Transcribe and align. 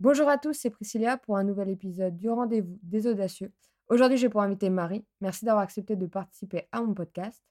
Bonjour 0.00 0.30
à 0.30 0.38
tous, 0.38 0.54
c'est 0.54 0.70
Priscilla 0.70 1.18
pour 1.18 1.36
un 1.36 1.44
nouvel 1.44 1.68
épisode 1.68 2.16
du 2.16 2.30
Rendez-vous 2.30 2.78
des 2.82 3.06
Audacieux. 3.06 3.52
Aujourd'hui, 3.88 4.16
j'ai 4.16 4.30
pour 4.30 4.40
inviter 4.40 4.70
Marie. 4.70 5.04
Merci 5.20 5.44
d'avoir 5.44 5.62
accepté 5.62 5.94
de 5.94 6.06
participer 6.06 6.68
à 6.72 6.80
mon 6.80 6.94
podcast. 6.94 7.44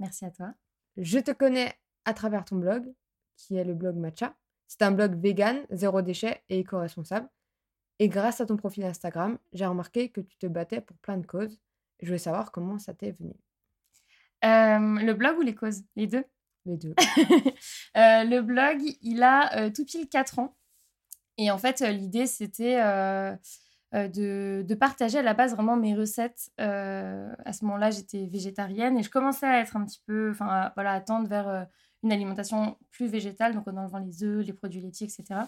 Merci 0.00 0.24
à 0.24 0.32
toi. 0.32 0.52
Je 0.96 1.20
te 1.20 1.30
connais 1.30 1.72
à 2.06 2.12
travers 2.12 2.44
ton 2.44 2.56
blog, 2.56 2.92
qui 3.36 3.54
est 3.54 3.62
le 3.62 3.74
blog 3.74 3.94
Matcha. 3.94 4.34
C'est 4.66 4.82
un 4.82 4.90
blog 4.90 5.14
vegan, 5.22 5.64
zéro 5.70 6.02
déchet 6.02 6.42
et 6.48 6.58
éco-responsable. 6.58 7.28
Et 8.00 8.08
grâce 8.08 8.40
à 8.40 8.46
ton 8.46 8.56
profil 8.56 8.82
Instagram, 8.82 9.38
j'ai 9.52 9.66
remarqué 9.66 10.08
que 10.08 10.20
tu 10.20 10.36
te 10.38 10.48
battais 10.48 10.80
pour 10.80 10.96
plein 10.96 11.18
de 11.18 11.26
causes. 11.26 11.60
Je 12.00 12.06
voulais 12.06 12.18
savoir 12.18 12.50
comment 12.50 12.80
ça 12.80 12.94
t'est 12.94 13.12
venu. 13.12 13.34
Euh, 14.44 15.04
le 15.06 15.12
blog 15.12 15.38
ou 15.38 15.42
les 15.42 15.54
causes? 15.54 15.84
Les 15.94 16.08
deux 16.08 16.24
Les 16.66 16.76
deux. 16.76 16.96
Euh, 17.96 18.24
le 18.24 18.40
blog, 18.40 18.80
il 19.02 19.22
a 19.22 19.56
euh, 19.56 19.70
tout 19.70 19.84
pile 19.84 20.08
4 20.08 20.40
ans. 20.40 20.56
Et 21.40 21.50
en 21.50 21.58
fait, 21.58 21.80
l'idée, 21.80 22.26
c'était 22.26 22.76
de, 23.92 24.62
de, 24.62 24.74
partager 24.74 25.18
à 25.18 25.22
la 25.22 25.32
base 25.32 25.54
vraiment 25.54 25.76
mes 25.76 25.94
recettes. 25.94 26.50
à 26.58 27.52
ce 27.52 27.64
moment-là, 27.64 27.90
j'étais 27.90 28.26
végétarienne 28.26 28.98
et 28.98 29.02
je 29.02 29.10
commençais 29.10 29.46
à 29.46 29.60
être 29.60 29.76
un 29.76 29.86
petit 29.86 30.02
peu, 30.06 30.30
enfin, 30.32 30.70
voilà, 30.74 30.92
à 30.92 31.00
tendre 31.00 31.28
vers 31.28 31.66
une 32.02 32.12
alimentation 32.12 32.76
plus 32.90 33.06
végétale, 33.06 33.54
donc 33.54 33.66
en 33.68 33.76
enlevant 33.76 33.98
les 33.98 34.22
œufs, 34.22 34.44
les 34.44 34.52
produits 34.52 34.82
laitiers, 34.82 35.06
etc. 35.06 35.40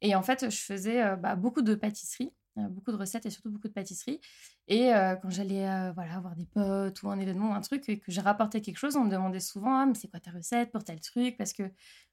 Et 0.00 0.14
en 0.14 0.22
fait, 0.22 0.48
je 0.50 0.60
faisais 0.60 1.16
bah, 1.16 1.36
beaucoup 1.36 1.62
de 1.62 1.74
pâtisserie. 1.74 2.32
Euh, 2.58 2.68
beaucoup 2.68 2.92
de 2.92 2.96
recettes 2.96 3.26
et 3.26 3.30
surtout 3.30 3.50
beaucoup 3.50 3.68
de 3.68 3.72
pâtisseries. 3.72 4.20
Et 4.66 4.92
euh, 4.94 5.16
quand 5.16 5.30
j'allais 5.30 5.68
euh, 5.68 5.92
voilà, 5.92 6.16
avoir 6.16 6.34
des 6.34 6.46
potes 6.46 7.02
ou 7.02 7.10
un 7.10 7.18
événement 7.18 7.50
ou 7.50 7.54
un 7.54 7.60
truc 7.60 7.88
et 7.88 7.98
que 7.98 8.10
j'ai 8.10 8.20
rapporté 8.20 8.60
quelque 8.60 8.78
chose, 8.78 8.96
on 8.96 9.04
me 9.04 9.10
demandait 9.10 9.40
souvent 9.40 9.80
ah, 9.80 9.86
mais 9.86 9.94
c'est 9.94 10.08
quoi 10.08 10.20
ta 10.20 10.30
recette 10.30 10.70
pour 10.72 10.84
tel 10.84 11.00
truc? 11.00 11.36
Parce 11.36 11.52
que 11.52 11.62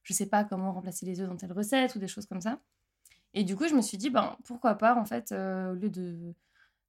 je 0.03 0.13
sais 0.13 0.27
pas 0.27 0.43
comment 0.43 0.71
remplacer 0.73 1.05
les 1.05 1.19
œufs 1.21 1.27
dans 1.27 1.37
telle 1.37 1.53
recette 1.53 1.95
ou 1.95 1.99
des 1.99 2.07
choses 2.07 2.25
comme 2.25 2.41
ça. 2.41 2.59
Et 3.35 3.43
du 3.43 3.55
coup, 3.55 3.67
je 3.67 3.75
me 3.75 3.81
suis 3.81 3.97
dit 3.97 4.09
ben, 4.09 4.35
pourquoi 4.45 4.75
pas, 4.75 4.95
en 4.95 5.05
fait, 5.05 5.31
au 5.31 5.73
lieu 5.73 5.89
de 5.89 6.33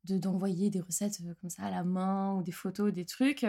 d'envoyer 0.09 0.70
des 0.70 0.80
recettes 0.80 1.20
comme 1.41 1.50
ça 1.50 1.64
à 1.64 1.70
la 1.70 1.83
main 1.83 2.34
ou 2.34 2.42
des 2.44 2.53
photos, 2.53 2.92
des 2.92 3.05
trucs, 3.05 3.44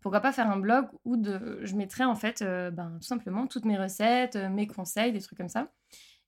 pourquoi 0.00 0.20
pas 0.20 0.32
faire 0.32 0.50
un 0.50 0.56
blog 0.56 0.86
où 1.04 1.18
de, 1.18 1.60
je 1.62 1.76
mettrais 1.76 2.04
en 2.04 2.14
fait 2.14 2.42
ben, 2.42 2.96
tout 2.98 3.06
simplement 3.06 3.46
toutes 3.46 3.66
mes 3.66 3.76
recettes, 3.76 4.36
mes 4.36 4.66
conseils, 4.66 5.12
des 5.12 5.20
trucs 5.20 5.36
comme 5.36 5.50
ça. 5.50 5.68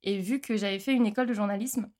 Et 0.02 0.20
vu 0.20 0.40
que 0.40 0.56
j'avais 0.56 0.78
fait 0.78 0.92
une 0.92 1.06
école 1.06 1.26
de 1.26 1.32
journalisme, 1.32 1.90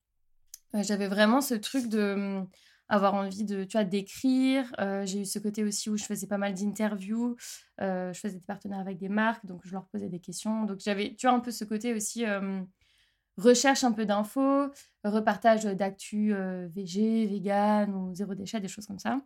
euh, 0.75 0.83
j'avais 0.83 1.09
vraiment 1.09 1.41
ce 1.41 1.55
truc 1.55 1.89
de 1.89 2.15
hum, 2.15 2.49
avoir 2.89 3.15
envie 3.15 3.45
de 3.45 3.65
tu 3.65 3.77
vois 3.77 3.85
d'écrire. 3.85 4.73
Euh, 4.79 5.05
j'ai 5.07 5.21
eu 5.23 5.25
ce 5.25 5.39
côté 5.39 5.65
aussi 5.65 5.91
où 5.91 5.97
je 5.97 6.05
faisais 6.05 6.27
pas 6.27 6.39
mal 6.39 6.55
d'interviews. 6.55 7.37
Euh, 7.81 8.13
je 8.13 8.21
faisais 8.21 8.39
des 8.39 8.47
partenaires 8.47 8.79
avec 8.79 8.99
des 8.99 9.09
marques 9.09 9.45
donc 9.45 9.61
je 9.65 9.73
leur 9.73 9.87
posais 9.87 10.09
des 10.09 10.21
questions. 10.21 10.65
Donc 10.65 10.81
j'avais 10.81 11.15
tu 11.17 11.27
vois 11.27 11.37
un 11.37 11.41
peu 11.41 11.51
ce 11.51 11.65
côté 11.65 11.95
aussi 11.95 12.25
recherche 13.37 13.85
un 13.85 13.93
peu 13.93 14.07
d'infos 14.07 14.71
repartage 15.05 15.65
d'actu 15.65 16.35
VG 16.69 17.27
vegan 17.27 17.95
ou 17.95 18.15
zéro 18.15 18.35
déchet 18.35 18.61
des 18.61 18.69
choses 18.69 18.87
comme 18.87 18.99
ça. 18.99 19.21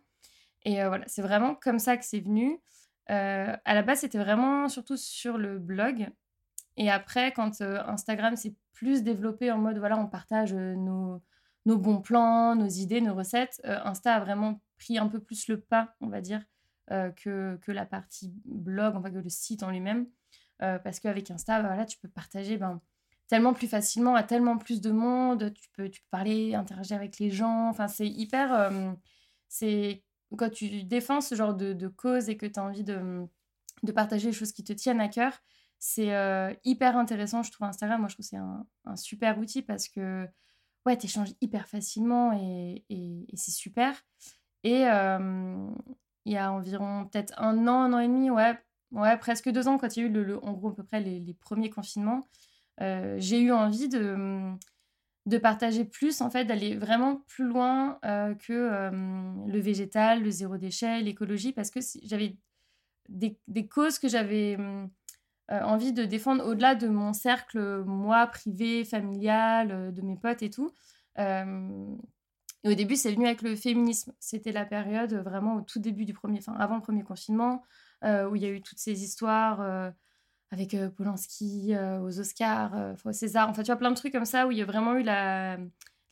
Et 0.63 0.75
voilà 0.85 1.05
c'est 1.07 1.21
vraiment 1.21 1.55
comme 1.55 1.79
ça 1.79 1.97
que 1.97 2.05
c'est 2.05 2.19
venu. 2.19 2.59
À 3.07 3.73
la 3.73 3.81
base 3.81 3.99
c'était 3.99 4.19
vraiment 4.19 4.69
surtout 4.69 4.97
sur 4.97 5.37
le 5.37 5.59
blog. 5.59 6.09
Et 6.77 6.91
après 6.91 7.31
quand 7.31 7.61
Instagram 7.61 8.35
s'est 8.35 8.55
plus 8.73 9.03
développé 9.03 9.51
en 9.51 9.57
mode 9.57 9.77
voilà 9.79 9.97
on 9.97 10.07
partage 10.07 10.53
nos 11.65 11.77
bons 11.77 12.01
plans, 12.01 12.55
nos 12.55 12.67
idées, 12.67 13.01
nos 13.01 13.13
recettes, 13.13 13.61
euh, 13.65 13.79
Insta 13.83 14.15
a 14.15 14.19
vraiment 14.19 14.61
pris 14.77 14.97
un 14.97 15.07
peu 15.07 15.19
plus 15.19 15.47
le 15.47 15.59
pas, 15.59 15.95
on 16.01 16.07
va 16.07 16.21
dire, 16.21 16.43
euh, 16.91 17.11
que, 17.11 17.57
que, 17.61 17.71
la 17.71 17.85
partie 17.85 18.33
blog, 18.45 18.95
enfin 18.95 19.11
que 19.11 19.17
le 19.17 19.29
site 19.29 19.63
en 19.63 19.69
lui-même. 19.69 20.07
Euh, 20.61 20.79
parce 20.79 20.99
qu'avec 20.99 21.29
Insta, 21.29 21.61
bah, 21.61 21.69
voilà, 21.69 21.85
tu 21.85 21.97
peux 21.97 22.07
partager 22.07 22.57
ben, 22.57 22.81
tellement 23.31 23.53
plus 23.53 23.67
facilement 23.67 24.13
à 24.15 24.23
tellement 24.23 24.57
plus 24.57 24.81
de 24.81 24.91
monde, 24.91 25.53
tu 25.53 25.69
peux, 25.71 25.87
tu 25.89 26.01
peux 26.01 26.07
parler, 26.11 26.53
interagir 26.53 26.97
avec 26.97 27.17
les 27.17 27.29
gens. 27.29 27.69
Enfin, 27.69 27.87
c'est 27.87 28.05
hyper. 28.05 28.69
c'est 29.47 30.03
quand 30.37 30.49
tu 30.49 30.83
défends 30.83 31.21
ce 31.21 31.33
genre 31.35 31.53
de, 31.53 31.71
de 31.71 31.87
cause 31.87 32.27
et 32.27 32.35
que 32.35 32.45
tu 32.45 32.59
as 32.59 32.63
envie 32.63 32.83
de, 32.83 33.25
de 33.83 33.91
partager 33.93 34.27
les 34.27 34.33
choses 34.33 34.51
qui 34.51 34.65
te 34.65 34.73
tiennent 34.73 34.99
à 34.99 35.07
cœur, 35.07 35.31
c'est 35.79 36.11
hyper 36.65 36.97
intéressant, 36.97 37.41
je 37.41 37.53
trouve 37.53 37.67
Instagram. 37.67 38.01
Moi, 38.01 38.09
je 38.09 38.15
trouve 38.15 38.25
que 38.25 38.29
c'est 38.29 38.35
un, 38.35 38.67
un, 38.83 38.97
super 38.97 39.39
outil 39.39 39.61
parce 39.61 39.87
que 39.87 40.27
ouais, 40.85 40.97
t'échanges 40.97 41.31
hyper 41.39 41.69
facilement 41.69 42.33
et, 42.33 42.83
et, 42.89 43.25
c'est 43.35 43.51
super. 43.51 44.03
Et 44.65 44.81
il 44.81 46.33
y 46.33 46.37
a 46.37 46.51
environ 46.51 47.05
peut-être 47.05 47.33
un 47.37 47.65
an, 47.69 47.83
un 47.83 47.93
an 47.93 47.99
et 47.99 48.09
demi, 48.09 48.29
ouais, 48.29 48.59
ouais 48.91 49.17
presque 49.17 49.49
deux 49.49 49.69
ans, 49.69 49.77
quand 49.77 49.95
il 49.95 50.01
y 50.01 50.03
a 50.03 50.09
eu 50.09 50.11
le, 50.11 50.43
en 50.43 50.51
gros 50.51 50.69
à 50.69 50.75
peu 50.75 50.83
près 50.83 50.99
les, 50.99 51.33
premiers 51.35 51.69
confinements, 51.69 52.19
euh, 52.19 52.50
j'ai 53.17 53.39
eu 53.39 53.51
envie 53.51 53.89
de, 53.89 54.51
de 55.25 55.37
partager 55.37 55.85
plus, 55.85 56.21
en 56.21 56.29
fait, 56.29 56.45
d'aller 56.45 56.75
vraiment 56.75 57.17
plus 57.27 57.45
loin 57.45 57.99
euh, 58.05 58.33
que 58.35 58.91
le 59.47 59.59
végétal, 59.59 60.23
le 60.23 60.31
zéro 60.31 60.57
déchet, 60.57 61.01
l'écologie, 61.01 61.53
parce 61.53 61.69
que 61.69 61.79
j'avais 62.03 62.37
des, 63.09 63.37
des, 63.47 63.67
causes 63.67 63.99
que 63.99 64.07
j'avais 64.07 64.57
euh, 65.51 65.61
envie 65.63 65.91
de 65.91 66.05
défendre 66.05 66.45
au-delà 66.45 66.75
de 66.75 66.87
mon 66.87 67.11
cercle, 67.11 67.83
moi, 67.83 68.25
privé, 68.27 68.85
familial, 68.85 69.71
euh, 69.71 69.91
de 69.91 70.01
mes 70.01 70.15
potes 70.15 70.43
et 70.43 70.49
tout. 70.49 70.71
Euh, 71.19 71.95
et 72.63 72.69
au 72.69 72.73
début, 72.73 72.95
c'est 72.95 73.11
venu 73.11 73.25
avec 73.25 73.41
le 73.41 73.55
féminisme. 73.55 74.13
C'était 74.19 74.53
la 74.53 74.65
période 74.65 75.13
vraiment 75.13 75.55
au 75.55 75.61
tout 75.61 75.79
début 75.79 76.05
du 76.05 76.13
premier, 76.13 76.37
enfin 76.39 76.53
avant 76.53 76.75
le 76.75 76.81
premier 76.81 77.03
confinement, 77.03 77.63
où 78.03 78.35
il 78.35 78.41
y 78.41 78.45
a 78.45 78.49
eu 78.49 78.61
toutes 78.61 78.79
ces 78.79 79.03
histoires 79.03 79.93
avec 80.51 80.75
Polanski, 80.95 81.73
aux 82.01 82.19
Oscars, 82.19 82.95
au 83.05 83.11
César. 83.11 83.49
En 83.49 83.53
fait, 83.53 83.63
tu 83.63 83.67
vois, 83.67 83.77
plein 83.77 83.91
de 83.91 83.95
trucs 83.95 84.11
comme 84.11 84.25
ça 84.25 84.47
où 84.47 84.51
il 84.51 84.57
y 84.57 84.61
a 84.61 84.65
vraiment 84.65 84.95
eu 84.95 85.03
la, 85.03 85.57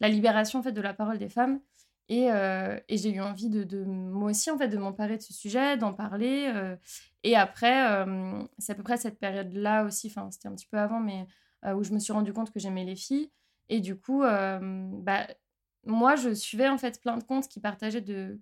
libération 0.01 0.59
en 0.59 0.63
fait, 0.63 0.71
de 0.71 0.81
la 0.81 0.93
parole 0.93 1.17
des 1.17 1.29
femmes. 1.29 1.59
Et, 2.07 2.29
j'ai 2.89 3.11
eu 3.11 3.19
envie 3.19 3.49
de, 3.49 3.83
moi 3.83 4.31
aussi, 4.31 4.49
en 4.49 4.57
fait, 4.57 4.69
de 4.69 4.77
m'emparer 4.77 5.17
de 5.17 5.21
ce 5.21 5.33
sujet, 5.33 5.77
d'en 5.77 5.93
parler. 5.93 6.51
Et 7.23 7.35
après, 7.35 8.05
c'est 8.57 8.71
à 8.71 8.75
peu 8.75 8.83
près 8.83 8.97
cette 8.97 9.19
période-là 9.19 9.83
aussi, 9.83 10.07
enfin 10.07 10.31
c'était 10.31 10.47
un 10.47 10.55
petit 10.55 10.67
peu 10.67 10.79
avant, 10.79 11.01
mais 11.01 11.27
où 11.75 11.83
je 11.83 11.91
me 11.91 11.99
suis 11.99 12.13
rendu 12.13 12.31
compte 12.31 12.51
que 12.51 12.59
j'aimais 12.59 12.85
les 12.85 12.95
filles. 12.95 13.29
Et 13.67 13.81
du 13.81 13.97
coup, 13.99 14.21
bah, 14.21 15.27
moi, 15.85 16.15
je 16.15 16.33
suivais 16.33 16.67
en 16.67 16.77
fait 16.77 17.01
plein 17.01 17.17
de 17.17 17.23
comptes 17.23 17.47
qui 17.47 17.59
partageaient, 17.59 18.01
de, 18.01 18.39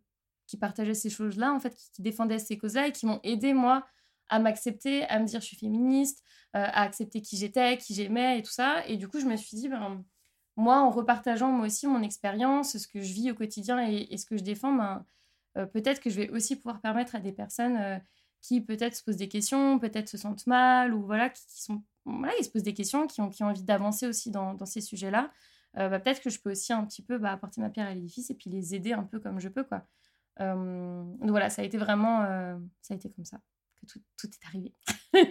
qui 0.47 0.57
partageaient 0.57 0.93
ces 0.93 1.09
choses-là, 1.09 1.53
en 1.53 1.59
fait, 1.59 1.75
qui, 1.93 2.01
défendaient 2.01 2.39
ces 2.39 2.57
causes-là 2.57 2.87
et 2.87 2.91
qui 2.91 3.05
m'ont 3.05 3.19
aidé, 3.23 3.53
moi, 3.53 3.85
à 4.29 4.39
m'accepter, 4.39 5.03
à 5.05 5.19
me 5.19 5.25
dire 5.25 5.41
je 5.41 5.45
suis 5.45 5.57
féministe, 5.57 6.23
à 6.53 6.81
accepter 6.81 7.21
qui 7.21 7.37
j'étais, 7.37 7.77
qui 7.77 7.93
j'aimais 7.93 8.39
et 8.39 8.41
tout 8.41 8.51
ça. 8.51 8.85
Et 8.87 8.97
du 8.97 9.07
coup, 9.07 9.19
je 9.19 9.25
me 9.25 9.35
suis 9.35 9.55
dit, 9.57 9.69
ben, 9.69 10.03
moi, 10.55 10.79
en 10.79 10.89
repartageant 10.89 11.51
moi 11.51 11.67
aussi 11.67 11.85
mon 11.85 12.01
expérience, 12.01 12.77
ce 12.77 12.87
que 12.87 13.01
je 13.01 13.13
vis 13.13 13.31
au 13.31 13.35
quotidien 13.35 13.79
et, 13.87 14.17
ce 14.17 14.25
que 14.25 14.37
je 14.37 14.43
défends, 14.43 14.73
ben, 14.73 15.05
peut-être 15.67 16.01
que 16.01 16.09
je 16.09 16.15
vais 16.15 16.29
aussi 16.29 16.55
pouvoir 16.55 16.81
permettre 16.81 17.15
à 17.15 17.19
des 17.19 17.31
personnes 17.31 18.01
qui 18.41 18.61
peut-être 18.61 18.95
se 18.95 19.03
posent 19.03 19.17
des 19.17 19.27
questions, 19.27 19.79
peut-être 19.79 20.09
se 20.09 20.17
sentent 20.17 20.47
mal, 20.47 20.93
ou 20.93 21.05
voilà, 21.05 21.29
qui, 21.29 21.41
sont, 21.61 21.83
voilà, 22.05 22.33
ils 22.39 22.45
se 22.45 22.49
posent 22.49 22.63
des 22.63 22.73
questions, 22.73 23.07
qui 23.07 23.21
ont, 23.21 23.29
qui 23.29 23.43
ont 23.43 23.47
envie 23.47 23.63
d'avancer 23.63 24.07
aussi 24.07 24.31
dans, 24.31 24.57
ces 24.65 24.81
sujets-là, 24.81 25.31
euh, 25.77 25.89
bah, 25.89 25.99
peut-être 25.99 26.21
que 26.21 26.29
je 26.29 26.39
peux 26.39 26.51
aussi 26.51 26.73
un 26.73 26.85
petit 26.85 27.01
peu 27.01 27.17
bah, 27.17 27.31
apporter 27.31 27.61
ma 27.61 27.69
pierre 27.69 27.87
à 27.87 27.93
l'édifice 27.93 28.29
et 28.29 28.35
puis 28.35 28.49
les 28.49 28.73
aider 28.73 28.93
un 28.93 29.03
peu 29.03 29.19
comme 29.19 29.39
je 29.39 29.49
peux, 29.49 29.63
quoi. 29.63 29.85
Euh, 30.39 31.03
donc 31.19 31.29
voilà, 31.29 31.49
ça 31.49 31.61
a 31.61 31.65
été 31.65 31.77
vraiment, 31.77 32.21
euh, 32.23 32.57
ça 32.81 32.93
a 32.93 32.97
été 32.97 33.09
comme 33.09 33.25
ça 33.25 33.39
tout, 33.87 33.99
tout 34.17 34.27
est 34.27 34.45
arrivé. 34.47 34.73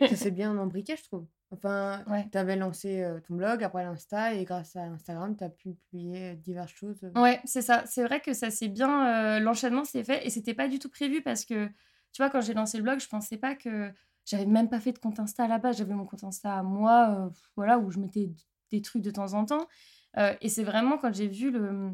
ça 0.09 0.17
s'est 0.17 0.31
bien 0.33 0.57
embriqué, 0.59 0.97
je 0.97 1.05
trouve. 1.05 1.27
Enfin, 1.53 2.05
tu 2.33 2.39
avais 2.39 2.57
lancé 2.57 3.09
ton 3.29 3.37
blog, 3.37 3.63
après 3.63 3.85
l'Insta, 3.85 4.35
et 4.35 4.45
grâce 4.45 4.75
à 4.75 4.83
Instagram, 4.83 5.37
tu 5.37 5.45
as 5.45 5.49
pu 5.49 5.75
publier 5.75 6.35
diverses 6.35 6.73
choses. 6.73 6.99
Ouais, 7.15 7.41
c'est 7.45 7.63
ça. 7.63 7.85
C'est 7.87 8.03
vrai 8.03 8.21
que 8.21 8.33
ça 8.33 8.51
s'est 8.51 8.67
bien. 8.67 9.39
L'enchaînement 9.39 9.85
s'est 9.85 10.03
fait, 10.03 10.27
et 10.27 10.31
c'était 10.31 10.55
pas 10.55 10.67
du 10.67 10.81
tout 10.81 10.89
prévu 10.89 11.23
parce 11.23 11.45
que 11.45 11.71
tu 12.17 12.23
vois, 12.23 12.31
quand 12.31 12.41
j'ai 12.41 12.55
lancé 12.55 12.79
le 12.79 12.83
blog, 12.83 12.99
je 12.99 13.09
pensais 13.09 13.37
pas 13.37 13.55
que. 13.55 13.93
J'avais 14.25 14.47
même 14.47 14.71
pas 14.71 14.81
fait 14.81 14.93
de 14.93 14.99
compte 14.99 15.21
Insta 15.21 15.45
à 15.45 15.49
la 15.49 15.59
base. 15.59 15.77
J'avais 15.77 15.93
mon 15.93 16.07
compte 16.07 16.25
Insta 16.25 16.59
à 16.59 16.63
moi, 16.63 17.15
euh, 17.15 17.31
voilà, 17.57 17.79
où 17.79 17.91
je 17.91 17.99
mettais 17.99 18.31
des 18.73 18.81
trucs 18.81 19.03
de 19.03 19.11
temps 19.11 19.35
en 19.35 19.45
temps. 19.45 19.69
Euh, 20.17 20.35
et 20.41 20.49
c'est 20.49 20.65
vraiment 20.65 20.97
quand 20.97 21.15
j'ai 21.15 21.29
vu 21.29 21.51
le 21.51 21.91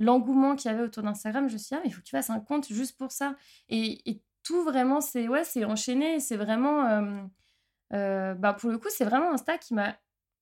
l'engouement 0.00 0.56
qu'il 0.56 0.70
y 0.70 0.74
avait 0.74 0.82
autour 0.82 1.04
d'Instagram, 1.04 1.46
je 1.46 1.52
me 1.52 1.58
suis 1.58 1.68
dit, 1.68 1.74
ah, 1.74 1.80
mais 1.84 1.90
il 1.90 1.92
faut 1.92 2.00
que 2.00 2.06
tu 2.06 2.10
fasses 2.10 2.30
un 2.30 2.40
compte 2.40 2.66
juste 2.66 2.98
pour 2.98 3.12
ça. 3.12 3.36
Et, 3.68 4.10
et 4.10 4.22
tout 4.42 4.62
vraiment, 4.64 5.00
c'est 5.00 5.28
ouais, 5.28 5.44
c'est 5.44 5.64
enchaîné. 5.64 6.20
C'est 6.20 6.36
vraiment. 6.36 7.02
Euh, 7.92 8.34
bah, 8.34 8.52
pour 8.54 8.70
le 8.70 8.78
coup, 8.78 8.88
c'est 8.90 9.04
vraiment 9.04 9.32
Insta 9.32 9.58
qui 9.58 9.74
m'a 9.74 9.96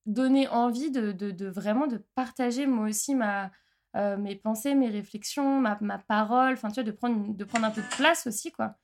donné 0.05 0.47
envie 0.47 0.91
de, 0.91 1.11
de, 1.11 1.31
de, 1.31 1.47
vraiment 1.47 1.87
de 1.87 1.97
partager 2.15 2.65
moi 2.67 2.87
aussi 2.87 3.15
ma, 3.15 3.51
mes 3.95 4.35
pensées, 4.35 4.75
mes 4.75 4.89
réflexions, 4.89 5.59
ma, 5.59 5.77
ma 5.81 5.97
parole, 5.97 6.53
enfin, 6.53 6.69
tu 6.69 6.75
vois, 6.75 6.83
de 6.83 6.91
prendre, 6.91 7.33
de 7.35 7.43
prendre 7.43 7.65
un 7.65 7.71
peu 7.71 7.81
de 7.81 7.95
place 7.95 8.27
aussi, 8.27 8.51
quoi 8.51 8.75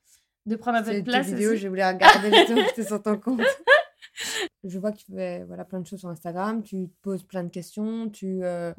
de 0.46 0.56
prendre 0.56 0.78
un 0.78 0.82
peu 0.82 0.94
de 0.94 1.00
place. 1.02 1.26
vidéo, 1.26 1.56
je 1.56 1.68
voulais 1.68 1.86
regarder 1.86 2.30
les 2.30 2.84
sur 2.84 3.02
ton 3.02 3.18
compte. 3.18 3.40
je 4.64 4.78
vois 4.78 4.92
que 4.92 4.98
tu 4.98 5.12
fais 5.12 5.44
voilà, 5.44 5.64
plein 5.64 5.80
de 5.80 5.86
choses 5.86 6.00
sur 6.00 6.08
Instagram, 6.08 6.62
tu 6.62 6.88
te 6.88 6.94
poses 7.02 7.24
plein 7.24 7.44
de 7.44 7.48
questions, 7.48 8.08
tu 8.08 8.44
euh, 8.44 8.72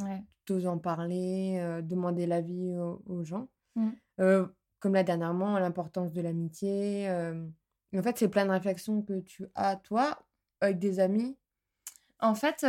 oses 0.49 0.67
en 0.67 0.77
parler, 0.77 1.57
euh, 1.59 1.81
demander 1.81 2.25
l'avis 2.25 2.75
aux, 3.05 3.23
gens. 3.23 3.49
Mm. 3.75 3.89
Euh, 4.21 4.47
comme 4.79 4.93
là 4.93 5.03
dernièrement, 5.03 5.57
l'importance 5.59 6.11
de 6.13 6.21
l'amitié. 6.21 7.09
en 7.09 8.03
fait, 8.03 8.17
c'est 8.17 8.27
plein 8.27 8.45
de 8.45 8.51
réflexions 8.51 9.01
que 9.01 9.19
tu 9.21 9.45
as, 9.55 9.75
toi, 9.77 10.19
avec 10.61 10.79
des 10.79 10.99
amis? 10.99 11.35
En 12.19 12.35
fait, 12.35 12.65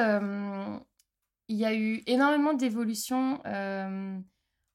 il 1.49 1.57
y 1.57 1.65
a 1.65 1.75
eu 1.75 2.03
énormément 2.07 2.55
d'évolutions. 2.55 3.41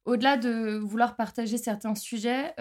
Au-delà 0.06 0.38
de 0.38 0.78
vouloir 0.78 1.16
partager 1.16 1.58
certains 1.58 1.96
sujets, 1.96 2.54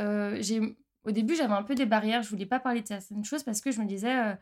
au 1.05 1.11
début, 1.11 1.35
j'avais 1.35 1.55
un 1.55 1.63
peu 1.63 1.75
des 1.75 1.87
barrières. 1.87 2.23
Je 2.23 2.31
voulais 2.31 2.47
pas 2.47 2.61
parler 2.61 2.83
de 2.83 2.87
certaines 2.87 3.25
choses 3.25 3.43
parce 3.43 3.61
que 3.61 3.73
je 3.73 3.81
me 3.81 3.87
disais, 3.87 4.37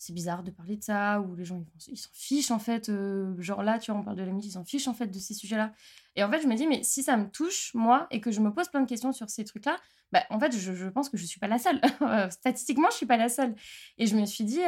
c'est 0.00 0.14
bizarre 0.14 0.42
de 0.42 0.50
parler 0.50 0.76
de 0.78 0.82
ça, 0.82 1.20
ou 1.20 1.36
les 1.36 1.44
gens, 1.44 1.62
ils 1.88 1.98
s'en 1.98 2.08
fichent 2.14 2.50
en 2.50 2.58
fait. 2.58 2.90
genre 3.38 3.62
là, 3.62 3.78
tu 3.78 3.90
vois, 3.90 4.00
on 4.00 4.02
parle 4.02 4.16
de 4.16 4.22
la 4.22 4.32
musique, 4.32 4.50
ils 4.50 4.54
s'en 4.54 4.64
fichent 4.64 4.88
en 4.88 4.94
fait 4.94 5.08
de 5.08 5.18
ces 5.18 5.34
sujets-là. 5.34 5.72
Et 6.16 6.24
en 6.24 6.30
fait, 6.30 6.40
je 6.40 6.46
me 6.46 6.54
dis, 6.54 6.66
mais 6.66 6.82
si 6.82 7.02
ça 7.02 7.18
me 7.18 7.28
touche, 7.28 7.74
moi, 7.74 8.06
et 8.10 8.22
que 8.22 8.30
je 8.32 8.40
me 8.40 8.50
pose 8.50 8.68
plein 8.68 8.80
de 8.80 8.88
questions 8.88 9.12
sur 9.12 9.28
ces 9.28 9.44
trucs-là, 9.44 9.76
bah, 10.10 10.24
en 10.30 10.40
fait, 10.40 10.56
je, 10.56 10.88
pense 10.88 11.10
que 11.10 11.18
je 11.18 11.26
suis 11.26 11.38
pas 11.38 11.48
la 11.48 11.58
seule. 11.58 11.80
Statistiquement, 12.30 12.88
je 12.90 12.96
suis 12.96 13.06
pas 13.06 13.18
la 13.18 13.28
seule. 13.28 13.54
Et 13.98 14.06
je 14.06 14.16
me 14.16 14.24
suis 14.24 14.44
dit, 14.44 14.62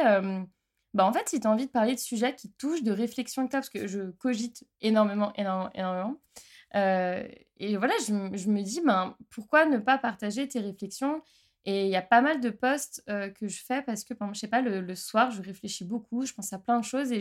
bah, 0.93 1.03
en 1.03 1.11
fait, 1.11 1.27
si 1.27 1.39
tu 1.39 1.47
as 1.47 1.49
envie 1.49 1.65
de 1.65 1.71
parler 1.71 1.95
de 1.95 1.99
sujets 1.99 2.35
qui 2.35 2.51
touchent, 2.51 2.83
de 2.83 2.91
réflexions 2.91 3.47
que 3.47 3.51
parce 3.51 3.71
que 3.71 3.87
je 3.87 4.11
cogite 4.11 4.65
énormément, 4.81 5.33
énormément, 5.35 5.71
énormément. 5.73 6.21
et 6.75 7.77
voilà, 7.77 7.95
je, 8.07 8.37
je, 8.37 8.49
me 8.51 8.61
dis, 8.61 8.81
ben, 8.85 9.17
pourquoi 9.31 9.65
ne 9.65 9.79
pas 9.79 9.97
partager 9.97 10.47
tes 10.47 10.59
réflexions 10.59 11.23
Et 11.65 11.85
il 11.85 11.89
y 11.89 11.95
a 11.95 12.01
pas 12.01 12.21
mal 12.21 12.41
de 12.41 12.49
posts 12.49 13.03
que 13.07 13.47
je 13.47 13.63
fais 13.63 13.81
parce 13.81 14.03
que, 14.03 14.13
je 14.33 14.39
sais 14.39 14.47
pas, 14.47 14.61
le, 14.61 14.95
soir, 14.95 15.31
je 15.31 15.41
réfléchis 15.41 15.85
beaucoup, 15.85 16.25
je 16.25 16.33
pense 16.33 16.51
à 16.51 16.59
plein 16.59 16.79
de 16.79 16.83
choses 16.83 17.11
et 17.13 17.19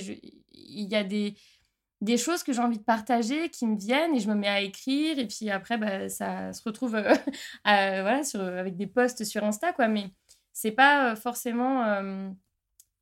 il 0.52 0.90
y 0.90 0.96
a 0.96 1.04
des, 1.04 1.36
des 2.02 2.16
choses 2.16 2.42
que 2.42 2.52
j'ai 2.52 2.60
envie 2.60 2.78
de 2.78 2.82
partager 2.82 3.48
qui 3.48 3.64
me 3.64 3.76
viennent 3.78 4.14
et 4.14 4.18
je 4.18 4.28
me 4.28 4.34
mets 4.34 4.48
à 4.48 4.60
écrire 4.60 5.20
et 5.20 5.26
puis 5.26 5.50
après 5.50 5.78
bah, 5.78 6.08
ça 6.08 6.52
se 6.52 6.60
retrouve 6.64 6.96
euh, 6.96 7.14
voilà, 7.64 8.20
avec 8.58 8.76
des 8.76 8.88
posts 8.88 9.24
sur 9.24 9.44
Insta 9.44 9.72
quoi. 9.72 9.86
Mais 9.86 10.10
c'est 10.52 10.72
pas 10.72 11.12
euh, 11.12 11.16
forcément 11.16 11.84
euh, 11.84 12.28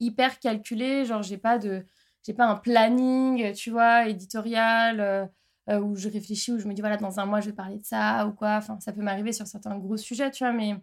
hyper 0.00 0.38
calculé 0.38 1.06
genre 1.06 1.22
j'ai 1.22 1.38
pas 1.38 1.58
de 1.58 1.82
j'ai 2.26 2.34
pas 2.34 2.44
un 2.46 2.56
planning 2.56 3.54
tu 3.54 3.70
vois 3.70 4.06
éditorial 4.06 5.30
où 5.66 5.96
je 5.96 6.08
réfléchis 6.08 6.52
où 6.52 6.58
je 6.58 6.68
me 6.68 6.74
dis 6.74 6.82
voilà 6.82 6.98
dans 6.98 7.20
un 7.20 7.26
mois 7.26 7.40
je 7.40 7.46
vais 7.46 7.56
parler 7.56 7.78
de 7.78 7.84
ça 7.86 8.26
ou 8.26 8.32
quoi. 8.32 8.56
Enfin 8.56 8.78
ça 8.80 8.92
peut 8.92 9.02
m'arriver 9.02 9.32
sur 9.32 9.46
certains 9.46 9.78
gros 9.78 9.96
sujets 9.96 10.30
tu 10.30 10.44
vois 10.44 10.52
mais 10.52 10.76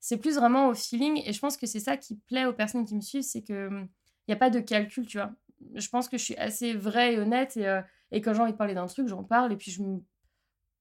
c'est 0.00 0.18
plus 0.18 0.36
vraiment 0.36 0.68
au 0.68 0.74
feeling 0.74 1.22
et 1.24 1.32
je 1.32 1.40
pense 1.40 1.56
que 1.56 1.66
c'est 1.66 1.80
ça 1.80 1.96
qui 1.96 2.16
plaît 2.16 2.44
aux 2.44 2.52
personnes 2.52 2.84
qui 2.84 2.94
me 2.94 3.00
suivent 3.00 3.22
c'est 3.22 3.42
que 3.42 3.68
il 3.68 3.74
hum, 3.74 3.88
n'y 4.28 4.34
a 4.34 4.36
pas 4.36 4.50
de 4.50 4.60
calcul 4.60 5.06
tu 5.06 5.18
vois 5.18 5.32
je 5.74 5.88
pense 5.88 6.08
que 6.08 6.18
je 6.18 6.24
suis 6.24 6.36
assez 6.36 6.74
vraie 6.74 7.14
et 7.14 7.18
honnête 7.18 7.56
et, 7.56 7.66
euh, 7.66 7.80
et 8.10 8.20
quand 8.20 8.34
j'ai 8.34 8.40
envie 8.40 8.52
de 8.52 8.56
parler 8.56 8.74
d'un 8.74 8.86
truc, 8.86 9.08
j'en 9.08 9.24
parle 9.24 9.52
et 9.52 9.56
puis 9.56 9.70
je 9.70 9.82
me 9.82 10.00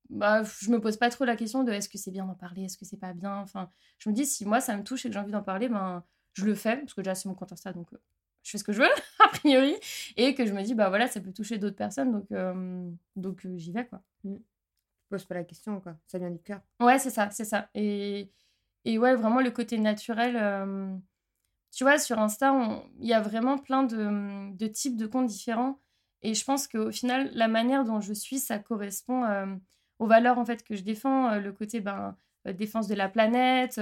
bah, 0.09 0.41
je 0.43 0.69
me 0.71 0.79
pose 0.79 0.95
pas 0.95 1.09
trop 1.09 1.25
la 1.25 1.35
question 1.35 1.65
de 1.65 1.71
est-ce 1.73 1.89
que 1.89 1.97
c'est 1.97 2.11
bien 2.11 2.25
d'en 2.25 2.35
parler, 2.35 2.63
est-ce 2.63 2.77
que 2.77 2.85
c'est 2.85 2.97
pas 2.97 3.11
bien. 3.11 3.39
Enfin, 3.39 3.69
je 3.97 4.09
me 4.09 4.15
dis 4.15 4.25
si 4.25 4.45
moi 4.45 4.61
ça 4.61 4.77
me 4.77 4.83
touche 4.83 5.05
et 5.05 5.09
que 5.09 5.13
j'ai 5.13 5.19
envie 5.19 5.33
d'en 5.33 5.43
parler, 5.43 5.67
ben 5.67 6.03
je 6.33 6.45
le 6.45 6.55
fais 6.55 6.77
parce 6.77 6.93
que 6.93 7.01
déjà 7.01 7.15
c'est 7.15 7.27
mon 7.27 7.35
compte 7.35 7.51
Insta 7.51 7.73
donc 7.73 7.91
euh, 7.93 7.97
je 8.43 8.51
fais 8.51 8.57
ce 8.57 8.63
que 8.63 8.71
je 8.71 8.79
veux 8.79 8.87
a 9.19 9.27
priori 9.29 9.75
et 10.15 10.33
que 10.33 10.45
je 10.45 10.53
me 10.53 10.61
dis 10.63 10.75
bah 10.75 10.89
voilà 10.89 11.07
ça 11.07 11.19
peut 11.19 11.33
toucher 11.33 11.57
d'autres 11.57 11.75
personnes 11.75 12.11
donc 12.11 12.31
euh, 12.31 12.89
donc 13.15 13.45
j'y 13.55 13.71
vais 13.71 13.85
quoi. 13.85 14.01
Mmh. 14.23 14.35
Je 14.35 15.09
pose 15.09 15.25
pas 15.25 15.35
la 15.35 15.43
question 15.43 15.81
quoi, 15.81 15.97
ça 16.07 16.19
vient 16.19 16.31
du 16.31 16.39
cœur. 16.39 16.61
Ouais 16.79 16.99
c'est 16.99 17.09
ça 17.09 17.29
c'est 17.31 17.45
ça 17.45 17.69
et 17.75 18.31
et 18.87 18.97
ouais 18.97 19.15
vraiment 19.15 19.41
le 19.41 19.51
côté 19.51 19.77
naturel 19.77 20.35
tu 21.77 21.83
vois, 21.83 21.99
sur 21.99 22.17
Insta, 22.17 22.55
il 22.99 23.07
y 23.07 23.13
a 23.13 23.21
vraiment 23.21 23.59
plein 23.59 23.83
de, 23.83 24.67
types 24.67 24.97
de 24.97 25.05
comptes 25.05 25.27
différents. 25.27 25.79
Et 26.23 26.33
je 26.33 26.43
pense 26.43 26.67
qu'au 26.67 26.91
final, 26.91 27.29
la 27.33 27.47
manière 27.47 27.85
dont 27.85 28.01
je 28.01 28.13
suis, 28.13 28.39
ça 28.39 28.57
correspond 28.57 29.23
euh, 29.25 29.45
aux 29.99 30.07
valeurs 30.07 30.39
en 30.39 30.45
fait 30.45 30.63
que 30.63 30.75
je 30.75 30.81
défends. 30.81 31.29
Euh, 31.29 31.39
le 31.39 31.51
côté 31.51 31.79
ben, 31.79 32.15
euh, 32.47 32.53
défense 32.53 32.87
de 32.87 32.95
la 32.95 33.09
planète, 33.09 33.79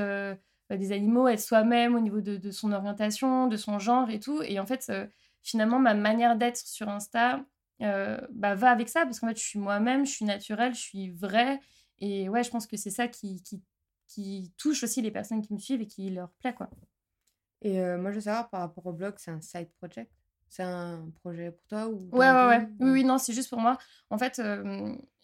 des 0.70 0.92
animaux, 0.92 1.30
être 1.30 1.40
soi-même 1.40 1.96
au 1.96 2.02
niveau 2.02 2.20
de, 2.20 2.52
son 2.52 2.74
orientation, 2.74 3.48
de 3.48 3.56
son 3.56 3.80
genre 3.80 4.10
et 4.10 4.20
tout. 4.20 4.42
Et 4.42 4.60
en 4.60 4.66
fait, 4.66 4.92
finalement, 5.42 5.80
ma 5.80 5.94
manière 5.94 6.36
d'être 6.36 6.58
sur 6.58 6.90
Insta 6.90 7.46
bah, 7.80 8.56
va 8.56 8.72
avec 8.72 8.90
ça 8.90 9.06
parce 9.06 9.22
qu'en 9.22 9.30
fait, 9.30 9.38
je 9.38 9.44
suis 9.44 9.60
moi-même, 9.60 10.06
je 10.06 10.12
suis 10.12 10.26
naturelle, 10.26 10.74
je 10.74 10.82
suis 10.82 11.12
vraie. 11.12 11.62
Et 12.00 12.28
ouais, 12.28 12.44
je 12.44 12.50
pense 12.50 12.68
que 12.68 12.76
c'est 12.76 12.90
ça 12.90 13.08
qui, 13.08 13.42
qui 14.16 14.54
touche 14.58 14.84
aussi 14.84 15.02
les 15.02 15.12
personnes 15.12 15.42
qui 15.42 15.54
me 15.54 15.60
suivent 15.60 15.82
et 15.82 15.88
qui 15.88 16.10
leur 16.10 16.30
plaît, 16.40 16.54
quoi. 16.54 16.70
Et 17.62 17.80
moi, 17.98 18.12
je 18.12 18.16
veux 18.16 18.22
savoir, 18.22 18.50
par 18.50 18.62
rapport 18.62 18.86
au 18.86 18.94
blog, 18.94 19.16
c'est 19.18 19.32
un 19.32 19.42
side 19.42 19.70
project? 19.78 20.12
C'est 20.50 20.64
un 20.64 21.10
projet 21.22 21.52
pour 21.52 21.68
toi 21.68 21.88
ou 21.90 22.10
Ouais, 22.12 22.32
ouais, 22.32 22.48
ouais. 22.48 22.70
Oui, 22.80 22.92
oui, 22.92 23.04
non, 23.04 23.18
c'est 23.18 23.34
juste 23.34 23.50
pour 23.50 23.60
moi. 23.60 23.78
En 24.10 24.18
fait, 24.18 24.42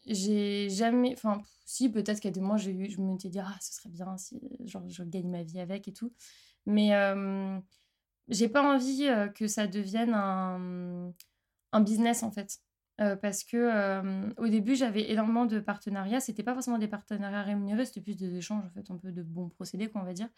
j'ai 0.06 0.70
jamais. 0.70 1.14
Enfin, 1.14 1.42
si, 1.66 1.90
peut-être 1.90 2.26
a 2.26 2.32
des 2.32 2.42
mois, 2.42 2.58
j'ai 2.58 2.72
eu... 2.72 2.90
je 2.90 3.00
me 3.00 3.18
suis 3.18 3.30
dit, 3.30 3.40
ah, 3.40 3.56
ce 3.62 3.74
serait 3.76 3.90
bien 3.90 4.18
si 4.18 4.42
genre, 4.66 4.84
je 4.90 5.04
gagne 5.04 5.30
ma 5.30 5.44
vie 5.44 5.60
avec 5.60 5.88
et 5.88 5.94
tout. 5.94 6.12
Mais 6.66 6.92
j'ai 8.28 8.50
pas 8.50 8.64
envie 8.64 9.08
que 9.36 9.48
ça 9.48 9.68
devienne 9.68 10.14
un, 10.14 11.14
un 11.72 11.82
business, 11.82 12.24
en 12.24 12.32
fait. 12.32 12.60
Parce 13.22 13.44
que 13.44 14.34
au 14.38 14.48
début 14.48 14.76
j'avais 14.76 15.10
énormément 15.12 15.46
de 15.46 15.60
partenariats 15.60 16.20
c'était 16.20 16.44
pas 16.44 16.54
forcément 16.54 16.78
des 16.78 16.88
partenariats 16.88 17.42
rémunérés 17.42 17.86
c'était 17.86 18.02
plus 18.02 18.16
des 18.16 18.36
échanges 18.36 18.64
en 18.64 18.70
fait 18.70 18.92
un 18.92 18.98
peu 18.98 19.12
de 19.12 19.24
bons 19.24 19.50
procédés 19.50 19.90
quoi 19.90 20.02
on 20.02 20.06
va 20.06 20.14
dire 20.14 20.30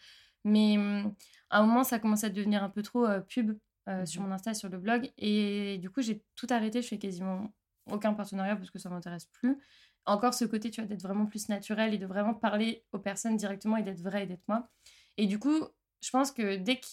mais 0.44 0.76
mmh, 0.76 1.14
à 1.50 1.58
un 1.58 1.66
moment, 1.66 1.84
ça 1.84 1.98
commençait 1.98 2.26
à 2.26 2.30
devenir 2.30 2.62
un 2.62 2.68
peu 2.70 2.82
trop 2.82 3.06
pub 3.28 3.50
mmh 3.50 4.06
sur 4.06 4.22
mon 4.22 4.32
Insta, 4.32 4.54
sur 4.54 4.70
le 4.70 4.78
blog. 4.78 5.12
Et 5.18 5.76
du 5.78 5.90
coup, 5.90 6.00
j'ai 6.00 6.22
tout 6.36 6.46
arrêté. 6.48 6.80
Je 6.80 6.88
fais 6.88 6.98
quasiment 6.98 7.52
aucun 7.90 8.14
partenariat 8.14 8.56
parce 8.56 8.70
que 8.70 8.78
ça 8.78 8.88
m'intéresse 8.88 9.26
plus. 9.26 9.58
Encore 10.06 10.32
ce 10.32 10.46
côté, 10.46 10.70
tu 10.70 10.80
vois, 10.80 10.88
d'être 10.88 11.02
vraiment 11.02 11.26
plus 11.26 11.50
naturel 11.50 11.92
et 11.92 11.98
de 11.98 12.06
vraiment 12.06 12.32
parler 12.32 12.82
aux 12.92 12.98
personnes 12.98 13.36
directement 13.36 13.76
et 13.76 13.82
d'être 13.82 14.00
vrai 14.00 14.24
et 14.24 14.26
d'être 14.26 14.42
moi. 14.48 14.70
Et 15.18 15.26
du 15.26 15.38
coup, 15.38 15.66
je 16.00 16.10
pense 16.10 16.32
que 16.32 16.56
dès 16.56 16.76
que 16.80 16.86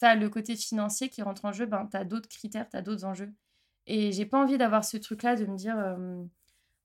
tu 0.00 0.06
as 0.06 0.14
le 0.14 0.30
côté 0.30 0.56
financier 0.56 1.10
qui 1.10 1.20
rentre 1.20 1.44
en 1.44 1.52
jeu, 1.52 1.66
ben, 1.66 1.86
tu 1.90 1.98
as 1.98 2.04
d'autres 2.04 2.30
critères, 2.30 2.66
tu 2.70 2.78
as 2.78 2.82
d'autres 2.82 3.04
enjeux. 3.04 3.30
Et 3.88 4.12
j'ai 4.12 4.26
pas 4.26 4.40
envie 4.40 4.58
d'avoir 4.58 4.84
ce 4.84 4.96
truc-là 4.96 5.34
de 5.36 5.46
me 5.46 5.56
dire 5.56 5.76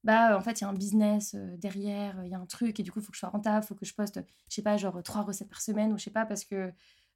bah 0.04 0.36
en 0.38 0.42
fait 0.42 0.60
il 0.60 0.64
y 0.64 0.68
a 0.68 0.70
un 0.70 0.74
business 0.74 1.34
euh, 1.36 1.56
derrière, 1.58 2.16
il 2.24 2.32
y 2.32 2.36
a 2.36 2.40
un 2.40 2.46
truc 2.46 2.80
et 2.80 2.84
du 2.84 2.92
coup 2.92 3.00
il 3.00 3.06
faut 3.06 3.12
que 3.12 3.16
je 3.16 3.20
sois 3.20 3.30
rentable, 3.30 3.64
il 3.64 3.68
faut 3.68 3.76
que 3.76 3.86
je 3.86 3.94
poste, 3.94 4.20
je 4.50 4.56
sais 4.56 4.62
pas, 4.62 4.78
genre 4.78 5.02
trois 5.04 5.22
recettes 5.22 5.50
par 5.50 5.62
semaine 5.62 5.94
ou 5.94 5.98
je 5.98 6.04
sais 6.06 6.12
pas 6.12 6.26
parce 6.26 6.44
que 6.44 6.72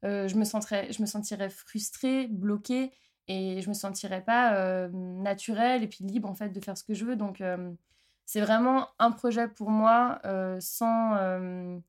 euh, 0.05 0.27
je, 0.27 0.35
me 0.35 0.45
sentirais, 0.45 0.91
je 0.91 1.01
me 1.01 1.07
sentirais 1.07 1.49
frustrée, 1.49 2.27
bloquée 2.27 2.91
et 3.27 3.61
je 3.61 3.67
me 3.67 3.73
sentirais 3.73 4.23
pas 4.23 4.55
euh, 4.55 4.89
naturelle 4.89 5.83
et 5.83 5.87
puis 5.87 6.05
libre 6.05 6.29
en 6.29 6.35
fait 6.35 6.49
de 6.49 6.59
faire 6.61 6.77
ce 6.77 6.83
que 6.83 6.93
je 6.93 7.03
veux. 7.05 7.15
Donc 7.17 7.43
c'est 8.25 8.41
vraiment 8.41 8.87
un 8.99 9.11
projet 9.11 9.47
pour 9.49 9.69
moi 9.69 10.21
sans, 10.59 11.81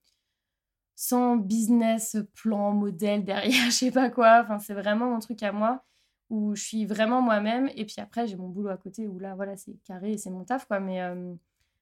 sans 0.96 1.36
business 1.36 2.16
plan, 2.34 2.72
modèle 2.72 3.24
derrière, 3.24 3.66
je 3.66 3.70
sais 3.70 3.92
pas 3.92 4.10
quoi. 4.10 4.40
Enfin 4.42 4.58
c'est 4.58 4.74
vraiment 4.74 5.10
mon 5.10 5.20
truc 5.20 5.42
à 5.44 5.52
moi 5.52 5.84
où 6.30 6.54
je 6.54 6.62
suis 6.62 6.84
vraiment 6.86 7.22
moi-même. 7.22 7.70
Et 7.74 7.84
puis 7.84 7.96
après, 7.98 8.26
j'ai 8.26 8.36
mon 8.36 8.48
boulot 8.48 8.70
à 8.70 8.76
côté 8.76 9.06
où 9.06 9.18
là, 9.18 9.34
voilà, 9.34 9.56
c'est 9.56 9.74
carré 9.84 10.12
et 10.12 10.18
c'est 10.18 10.30
mon 10.30 10.44
taf, 10.44 10.66
quoi. 10.66 10.80
Mais, 10.80 11.00
euh, 11.02 11.34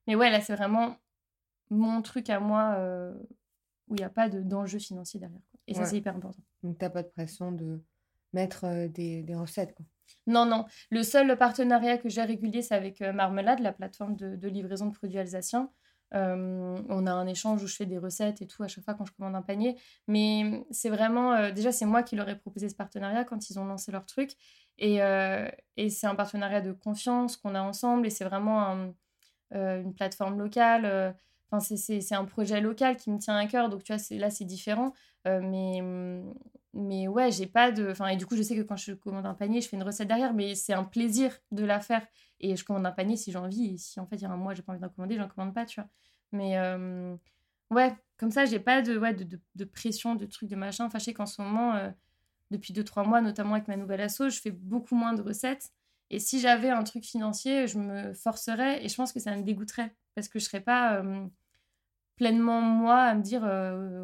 mais 0.07 0.15
ouais, 0.15 0.31
là, 0.31 0.41
c'est 0.41 0.55
vraiment 0.55 0.97
mon 1.71 2.01
truc 2.03 2.31
à 2.31 2.39
moi 2.39 2.75
euh, 2.79 3.13
où 3.89 3.95
il 3.95 3.99
n'y 3.99 4.05
a 4.05 4.11
pas 4.11 4.29
d'enjeu 4.29 4.79
financier 4.79 5.21
derrière. 5.21 5.41
Et 5.67 5.75
ça, 5.75 5.85
c'est 5.85 5.97
hyper 5.97 6.15
important. 6.15 6.43
Donc, 6.63 6.79
tu 6.79 6.85
n'as 6.85 6.91
pas 6.91 7.03
de 7.03 7.09
pression 7.09 7.51
de 7.51 7.83
mettre 8.33 8.65
euh, 8.65 8.89
des, 8.89 9.23
des, 9.23 9.35
recettes, 9.35 9.75
quoi. 9.75 9.85
Non, 10.29 10.47
non. 10.47 10.67
Le 10.91 11.03
seul 11.03 11.37
partenariat 11.37 11.99
que 11.99 12.09
j'ai 12.09 12.23
régulier, 12.23 12.63
c'est 12.63 12.75
avec 12.75 13.01
Marmelade, 13.01 13.59
la 13.59 13.73
plateforme 13.73 14.15
de, 14.15 14.37
de 14.37 14.49
livraison 14.49 14.87
de 14.87 14.93
produits 14.93 15.19
alsaciens 15.19 15.71
on 16.13 17.07
a 17.07 17.13
un 17.13 17.27
échange 17.27 17.63
où 17.63 17.67
je 17.67 17.77
fais 17.77 17.87
des 17.87 17.99
recettes 17.99 18.43
et 18.43 18.47
tout 18.47 18.63
à 18.63 18.69
chaque 18.69 18.85
fois 18.85 18.95
quand 18.95 19.05
je 19.05 19.13
commande 19.13 19.35
un 19.35 19.43
panier. 19.43 19.77
Mais 20.09 20.65
c'est 20.71 20.91
vraiment, 20.91 21.51
déjà, 21.51 21.73
c'est 21.73 21.87
moi 21.87 22.03
qui 22.03 22.17
leur 22.17 22.29
ai 22.29 22.37
proposé 22.39 22.69
ce 22.69 22.75
partenariat 22.75 23.25
quand 23.25 23.51
ils 23.51 23.59
ont 23.59 23.65
lancé 23.65 23.93
leur 23.93 24.07
truc. 24.07 24.33
Et, 24.79 24.99
et 25.77 25.91
c'est 25.91 26.07
un 26.07 26.15
partenariat 26.15 26.61
de 26.61 26.73
confiance 26.73 27.37
qu'on 27.37 27.55
a 27.55 27.61
ensemble 27.61 28.07
et 28.07 28.11
c'est 28.11 28.25
vraiment 28.25 28.93
une 29.53 29.95
plateforme 29.95 30.39
locale. 30.39 31.17
Enfin, 31.51 31.61
c'est 31.77 32.15
un 32.15 32.25
projet 32.25 32.61
local 32.61 32.97
qui 32.97 33.11
me 33.11 33.19
tient 33.19 33.37
à 33.37 33.47
cœur. 33.47 33.69
Donc, 33.69 33.85
tu 33.85 33.95
vois, 33.95 34.03
là, 34.19 34.31
c'est 34.31 34.45
différent. 34.45 34.93
mais, 35.25 35.81
mmh, 35.83 36.35
mais 36.75 37.09
ouais, 37.09 37.31
j'ai 37.33 37.47
pas 37.47 37.73
de. 37.73 37.91
Enfin, 37.91 38.09
et 38.09 38.17
du 38.17 38.27
coup, 38.27 38.37
je 38.37 38.43
sais 38.43 38.57
que 38.57 38.63
quand 38.63 38.77
je 38.77 38.93
commande 38.93 39.27
un 39.27 39.35
panier, 39.35 39.61
je 39.61 39.69
fais 39.69 39.77
une 39.77 39.83
recette 39.83 40.09
derrière, 40.09 40.35
mais 40.35 40.55
c'est 40.55 40.75
un 40.75 40.85
plaisir 40.85 41.33
de 41.53 41.65
la 41.65 41.81
faire. 41.81 42.07
Et 42.41 42.57
je 42.57 42.65
commande 42.65 42.87
un 42.87 42.93
panier 42.93 43.17
si 43.17 43.33
j'ai 43.33 43.39
envie. 43.39 43.75
Et 43.75 43.79
si 43.79 44.01
en 44.01 44.07
fait, 44.07 44.17
il 44.17 44.23
y 44.23 44.27
a 44.27 44.31
un 44.31 44.37
mois, 44.37 44.55
j'ai 44.55 44.63
pas 44.63 44.73
envie 44.73 44.81
d'en 44.81 44.89
commander, 44.91 45.17
j'en 45.17 45.29
commande 45.29 45.55
pas, 45.55 45.65
tu 45.67 45.81
vois. 45.81 45.89
Mais 46.33 46.59
ouais, 47.71 47.95
comme 48.17 48.31
ça, 48.31 48.45
j'ai 48.45 48.61
pas 48.61 48.83
de, 48.83 48.99
ouais, 48.99 49.15
de, 49.15 49.41
de, 49.55 49.65
pression, 49.65 50.15
de 50.15 50.27
trucs, 50.27 50.49
de 50.49 50.57
machin. 50.57 50.87
Enfin, 50.87 50.99
qu'en 51.13 51.27
ce 51.27 51.43
moment, 51.43 51.75
euh, 51.75 51.91
depuis 52.51 52.73
2-3 52.73 53.05
mois, 53.07 53.21
notamment 53.21 53.55
avec 53.55 53.69
ma 53.69 53.77
nouvelle 53.77 54.01
asso, 54.01 54.29
je 54.29 54.41
fais 54.41 54.51
beaucoup 54.51 54.95
moins 54.95 55.15
de 55.15 55.23
recettes. 55.23 55.71
Et 56.11 56.21
si 56.21 56.41
j'avais 56.41 56.71
un 56.71 56.85
truc 56.85 57.05
financier, 57.05 57.67
je 57.67 57.79
me 57.79 58.15
forcerais 58.15 58.85
et 58.85 58.89
je 58.89 58.95
pense 58.95 59.13
que 59.13 59.21
ça 59.21 59.37
me 59.37 59.43
dégoûterait 59.43 59.95
parce 60.17 60.29
que 60.29 60.41
je 60.41 60.45
serais 60.45 60.61
pas 60.61 61.05
pleinement 62.17 62.61
moi 62.61 63.03
à 63.03 63.15
me 63.15 63.23
dire 63.23 63.43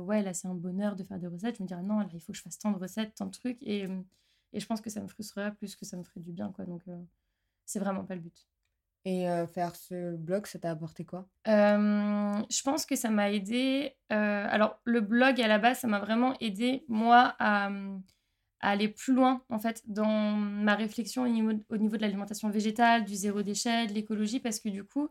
ouais 0.07 0.23
là 0.23 0.33
c'est 0.35 0.47
un 0.47 0.55
bonheur 0.55 0.95
de 0.95 1.03
faire 1.03 1.19
des 1.19 1.27
recettes. 1.27 1.57
Je 1.57 1.63
me 1.65 1.67
dirais 1.69 1.83
non 1.83 1.99
là 1.99 2.07
il 2.13 2.21
faut 2.21 2.33
que 2.33 2.39
je 2.39 2.43
fasse 2.43 2.59
tant 2.59 2.71
de 2.71 2.79
recettes 2.79 3.15
tant 3.17 3.27
de 3.27 3.33
trucs. 3.33 3.61
Et, 3.63 3.89
et 4.53 4.61
je 4.61 4.67
pense 4.67 4.81
que 4.81 4.91
ça 4.91 5.01
me 5.01 5.09
frustrerait 5.09 5.55
plus 5.55 5.75
que 5.75 5.85
ça 5.85 5.97
me 5.97 6.05
ferait 6.05 6.21
du 6.21 6.31
bien 6.31 6.53
quoi. 6.53 6.65
Donc 6.65 6.83
c'est 7.65 7.81
vraiment 7.81 8.05
pas 8.05 8.15
le 8.15 8.21
but. 8.21 8.47
Et 9.05 9.27
faire 9.53 9.75
ce 9.75 10.15
blog, 10.17 10.47
ça 10.47 10.61
t'a 10.61 10.71
apporté 10.71 11.05
quoi? 11.05 11.29
Je 11.47 12.63
pense 12.63 12.87
que 12.87 12.95
ça 12.95 13.11
m'a 13.11 13.33
aidé. 13.33 13.97
alors, 14.11 14.81
le 14.85 15.01
blog, 15.01 15.41
à 15.41 15.49
la 15.49 15.59
base, 15.59 15.81
ça 15.81 15.89
m'a 15.89 15.99
vraiment 15.99 16.35
aidé, 16.39 16.85
moi, 16.87 17.35
à, 17.41 17.71
aller 18.63 18.89
plus 18.89 19.13
loin 19.13 19.43
en 19.49 19.59
fait 19.59 19.83
dans 19.87 20.37
ma 20.37 20.77
réflexion 20.77 21.25
au 21.25 21.29
niveau, 21.29 21.51
au 21.69 21.77
niveau 21.77 21.97
de 21.97 22.03
l'alimentation 22.03 22.49
végétale, 22.49 23.05
du 23.05 23.17
zéro 23.17 23.43
déchet, 23.43 23.89
de 23.89 23.93
l'écologie, 23.93 24.39
parce 24.39 24.61
que 24.61 24.69
du 24.69 24.85
coup, 24.85 25.09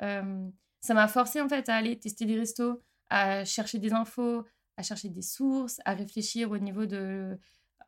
ça 0.00 0.94
m'a 0.94 1.08
forcé 1.08 1.40
en 1.40 1.48
fait 1.48 1.68
à 1.68 1.76
aller 1.76 1.98
tester 1.98 2.24
des 2.24 2.38
restos, 2.38 2.82
à 3.10 3.44
chercher 3.44 3.78
des 3.78 3.92
infos, 3.92 4.44
à 4.76 4.82
chercher 4.82 5.08
des 5.08 5.22
sources, 5.22 5.80
à 5.84 5.94
réfléchir 5.94 6.50
au 6.50 6.58
niveau 6.58 6.86
de... 6.86 7.38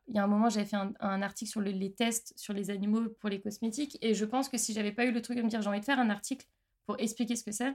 Il 0.07 0.15
y 0.15 0.19
a 0.19 0.23
un 0.23 0.27
moment, 0.27 0.49
j'avais 0.49 0.65
fait 0.65 0.75
un, 0.75 1.21
article 1.21 1.49
sur 1.49 1.61
les 1.61 1.93
tests 1.93 2.33
sur 2.35 2.53
les 2.53 2.69
animaux 2.69 3.09
pour 3.19 3.29
les 3.29 3.39
cosmétiques, 3.39 3.97
et 4.01 4.13
je 4.13 4.25
pense 4.25 4.49
que 4.49 4.57
si 4.57 4.73
j'avais 4.73 4.91
pas 4.91 5.05
eu 5.05 5.11
le 5.11 5.21
truc 5.21 5.37
de 5.37 5.43
me 5.43 5.47
dire 5.47 5.61
j'ai 5.61 5.69
envie 5.69 5.79
de 5.79 5.85
faire 5.85 5.99
un 5.99 6.09
article 6.09 6.45
pour 6.85 6.99
expliquer 6.99 7.35
ce 7.35 7.43
que 7.43 7.51
c'est, 7.51 7.73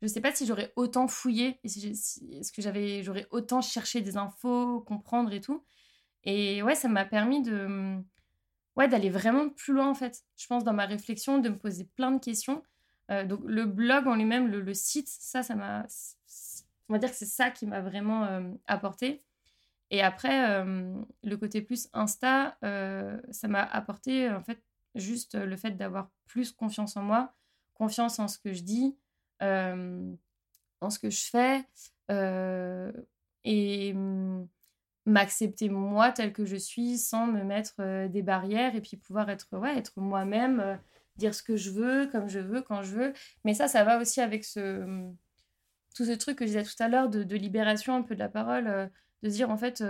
je 0.00 0.06
sais 0.06 0.20
pas 0.20 0.34
si 0.34 0.46
j'aurais 0.46 0.72
autant 0.76 1.08
fouillé, 1.08 1.60
est-ce 1.64 2.52
que 2.52 2.62
j'aurais 2.62 3.26
autant 3.30 3.60
cherché 3.60 4.00
des 4.00 4.16
infos, 4.16 4.80
comprendre 4.80 5.32
et 5.32 5.40
tout. 5.40 5.64
Et 6.24 6.62
ouais, 6.62 6.74
ça 6.74 6.88
m'a 6.88 7.04
permis 7.04 7.42
de 7.42 7.96
ouais, 8.76 8.88
d'aller 8.88 9.10
vraiment 9.10 9.48
plus 9.48 9.74
loin 9.74 9.88
en 9.88 9.94
fait. 9.94 10.24
Je 10.36 10.46
pense 10.46 10.64
dans 10.64 10.72
ma 10.72 10.86
réflexion, 10.86 11.38
de 11.38 11.48
me 11.48 11.58
poser 11.58 11.84
plein 11.84 12.12
de 12.12 12.20
questions. 12.20 12.62
Euh, 13.10 13.24
donc 13.24 13.40
le 13.44 13.64
blog 13.64 14.06
en 14.06 14.14
lui-même, 14.14 14.48
le, 14.48 14.74
site, 14.74 15.08
ça, 15.08 15.42
ça 15.42 15.54
m'a, 15.54 15.86
on 16.88 16.92
va 16.92 16.98
dire 16.98 17.10
que 17.10 17.16
c'est 17.16 17.26
ça 17.26 17.50
qui 17.50 17.66
m'a 17.66 17.80
vraiment 17.80 18.24
euh, 18.24 18.50
apporté. 18.66 19.22
Et 19.90 20.02
après, 20.02 20.50
euh, 20.50 20.94
le 21.22 21.36
côté 21.36 21.62
plus 21.62 21.88
Insta, 21.94 22.58
ça 22.60 23.48
m'a 23.48 23.62
apporté 23.62 24.30
en 24.30 24.42
fait 24.42 24.62
juste 24.94 25.34
le 25.34 25.56
fait 25.56 25.72
d'avoir 25.72 26.10
plus 26.26 26.52
confiance 26.52 26.96
en 26.96 27.02
moi, 27.02 27.34
confiance 27.74 28.18
en 28.18 28.28
ce 28.28 28.38
que 28.38 28.52
je 28.52 28.62
dis, 28.62 28.96
en 29.40 30.90
ce 30.90 30.98
que 30.98 31.08
je 31.08 31.24
fais 31.24 31.64
et 33.44 33.92
mmh, 33.94 34.46
m'accepter 35.06 35.70
moi 35.70 36.12
tel 36.12 36.34
que 36.34 36.44
je 36.44 36.56
suis 36.56 36.98
sans 36.98 37.26
me 37.26 37.42
mettre 37.42 38.08
des 38.08 38.22
barrières 38.22 38.76
et 38.76 38.82
puis 38.82 38.98
pouvoir 38.98 39.30
être 39.30 39.56
ouais 39.56 39.78
être 39.78 39.92
moi-même 39.96 40.78
dire 41.18 41.34
ce 41.34 41.42
que 41.42 41.56
je 41.56 41.70
veux 41.70 42.06
comme 42.06 42.28
je 42.28 42.40
veux 42.40 42.62
quand 42.62 42.82
je 42.82 42.94
veux 42.94 43.12
mais 43.44 43.54
ça 43.54 43.68
ça 43.68 43.84
va 43.84 44.00
aussi 44.00 44.20
avec 44.20 44.44
ce 44.44 45.10
tout 45.94 46.04
ce 46.04 46.12
truc 46.12 46.38
que 46.38 46.46
je 46.46 46.50
disais 46.50 46.64
tout 46.64 46.82
à 46.82 46.88
l'heure 46.88 47.08
de, 47.08 47.36
libération 47.36 47.94
un 47.94 48.02
peu 48.02 48.14
de 48.14 48.20
la 48.20 48.28
parole 48.28 48.90
de 49.22 49.28
dire 49.28 49.50
en 49.50 49.56
fait 49.56 49.84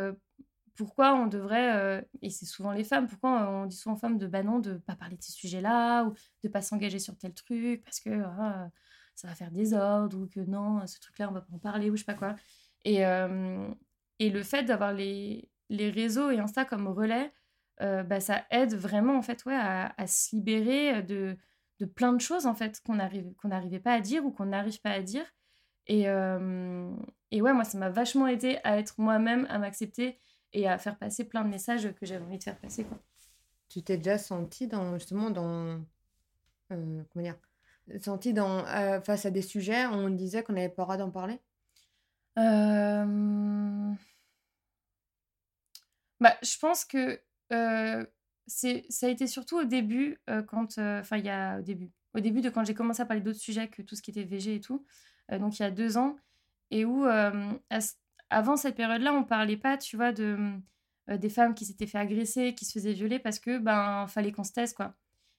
pourquoi 0.74 1.14
on 1.14 1.26
devrait 1.26 2.06
et 2.22 2.30
c'est 2.30 2.46
souvent 2.46 2.72
les 2.72 2.84
femmes 2.84 3.06
pourquoi 3.06 3.50
on 3.50 3.66
dit 3.66 3.76
souvent 3.76 3.94
aux 3.94 3.98
femmes 3.98 4.18
de 4.18 4.26
bah 4.26 4.42
non 4.42 4.58
de 4.58 4.74
pas 4.74 4.96
parler 4.96 5.16
de 5.16 5.22
ces 5.22 5.32
sujets 5.32 5.60
là 5.60 6.04
ou 6.04 6.14
de 6.44 6.48
pas 6.48 6.62
s'engager 6.62 6.98
sur 6.98 7.16
tel 7.16 7.34
truc 7.34 7.84
parce 7.84 8.00
que 8.00 8.22
ah, 8.24 8.70
ça 9.18 9.26
va 9.26 9.34
faire 9.34 9.50
des 9.50 9.74
ordres 9.74 10.16
ou 10.16 10.28
que 10.28 10.38
non, 10.38 10.86
ce 10.86 11.00
truc-là, 11.00 11.28
on 11.28 11.32
va 11.32 11.40
pas 11.40 11.52
en 11.52 11.58
parler 11.58 11.90
ou 11.90 11.96
je 11.96 12.02
sais 12.02 12.06
pas 12.06 12.14
quoi. 12.14 12.36
Et, 12.84 13.04
euh, 13.04 13.68
et 14.20 14.30
le 14.30 14.44
fait 14.44 14.62
d'avoir 14.62 14.92
les, 14.92 15.50
les 15.70 15.90
réseaux 15.90 16.30
et 16.30 16.38
Insta 16.38 16.64
comme 16.64 16.86
relais, 16.86 17.32
euh, 17.80 18.02
bah, 18.02 18.20
ça 18.20 18.44
aide 18.50 18.74
vraiment 18.74 19.16
en 19.16 19.22
fait 19.22 19.44
ouais, 19.44 19.54
à, 19.54 19.94
à 19.96 20.06
se 20.06 20.34
libérer 20.34 21.02
de, 21.02 21.36
de, 21.78 21.86
plein 21.86 22.12
de 22.12 22.20
choses 22.20 22.46
en 22.46 22.54
fait 22.54 22.80
qu'on 22.84 22.98
qu'on 23.36 23.48
n'arrivait 23.48 23.80
pas 23.80 23.92
à 23.92 24.00
dire 24.00 24.24
ou 24.24 24.30
qu'on 24.30 24.46
n'arrive 24.46 24.80
pas 24.80 24.90
à 24.90 25.02
dire. 25.02 25.24
Et, 25.86 26.08
euh, 26.08 26.90
et 27.30 27.40
ouais, 27.40 27.52
moi, 27.54 27.64
ça 27.64 27.78
m'a 27.78 27.88
vachement 27.88 28.26
aidé 28.26 28.58
à 28.62 28.78
être 28.78 28.94
moi-même, 28.98 29.46
à 29.48 29.58
m'accepter 29.58 30.18
et 30.52 30.68
à 30.68 30.76
faire 30.78 30.98
passer 30.98 31.24
plein 31.24 31.44
de 31.44 31.48
messages 31.48 31.92
que 31.94 32.04
j'avais 32.04 32.24
envie 32.24 32.38
de 32.38 32.44
faire 32.44 32.58
passer. 32.58 32.84
Quoi. 32.84 32.98
Tu 33.68 33.82
t'es 33.82 33.96
déjà 33.96 34.18
senti 34.18 34.66
dans, 34.66 34.94
justement 34.94 35.30
dans... 35.30 35.80
comment 36.68 37.04
dire 37.16 37.36
senti 38.02 38.34
dans, 38.34 38.66
euh, 38.66 39.00
face 39.00 39.24
à 39.24 39.30
des 39.30 39.42
sujets 39.42 39.86
où 39.86 39.92
on 39.92 40.10
disait 40.10 40.42
qu'on 40.42 40.52
n'avait 40.52 40.68
pas 40.68 40.82
le 40.82 40.86
droit 40.86 40.96
d'en 40.98 41.10
parler? 41.10 41.40
Euh, 42.38 43.92
bah, 46.20 46.36
Je 46.42 46.58
pense 46.58 46.84
que 46.84 46.98
euh, 46.98 47.16
ça 47.50 49.06
a 49.06 49.08
été 49.08 49.26
surtout 49.26 49.58
au 49.58 49.64
début, 49.64 50.18
quand, 50.46 50.78
enfin, 50.78 51.16
il 51.16 51.24
y 51.24 51.30
a 51.30 51.58
au 51.58 51.62
début, 51.62 51.90
au 52.14 52.20
début 52.20 52.40
de 52.40 52.50
quand 52.50 52.64
j'ai 52.64 52.74
commencé 52.74 53.02
à 53.02 53.06
parler 53.06 53.22
d'autres 53.22 53.38
sujets 53.38 53.68
que 53.68 53.82
tout 53.82 53.94
ce 53.94 54.02
qui 54.02 54.10
était 54.10 54.24
VG 54.24 54.56
et 54.56 54.60
tout, 54.60 54.84
donc 55.30 55.58
il 55.58 55.62
y 55.62 55.66
a 55.66 55.70
deux 55.70 55.96
ans, 55.96 56.16
et 56.70 56.84
où 56.84 57.04
avant 58.30 58.56
cette 58.56 58.76
période-là, 58.76 59.12
on 59.14 59.24
parlait 59.24 59.56
pas, 59.56 59.76
tu 59.78 59.96
vois, 59.96 60.12
de 60.12 60.36
des 61.08 61.30
femmes 61.30 61.54
qui 61.54 61.64
s'étaient 61.64 61.86
fait 61.86 61.98
agresser, 61.98 62.54
qui 62.54 62.64
se 62.64 62.72
faisaient 62.72 62.92
violer 62.92 63.18
parce 63.18 63.38
que 63.38 63.58
ben 63.58 64.06
fallait 64.08 64.32
qu'on 64.32 64.44
se 64.44 64.52
taise 64.52 64.74
quoi 64.74 64.94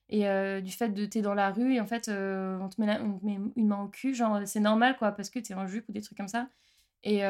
et 0.08 0.60
du 0.60 0.72
fait 0.72 0.88
de 0.88 1.06
t'es 1.06 1.22
dans 1.22 1.34
la 1.34 1.50
rue 1.50 1.74
et 1.74 1.80
en 1.80 1.86
fait 1.86 2.08
on, 2.08 2.68
te 2.68 2.80
met 2.80 2.98
une 3.56 3.68
main 3.68 3.82
au 3.82 3.88
cul 3.88 4.14
genre 4.14 4.40
c'est 4.46 4.60
normal 4.60 4.96
quoi 4.98 5.12
parce 5.12 5.30
que 5.30 5.38
t'es 5.38 5.54
en 5.54 5.66
jupe 5.66 5.88
ou 5.88 5.92
des 5.92 6.02
trucs 6.02 6.18
comme 6.18 6.28
ça 6.28 6.48
et 7.04 7.22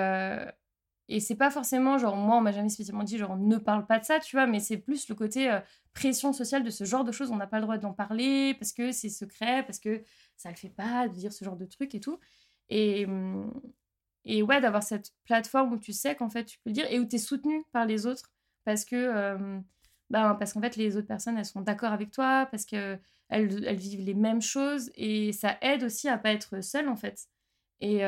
et 1.08 1.20
c'est 1.20 1.34
pas 1.34 1.50
forcément 1.50 1.98
genre 1.98 2.16
moi 2.16 2.36
on 2.36 2.40
m'a 2.40 2.52
jamais 2.52 2.68
spécialement 2.68 3.02
dit 3.02 3.18
genre 3.18 3.36
ne 3.36 3.56
parle 3.56 3.86
pas 3.86 3.98
de 3.98 4.04
ça 4.04 4.20
tu 4.20 4.36
vois 4.36 4.46
mais 4.46 4.60
c'est 4.60 4.76
plus 4.76 5.08
le 5.08 5.14
côté 5.14 5.58
pression 5.92 6.32
sociale 6.32 6.62
de 6.62 6.70
ce 6.70 6.84
genre 6.84 7.04
de 7.04 7.12
choses 7.12 7.30
on 7.30 7.36
n'a 7.36 7.46
pas 7.46 7.58
le 7.58 7.62
droit 7.62 7.78
d'en 7.78 7.92
parler 7.92 8.54
parce 8.54 8.72
que 8.72 8.92
c'est 8.92 9.08
secret 9.08 9.64
parce 9.64 9.78
que 9.78 10.02
ça 10.36 10.50
le 10.50 10.56
fait 10.56 10.70
pas 10.70 11.08
de 11.08 11.14
dire 11.14 11.32
ce 11.32 11.44
genre 11.44 11.56
de 11.56 11.66
trucs 11.66 11.94
et 11.94 12.00
tout 12.00 12.18
et 12.68 13.06
hum, 13.06 13.52
et 14.24 14.42
ouais 14.42 14.60
d'avoir 14.60 14.82
cette 14.82 15.12
plateforme 15.24 15.72
où 15.72 15.78
tu 15.78 15.92
sais 15.92 16.14
qu'en 16.14 16.30
fait 16.30 16.44
tu 16.44 16.58
peux 16.58 16.70
le 16.70 16.74
dire 16.74 16.86
et 16.90 17.00
où 17.00 17.06
tu 17.06 17.16
es 17.16 17.18
soutenu 17.18 17.64
par 17.72 17.86
les 17.86 18.06
autres 18.06 18.30
parce 18.64 18.84
que 18.84 19.60
ben, 20.10 20.34
parce 20.34 20.52
qu'en 20.52 20.60
fait, 20.60 20.76
les 20.76 20.96
autres 20.96 21.06
personnes, 21.06 21.38
elles 21.38 21.44
sont 21.44 21.60
d'accord 21.60 21.92
avec 21.92 22.10
toi, 22.10 22.46
parce 22.50 22.64
qu'elles 22.66 23.00
elles 23.28 23.76
vivent 23.76 24.04
les 24.04 24.14
mêmes 24.14 24.42
choses, 24.42 24.90
et 24.96 25.32
ça 25.32 25.56
aide 25.62 25.84
aussi 25.84 26.08
à 26.08 26.18
pas 26.18 26.32
être 26.32 26.62
seule, 26.62 26.88
en 26.88 26.96
fait. 26.96 27.28
Et, 27.80 28.02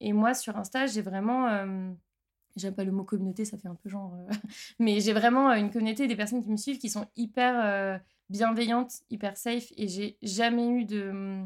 et 0.00 0.12
moi, 0.12 0.34
sur 0.34 0.56
Insta, 0.56 0.86
j'ai 0.86 1.02
vraiment... 1.02 1.48
J'aime 2.56 2.74
pas 2.74 2.84
le 2.84 2.90
mot 2.90 3.04
communauté, 3.04 3.44
ça 3.44 3.56
fait 3.56 3.68
un 3.68 3.76
peu 3.76 3.88
genre... 3.88 4.12
Euh, 4.14 4.34
mais 4.80 5.00
j'ai 5.00 5.12
vraiment 5.12 5.52
une 5.52 5.70
communauté 5.70 6.08
des 6.08 6.16
personnes 6.16 6.42
qui 6.42 6.50
me 6.50 6.56
suivent 6.56 6.78
qui 6.78 6.90
sont 6.90 7.06
hyper 7.14 8.00
bienveillantes, 8.28 8.92
hyper 9.08 9.36
safe, 9.36 9.72
et 9.76 9.86
j'ai 9.86 10.18
jamais 10.20 10.68
eu 10.68 10.84
de, 10.84 11.44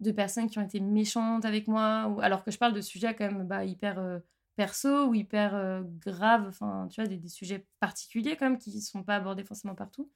de 0.00 0.12
personnes 0.12 0.48
qui 0.48 0.58
ont 0.58 0.64
été 0.64 0.78
méchantes 0.78 1.44
avec 1.44 1.66
moi, 1.66 2.06
ou, 2.08 2.20
alors 2.20 2.44
que 2.44 2.52
je 2.52 2.58
parle 2.58 2.72
de 2.72 2.80
sujets 2.80 3.14
quand 3.14 3.30
même 3.30 3.48
bah, 3.48 3.64
hyper 3.64 4.20
perso 4.58 5.06
ou 5.06 5.14
hyper 5.14 5.54
euh, 5.54 5.82
grave, 6.04 6.46
enfin, 6.48 6.88
tu 6.90 7.00
vois, 7.00 7.08
des, 7.08 7.28
sujets 7.28 7.64
particuliers 7.78 8.36
quand 8.36 8.50
même 8.50 8.58
qui 8.58 8.82
sont 8.82 9.04
pas 9.04 9.14
abordés 9.14 9.44
forcément 9.44 9.76
partout. 9.76 10.10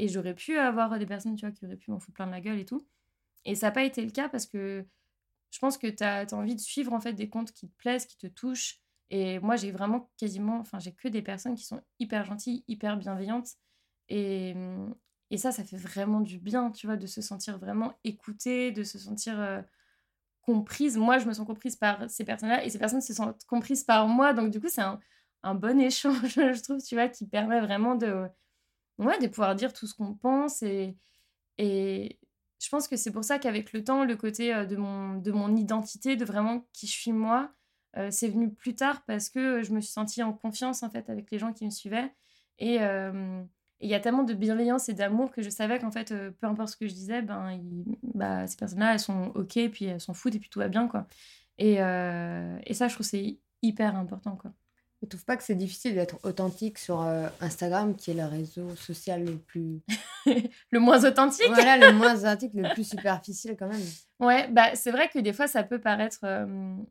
Et 0.00 0.08
j'aurais 0.08 0.34
pu 0.34 0.58
avoir 0.58 0.98
des 0.98 1.06
personnes, 1.06 1.36
tu 1.36 1.46
vois, 1.46 1.54
qui 1.54 1.64
auraient 1.64 1.76
pu 1.76 1.92
m'en 1.92 2.00
foutre 2.00 2.14
plein 2.14 2.26
de 2.26 2.32
la 2.32 2.40
gueule 2.40 2.58
et 2.58 2.64
tout. 2.64 2.84
Et 3.44 3.54
ça 3.54 3.68
n'a 3.68 3.70
pas 3.70 3.84
été 3.84 4.04
le 4.04 4.10
cas 4.10 4.28
parce 4.28 4.46
que 4.46 4.84
je 5.54 5.60
pense 5.60 5.78
que 5.78 5.86
tu 5.86 6.02
as, 6.02 6.26
envie 6.32 6.56
de 6.56 6.60
suivre 6.60 6.92
en 6.92 7.00
fait 7.00 7.12
des 7.12 7.28
comptes 7.28 7.52
qui 7.52 7.68
te 7.68 7.76
plaisent, 7.76 8.06
qui 8.06 8.18
te 8.18 8.26
touchent. 8.26 8.80
Et 9.10 9.38
moi, 9.38 9.54
j'ai 9.54 9.70
vraiment 9.70 10.10
quasiment, 10.16 10.58
enfin, 10.58 10.80
j'ai 10.80 10.92
que 10.92 11.06
des 11.06 11.22
personnes 11.22 11.54
qui 11.54 11.64
sont 11.64 11.80
hyper 12.00 12.24
gentilles, 12.24 12.64
hyper 12.66 12.96
bienveillantes. 12.96 13.50
Et, 14.08 14.56
et 15.30 15.38
ça, 15.38 15.52
ça 15.52 15.62
fait 15.62 15.76
vraiment 15.76 16.20
du 16.20 16.40
bien, 16.40 16.72
tu 16.72 16.88
vois, 16.88 16.96
de 16.96 17.06
se 17.06 17.22
sentir 17.22 17.58
vraiment 17.58 17.94
écouté, 18.02 18.72
de 18.72 18.82
se 18.82 18.98
sentir 18.98 19.40
euh, 19.40 19.62
comprise. 20.42 20.96
Moi, 20.96 21.18
je 21.18 21.28
me 21.28 21.32
sens 21.32 21.46
comprise 21.46 21.76
par 21.76 22.10
ces 22.10 22.24
personnes-là 22.24 22.64
et 22.64 22.70
ces 22.70 22.80
personnes 22.80 23.00
se 23.00 23.14
sentent 23.14 23.44
comprises 23.44 23.84
par 23.84 24.08
moi. 24.08 24.32
Donc, 24.32 24.50
du 24.50 24.60
coup, 24.60 24.68
c'est 24.68 24.82
un, 24.82 25.54
bon 25.54 25.78
échange, 25.80 26.34
je 26.34 26.62
trouve, 26.64 26.82
tu 26.82 26.96
vois, 26.96 27.08
qui 27.08 27.28
permet 27.28 27.60
vraiment 27.60 27.94
de, 27.94 28.26
ouais, 28.98 29.20
de 29.20 29.28
pouvoir 29.28 29.54
dire 29.54 29.72
tout 29.72 29.86
ce 29.86 29.94
qu'on 29.94 30.14
pense. 30.14 30.64
Et 30.64 32.18
je 32.60 32.68
pense 32.68 32.88
que 32.88 32.96
c'est 32.96 33.10
pour 33.10 33.24
ça 33.24 33.38
qu'avec 33.38 33.72
le 33.72 33.84
temps, 33.84 34.04
le 34.04 34.16
côté 34.16 34.54
de 34.66 34.76
mon, 34.76 35.16
de 35.16 35.32
mon 35.32 35.54
identité, 35.56 36.16
de 36.16 36.24
vraiment 36.24 36.66
qui 36.72 36.86
je 36.86 36.92
suis 36.92 37.12
moi, 37.12 37.52
c'est 38.10 38.28
venu 38.28 38.52
plus 38.52 38.74
tard 38.74 39.04
parce 39.06 39.28
que 39.28 39.62
je 39.62 39.72
me 39.72 39.80
suis 39.80 39.92
sentie 39.92 40.22
en 40.22 40.32
confiance, 40.32 40.82
en 40.82 40.90
fait, 40.90 41.08
avec 41.10 41.30
les 41.30 41.38
gens 41.38 41.52
qui 41.52 41.64
me 41.64 41.70
suivaient. 41.70 42.12
Et, 42.58 42.78
il 43.80 43.90
y 43.90 43.94
a 43.94 44.00
tellement 44.00 44.22
de 44.22 44.32
bienveillance 44.32 44.88
et 44.88 44.94
d'amour 44.94 45.30
que 45.30 45.42
je 45.42 45.50
savais 45.50 45.78
qu'en 45.78 45.90
fait, 45.90 46.14
peu 46.40 46.46
importe 46.46 46.70
ce 46.70 46.76
que 46.76 46.88
je 46.88 46.94
disais, 46.94 47.22
ben, 47.22 47.60
bah, 48.02 48.46
ces 48.46 48.56
personnes-là, 48.56 48.94
elles 48.94 49.00
sont 49.00 49.32
OK, 49.34 49.58
puis 49.70 49.84
elles 49.86 50.00
s'en 50.00 50.14
foutent, 50.14 50.34
et 50.34 50.38
puis 50.38 50.48
tout 50.48 50.60
va 50.60 50.68
bien, 50.68 50.88
quoi. 50.88 51.06
Et, 51.58 51.74
et 51.74 52.74
ça, 52.74 52.88
je 52.88 52.94
trouve 52.94 53.06
c'est 53.06 53.38
hyper 53.62 53.96
important, 53.96 54.36
quoi. 54.36 54.52
Tu 55.04 55.08
trouves 55.08 55.24
pas 55.26 55.36
que 55.36 55.42
c'est 55.42 55.54
difficile 55.54 55.94
d'être 55.94 56.18
authentique 56.22 56.78
sur 56.78 57.02
euh, 57.02 57.28
Instagram, 57.40 57.94
qui 57.94 58.12
est 58.12 58.14
le 58.14 58.24
réseau 58.24 58.74
social 58.74 59.22
le 59.22 59.36
plus... 59.36 59.82
le 60.70 60.80
moins 60.80 61.04
authentique 61.04 61.48
Voilà, 61.48 61.76
le 61.76 61.92
moins 61.92 62.14
authentique, 62.14 62.52
le 62.54 62.72
plus 62.72 62.88
superficiel 62.88 63.54
quand 63.58 63.68
même. 63.68 63.82
Ouais, 64.18 64.48
bah, 64.48 64.74
c'est 64.74 64.90
vrai 64.90 65.10
que 65.10 65.18
des 65.18 65.34
fois, 65.34 65.46
ça 65.46 65.62
peut 65.62 65.80
paraître... 65.80 66.20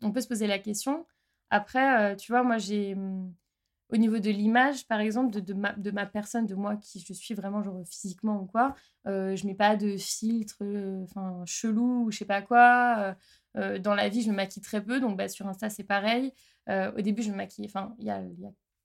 on 0.02 0.12
peut 0.12 0.22
se 0.22 0.28
poser 0.28 0.46
la 0.46 0.60
question. 0.60 1.08
Après, 1.50 2.16
tu 2.18 2.32
vois, 2.32 2.44
moi, 2.44 2.60
j'ai 2.60 2.96
au 3.94 3.98
niveau 3.98 4.18
de 4.18 4.32
l'image, 4.32 4.88
par 4.88 5.00
exemple, 5.00 5.32
de, 5.32 5.40
de, 5.40 5.54
ma, 5.54 5.74
de, 5.74 5.92
ma, 5.92 6.08
personne, 6.08 6.48
de 6.48 6.56
moi 6.56 6.78
qui 6.78 7.00
je 7.08 7.14
suis 7.14 7.36
vraiment, 7.36 7.62
genre 7.62 7.84
physiquement 7.88 8.42
ou 8.42 8.46
quoi, 8.46 8.76
euh, 9.08 9.36
je 9.36 9.46
mets 9.46 9.54
pas 9.54 9.76
de 9.76 9.98
filtre, 9.98 10.58
euh, 10.62 11.04
enfin, 11.04 11.44
chelou 11.46 12.06
ou 12.06 12.12
je 12.12 12.18
sais 12.18 12.26
pas 12.26 12.42
quoi. 12.42 12.96
Euh, 12.98 13.14
euh, 13.58 13.80
dans 13.80 13.94
la 13.94 14.10
vie, 14.10 14.24
je 14.24 14.32
me 14.32 14.36
maquille 14.36 14.64
très 14.64 14.84
peu, 14.84 15.00
donc 15.00 15.16
bah, 15.16 15.28
sur 15.28 15.48
Insta, 15.48 15.70
c'est 15.70 15.84
pareil. 15.84 16.34
Au 16.68 17.02
début, 17.02 17.24
je 17.24 17.32
me 17.32 17.36
maquillais, 17.36 17.68
enfin, 17.68 17.96
il 18.00 18.06
y 18.06 18.12
a, 18.12 18.22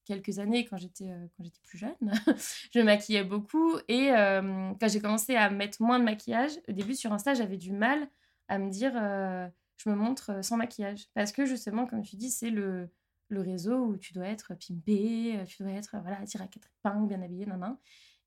quelques 0.05 0.39
années, 0.39 0.65
quand 0.65 0.79
j'étais 0.79 1.05
quand 1.37 1.45
j'étais 1.45 1.61
plus 1.63 1.77
jeune, 1.77 1.95
je 2.73 2.79
me 2.79 2.85
maquillais 2.85 3.25
beaucoup. 3.25 3.77
Et 3.89 4.09
quand 4.09 4.89
j'ai 4.89 5.01
commencé 5.01 5.37
à 5.37 5.51
mettre 5.51 5.83
moins 5.83 5.99
de 5.99 6.05
maquillage, 6.05 6.53
au 6.69 6.73
début, 6.73 6.95
sur 6.95 7.13
Insta, 7.13 7.35
j'avais 7.35 7.59
du 7.59 7.73
mal 7.73 8.09
à 8.49 8.59
me 8.59 8.71
dire, 8.71 8.93
je 8.95 9.91
me 9.91 9.95
montre 9.95 10.43
sans 10.43 10.57
maquillage. 10.57 11.09
Parce 11.15 11.31
que 11.31 11.45
justement, 11.45 11.87
comme 11.87 12.03
tu 12.03 12.17
dis, 12.17 12.31
c'est 12.31 12.51
le 12.51 12.89
le 13.29 13.41
réseau 13.43 13.77
où 13.85 13.97
tu 13.97 14.13
dois 14.13 14.27
être 14.27 14.55
pimpé, 14.55 15.39
tu 15.47 15.63
dois 15.63 15.73
être 15.73 15.97
voilà, 16.01 16.19
à 16.19 16.47
quatre 16.47 16.69
épingles, 16.85 17.09
bien 17.09 17.23
habillé, 17.23 17.47
nan, 17.47 17.77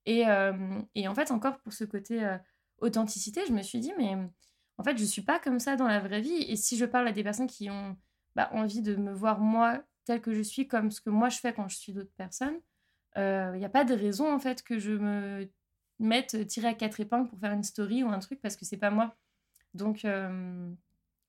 Et, 0.05 0.25
et 0.95 1.07
en 1.07 1.15
fait, 1.15 1.31
encore 1.31 1.59
pour 1.59 1.73
ce 1.73 1.83
côté 1.83 2.23
authenticité, 2.77 3.41
je 3.47 3.53
me 3.53 3.61
suis 3.61 3.79
dit, 3.79 3.93
mais 3.97 4.15
en 4.77 4.83
fait, 4.83 4.97
je 4.97 5.05
suis 5.05 5.21
pas 5.21 5.39
comme 5.39 5.59
ça 5.59 5.75
dans 5.75 5.87
la 5.87 5.99
vraie 5.99 6.21
vie. 6.21 6.43
Et 6.47 6.55
si 6.55 6.77
je 6.77 6.85
parle 6.85 7.07
à 7.07 7.11
des 7.11 7.23
personnes 7.23 7.47
qui 7.47 7.69
ont 7.69 7.97
bah, 8.35 8.49
envie 8.53 8.81
de 8.81 8.95
me 8.95 9.13
voir 9.13 9.39
moi 9.39 9.83
telle 10.05 10.21
que 10.21 10.33
je 10.33 10.41
suis, 10.41 10.67
comme 10.67 10.91
ce 10.91 11.01
que 11.01 11.09
moi 11.09 11.29
je 11.29 11.37
fais 11.39 11.53
quand 11.53 11.67
je 11.67 11.77
suis 11.77 11.93
d'autres 11.93 12.13
personnes, 12.17 12.59
il 13.15 13.21
euh, 13.21 13.57
n'y 13.57 13.65
a 13.65 13.69
pas 13.69 13.83
de 13.83 13.93
raison 13.93 14.31
en 14.33 14.39
fait 14.39 14.63
que 14.63 14.79
je 14.79 14.91
me 14.91 15.49
mette 15.99 16.47
tiré 16.47 16.67
à 16.67 16.73
quatre 16.73 16.99
épingles 16.99 17.27
pour 17.27 17.39
faire 17.39 17.51
une 17.51 17.63
story 17.63 18.03
ou 18.03 18.09
un 18.09 18.19
truc 18.19 18.41
parce 18.41 18.55
que 18.55 18.65
c'est 18.65 18.77
pas 18.77 18.89
moi. 18.89 19.15
Donc, 19.73 20.05
euh, 20.05 20.71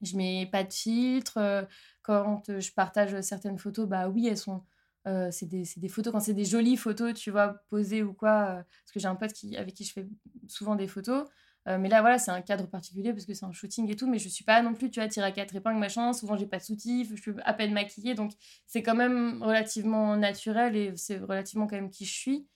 je 0.01 0.17
mets 0.17 0.49
pas 0.51 0.65
de 0.65 0.73
filtre. 0.73 1.39
Euh, 1.39 1.63
quand 2.03 2.43
je 2.47 2.73
partage 2.73 3.21
certaines 3.21 3.59
photos, 3.59 3.87
bah 3.89 4.09
oui, 4.09 4.27
elles 4.29 4.39
sont. 4.39 4.65
c'est 5.05 5.47
des, 5.47 5.65
des, 5.77 5.89
photos, 5.89 6.13
quand 6.13 6.21
c'est 6.21 6.35
des 6.35 6.45
jolies 6.45 6.77
photos, 6.77 7.15
tu 7.15 7.31
vois, 7.31 7.55
posées 7.69 8.03
ou 8.03 8.15
quoi. 8.15 8.65
parce 8.81 8.93
que 8.93 9.01
j'ai 9.01 9.09
un 9.09 9.17
pote 9.17 9.33
qui, 9.33 9.57
avec 9.57 9.75
qui 9.75 9.85
je 9.85 9.93
fais 9.93 10.09
souvent 10.49 10.77
des 10.77 10.89
photos. 10.89 11.29
Euh, 11.69 11.79
mais 11.79 11.89
là, 11.89 12.01
voilà, 12.01 12.19
c'est 12.19 12.31
un 12.31 12.43
cadre 12.43 12.67
particulier 12.67 13.13
parce 13.13 13.25
que 13.25 13.35
c'est 13.35 13.45
un 13.45 13.53
shooting 13.53 13.89
et 13.91 13.97
tout, 13.97 14.09
mais 14.09 14.19
je 14.19 14.29
suis 14.29 14.45
pas 14.45 14.63
non 14.63 14.75
plus, 14.75 14.91
tu 14.91 15.01
vois, 15.01 15.09
tirée 15.09 15.27
à 15.27 15.33
quatre 15.33 15.55
épingles, 15.55 15.79
machin. 15.79 16.13
Souvent, 16.13 16.37
j'ai 16.37 16.47
pas 16.47 16.59
de 16.59 16.65
soutif, 16.65 17.11
je 17.11 17.21
suis 17.21 17.33
à 17.45 17.55
peine 17.55 17.73
maquillée, 17.73 18.15
donc 18.15 18.33
c'est 18.67 18.83
quand 18.83 18.97
même 18.97 19.43
relativement 19.43 20.17
naturel 20.17 20.77
et 20.77 20.97
c'est 20.97 21.19
relativement 21.19 21.67
quand 21.67 21.77
même 21.77 21.91
qui 21.91 22.05
je 22.05 22.13
suis. 22.13 22.49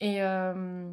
Et, 0.00 0.22
euh, 0.22 0.92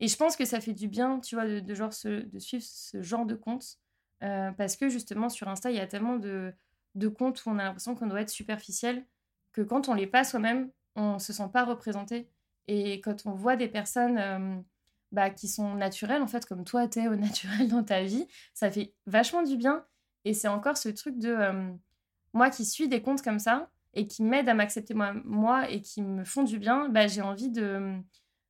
et 0.00 0.08
je 0.08 0.16
pense 0.16 0.36
que 0.36 0.44
ça 0.44 0.60
fait 0.60 0.74
du 0.74 0.88
bien, 0.88 1.20
tu 1.20 1.36
vois, 1.36 1.46
de, 1.46 1.74
genre 1.74 1.90
de 2.04 2.38
suivre 2.38 2.64
ce 2.64 3.02
genre 3.02 3.26
de 3.26 3.34
compte 3.34 3.78
euh, 4.22 4.52
parce 4.52 4.76
que 4.76 4.88
justement, 4.88 5.28
sur 5.28 5.48
Insta, 5.48 5.70
il 5.70 5.76
y 5.76 5.80
a 5.80 5.86
tellement 5.86 6.16
de, 6.16 6.52
de 6.94 7.08
comptes 7.08 7.44
où 7.46 7.50
on 7.50 7.58
a 7.58 7.64
l'impression 7.64 7.94
qu'on 7.94 8.06
doit 8.06 8.20
être 8.20 8.30
superficiel 8.30 9.06
que 9.52 9.62
quand 9.62 9.88
on 9.88 9.94
l'est 9.94 10.06
pas 10.06 10.24
soi-même, 10.24 10.70
on 10.96 11.18
se 11.18 11.32
sent 11.32 11.48
pas 11.52 11.64
représenté. 11.64 12.28
Et 12.68 13.00
quand 13.00 13.26
on 13.26 13.32
voit 13.32 13.56
des 13.56 13.68
personnes 13.68 14.64
bah, 15.12 15.30
qui 15.30 15.48
sont 15.48 15.74
naturels, 15.74 16.22
en 16.22 16.26
fait, 16.26 16.46
comme 16.46 16.64
toi, 16.64 16.88
tu 16.88 17.00
es 17.00 17.08
au 17.08 17.16
naturel 17.16 17.68
dans 17.68 17.84
ta 17.84 18.02
vie. 18.02 18.26
Ça 18.54 18.70
fait 18.70 18.94
vachement 19.06 19.42
du 19.42 19.56
bien. 19.56 19.84
Et 20.24 20.34
c'est 20.34 20.48
encore 20.48 20.76
ce 20.76 20.88
truc 20.88 21.18
de 21.18 21.30
euh, 21.30 21.72
moi 22.32 22.50
qui 22.50 22.64
suis 22.64 22.88
des 22.88 23.02
comptes 23.02 23.22
comme 23.22 23.38
ça 23.38 23.70
et 23.94 24.06
qui 24.06 24.22
m'aident 24.22 24.48
à 24.48 24.54
m'accepter 24.54 24.94
moi, 24.94 25.14
moi 25.24 25.68
et 25.70 25.80
qui 25.80 26.02
me 26.02 26.24
font 26.24 26.44
du 26.44 26.58
bien, 26.58 26.88
bah, 26.88 27.06
j'ai 27.06 27.22
envie 27.22 27.50
de, 27.50 27.98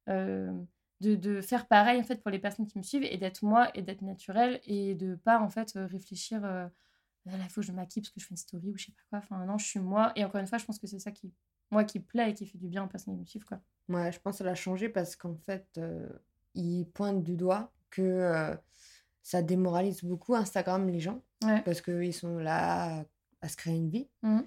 euh, 0.09 0.53
de, 1.01 1.41
faire 1.41 1.67
pareil 1.67 2.01
en 2.01 2.05
fait 2.05 2.23
pour 2.23 2.31
les 2.31 2.39
personnes 2.39 2.67
qui 2.67 2.77
me 2.77 2.83
suivent 2.83 3.05
et 3.05 3.17
d'être 3.17 3.43
moi 3.43 3.71
et 3.75 3.83
d'être 3.83 4.03
naturel 4.03 4.61
et 4.65 4.95
de 4.95 5.15
pas 5.15 5.41
en 5.41 5.49
fait 5.49 5.73
réfléchir 5.75 6.45
euh, 6.45 6.67
là 7.25 7.33
il 7.43 7.49
faut 7.49 7.61
que 7.61 7.67
je 7.67 7.73
maquille 7.73 8.03
parce 8.03 8.13
que 8.13 8.21
je 8.21 8.27
fais 8.27 8.33
une 8.33 8.37
story 8.37 8.71
ou 8.71 8.77
je 8.77 8.87
sais 8.87 8.93
pas 8.93 9.03
quoi. 9.09 9.19
Enfin 9.19 9.47
non, 9.47 9.57
je 9.57 9.67
suis 9.67 9.81
moi 9.81 10.13
et 10.17 10.25
encore 10.25 10.41
une 10.41 10.47
fois, 10.47 10.59
je 10.59 10.65
pense 10.65 10.79
que 10.79 10.87
c'est 10.87 10.99
ça 10.99 11.13
qui 11.13 11.33
moi 11.71 11.85
qui 11.85 12.01
plaît 12.01 12.31
et 12.31 12.35
qui 12.35 12.47
fait 12.47 12.59
du 12.59 12.69
bien 12.69 12.85
aux 12.85 12.89
personnes 12.89 13.15
qui 13.15 13.21
me 13.21 13.27
suivent 13.27 13.45
quoi. 13.45 13.61
Ouais, 13.89 14.11
je 14.11 14.21
pense 14.21 14.35
que 14.35 14.39
ça 14.39 14.45
l'a 14.45 14.55
changé 14.55 14.89
parce 14.89 15.17
qu'en 15.17 15.37
fait 15.37 15.81
il 16.55 16.87
pointe 16.87 17.23
du 17.23 17.37
doigt 17.37 17.73
que 17.91 18.57
ça 19.23 19.43
démoralise 19.43 20.05
beaucoup 20.05 20.35
Instagram 20.35 20.89
les 20.89 21.01
gens 21.01 21.23
parce 21.65 21.81
qu'ils 21.81 22.15
sont 22.15 22.39
là 22.39 23.05
à, 23.43 23.49
se 23.49 23.57
créer 23.57 23.77
une 23.77 23.91
vie. 23.91 24.09
Mmh. 24.23 24.41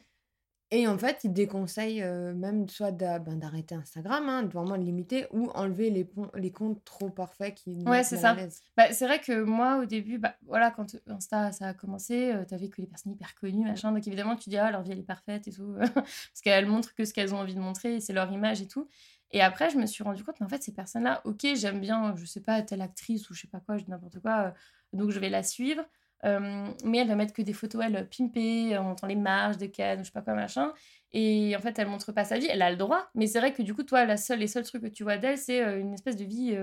Et 0.75 0.87
en 0.87 0.97
fait, 0.97 1.19
il 1.23 1.31
déconseille 1.31 2.03
même 2.03 2.67
soit 2.67 2.89
ben, 2.91 3.37
d'arrêter 3.37 3.75
Instagram, 3.75 4.27
hein, 4.27 4.41
de 4.41 4.51
vraiment 4.51 4.75
le 4.75 4.81
limiter, 4.81 5.27
ou 5.31 5.51
enlever 5.53 5.91
les, 5.91 6.09
les 6.33 6.51
comptes 6.51 6.83
trop 6.83 7.11
parfaits 7.11 7.53
qui 7.53 7.83
Ouais, 7.85 8.03
c'est 8.03 8.17
ça. 8.17 8.35
Bah, 8.75 8.91
c'est 8.91 9.05
vrai 9.05 9.19
que 9.19 9.43
moi, 9.43 9.77
au 9.77 9.85
début, 9.85 10.17
bah, 10.17 10.33
voilà, 10.47 10.71
quand 10.71 10.95
Insta 11.05 11.51
ça 11.51 11.67
a 11.67 11.73
commencé, 11.75 12.33
tu 12.47 12.55
avais 12.55 12.69
que 12.69 12.81
les 12.81 12.87
personnes 12.87 13.11
hyper 13.11 13.35
connues, 13.35 13.65
machin. 13.65 13.91
Donc 13.91 14.07
évidemment, 14.07 14.35
tu 14.35 14.49
dis, 14.49 14.57
ah, 14.57 14.71
leur 14.71 14.81
vie, 14.81 14.93
elle 14.93 14.99
est 14.99 15.03
parfaite 15.03 15.47
et 15.47 15.51
tout. 15.51 15.75
parce 15.93 16.41
qu'elles 16.43 16.65
montrent 16.65 16.95
que 16.95 17.05
ce 17.05 17.13
qu'elles 17.13 17.35
ont 17.35 17.39
envie 17.39 17.53
de 17.53 17.61
montrer, 17.61 17.99
c'est 17.99 18.13
leur 18.13 18.31
image 18.31 18.59
et 18.59 18.67
tout. 18.67 18.87
Et 19.33 19.41
après, 19.41 19.71
je 19.71 19.77
me 19.77 19.87
suis 19.87 20.03
rendu 20.03 20.23
compte, 20.23 20.39
mais 20.39 20.45
en 20.45 20.49
fait, 20.49 20.61
ces 20.61 20.73
personnes-là, 20.73 21.21
ok, 21.25 21.47
j'aime 21.55 21.81
bien, 21.81 22.15
je 22.15 22.23
sais 22.25 22.39
pas, 22.39 22.61
telle 22.61 22.81
actrice 22.81 23.29
ou 23.29 23.33
je 23.33 23.41
sais 23.41 23.47
pas 23.47 23.59
quoi, 23.59 23.77
je 23.77 23.83
dis 23.83 23.89
n'importe 23.89 24.19
quoi, 24.19 24.47
euh, 24.47 24.51
donc 24.93 25.09
je 25.09 25.19
vais 25.19 25.29
la 25.29 25.41
suivre. 25.43 25.83
Euh, 26.23 26.71
mais 26.85 26.99
elle 26.99 27.07
va 27.09 27.15
mettre 27.15 27.33
que 27.33 27.41
des 27.41 27.51
photos, 27.51 27.83
elle, 27.83 28.07
pimpées, 28.07 28.77
on 28.77 28.91
entend 28.91 29.07
les 29.07 29.15
marges 29.15 29.57
de 29.57 29.65
cannes, 29.65 29.99
je 29.99 30.05
sais 30.05 30.11
pas 30.11 30.21
quoi, 30.21 30.35
machin. 30.35 30.71
Et 31.11 31.53
en 31.57 31.59
fait, 31.59 31.77
elle 31.79 31.87
montre 31.87 32.13
pas 32.13 32.23
sa 32.23 32.37
vie, 32.37 32.47
elle 32.49 32.61
a 32.61 32.71
le 32.71 32.77
droit. 32.77 33.09
Mais 33.15 33.27
c'est 33.27 33.39
vrai 33.39 33.53
que 33.53 33.61
du 33.61 33.73
coup, 33.73 33.83
toi, 33.83 34.05
la 34.05 34.15
seule, 34.17 34.39
les 34.39 34.47
seuls 34.47 34.63
trucs 34.63 34.83
que 34.83 34.87
tu 34.87 35.03
vois 35.03 35.17
d'elle, 35.17 35.37
c'est 35.37 35.61
euh, 35.61 35.79
une 35.81 35.93
espèce 35.93 36.15
de 36.15 36.23
vie 36.23 36.55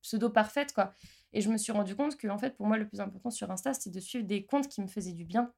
pseudo-parfaite, 0.00 0.72
quoi. 0.72 0.94
Et 1.34 1.40
je 1.40 1.50
me 1.50 1.58
suis 1.58 1.72
rendu 1.72 1.96
compte 1.96 2.16
que, 2.16 2.28
en 2.28 2.38
fait, 2.38 2.56
pour 2.56 2.66
moi, 2.66 2.78
le 2.78 2.86
plus 2.86 3.00
important 3.00 3.30
sur 3.30 3.50
Insta, 3.50 3.74
c'était 3.74 3.90
de 3.90 4.00
suivre 4.00 4.24
des 4.24 4.46
comptes 4.46 4.68
qui 4.68 4.80
me 4.80 4.86
faisaient 4.86 5.12
du 5.12 5.24
bien. 5.24 5.52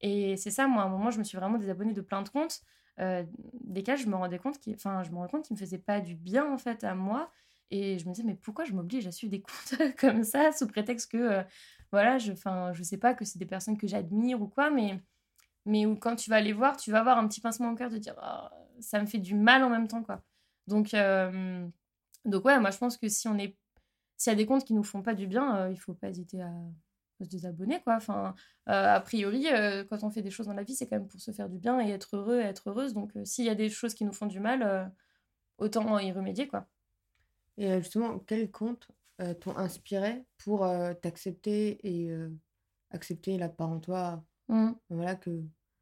Et 0.00 0.36
c'est 0.36 0.50
ça, 0.52 0.68
moi, 0.68 0.84
à 0.84 0.86
un 0.86 0.88
moment, 0.88 1.10
je 1.10 1.18
me 1.18 1.24
suis 1.24 1.36
vraiment 1.36 1.58
désabonnée 1.58 1.92
de 1.92 2.00
plein 2.00 2.22
de 2.22 2.28
comptes 2.28 2.62
euh, 3.00 3.24
desquels 3.60 3.98
je 3.98 4.08
me 4.08 4.16
rendais 4.16 4.38
compte 4.38 4.58
qu'ils 4.58 4.74
enfin 4.74 5.02
je 5.04 5.10
me 5.10 5.16
rendais 5.16 5.30
compte 5.30 5.44
qu'ils 5.44 5.54
me 5.54 5.58
faisaient 5.58 5.78
pas 5.78 6.00
du 6.00 6.14
bien 6.14 6.50
en 6.52 6.58
fait 6.58 6.84
à 6.84 6.94
moi. 6.94 7.30
Et 7.70 7.98
je 7.98 8.06
me 8.06 8.12
disais 8.12 8.24
mais 8.24 8.34
pourquoi 8.34 8.64
je 8.64 8.72
m'oblige 8.72 9.06
à 9.06 9.12
suivre 9.12 9.30
des 9.30 9.40
comptes 9.42 9.96
comme 9.98 10.24
ça 10.24 10.52
sous 10.52 10.66
prétexte 10.66 11.12
que 11.12 11.18
euh, 11.18 11.42
voilà 11.92 12.18
je 12.18 12.32
enfin 12.32 12.72
je 12.72 12.82
sais 12.82 12.98
pas 12.98 13.14
que 13.14 13.24
c'est 13.24 13.38
des 13.38 13.46
personnes 13.46 13.76
que 13.78 13.86
j'admire 13.86 14.40
ou 14.40 14.48
quoi 14.48 14.70
mais 14.70 15.00
mais 15.66 15.86
où 15.86 15.96
quand 15.96 16.16
tu 16.16 16.30
vas 16.30 16.40
les 16.40 16.52
voir 16.52 16.76
tu 16.76 16.90
vas 16.90 17.00
avoir 17.00 17.18
un 17.18 17.28
petit 17.28 17.40
pincement 17.40 17.70
au 17.72 17.74
cœur 17.76 17.90
de 17.90 17.98
dire 17.98 18.14
oh, 18.22 18.48
ça 18.80 19.00
me 19.00 19.06
fait 19.06 19.18
du 19.18 19.34
mal 19.34 19.62
en 19.64 19.70
même 19.70 19.88
temps 19.88 20.02
quoi. 20.02 20.22
Donc 20.66 20.94
euh, 20.94 21.66
donc 22.24 22.44
ouais 22.44 22.58
moi 22.60 22.70
je 22.70 22.78
pense 22.78 22.96
que 22.98 23.08
si 23.08 23.28
on 23.28 23.38
est 23.38 23.56
s'il 24.16 24.32
y 24.32 24.34
a 24.34 24.36
des 24.36 24.46
comptes 24.46 24.64
qui 24.64 24.74
nous 24.74 24.84
font 24.84 25.02
pas 25.02 25.14
du 25.14 25.26
bien 25.26 25.68
il 25.70 25.78
faut 25.78 25.94
pas 25.94 26.08
hésiter 26.08 26.42
à 26.42 26.52
se 27.24 27.30
désabonner 27.30 27.80
quoi. 27.82 27.96
Enfin 27.96 28.34
euh, 28.68 28.94
a 28.94 29.00
priori 29.00 29.46
euh, 29.52 29.84
quand 29.84 30.02
on 30.04 30.10
fait 30.10 30.22
des 30.22 30.30
choses 30.30 30.46
dans 30.46 30.54
la 30.54 30.62
vie 30.62 30.74
c'est 30.74 30.86
quand 30.86 30.96
même 30.96 31.08
pour 31.08 31.20
se 31.20 31.30
faire 31.30 31.48
du 31.48 31.58
bien 31.58 31.80
et 31.80 31.90
être 31.90 32.16
heureux 32.16 32.40
et 32.40 32.44
être 32.44 32.70
heureuse. 32.70 32.94
Donc 32.94 33.16
euh, 33.16 33.24
s'il 33.24 33.44
y 33.44 33.50
a 33.50 33.54
des 33.54 33.68
choses 33.68 33.94
qui 33.94 34.04
nous 34.04 34.12
font 34.12 34.26
du 34.26 34.40
mal 34.40 34.92
autant 35.58 35.98
y 35.98 36.12
remédier 36.12 36.48
quoi. 36.48 36.66
Et 37.56 37.78
justement 37.78 38.18
quels 38.18 38.50
comptes 38.50 38.88
t'ont 39.40 39.56
inspiré 39.56 40.24
pour 40.38 40.60
t'accepter 41.02 41.80
et 41.82 42.10
accepter 42.90 43.36
la 43.36 43.48
part 43.48 43.70
en 43.70 43.80
toi? 43.80 44.24
Mmh. 44.48 44.70
voilà 44.88 45.14
que 45.14 45.30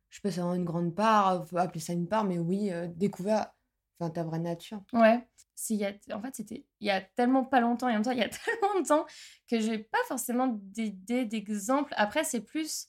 je 0.08 0.16
sais 0.16 0.22
pas 0.22 0.30
vraiment 0.30 0.54
une 0.54 0.64
grande 0.64 0.92
part 0.92 1.46
faut 1.46 1.58
appeler 1.58 1.78
ça 1.78 1.92
une 1.92 2.08
part 2.08 2.24
mais 2.24 2.38
oui 2.38 2.72
découvert 2.96 3.52
enfin 3.98 4.10
ta 4.10 4.24
vraie 4.24 4.38
nature 4.38 4.82
ouais 4.92 5.26
y 5.70 5.84
a, 5.84 5.92
en 6.12 6.20
fait, 6.20 6.36
c'était 6.36 6.64
il 6.80 6.86
y 6.86 6.90
a 6.90 7.00
tellement 7.00 7.44
pas 7.44 7.60
longtemps 7.60 7.88
et 7.88 7.92
en 7.92 7.94
même 7.94 8.02
temps, 8.02 8.10
il 8.10 8.18
y 8.18 8.22
a 8.22 8.28
tellement 8.44 8.80
de 8.80 8.86
temps 8.86 9.06
que 9.48 9.60
j'ai 9.60 9.78
pas 9.78 10.02
forcément 10.06 10.48
d'idées, 10.48 11.24
d'exemples. 11.24 11.92
Après, 11.96 12.24
c'est 12.24 12.40
plus, 12.42 12.88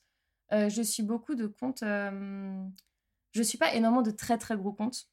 euh, 0.53 0.69
je 0.69 0.81
suis 0.81 1.03
beaucoup 1.03 1.35
de 1.35 1.47
comptes. 1.47 1.83
Euh, 1.83 2.63
je 3.31 3.41
suis 3.41 3.57
pas 3.57 3.73
énormément 3.73 4.01
de 4.01 4.11
très 4.11 4.37
très 4.37 4.55
gros 4.55 4.73
comptes. 4.73 5.07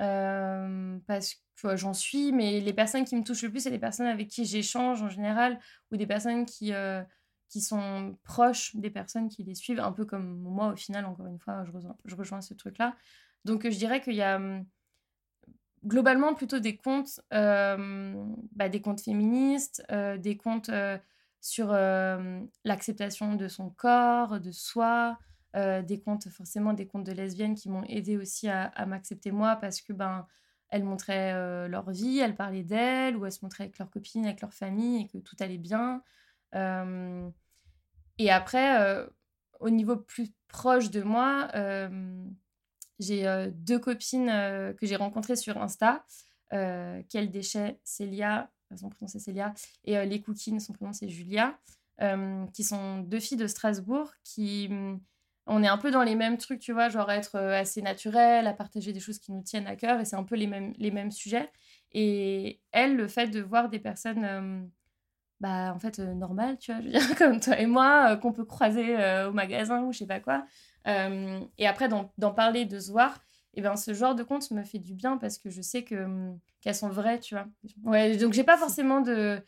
Euh, 0.00 0.98
parce 1.06 1.36
que 1.62 1.76
j'en 1.76 1.92
suis, 1.92 2.32
mais 2.32 2.60
les 2.60 2.72
personnes 2.72 3.04
qui 3.04 3.16
me 3.16 3.22
touchent 3.22 3.42
le 3.42 3.50
plus, 3.50 3.60
c'est 3.60 3.70
les 3.70 3.78
personnes 3.78 4.06
avec 4.06 4.28
qui 4.28 4.46
j'échange 4.46 5.02
en 5.02 5.10
général, 5.10 5.60
ou 5.90 5.98
des 5.98 6.06
personnes 6.06 6.46
qui, 6.46 6.72
qui 7.50 7.60
sont 7.60 8.16
proches 8.22 8.74
des 8.76 8.88
personnes 8.88 9.28
qui 9.28 9.44
les 9.44 9.54
suivent, 9.54 9.80
un 9.80 9.92
peu 9.92 10.06
comme 10.06 10.38
moi 10.38 10.72
au 10.72 10.76
final, 10.76 11.04
encore 11.04 11.26
une 11.26 11.38
fois, 11.38 11.64
je 11.66 11.72
rejoins, 11.72 11.96
je 12.06 12.16
rejoins 12.16 12.40
ce 12.40 12.54
truc-là. 12.54 12.96
Donc 13.44 13.68
je 13.68 13.76
dirais 13.76 14.00
qu'il 14.00 14.14
y 14.14 14.22
a 14.22 14.40
globalement 15.84 16.34
plutôt 16.34 16.58
des 16.58 16.76
comptes, 16.76 17.20
euh, 17.32 18.14
bah, 18.52 18.68
des 18.68 18.80
comptes 18.80 19.00
féministes, 19.00 19.82
euh, 19.90 20.16
des 20.16 20.36
comptes 20.36 20.68
euh, 20.68 20.98
sur 21.40 21.72
l'acceptation 22.64 23.34
de 23.34 23.48
son 23.48 23.70
corps, 23.70 24.40
de 24.40 24.52
soi, 24.52 25.18
des 25.54 26.00
comptes 26.04 26.28
forcément 26.28 26.74
des 26.74 26.86
comptes 26.86 27.04
de 27.04 27.12
lesbiennes 27.12 27.54
qui 27.54 27.70
m'ont 27.70 27.82
aidé 27.84 28.18
aussi 28.18 28.46
à, 28.50 28.70
m'accepter 28.84 29.30
moi 29.30 29.56
parce 29.56 29.80
que 29.80 29.94
ben 29.94 30.26
elles 30.68 30.84
montraient 30.84 31.66
leur 31.66 31.90
vie, 31.90 32.18
elles 32.18 32.36
parlaient 32.36 32.62
d'elles 32.62 33.16
ou 33.16 33.24
elles 33.24 33.32
se 33.32 33.42
montraient 33.42 33.64
avec 33.64 33.78
leurs 33.78 33.88
copines, 33.88 34.26
avec 34.26 34.42
leur 34.42 34.52
famille 34.52 35.00
et 35.00 35.08
que 35.08 35.16
tout 35.16 35.34
allait 35.40 35.56
bien. 35.56 36.02
et 38.18 38.30
après, 38.30 39.08
au 39.60 39.70
niveau 39.70 39.96
plus 39.96 40.28
proche 40.46 40.90
de 40.90 41.00
moi, 41.00 41.48
j'ai 43.00 43.26
euh, 43.26 43.50
deux 43.52 43.78
copines 43.78 44.28
euh, 44.28 44.72
que 44.74 44.86
j'ai 44.86 44.96
rencontrées 44.96 45.36
sur 45.36 45.60
Insta. 45.60 46.04
Euh, 46.52 47.02
Quel 47.08 47.30
déchet, 47.30 47.80
Célia, 47.82 48.50
son 48.76 48.88
prénom 48.90 49.08
c'est 49.08 49.18
Célia, 49.18 49.52
et 49.84 50.04
Les 50.06 50.20
Cookines, 50.20 50.60
son 50.60 50.72
prénom 50.72 50.92
c'est 50.92 51.08
Julia, 51.08 51.58
qui 52.54 52.64
sont 52.64 52.98
deux 53.00 53.20
filles 53.20 53.36
de 53.36 53.46
Strasbourg 53.46 54.10
qui 54.24 54.68
mm, 54.70 55.00
on 55.46 55.62
est 55.62 55.68
un 55.68 55.76
peu 55.76 55.90
dans 55.90 56.02
les 56.02 56.14
mêmes 56.14 56.38
trucs, 56.38 56.60
tu 56.60 56.72
vois, 56.72 56.88
genre 56.88 57.10
être 57.10 57.36
assez 57.36 57.82
naturel, 57.82 58.46
à 58.46 58.52
partager 58.52 58.92
des 58.92 59.00
choses 59.00 59.18
qui 59.18 59.32
nous 59.32 59.42
tiennent 59.42 59.66
à 59.66 59.76
cœur, 59.76 60.00
et 60.00 60.04
c'est 60.04 60.16
un 60.16 60.22
peu 60.22 60.36
les 60.36 60.46
mêmes, 60.46 60.72
les 60.78 60.90
mêmes 60.90 61.10
sujets. 61.10 61.50
Et 61.92 62.60
elle, 62.70 62.96
le 62.96 63.08
fait 63.08 63.28
de 63.28 63.40
voir 63.40 63.68
des 63.68 63.80
personnes, 63.80 64.70
bah, 65.40 65.72
en 65.74 65.78
fait, 65.78 65.98
normales, 65.98 66.58
tu 66.58 66.72
vois, 66.72 66.80
je 66.80 66.86
veux 66.86 66.92
dire, 66.92 67.14
comme 67.18 67.40
toi 67.40 67.58
et 67.58 67.66
moi, 67.66 68.16
qu'on 68.16 68.32
peut 68.32 68.44
croiser 68.44 68.96
au 69.26 69.32
magasin 69.32 69.82
ou 69.82 69.92
je 69.92 69.98
sais 69.98 70.06
pas 70.06 70.20
quoi, 70.20 70.44
euh, 70.86 71.40
et 71.58 71.66
après, 71.66 71.88
d'en 71.88 72.34
parler, 72.34 72.64
de 72.64 72.78
se 72.78 72.90
voir, 72.90 73.16
et 73.54 73.58
eh 73.58 73.62
ben, 73.62 73.76
ce 73.76 73.92
genre 73.94 74.14
de 74.14 74.22
compte 74.22 74.48
me 74.52 74.62
fait 74.62 74.78
du 74.78 74.94
bien 74.94 75.16
parce 75.16 75.36
que 75.36 75.50
je 75.50 75.60
sais 75.60 75.82
que 75.82 75.96
hum, 75.96 76.38
qu'elles 76.60 76.74
sont 76.74 76.88
vraies, 76.88 77.18
tu 77.18 77.34
vois. 77.34 77.48
Ouais, 77.82 78.16
donc 78.16 78.32
j'ai 78.32 78.44
pas 78.44 78.56
forcément 78.56 79.00
de. 79.00 79.42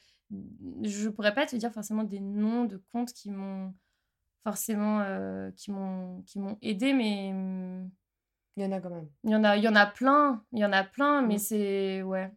Je 0.83 1.09
pourrais 1.09 1.35
pas 1.35 1.47
te 1.47 1.55
dire 1.55 1.73
forcément 1.73 2.03
des 2.03 2.19
noms 2.19 2.65
de 2.65 2.83
comptes 2.93 3.13
qui 3.13 3.31
m'ont 3.31 3.73
forcément 4.43 5.01
euh, 5.03 5.53
qui 5.53 5.71
m'ont 5.71 6.23
qui 6.23 6.41
m'ont 6.41 6.59
aidé 6.63 6.95
mais 6.95 7.31
hum, 7.31 7.91
Il 8.57 8.65
y 8.65 8.67
en 8.67 8.73
a 8.73 8.81
quand 8.81 8.91
même. 8.91 9.09
Il 9.23 9.31
y 9.31 9.37
en 9.37 9.45
a, 9.45 9.57
il 9.57 9.63
y 9.63 9.69
en 9.69 9.77
a 9.77 9.87
plein, 9.87 10.45
il 10.53 10.59
y 10.59 10.65
en 10.65 10.73
a 10.73 10.83
plein, 10.85 11.23
mais 11.23 11.37
mm. 11.37 11.39
c'est... 11.39 12.03
Ouais. 12.03 12.33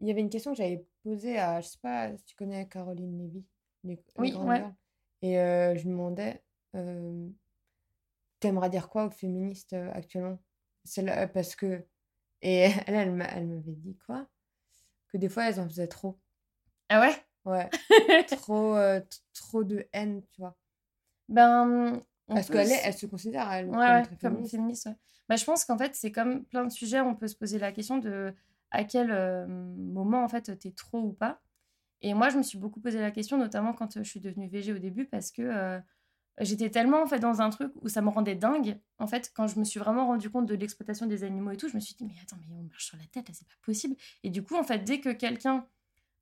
Il 0.00 0.06
y 0.06 0.10
avait 0.10 0.20
une 0.20 0.30
question 0.30 0.52
que 0.52 0.58
j'avais 0.58 0.84
posée 1.02 1.38
à, 1.38 1.60
je 1.60 1.68
sais 1.68 1.78
pas 1.80 2.16
si 2.16 2.24
tu 2.24 2.34
connais 2.34 2.68
Caroline 2.68 3.18
Lévy. 3.18 3.44
oui, 4.18 4.34
ouais. 4.34 4.64
Et 5.22 5.38
euh, 5.38 5.74
je 5.74 5.82
lui 5.82 5.90
demandais, 5.90 6.42
euh, 6.74 7.28
t'aimerais 8.40 8.70
dire 8.70 8.88
quoi 8.88 9.06
aux 9.06 9.10
féministes 9.10 9.72
euh, 9.72 9.90
actuellement? 9.92 10.38
Là, 10.98 11.26
Parce 11.28 11.56
que... 11.56 11.84
Et 12.40 12.60
elle, 12.86 12.94
elle, 12.94 13.28
elle 13.34 13.46
m'avait 13.46 13.74
dit 13.74 13.96
quoi? 14.06 14.26
Que 15.08 15.18
des 15.18 15.28
fois, 15.28 15.48
elles 15.48 15.60
en 15.60 15.68
faisaient 15.68 15.88
trop. 15.88 16.18
Ah 16.88 17.00
ouais? 17.00 17.14
Ouais. 17.44 17.68
trop, 18.26 18.76
trop 19.32 19.64
de 19.64 19.88
haine, 19.92 20.22
tu 20.32 20.40
vois. 20.40 20.56
Ben, 21.28 22.02
parce 22.28 22.48
qu'elle 22.48 22.70
elle 22.70 22.94
se 22.94 23.06
considère 23.06 23.50
elle, 23.50 23.70
comme, 24.20 24.46
féministe. 24.46 24.88
Bah, 25.28 25.36
je 25.36 25.44
pense 25.44 25.64
qu'en 25.64 25.78
fait, 25.78 25.94
c'est 25.94 26.12
comme 26.12 26.44
plein 26.44 26.64
de 26.64 26.70
sujets, 26.70 27.00
on 27.00 27.14
peut 27.14 27.28
se 27.28 27.36
poser 27.36 27.58
la 27.58 27.72
question 27.72 27.98
de 27.98 28.34
à 28.70 28.84
quel 28.84 29.10
euh, 29.10 29.46
moment 29.46 30.22
en 30.22 30.28
fait 30.28 30.58
t'es 30.58 30.70
trop 30.70 31.00
ou 31.00 31.12
pas. 31.12 31.40
Et 32.00 32.14
moi, 32.14 32.28
je 32.28 32.38
me 32.38 32.42
suis 32.42 32.58
beaucoup 32.58 32.80
posé 32.80 33.00
la 33.00 33.10
question, 33.10 33.38
notamment 33.38 33.72
quand 33.72 33.96
euh, 33.96 34.04
je 34.04 34.08
suis 34.08 34.20
devenue 34.20 34.48
végé 34.48 34.72
au 34.72 34.78
début, 34.78 35.04
parce 35.04 35.32
que 35.32 35.42
euh, 35.42 35.80
j'étais 36.40 36.70
tellement 36.70 37.02
en 37.02 37.06
fait 37.06 37.18
dans 37.18 37.40
un 37.40 37.50
truc 37.50 37.72
où 37.82 37.88
ça 37.88 38.02
me 38.02 38.08
rendait 38.08 38.36
dingue. 38.36 38.78
En 38.98 39.06
fait, 39.08 39.32
quand 39.34 39.48
je 39.48 39.58
me 39.58 39.64
suis 39.64 39.80
vraiment 39.80 40.06
rendu 40.06 40.30
compte 40.30 40.46
de 40.46 40.54
l'exploitation 40.54 41.06
des 41.06 41.24
animaux 41.24 41.50
et 41.50 41.56
tout, 41.56 41.68
je 41.68 41.74
me 41.74 41.80
suis 41.80 41.94
dit 41.94 42.04
mais 42.04 42.14
attends, 42.22 42.36
mais 42.40 42.54
on 42.54 42.62
marche 42.62 42.84
sur 42.84 42.96
la 42.96 43.04
tête, 43.06 43.28
là, 43.28 43.34
c'est 43.34 43.48
pas 43.48 43.54
possible. 43.62 43.96
Et 44.22 44.30
du 44.30 44.42
coup, 44.42 44.54
en 44.54 44.62
fait, 44.62 44.78
dès 44.84 45.00
que 45.00 45.10
quelqu'un 45.10 45.66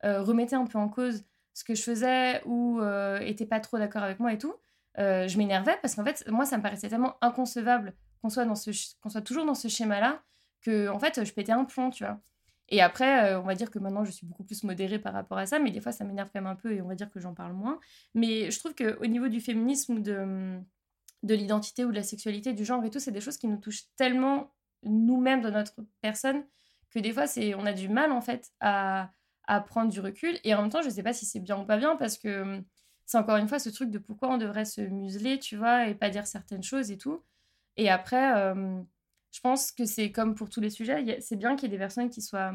remettait 0.03 0.57
un 0.57 0.67
peu 0.67 0.79
en 0.79 0.89
cause 0.89 1.25
ce 1.53 1.65
que 1.65 1.75
je 1.75 1.83
faisais 1.83 2.43
ou 2.45 2.81
était 3.21 3.47
pas 3.47 3.61
trop 3.61 3.79
d'accord 3.79 4.03
avec 4.03 4.21
moi 4.21 4.33
et 4.33 4.39
tout, 4.39 4.55
euh, 4.99 5.29
je 5.29 5.37
m'énervais 5.37 5.77
parce 5.83 5.95
qu'en 5.95 6.05
fait, 6.05 6.25
moi, 6.29 6.47
ça 6.47 6.57
me 6.57 6.63
paraissait 6.63 6.89
tellement 6.89 7.17
inconcevable 7.21 7.95
qu'on 8.23 8.31
soit, 8.31 8.45
dans 8.45 8.55
ce, 8.55 8.71
qu'on 9.01 9.11
soit 9.11 9.21
toujours 9.21 9.45
dans 9.45 9.55
ce 9.55 9.69
schéma-là 9.69 10.23
que, 10.63 10.89
en 10.89 10.99
fait, 10.99 11.23
je 11.25 11.33
pétais 11.33 11.53
un 11.53 11.65
plomb, 11.65 11.91
tu 11.91 12.05
vois. 12.05 12.19
Et 12.69 12.81
après, 12.81 13.33
euh, 13.33 13.41
on 13.41 13.45
va 13.45 13.55
dire 13.55 13.71
que 13.71 13.79
maintenant, 13.79 14.05
je 14.05 14.11
suis 14.11 14.27
beaucoup 14.27 14.45
plus 14.45 14.65
modérée 14.65 14.99
par 14.99 15.13
rapport 15.13 15.39
à 15.39 15.47
ça, 15.47 15.59
mais 15.59 15.71
des 15.71 15.81
fois, 15.81 15.93
ça 15.93 16.05
m'énerve 16.05 16.31
quand 16.33 16.41
même 16.41 16.51
un 16.51 16.57
peu 16.57 16.73
et 16.73 16.83
on 16.83 16.89
va 16.89 16.95
dire 16.95 17.11
que 17.11 17.21
j'en 17.21 17.35
parle 17.35 17.53
moins. 17.53 17.79
Mais 18.15 18.51
je 18.51 18.59
trouve 18.59 18.75
qu'au 18.75 19.07
niveau 19.07 19.29
du 19.29 19.41
féminisme, 19.41 20.01
de, 20.01 20.59
de 21.23 21.35
l'identité 21.35 21.85
ou 21.85 21.91
de 21.91 21.97
la 21.97 22.03
sexualité, 22.03 22.53
du 22.53 22.65
genre 22.65 22.85
et 22.85 22.91
tout, 22.91 22.99
c'est 22.99 23.13
des 23.13 23.21
choses 23.21 23.37
qui 23.37 23.47
nous 23.47 23.59
touchent 23.59 23.85
tellement 23.97 24.53
nous-mêmes 24.83 25.43
dans 25.43 25.51
notre 25.51 25.77
personne 26.01 26.45
que 26.91 26.99
des 26.99 27.13
fois, 27.13 27.27
c'est, 27.27 27.55
on 27.55 27.67
a 27.67 27.73
du 27.73 27.89
mal, 27.89 28.13
en 28.13 28.21
fait, 28.21 28.53
à, 28.61 29.13
prendre 29.67 29.91
du 29.93 30.01
recul. 30.01 30.39
Et 30.45 30.55
en 30.55 30.63
même 30.63 30.71
temps, 30.71 30.83
je 30.83 30.91
sais 30.91 31.03
pas 31.03 31.13
si 31.13 31.25
c'est 31.27 31.41
bien 31.41 31.59
ou 31.59 31.65
pas 31.65 31.77
bien 31.77 31.97
parce 31.97 32.19
que 32.19 32.63
c'est 33.05 33.19
encore 33.19 33.37
une 33.37 33.49
fois 33.49 33.61
ce 33.61 33.69
truc 33.69 33.91
de 33.91 33.99
pourquoi 33.99 34.31
on 34.31 34.39
devrait 34.39 34.65
se 34.65 34.81
museler, 34.81 35.39
tu 35.39 35.57
vois, 35.57 35.87
et 35.87 35.95
pas 35.95 36.11
dire 36.11 36.27
certaines 36.27 36.65
choses 36.65 36.91
et 36.91 36.99
tout. 36.99 37.23
Et 37.77 37.91
après, 37.91 38.37
euh, 38.37 38.83
je 39.37 39.43
pense 39.43 39.71
que 39.71 39.85
c'est 39.85 40.13
comme 40.13 40.35
pour 40.35 40.49
tous 40.49 40.63
les 40.63 40.71
sujets, 40.71 41.21
c'est 41.21 41.37
bien 41.37 41.57
qu'il 41.57 41.65
y 41.65 41.67
ait 41.67 41.77
des 41.77 41.79
personnes 41.79 42.09
qui 42.09 42.23
soient 42.23 42.55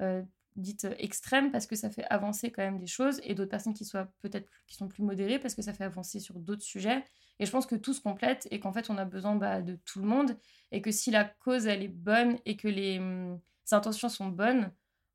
euh, 0.00 0.22
dites 0.56 0.86
extrêmes 0.98 1.50
parce 1.50 1.66
que 1.66 1.74
ça 1.74 1.88
fait 1.88 2.04
avancer 2.04 2.52
quand 2.52 2.62
même 2.62 2.78
des 2.78 2.86
choses, 2.86 3.18
et 3.24 3.34
d'autres 3.34 3.50
personnes 3.50 3.72
qui 3.72 3.86
soient 3.86 4.12
peut-être 4.20 4.46
qui 4.66 4.76
sont 4.76 4.88
plus 4.88 5.02
modérées 5.02 5.38
parce 5.38 5.54
que 5.54 5.62
ça 5.62 5.72
fait 5.72 5.84
avancer 5.84 6.20
sur 6.20 6.38
d'autres 6.38 6.64
sujets. 6.64 7.02
Et 7.38 7.46
je 7.46 7.50
pense 7.50 7.64
que 7.64 7.76
tout 7.76 7.94
se 7.94 8.02
complète 8.02 8.46
et 8.50 8.60
qu'en 8.60 8.74
fait 8.74 8.90
on 8.90 8.98
a 8.98 9.06
besoin 9.06 9.36
bah, 9.36 9.62
de 9.62 9.76
tout 9.86 10.00
le 10.00 10.06
monde 10.06 10.36
et 10.70 10.82
que 10.82 10.90
si 10.90 11.10
la 11.10 11.24
cause 11.24 11.66
elle 11.66 11.82
est 11.82 11.88
bonne 11.88 12.38
et 12.44 12.58
que 12.58 12.68
les, 12.68 12.98
hum, 12.98 13.40
intentions 13.70 14.10
sont 14.10 14.28
bonnes, 14.28 14.70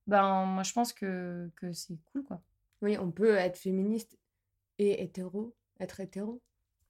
ben 0.07 0.45
moi 0.45 0.63
je 0.63 0.73
pense 0.73 0.93
que, 0.93 1.51
que 1.57 1.73
c'est 1.73 1.99
cool 2.05 2.23
quoi. 2.23 2.41
Oui, 2.81 2.97
on 2.97 3.11
peut 3.11 3.35
être 3.35 3.57
féministe 3.59 4.17
et 4.79 5.03
hétéro, 5.03 5.55
être 5.79 5.99
hétéro 5.99 6.41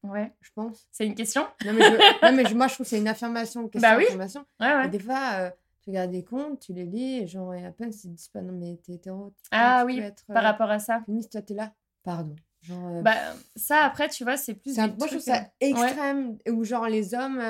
Ouais. 0.04 0.32
Je 0.42 0.52
pense. 0.54 0.88
C'est 0.92 1.06
une 1.06 1.16
question? 1.16 1.46
Non, 1.66 1.74
mais, 1.74 1.90
non, 1.90 2.34
mais 2.34 2.44
moi, 2.54 2.68
je 2.68 2.74
trouve 2.76 2.86
que 2.86 2.90
c'est 2.90 3.00
une 3.00 3.08
affirmation. 3.08 3.70
Une 3.74 3.82
bah 3.82 3.98
oui. 3.98 4.06
Affirmation. 4.06 4.46
Ouais, 4.60 4.74
ouais. 4.74 4.86
Et 4.86 4.90
des 4.90 5.00
fois, 5.00 5.32
euh, 5.40 5.50
tu 5.82 5.90
regardes 5.90 6.12
des 6.12 6.24
comptes, 6.24 6.60
tu 6.60 6.74
les 6.74 6.86
lis, 6.86 7.20
et 7.20 7.28
genre, 7.28 7.54
et 7.54 7.66
à 7.66 7.72
peine, 7.72 7.92
ils 8.04 8.12
disent 8.12 8.28
pas 8.30 8.42
non, 8.42 8.54
mais 8.54 8.80
t'es 8.84 8.94
hétéro. 8.94 9.34
ah 9.52 9.84
oui, 9.86 10.00
être, 10.00 10.26
par 10.28 10.38
euh, 10.38 10.48
rapport 10.48 10.70
à 10.70 10.80
ça. 10.80 11.02
Féministe, 11.06 11.32
toi, 11.32 11.42
t'es 11.42 11.54
là. 11.54 11.74
Pardon. 12.04 12.36
Genre, 12.62 12.88
euh, 12.88 13.02
bah, 13.02 13.16
ça, 13.56 13.84
après, 13.84 14.10
tu 14.10 14.24
vois, 14.24 14.38
c'est 14.38 14.54
plus. 14.54 14.80
Un, 14.80 14.88
moi, 14.88 15.08
je 15.08 15.14
trouve 15.14 15.20
ça 15.20 15.48
extrême, 15.60 16.38
où 16.50 16.64
genre, 16.64 16.88
les 16.88 17.14
hommes, 17.14 17.42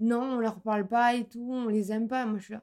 non, 0.00 0.22
on 0.22 0.36
leur 0.38 0.60
parle 0.60 0.86
pas 0.86 1.14
et 1.14 1.24
tout, 1.24 1.48
on 1.50 1.68
les 1.68 1.92
aime 1.92 2.08
pas. 2.08 2.26
Moi, 2.26 2.38
je 2.38 2.44
suis 2.44 2.54
là. 2.54 2.62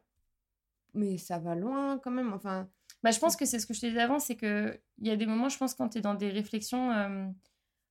Mais 0.94 1.18
ça 1.18 1.40
va 1.40 1.56
loin 1.56 2.00
quand 2.00 2.12
même. 2.12 2.34
Enfin. 2.34 2.70
Bah, 3.04 3.12
je 3.12 3.20
pense 3.20 3.36
que 3.36 3.46
c'est 3.46 3.60
ce 3.60 3.68
que 3.68 3.74
je 3.74 3.82
te 3.82 3.86
disais 3.86 4.02
avant, 4.02 4.20
c'est 4.20 4.36
qu'il 4.36 4.80
y 5.02 5.12
a 5.12 5.16
des 5.16 5.26
moments, 5.26 5.50
je 5.50 5.58
pense, 5.58 5.76
quand 5.76 5.90
tu 5.90 6.00
es 6.00 6.02
dans 6.02 6.16
des 6.16 6.30
réflexions 6.30 6.92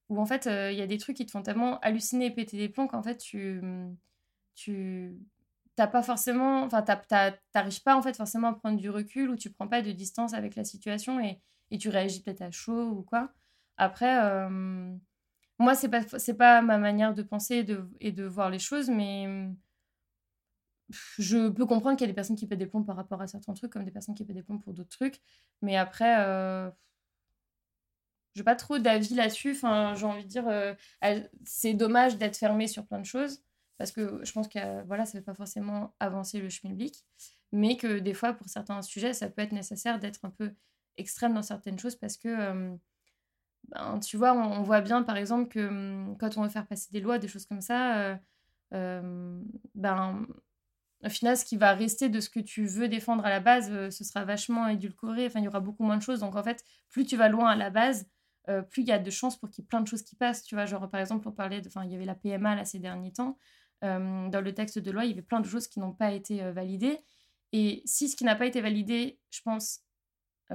où 0.09 0.21
en 0.21 0.27
fait, 0.27 0.47
il 0.47 0.77
y 0.77 0.83
a 0.83 0.87
des 0.87 0.99
trucs 0.99 1.17
qui 1.17 1.27
te 1.27 1.31
font 1.31 1.43
tellement 1.43 1.79
halluciner 1.81 2.27
et 2.27 2.31
péter 2.31 2.57
des 2.57 2.69
plombs 2.69 2.89
qu'en 2.89 3.03
fait, 3.03 3.19
tu. 3.19 3.61
tu 4.55 5.17
t'as 5.77 5.87
pas 5.87 6.03
forcément. 6.03 6.63
Enfin, 6.65 6.83
t'arrives 6.83 7.83
pas 7.83 7.97
en 7.97 8.03
fait 8.03 8.17
forcément 8.17 8.49
à 8.49 8.55
prendre 8.55 8.79
du 8.79 8.91
recul 8.91 9.31
ou 9.31 9.37
tu 9.37 9.51
prends 9.51 9.69
pas 9.69 9.83
de 9.83 9.93
distance 9.93 10.35
avec 10.35 10.57
la 10.57 10.65
situation 10.65 11.21
et, 11.21 11.41
tu 11.79 11.89
réagis 11.89 12.23
peut-être 12.23 12.43
à 12.43 12.53
chaud 12.53 12.91
ou 12.91 13.03
quoi. 13.03 13.33
Après, 13.79 14.15
moi, 15.59 15.75
c'est 15.75 15.89
pas, 15.89 16.03
pas 16.39 16.63
ma 16.63 16.79
manière 16.79 17.15
de 17.15 17.23
penser 17.23 17.65
et 18.01 18.13
de, 18.13 18.25
voir 18.25 18.51
les 18.51 18.59
choses, 18.59 18.89
mais 18.91 19.49
je 21.19 21.49
peux 21.49 21.67
comprendre 21.67 21.97
qu'il 21.97 22.07
y 22.07 22.11
a 22.11 22.13
des 22.13 22.15
personnes 22.15 22.37
qui 22.37 22.47
pètent 22.47 22.59
des 22.59 22.67
plombs 22.67 22.83
par 22.85 22.97
rapport 22.97 23.21
à 23.21 23.27
certains 23.27 23.55
trucs, 23.55 23.73
comme 23.73 23.85
des 23.85 23.91
personnes 23.91 24.15
qui 24.15 24.25
pètent 24.25 24.37
des 24.37 24.43
plombs 24.43 24.59
pour 24.59 24.75
d'autres 24.75 24.91
trucs. 24.91 25.21
Mais 25.63 25.77
après, 25.77 26.71
j'ai 28.35 28.43
pas 28.43 28.57
trop 28.57 28.79
d'avis 28.79 29.15
là-dessus. 29.15 29.53
Enfin, 29.53 29.95
j'ai 29.95 30.07
envie 30.07 30.25
de 30.25 30.29
dire, 30.29 30.49
euh, 30.49 30.75
c'est 31.45 31.75
dommage 31.75 32.19
d'être 32.19 32.37
fermé 32.37 32.67
sur 32.67 32.87
plein 32.87 32.99
de 32.99 33.07
choses, 33.07 33.43
parce 33.79 33.93
que 33.93 34.25
je 34.25 34.33
pense 34.33 34.49
que 34.49 34.85
voilà, 34.87 35.07
ça 35.07 35.19
ne 35.19 35.23
fait 35.23 35.27
pas 35.27 35.35
forcément 35.35 35.95
avancer 36.01 36.41
le 36.41 36.49
schmilblick, 36.49 37.05
mais 37.53 37.77
que 37.77 37.99
des 37.99 38.15
fois, 38.15 38.33
pour 38.33 38.49
certains 38.49 38.83
sujets, 38.83 39.15
ça 39.15 39.29
peut 39.29 39.43
être 39.43 39.53
nécessaire 39.53 39.99
d'être 39.99 40.25
un 40.25 40.31
peu 40.31 40.53
extrême 40.97 41.35
dans 41.35 41.43
certaines 41.43 41.79
choses, 41.79 41.97
parce 41.97 42.17
que, 42.17 42.29
euh, 42.29 42.77
ben, 43.69 44.01
tu 44.01 44.17
vois, 44.17 44.33
on, 44.35 44.63
voit 44.63 44.81
bien, 44.81 45.03
par 45.03 45.17
exemple, 45.17 45.49
que 45.49 45.69
hum, 45.69 46.17
quand 46.19 46.37
on 46.37 46.43
veut 46.43 46.49
faire 46.51 46.67
passer 46.67 46.89
des 46.93 47.01
lois, 47.01 47.19
des 47.19 47.29
choses 47.29 47.47
comme 47.47 47.61
ça, 47.61 48.19
euh, 48.75 49.41
ben 49.75 50.27
au 51.05 51.09
final, 51.11 51.37
ce 51.37 51.45
qui 51.45 51.57
va 51.57 51.75
rester 51.75 52.09
de 52.09 52.19
ce 52.21 52.31
que 52.31 52.41
tu 52.41 52.67
veux 52.67 52.89
défendre 52.89 53.25
à 53.27 53.31
la 53.31 53.41
base, 53.41 53.91
ce 53.91 54.05
sera 54.05 54.25
vachement 54.25 54.69
édulcoré. 54.69 55.27
Enfin, 55.27 55.41
il 55.41 55.45
y 55.45 55.49
aura 55.49 55.61
beaucoup 55.61 55.85
moins 55.85 55.99
de 55.99 56.03
choses. 56.03 56.21
Donc, 56.21 56.35
en 56.35 56.43
fait, 56.43 56.65
plus 56.91 57.05
tu 57.05 57.17
vas 57.17 57.29
loin 57.29 57.51
à 57.51 57.57
la 57.57 57.69
base, 57.71 58.07
euh, 58.49 58.63
plus 58.63 58.83
il 58.83 58.89
y 58.89 58.93
a 58.93 58.99
de 58.99 59.11
chances 59.11 59.39
pour 59.39 59.51
qu'il 59.51 59.63
y 59.63 59.67
ait 59.67 59.69
plein 59.69 59.81
de 59.81 59.89
choses 59.89 60.03
qui 60.03 60.17
passent. 60.17 60.43
Tu 60.43 60.55
vois, 60.55 60.67
genre, 60.67 60.89
par 60.91 61.01
exemple, 61.01 61.29
on 61.29 61.31
de. 61.31 61.67
Enfin, 61.67 61.85
il 61.85 61.93
y 61.93 61.95
avait 61.95 62.05
la 62.05 62.15
PMA 62.15 62.55
là 62.55 62.65
ces 62.65 62.79
derniers 62.79 63.13
temps. 63.13 63.39
Euh, 63.83 64.29
dans 64.29 64.41
le 64.41 64.55
texte 64.55 64.79
de 64.79 64.91
loi, 64.91 65.05
il 65.05 65.11
y 65.11 65.13
avait 65.13 65.23
plein 65.23 65.41
de 65.41 65.47
choses 65.47 65.69
qui 65.69 65.81
n'ont 65.81 65.93
pas 65.93 66.13
été 66.13 66.51
validées. 66.53 66.99
Et 67.53 67.83
si 67.85 68.09
ce 68.09 68.17
qui 68.17 68.25
n'a 68.25 68.35
pas 68.37 68.47
été 68.47 68.61
validé, 68.61 69.19
je 69.31 69.41
pense. 69.43 69.81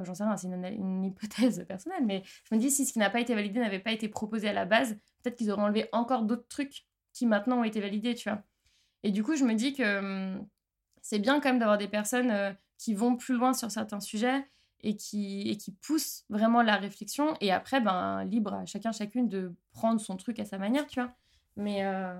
J'en 0.03 0.13
sais 0.13 0.23
rien, 0.23 0.37
c'est 0.37 0.47
une, 0.47 0.63
une, 0.65 1.03
hypothèse 1.03 1.65
personnelle, 1.67 2.05
mais 2.05 2.21
je 2.23 2.53
me 2.55 2.59
dis 2.59 2.69
si 2.69 2.85
ce 2.85 2.93
qui 2.93 2.99
n'a 2.99 3.09
pas 3.09 3.19
été 3.19 3.33
validé 3.33 3.59
n'avait 3.59 3.79
pas 3.79 3.91
été 3.91 4.07
proposé 4.07 4.47
à 4.47 4.53
la 4.53 4.65
base, 4.65 4.93
peut-être 5.23 5.35
qu'ils 5.35 5.49
auraient 5.49 5.63
enlevé 5.63 5.89
encore 5.93 6.25
d'autres 6.25 6.47
trucs 6.47 6.85
qui 7.11 7.25
maintenant 7.25 7.61
ont 7.61 7.63
été 7.63 7.81
validés, 7.81 8.13
tu 8.13 8.29
vois. 8.29 8.43
Et 9.01 9.11
du 9.11 9.23
coup, 9.23 9.35
je 9.35 9.43
me 9.43 9.55
dis 9.55 9.73
que 9.73 9.99
hum, 9.99 10.47
c'est 11.01 11.19
bien 11.19 11.39
quand 11.39 11.49
même 11.49 11.59
d'avoir 11.59 11.77
des 11.77 11.87
personnes 11.87 12.31
euh, 12.31 12.53
qui 12.77 12.93
vont 12.93 13.15
plus 13.15 13.35
loin 13.35 13.53
sur 13.53 13.71
certains 13.71 13.99
sujets 13.99 14.47
et 14.81 14.95
qui, 14.95 15.49
et 15.49 15.57
qui 15.57 15.71
poussent 15.71 16.25
vraiment 16.29 16.61
la 16.61 16.77
réflexion. 16.77 17.35
Et 17.41 17.51
après, 17.51 17.81
ben, 17.81 18.23
libre 18.25 18.53
à 18.53 18.65
chacun, 18.65 18.91
chacune 18.91 19.27
de 19.27 19.53
prendre 19.71 19.99
son 19.99 20.17
truc 20.17 20.39
à 20.39 20.45
sa 20.45 20.57
manière, 20.57 20.87
tu 20.87 21.01
vois. 21.01 21.13
Mais 21.55 21.85
euh, 21.85 22.15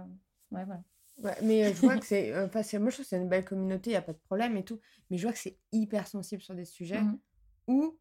ouais, 0.52 0.66
voilà. 0.66 0.84
Ouais, 1.24 1.36
mais 1.44 1.66
euh, 1.66 1.74
je 1.74 1.82
vois 1.82 1.98
que 1.98 2.06
c'est. 2.06 2.34
Enfin, 2.44 2.62
moi, 2.80 2.90
je 2.90 2.96
trouve 2.96 3.06
que 3.06 3.10
c'est 3.10 3.18
une 3.18 3.30
belle 3.30 3.46
communauté, 3.46 3.90
il 3.90 3.94
n'y 3.94 3.98
a 3.98 4.02
pas 4.02 4.14
de 4.14 4.18
problème 4.20 4.56
et 4.58 4.64
tout. 4.64 4.80
Mais 5.10 5.18
je 5.18 5.24
vois 5.24 5.34
que 5.34 5.40
c'est 5.40 5.58
hyper 5.72 6.08
sensible 6.08 6.42
sur 6.42 6.56
des 6.56 6.66
sujets 6.66 7.02
mmh. 7.02 7.20
où, 7.68 7.98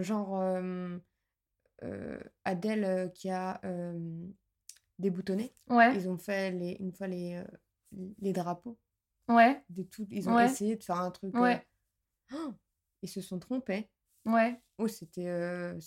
genre, 0.00 0.40
Adèle 2.44 3.12
qui 3.14 3.30
a 3.30 3.60
déboutonné, 4.98 5.52
ouais. 5.68 5.96
ils 5.96 6.08
ont 6.08 6.18
fait 6.18 6.52
les, 6.52 6.76
une 6.78 6.92
fois 6.92 7.08
les, 7.08 7.42
les 8.20 8.32
drapeaux. 8.32 8.78
Ouais. 9.28 9.64
De 9.70 9.82
tout, 9.82 10.06
ils 10.10 10.28
ont 10.28 10.38
essayé 10.38 10.76
de 10.76 10.84
faire 10.84 11.00
un 11.00 11.10
truc. 11.10 11.34
Ouais. 11.36 11.66
Euh, 12.32 12.52
ils 13.04 13.08
se 13.08 13.20
sont 13.20 13.38
trompés. 13.38 13.88
Ouais. 14.24 14.60
Oh, 14.78 14.88
c'était 14.88 15.28
euh, 15.28 15.78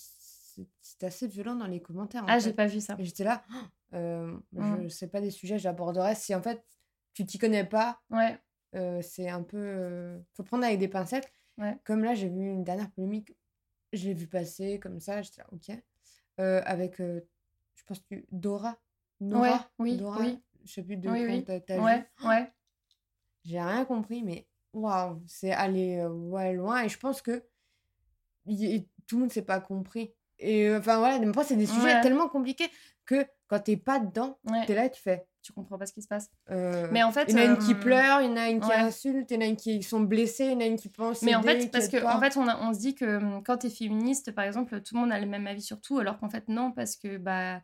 c'était 0.82 1.08
assez 1.08 1.28
violent 1.28 1.56
dans 1.56 1.68
les 1.68 1.82
commentaires. 1.82 2.24
ah, 2.28 2.40
j'ai 2.40 2.54
pas 2.54 2.68
vu 2.68 2.80
ça. 2.80 2.96
J'étais 3.00 3.24
là, 3.24 3.44
euh, 3.94 4.38
mmh. 4.54 4.84
je 4.84 4.88
sais 4.88 5.08
pas 5.08 5.22
des 5.22 5.32
sujets, 5.32 5.60
j'aborderai. 5.60 6.16
Si 6.16 6.34
en 6.34 6.42
fait 6.42 6.64
tu 7.14 7.26
t'y 7.26 7.38
connais 7.38 7.66
pas, 7.66 8.00
ouais. 8.12 8.40
c'est 9.02 9.30
un 9.30 9.44
peu. 9.44 10.20
faut 10.34 10.44
prendre 10.44 10.64
avec 10.64 10.80
des 10.80 10.88
pincettes. 10.88 11.32
Ouais. 11.58 11.76
Comme 11.84 12.04
là, 12.04 12.14
j'ai 12.14 12.30
vu 12.30 12.48
une 12.48 12.64
dernière 12.64 12.92
polémique, 12.92 13.36
je 13.92 14.06
l'ai 14.08 14.14
vu 14.14 14.28
passer 14.28 14.80
comme 14.80 15.00
ça, 15.00 15.24
j'étais 15.24 15.42
là, 15.42 15.48
ok. 15.52 15.72
avec, 16.38 16.98
je 16.98 17.84
pense 17.86 18.00
que 18.00 18.24
Dora. 18.32 18.78
Nora, 19.20 19.68
oui, 19.80 19.98
Dora, 19.98 20.20
oui 20.20 20.40
je 20.68 20.74
sais 20.74 20.84
plus 20.84 20.98
de 20.98 21.10
oui, 21.10 21.26
oui. 21.26 21.44
t'as 21.44 21.80
ouais, 21.80 22.00
vu. 22.00 22.28
Ouais. 22.28 22.52
J'ai 23.44 23.62
rien 23.62 23.86
compris, 23.86 24.24
mais 24.24 24.48
waouh, 24.78 25.22
c'est 25.26 25.52
aller 25.52 25.98
euh, 25.98 26.10
ouais, 26.10 26.54
loin. 26.54 26.84
Et 26.84 26.90
je 26.90 26.98
pense 26.98 27.22
que 27.22 27.44
tout 28.46 29.16
le 29.16 29.22
monde 29.22 29.32
s'est 29.32 29.42
pas 29.42 29.60
compris. 29.60 30.14
Et 30.40 30.74
enfin 30.76 31.00
voilà, 31.00 31.20
mais 31.20 31.32
c'est 31.44 31.56
des 31.56 31.66
sujets 31.66 32.02
tellement 32.02 32.30
compliqués 32.30 32.70
que 33.06 33.26
quand 33.48 33.60
t'es 33.60 33.78
pas 33.78 34.00
dedans, 34.00 34.38
tu 34.46 34.66
t'es 34.68 34.76
là, 34.76 34.90
tu 34.90 35.02
fais. 35.02 35.26
Tu 35.42 35.54
comprends 35.54 35.78
pas 35.78 35.86
ce 35.86 35.94
qui 35.94 36.02
se 36.02 36.10
passe. 36.10 36.30
Euh, 36.52 36.90
mais 36.92 37.04
en 37.04 37.12
fait, 37.14 37.26
il 37.30 37.38
y 37.38 37.40
en 37.40 37.44
a 37.44 37.46
une 37.46 37.58
qui 37.58 37.74
pleure, 37.74 38.22
il 38.22 38.30
y 38.30 38.34
en 38.34 38.36
a 38.36 38.50
une 38.50 38.60
qui 38.60 38.74
insulte, 38.74 39.32
il 39.32 39.36
y 39.36 39.38
en 39.38 39.42
a 39.42 39.46
une 39.46 39.56
qui 39.56 39.82
sont 39.82 40.02
blessées, 40.02 40.48
il 40.48 40.52
y 40.52 40.56
en 40.56 40.60
a 40.60 40.66
une 40.66 40.76
qui 40.76 40.90
pense. 40.90 41.22
Mais 41.22 41.34
en 41.34 41.42
fait, 41.42 41.72
parce 41.72 41.88
que 41.88 42.06
en 42.06 42.20
fait, 42.20 42.36
on, 42.36 42.46
on 42.48 42.74
se 42.74 42.80
dit 42.80 42.96
que 42.96 43.40
quand 43.42 43.58
t'es 43.58 43.70
féministe, 43.70 44.34
par 44.34 44.44
exemple, 44.44 44.82
tout 44.82 44.96
le 44.96 45.02
monde 45.02 45.12
a 45.12 45.20
le 45.20 45.26
même 45.26 45.48
avis 45.48 45.62
sur 45.62 45.80
tout, 45.80 46.00
alors 46.00 46.20
qu'en 46.20 46.30
fait 46.30 46.50
non, 46.50 46.72
parce 46.72 46.98
que 46.98 47.18
bah 47.18 47.62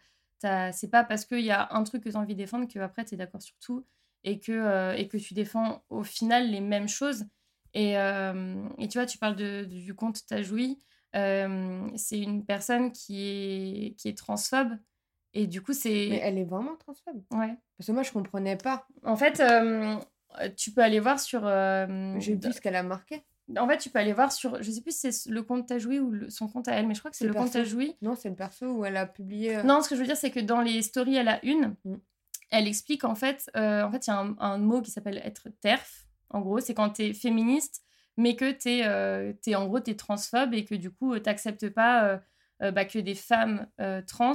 c'est 0.71 0.89
pas 0.89 1.04
parce 1.04 1.26
qu'il 1.26 1.41
y 1.41 1.52
a 1.52 1.69
un 1.71 1.84
truc 1.84 2.04
que 2.04 2.10
tu 2.10 2.15
as 2.15 2.19
envie 2.19 2.34
de 2.34 2.39
défendre 2.39 2.67
que 2.67 2.80
après 2.80 3.06
tu 3.06 3.15
es 3.15 3.17
d'accord 3.17 3.41
sur 3.41 3.56
tout 3.60 3.86
et 4.23 4.39
que, 4.39 4.51
euh, 4.51 4.95
et 4.95 5.07
que 5.07 5.17
tu 5.17 5.33
défends 5.33 5.83
au 5.89 6.03
final 6.03 6.49
les 6.49 6.62
mêmes 6.62 6.88
choses. 6.88 7.25
Et, 7.75 7.93
et 7.93 8.88
tu 8.88 8.99
vois, 8.99 9.07
tu 9.07 9.17
parles 9.17 9.36
de, 9.36 9.65
du 9.65 9.95
conte 9.95 10.23
Tajoui. 10.27 10.77
c'est 11.13 12.19
une 12.19 12.45
personne 12.45 12.91
qui 12.91 13.21
est, 13.23 13.95
qui 13.97 14.09
est 14.09 14.17
transphobe 14.17 14.77
et 15.33 15.47
du 15.47 15.62
coup, 15.62 15.73
c'est. 15.73 16.07
Mais 16.09 16.19
elle 16.23 16.38
est 16.38 16.43
vraiment 16.43 16.75
transphobe. 16.75 17.21
Ouais. 17.31 17.55
Parce 17.77 17.88
que 17.88 17.91
moi, 17.91 18.03
je 18.03 18.12
comprenais 18.12 18.55
pas. 18.55 18.88
En 19.03 19.15
fait, 19.15 19.39
euh, 19.39 19.97
tu 20.55 20.71
peux 20.71 20.81
aller 20.81 20.99
voir 20.99 21.19
sur. 21.19 21.41
Euh, 21.45 22.15
J'ai 22.19 22.36
vu 22.36 22.53
ce 22.53 22.62
qu'elle 22.62 22.75
a 22.75 22.83
marqué. 22.83 23.23
En 23.57 23.67
fait, 23.67 23.77
tu 23.77 23.89
peux 23.89 23.99
aller 23.99 24.13
voir 24.13 24.31
sur. 24.31 24.62
Je 24.62 24.71
sais 24.71 24.81
plus 24.81 24.95
si 24.95 25.12
c'est 25.12 25.29
le 25.29 25.41
compte 25.41 25.67
Tajoui 25.67 25.99
ou 25.99 26.29
son 26.29 26.47
compte 26.47 26.67
à 26.67 26.73
elle, 26.73 26.88
mais 26.88 26.93
je 26.93 26.99
crois 26.99 27.12
que 27.12 27.17
c'est 27.17 27.27
le, 27.27 27.33
compte 27.33 27.51
Tajoui. 27.51 27.95
Non, 28.01 28.15
c'est 28.15 28.29
le 28.29 28.36
perso 28.36 28.67
où 28.67 28.86
elle 28.86 28.97
a 28.97 29.07
publié. 29.07 29.57
Euh, 29.57 29.63
non, 29.63 29.81
ce 29.81 29.89
que 29.89 29.95
je 29.95 30.01
veux 30.01 30.07
dire, 30.07 30.17
c'est 30.17 30.31
que 30.31 30.39
dans 30.39 30.62
les 30.62 30.81
stories, 30.81 31.15
elle 31.15 31.29
a 31.29 31.43
une. 31.43 31.75
Mm. 31.83 31.95
Elle 32.49 32.67
explique 32.67 33.03
en 33.03 33.15
fait. 33.15 33.49
en 33.56 33.91
fait, 33.91 34.08
il 34.08 34.10
y 34.10 34.13
a 34.13 34.36
un, 34.38 34.58
mot 34.58 34.82
qui 34.82 34.91
s'appelle 34.91 35.21
être 35.23 35.49
TERF. 35.62 36.08
En 36.29 36.41
gros, 36.41 36.60
c'est 36.60 36.73
quand 36.73 36.91
tu 36.91 37.03
es 37.03 37.13
féministe, 37.13 37.84
mais 38.17 38.36
que 38.36 38.51
tu 38.51 38.69
es, 38.69 39.36
es, 39.47 39.56
En 39.56 39.67
gros, 39.67 39.79
transphobe 39.79 40.53
et 40.53 40.65
que 40.65 40.75
du 40.75 40.91
coup, 40.91 41.15
tu 41.15 41.23
n'acceptes 41.25 41.69
pas. 41.69 42.21
Bah, 42.60 42.86
que 42.86 42.99
des 42.99 43.15
femmes 43.15 43.67
trans 44.08 44.34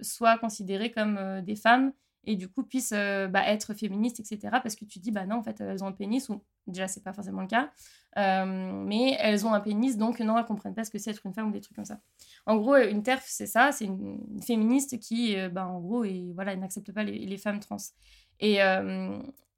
soient 0.00 0.38
considérées 0.38 0.90
comme 0.90 1.16
euh, 1.18 1.40
des 1.40 1.56
femmes 1.56 1.92
et 2.24 2.36
du 2.36 2.48
coup 2.48 2.62
puissent 2.62 2.92
euh, 2.92 3.26
bah, 3.28 3.46
être 3.46 3.74
féministes, 3.74 4.20
etc. 4.20 4.58
Parce 4.62 4.76
que 4.76 4.84
tu 4.84 4.98
dis, 4.98 5.10
bah 5.10 5.26
non, 5.26 5.36
en 5.36 5.42
fait, 5.42 5.60
elles 5.60 5.82
ont 5.82 5.86
un 5.86 5.92
pénis, 5.92 6.28
ou 6.28 6.42
déjà, 6.66 6.88
c'est 6.88 7.02
pas 7.02 7.12
forcément 7.12 7.42
le 7.42 7.48
cas, 7.48 7.70
euh, 8.16 8.44
mais 8.84 9.16
elles 9.20 9.46
ont 9.46 9.54
un 9.54 9.60
pénis, 9.60 9.96
donc 9.96 10.20
non, 10.20 10.38
elles 10.38 10.44
comprennent 10.44 10.74
pas 10.74 10.84
ce 10.84 10.90
que 10.90 10.98
c'est 10.98 11.10
être 11.10 11.24
une 11.24 11.32
femme 11.32 11.48
ou 11.48 11.52
des 11.52 11.60
trucs 11.60 11.76
comme 11.76 11.84
ça. 11.84 12.00
En 12.46 12.56
gros, 12.56 12.76
une 12.76 13.02
TERF, 13.02 13.24
c'est 13.26 13.46
ça, 13.46 13.72
c'est 13.72 13.86
une, 13.86 14.42
féministe 14.42 14.98
qui, 14.98 15.36
bah, 15.48 15.66
en 15.66 15.80
gros, 15.80 16.04
et, 16.04 16.32
voilà, 16.34 16.54
n'accepte 16.56 16.92
pas 16.92 17.04
les, 17.04 17.38
femmes 17.38 17.60
trans. 17.60 17.76
Et, 18.40 18.58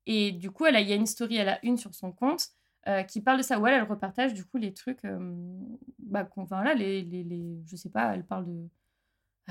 et 0.07 0.33
du 0.33 0.51
coup, 0.51 0.67
il 0.67 0.89
y 0.89 0.93
a 0.93 0.97
une 0.97 1.07
story, 1.07 1.37
elle 1.37 1.49
a 1.49 1.59
une 1.65 1.77
sur 1.77 1.95
son 1.95 2.13
compte. 2.13 2.49
qui 3.09 3.21
parle 3.21 3.39
de 3.39 3.43
ça, 3.43 3.59
où 3.59 3.67
elle, 3.67 3.75
elle 3.75 3.83
repartage 3.83 4.35
du 4.35 4.45
coup 4.45 4.59
les 4.59 4.75
trucs, 4.75 5.03
bah, 5.99 6.29
enfin 6.37 6.63
là, 6.63 6.75
les, 6.75 7.03
les, 7.03 7.25
les, 7.25 7.63
je 7.67 7.77
sais 7.77 7.91
pas, 7.91 8.15
elle 8.15 8.25
parle 8.25 8.47
de, 8.47 8.69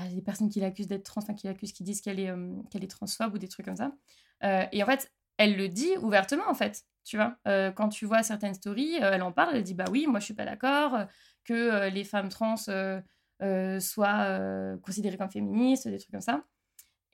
ah, 0.00 0.08
des 0.08 0.22
personnes 0.22 0.48
qui 0.48 0.60
l'accusent 0.60 0.86
d'être 0.86 1.04
trans, 1.04 1.20
qui 1.20 1.46
l'accusent, 1.46 1.72
qui 1.72 1.82
disent 1.82 2.00
qu'elle 2.00 2.20
est, 2.20 2.30
euh, 2.30 2.54
qu'elle 2.70 2.84
est 2.84 2.90
transphobe 2.90 3.34
ou 3.34 3.38
des 3.38 3.48
trucs 3.48 3.66
comme 3.66 3.76
ça. 3.76 3.92
Euh, 4.44 4.64
et 4.72 4.82
en 4.82 4.86
fait, 4.86 5.12
elle 5.36 5.56
le 5.56 5.68
dit 5.68 5.90
ouvertement, 6.00 6.48
en 6.48 6.54
fait. 6.54 6.84
Tu 7.04 7.16
vois, 7.16 7.36
euh, 7.48 7.70
quand 7.70 7.88
tu 7.88 8.06
vois 8.06 8.22
certaines 8.22 8.54
stories, 8.54 8.94
elle 9.00 9.22
en 9.22 9.32
parle, 9.32 9.56
elle 9.56 9.62
dit 9.62 9.74
Bah 9.74 9.86
oui, 9.90 10.06
moi 10.06 10.20
je 10.20 10.26
suis 10.26 10.34
pas 10.34 10.44
d'accord 10.44 11.06
que 11.44 11.88
les 11.88 12.04
femmes 12.04 12.28
trans 12.28 12.56
soient 12.56 13.08
considérées 14.82 15.16
comme 15.16 15.30
féministes, 15.30 15.88
des 15.88 15.98
trucs 15.98 16.12
comme 16.12 16.20
ça. 16.20 16.44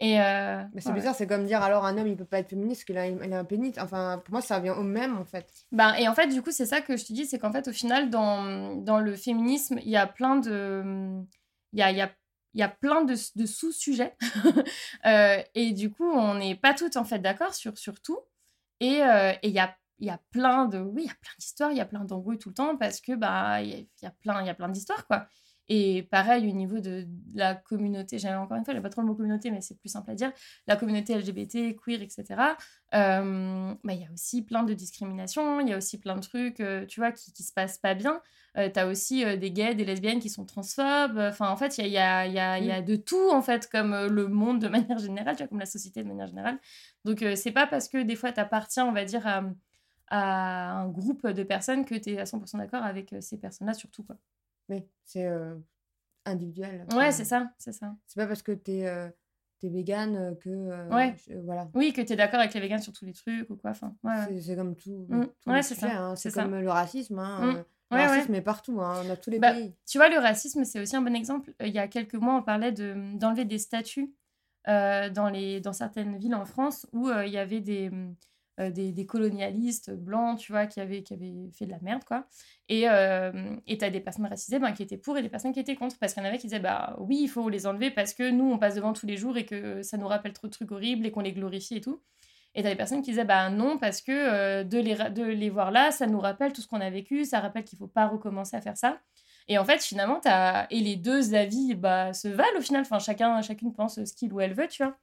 Et 0.01 0.17
mais 0.17 0.81
c'est 0.81 0.93
bizarre, 0.93 1.15
c'est 1.15 1.27
comme 1.27 1.47
dire 1.47 1.63
alors 1.63 1.87
un 1.87 1.97
homme 1.97 2.09
il 2.09 2.17
peut 2.17 2.25
pas 2.27 2.41
être 2.41 2.51
féministe 2.51 2.85
parce 2.85 2.85
qu'il 2.85 2.99
a, 2.99 3.37
a 3.37 3.39
un 3.39 3.45
pénis. 3.45 3.75
Enfin, 3.79 4.21
pour 4.25 4.33
moi, 4.33 4.43
ça 4.43 4.59
vient 4.59 4.75
au 4.75 4.83
même 4.83 5.17
en 5.17 5.25
fait. 5.25 5.49
Ben, 5.71 5.95
et 5.95 6.09
en 6.09 6.15
fait, 6.15 6.27
du 6.27 6.43
coup, 6.43 6.51
c'est 6.51 6.67
ça 6.67 6.81
que 6.81 6.97
je 6.97 7.05
te 7.05 7.13
dis 7.13 7.27
c'est 7.27 7.39
qu'en 7.39 7.53
fait, 7.53 7.69
au 7.69 7.73
final, 7.73 8.11
dans, 8.11 8.75
dans 8.75 8.99
le 8.99 9.15
féminisme, 9.15 9.79
il 9.83 9.89
y 9.89 9.97
a 9.97 10.07
plein 10.07 10.37
de. 10.37 11.23
Il 11.73 11.79
y 11.79 11.83
a, 11.83 11.93
y 11.93 12.01
a 12.01 12.11
il 12.57 12.61
y 12.61 12.63
a 12.63 12.69
plein 12.71 13.05
de, 13.05 13.15
sous-sujets. 13.15 14.17
Euh, 15.05 15.41
et 15.55 15.73
du 15.73 15.91
coup, 15.91 16.11
on 16.11 16.35
n'est 16.35 16.57
pas 16.57 16.75
toutes 16.75 16.97
en 16.97 17.05
fait 17.05 17.21
d'accord 17.21 17.55
sur, 17.55 17.79
sur 17.79 18.01
tout. 18.01 18.19
Et 18.81 19.03
euh, 19.03 19.33
il 19.45 19.51
y, 19.51 19.61
a, 19.61 19.77
y 20.01 20.11
a 20.11 20.19
plein 20.31 20.65
de 20.65 20.79
oui, 20.79 21.03
il 21.03 21.07
y 21.07 21.11
a 21.11 21.15
plein 21.15 21.33
d'histoires, 21.39 21.71
il 21.71 21.77
y 21.77 21.81
a 21.81 21.85
plein 21.85 22.05
d'embrouilles 22.05 22.39
tout 22.39 22.49
le 22.49 22.55
temps 22.55 22.77
parce 22.77 23.01
que 23.01 23.13
bah 23.15 23.63
il 23.63 23.87
y, 24.03 24.07
a 24.07 24.11
plein 24.11 24.43
y 24.43 24.49
a 24.49 24.55
plein 24.55 24.69
d'histoires 24.69 25.07
quoi. 25.07 25.29
Et 25.69 26.05
pareil, 26.05 26.49
au 26.49 26.55
niveau 26.55 26.79
de 26.79 27.07
la 27.35 27.55
communauté, 27.55 28.19
j'aime 28.19 28.39
encore 28.39 28.57
une 28.57 28.65
fois, 28.65 28.73
j'ai 28.73 28.81
pas 28.81 28.89
trop 28.89 29.01
le 29.01 29.09
mot 29.09 29.15
communauté, 29.15 29.51
mais 29.51 29.61
c'est 29.61 29.77
plus 29.77 29.89
simple 29.89 30.11
à 30.13 30.15
dire, 30.15 30.33
la 30.69 30.77
communauté 30.77 31.17
LGBT, 31.17 31.77
queer, 31.77 32.03
etc. 32.03 32.25
Euh, 32.95 33.75
bah, 33.83 33.93
il 33.93 34.01
y 34.01 34.05
a 34.05 34.13
aussi 34.13 34.43
plein 34.43 34.63
de 34.63 34.75
discriminations, 34.75 35.61
il 35.61 35.69
y 35.69 35.73
a 35.73 35.77
aussi 35.77 35.99
plein 35.99 36.15
de 36.15 36.21
trucs, 36.21 36.61
euh, 36.61 36.87
tu 36.87 37.01
vois, 37.01 37.11
qui, 37.11 37.33
qui 37.33 37.43
se 37.43 37.53
passent 37.53 37.79
pas 37.79 37.95
bien. 37.95 38.23
Euh, 38.57 38.71
tu 38.73 38.79
as 38.79 38.87
aussi 38.87 39.25
des 39.39 39.51
gays, 39.51 39.75
des 39.75 39.85
lesbiennes 39.85 40.21
qui 40.21 40.31
sont 40.31 40.45
transphobes. 40.47 41.19
Enfin, 41.19 41.51
en 41.51 41.57
fait, 41.57 41.79
il 41.79 41.89
y 41.89 41.99
a, 41.99 42.27
y, 42.27 42.39
a, 42.39 42.59
y 42.61 42.71
a, 42.71 42.81
de 42.81 42.95
tout, 42.95 43.31
en 43.31 43.43
fait, 43.43 43.69
comme 43.69 44.07
le 44.07 44.29
monde 44.29 44.61
de 44.61 44.69
manière 44.69 44.99
générale, 44.99 45.35
tu 45.35 45.43
vois, 45.43 45.49
comme 45.49 45.59
la 45.59 45.67
société 45.67 46.03
de 46.03 46.09
manière 46.09 46.29
générale. 46.29 46.59
Donc, 47.05 47.25
c'est 47.35 47.53
pas 47.53 47.67
parce 47.67 47.89
que 47.89 48.03
des 48.03 48.15
fois, 48.17 48.33
tu 48.33 48.41
appartiens, 48.41 48.87
on 48.87 48.93
va 48.93 49.05
dire, 49.05 49.27
à, 49.27 49.43
à, 50.09 50.71
un 50.81 50.89
groupe 50.89 51.27
de 51.27 51.43
personnes 51.43 51.85
que 51.85 51.97
tu 51.97 52.11
es 52.11 52.19
à 52.19 52.25
100% 52.25 52.59
d'accord 52.59 52.85
avec 52.85 53.15
ces 53.21 53.39
personnes-là, 53.39 53.75
surtout, 53.75 54.05
quoi. 54.05 54.17
Oui, 54.69 54.85
c'est 55.05 55.29
individuel. 56.25 56.87
Ouais, 56.95 57.13
c'est 57.13 57.25
ça, 57.25 57.51
c'est 57.59 57.73
ça. 57.73 57.95
C'est 58.07 58.21
pas 58.21 58.27
parce 58.27 58.43
que 58.43 58.53
t'es 58.53 58.85
es 59.63 59.69
végane 59.69 60.37
que. 60.39 60.89
ouais. 60.93 61.15
voilà. 61.45 61.69
Oui, 61.75 61.93
que 61.93 62.01
t'es 62.01 62.17
d'accord 62.17 62.41
avec 62.41 62.55
les 62.55 62.61
véganes 62.61 62.83
sur 62.83 62.93
tous 62.93 63.05
les 63.05 63.13
trucs 63.13 63.49
ou 63.51 63.57
quoi. 63.57 63.71
Enfin, 63.71 63.95
ouais, 64.05 64.41
C'est 64.41 64.57
comme 64.57 64.77
tout. 64.77 65.07
Mmh. 65.09 65.27
ouais, 65.47 65.63
c'est 65.63 65.75
ça. 65.75 65.91
Hein. 65.91 66.17
C'est 66.17 66.33
comme 66.33 66.59
le 66.59 66.71
racisme. 66.71 67.19
Hein. 67.19 67.53
Mmh. 67.53 67.65
Le 67.93 67.97
racisme 67.97 68.35
est 68.35 68.43
partout, 68.43 68.81
hein, 68.81 69.05
dans 69.05 69.17
tous 69.17 69.31
les 69.31 69.39
bah, 69.39 69.53
pays. 69.53 69.73
Tu 69.87 69.99
vois, 69.99 70.09
le 70.09 70.19
racisme, 70.19 70.65
c'est 70.65 70.81
aussi 70.81 70.97
un 70.97 71.03
bon 71.03 71.15
exemple. 71.15 71.55
Il 71.61 71.69
y 71.69 71.79
a 71.79 71.87
quelques 71.87 72.15
mois, 72.15 72.35
on 72.35 72.43
parlait 72.43 72.73
d'enlever 72.73 73.45
des 73.45 73.59
statues 73.59 74.13
dans, 74.67 75.31
les, 75.33 75.61
dans 75.61 75.73
certaines 75.73 76.17
villes 76.17 76.35
en 76.35 76.45
France 76.45 76.87
où 76.93 77.09
il 77.09 77.31
y 77.31 77.39
avait 77.39 77.61
des 77.61 77.91
euh, 78.59 78.71
des, 78.71 79.07
colonialistes 79.07 79.91
blancs, 79.91 80.39
tu 80.39 80.53
vois, 80.53 80.67
qui 80.67 80.81
avaient, 80.81 81.03
qui 81.03 81.13
avaient 81.13 81.51
fait 81.53 81.67
de 81.67 81.71
la 81.71 81.79
merde, 81.83 82.05
quoi. 82.05 82.27
Et 82.69 82.89
euh, 82.89 83.31
tu 83.67 83.85
as 83.85 83.91
des 83.91 84.01
personnes 84.01 84.27
racisées 84.27 84.59
ben, 84.59 84.73
qui 84.73 84.83
étaient 84.83 84.97
pour 84.97 85.19
et 85.19 85.23
des 85.23 85.29
personnes 85.29 85.53
qui 85.53 85.61
étaient 85.61 85.77
contre. 85.77 85.99
Parce 85.99 86.15
qu'il 86.15 86.23
y 86.23 86.27
en 86.27 86.29
avait 86.29 86.39
qui 86.39 86.47
disaient, 86.47 86.61
bah 86.61 86.97
oui, 86.99 87.19
il 87.23 87.29
faut 87.29 87.49
les 87.49 87.67
enlever 87.67 87.91
parce 87.91 88.15
que 88.15 88.31
nous, 88.31 88.51
on 88.51 88.59
passe 88.59 88.75
devant 88.77 88.93
tous 88.93 89.07
les 89.07 89.17
jours 89.17 89.37
et 89.37 89.45
que 89.45 89.83
ça 89.83 89.97
nous 89.99 90.09
rappelle 90.09 90.33
trop 90.33 90.47
de 90.47 90.53
trucs 90.53 90.73
horribles 90.73 91.07
et 91.07 91.11
qu'on 91.11 91.21
les 91.21 91.33
glorifie 91.33 91.77
et 91.77 91.81
tout. 91.81 92.01
Et 92.55 92.63
tu 92.63 92.67
as 92.69 92.71
des 92.71 92.77
personnes 92.77 93.03
qui 93.03 93.11
disaient, 93.11 93.27
bah 93.27 93.51
non, 93.51 93.77
parce 93.77 94.01
que 94.01 94.13
euh, 94.13 94.65
de, 94.65 94.79
les, 94.79 94.95
de 95.11 95.23
les 95.23 95.51
voir 95.51 95.71
là, 95.71 95.91
ça 95.91 96.07
nous 96.07 96.19
rappelle 96.19 96.55
tout 96.55 96.63
ce 96.63 96.67
qu'on 96.67 96.81
a 96.81 96.89
vécu, 96.89 97.27
ça 97.27 97.41
rappelle 97.41 97.65
qu'il 97.65 97.79
faut 97.79 97.87
pas 97.87 98.07
recommencer 98.07 98.57
à 98.57 98.63
faire 98.63 98.79
ça. 98.79 98.99
Et 99.49 99.59
en 99.59 99.65
fait, 99.67 99.83
finalement, 99.83 100.21
as... 100.25 100.67
et 100.71 100.81
les 100.81 100.97
deux 100.97 101.35
avis 101.35 101.75
bah, 101.75 102.15
se 102.15 102.29
valent 102.29 102.59
au 102.59 102.63
final. 102.63 102.81
Enfin, 102.81 102.99
chacun, 102.99 103.43
chacune 103.43 103.75
pense 103.75 104.03
ce 104.03 104.13
qu'il 104.15 104.33
ou 104.33 104.41
elle 104.41 104.55
veut, 104.55 104.69
tu 104.69 104.83
vois. 104.83 104.97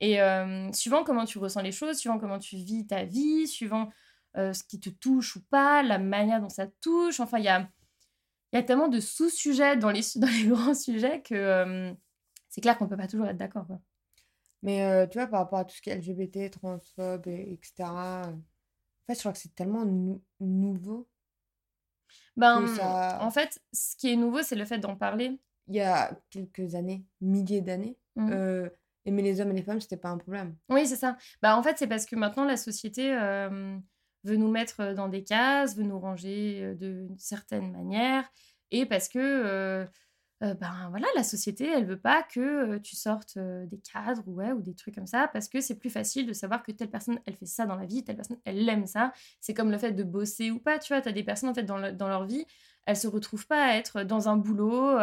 Et 0.00 0.20
euh, 0.20 0.72
suivant 0.72 1.04
comment 1.04 1.26
tu 1.26 1.38
ressens 1.38 1.60
les 1.60 1.72
choses, 1.72 1.98
suivant 1.98 2.18
comment 2.18 2.38
tu 2.38 2.56
vis 2.56 2.86
ta 2.86 3.04
vie, 3.04 3.46
suivant 3.46 3.90
euh, 4.36 4.52
ce 4.52 4.64
qui 4.64 4.80
te 4.80 4.88
touche 4.88 5.36
ou 5.36 5.42
pas, 5.50 5.82
la 5.82 5.98
manière 5.98 6.40
dont 6.40 6.48
ça 6.48 6.66
te 6.66 6.74
touche, 6.80 7.20
enfin, 7.20 7.38
il 7.38 7.44
y 7.44 7.48
a, 7.48 7.68
y 8.54 8.56
a 8.56 8.62
tellement 8.62 8.88
de 8.88 8.98
sous-sujets 8.98 9.76
dans 9.76 9.90
les, 9.90 10.02
dans 10.16 10.28
les 10.28 10.46
grands 10.48 10.74
sujets 10.74 11.20
que 11.20 11.34
euh, 11.34 11.92
c'est 12.48 12.62
clair 12.62 12.78
qu'on 12.78 12.86
ne 12.86 12.90
peut 12.90 12.96
pas 12.96 13.08
toujours 13.08 13.26
être 13.26 13.36
d'accord. 13.36 13.66
Mais 14.62 15.08
tu 15.08 15.16
vois, 15.16 15.26
par 15.26 15.40
rapport 15.40 15.60
à 15.60 15.64
tout 15.64 15.74
ce 15.74 15.80
qui 15.80 15.88
est 15.88 15.96
LGBT, 15.96 16.50
transphobe, 16.50 17.28
etc., 17.28 17.72
en 17.80 18.34
fait, 19.06 19.14
je 19.14 19.20
crois 19.20 19.32
que 19.32 19.38
c'est 19.38 19.54
tellement 19.54 19.86
nouveau. 20.38 21.08
Ben, 22.36 22.62
En 23.20 23.30
fait, 23.30 23.62
ce 23.72 23.96
qui 23.96 24.12
est 24.12 24.16
nouveau, 24.16 24.42
c'est 24.42 24.56
le 24.56 24.66
fait 24.66 24.78
d'en 24.78 24.96
parler. 24.96 25.40
Il 25.68 25.76
y 25.76 25.80
a 25.80 26.12
quelques 26.28 26.74
années, 26.74 27.06
milliers 27.22 27.62
d'années, 27.62 27.96
mmh 28.16 28.68
aimer 29.04 29.22
les 29.22 29.40
hommes 29.40 29.50
et 29.50 29.54
les 29.54 29.62
femmes, 29.62 29.80
c'était 29.80 29.96
pas 29.96 30.10
un 30.10 30.18
problème. 30.18 30.56
Oui, 30.68 30.86
c'est 30.86 30.96
ça. 30.96 31.16
Bah, 31.42 31.56
en 31.56 31.62
fait, 31.62 31.76
c'est 31.78 31.86
parce 31.86 32.06
que 32.06 32.16
maintenant, 32.16 32.44
la 32.44 32.56
société 32.56 33.12
veut 34.24 34.36
nous 34.36 34.50
mettre 34.50 34.92
dans 34.94 35.08
des 35.08 35.24
cases, 35.24 35.76
veut 35.76 35.84
nous 35.84 35.98
ranger 35.98 36.74
d'une 36.78 37.18
certaine 37.18 37.72
manière, 37.72 38.30
et 38.70 38.84
parce 38.84 39.08
que, 39.08 39.86
ben 40.40 40.88
voilà, 40.90 41.06
la 41.16 41.22
société, 41.22 41.66
elle 41.66 41.86
veut 41.86 42.00
pas 42.00 42.22
que 42.22 42.78
tu 42.78 42.96
sortes 42.96 43.38
des 43.38 43.78
cadres 43.80 44.26
ouais, 44.26 44.52
ou 44.52 44.60
des 44.60 44.74
trucs 44.74 44.94
comme 44.94 45.06
ça, 45.06 45.28
parce 45.28 45.48
que 45.48 45.60
c'est 45.60 45.78
plus 45.78 45.90
facile 45.90 46.26
de 46.26 46.32
savoir 46.32 46.62
que 46.62 46.72
telle 46.72 46.90
personne, 46.90 47.18
elle 47.26 47.34
fait 47.34 47.46
ça 47.46 47.64
dans 47.66 47.76
la 47.76 47.86
vie, 47.86 48.04
telle 48.04 48.16
personne, 48.16 48.38
elle 48.44 48.68
aime 48.68 48.86
ça. 48.86 49.12
C'est 49.40 49.54
comme 49.54 49.70
le 49.70 49.78
fait 49.78 49.92
de 49.92 50.02
bosser 50.02 50.50
ou 50.50 50.58
pas, 50.58 50.78
tu 50.78 50.92
vois, 50.92 51.00
tu 51.00 51.08
as 51.08 51.12
des 51.12 51.24
personnes, 51.24 51.48
en 51.48 51.54
fait, 51.54 51.64
dans, 51.64 51.94
dans 51.96 52.08
leur 52.08 52.26
vie, 52.26 52.44
elles 52.86 52.96
se 52.96 53.08
retrouvent 53.08 53.46
pas 53.46 53.64
à 53.64 53.76
être 53.76 54.02
dans 54.02 54.28
un 54.28 54.36
boulot 54.36 54.98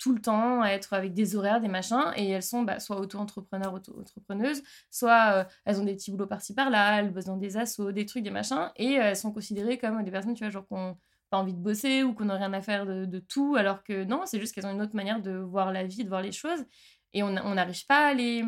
tout 0.00 0.14
le 0.14 0.20
temps, 0.20 0.62
à 0.62 0.70
être 0.70 0.94
avec 0.94 1.12
des 1.12 1.36
horaires, 1.36 1.60
des 1.60 1.68
machins, 1.68 2.12
et 2.16 2.30
elles 2.30 2.42
sont 2.42 2.62
bah, 2.62 2.80
soit 2.80 2.98
auto-entrepreneurs, 2.98 3.74
auto-entrepreneuses, 3.74 4.62
soit 4.90 5.32
euh, 5.34 5.44
elles 5.66 5.78
ont 5.78 5.84
des 5.84 5.94
petits 5.94 6.10
boulots 6.10 6.26
par-ci 6.26 6.54
par-là, 6.54 7.00
elles 7.00 7.12
bossent 7.12 7.26
dans 7.26 7.36
des 7.36 7.58
assos, 7.58 7.92
des 7.92 8.06
trucs, 8.06 8.24
des 8.24 8.30
machins, 8.30 8.72
et 8.76 8.98
euh, 8.98 9.10
elles 9.10 9.16
sont 9.16 9.30
considérées 9.30 9.76
comme 9.76 10.02
des 10.02 10.10
personnes, 10.10 10.32
tu 10.34 10.42
vois, 10.42 10.50
genre 10.50 10.66
qu'on 10.66 10.96
pas 11.28 11.38
envie 11.38 11.52
de 11.52 11.58
bosser 11.58 12.02
ou 12.02 12.12
qu'on 12.14 12.24
n'a 12.24 12.34
rien 12.34 12.52
à 12.54 12.62
faire 12.62 12.86
de, 12.86 13.18
tout, 13.20 13.54
alors 13.56 13.84
que 13.84 14.02
non, 14.04 14.22
c'est 14.24 14.40
juste 14.40 14.52
qu'elles 14.54 14.66
ont 14.66 14.72
une 14.72 14.82
autre 14.82 14.96
manière 14.96 15.20
de 15.20 15.36
voir 15.36 15.70
la 15.70 15.84
vie, 15.84 16.02
de 16.02 16.08
voir 16.08 16.22
les 16.22 16.32
choses, 16.32 16.64
et 17.12 17.22
on 17.22 17.30
n'arrive 17.30 17.86
pas 17.86 18.08
à 18.08 18.14
les... 18.14 18.44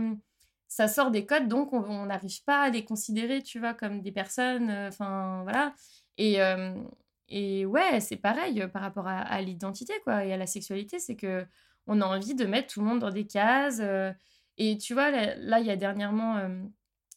Ça 0.68 0.88
sort 0.88 1.10
des 1.10 1.26
codes, 1.26 1.48
donc 1.48 1.74
on 1.74 2.06
n'arrive 2.06 2.42
pas 2.44 2.62
à 2.62 2.70
les 2.70 2.82
considérer, 2.82 3.42
tu 3.42 3.58
vois, 3.58 3.74
comme 3.74 4.00
des 4.00 4.10
personnes, 4.10 4.70
euh, 4.70 4.88
enfin, 4.88 5.42
voilà. 5.42 5.74
Et, 6.16 6.38
et 7.32 7.66
ouais, 7.66 8.00
c'est 8.00 8.16
pareil 8.16 8.60
euh, 8.60 8.68
par 8.68 8.82
rapport 8.82 9.06
à, 9.08 9.40
l'identité 9.40 9.94
quoi 10.04 10.24
et 10.24 10.32
à 10.32 10.36
la 10.36 10.46
sexualité, 10.46 10.98
c'est 10.98 11.16
que 11.16 11.46
on 11.86 12.00
a 12.00 12.06
envie 12.06 12.34
de 12.34 12.44
mettre 12.44 12.74
tout 12.74 12.80
le 12.80 12.86
monde 12.86 13.00
dans 13.00 13.10
des 13.10 13.26
cases 13.26 13.80
euh, 13.80 14.12
Et 14.58 14.78
tu 14.78 14.94
vois, 14.94 15.10
là, 15.10 15.58
il 15.60 15.66
y 15.66 15.70
a 15.70 15.76
dernièrement, 15.76 16.40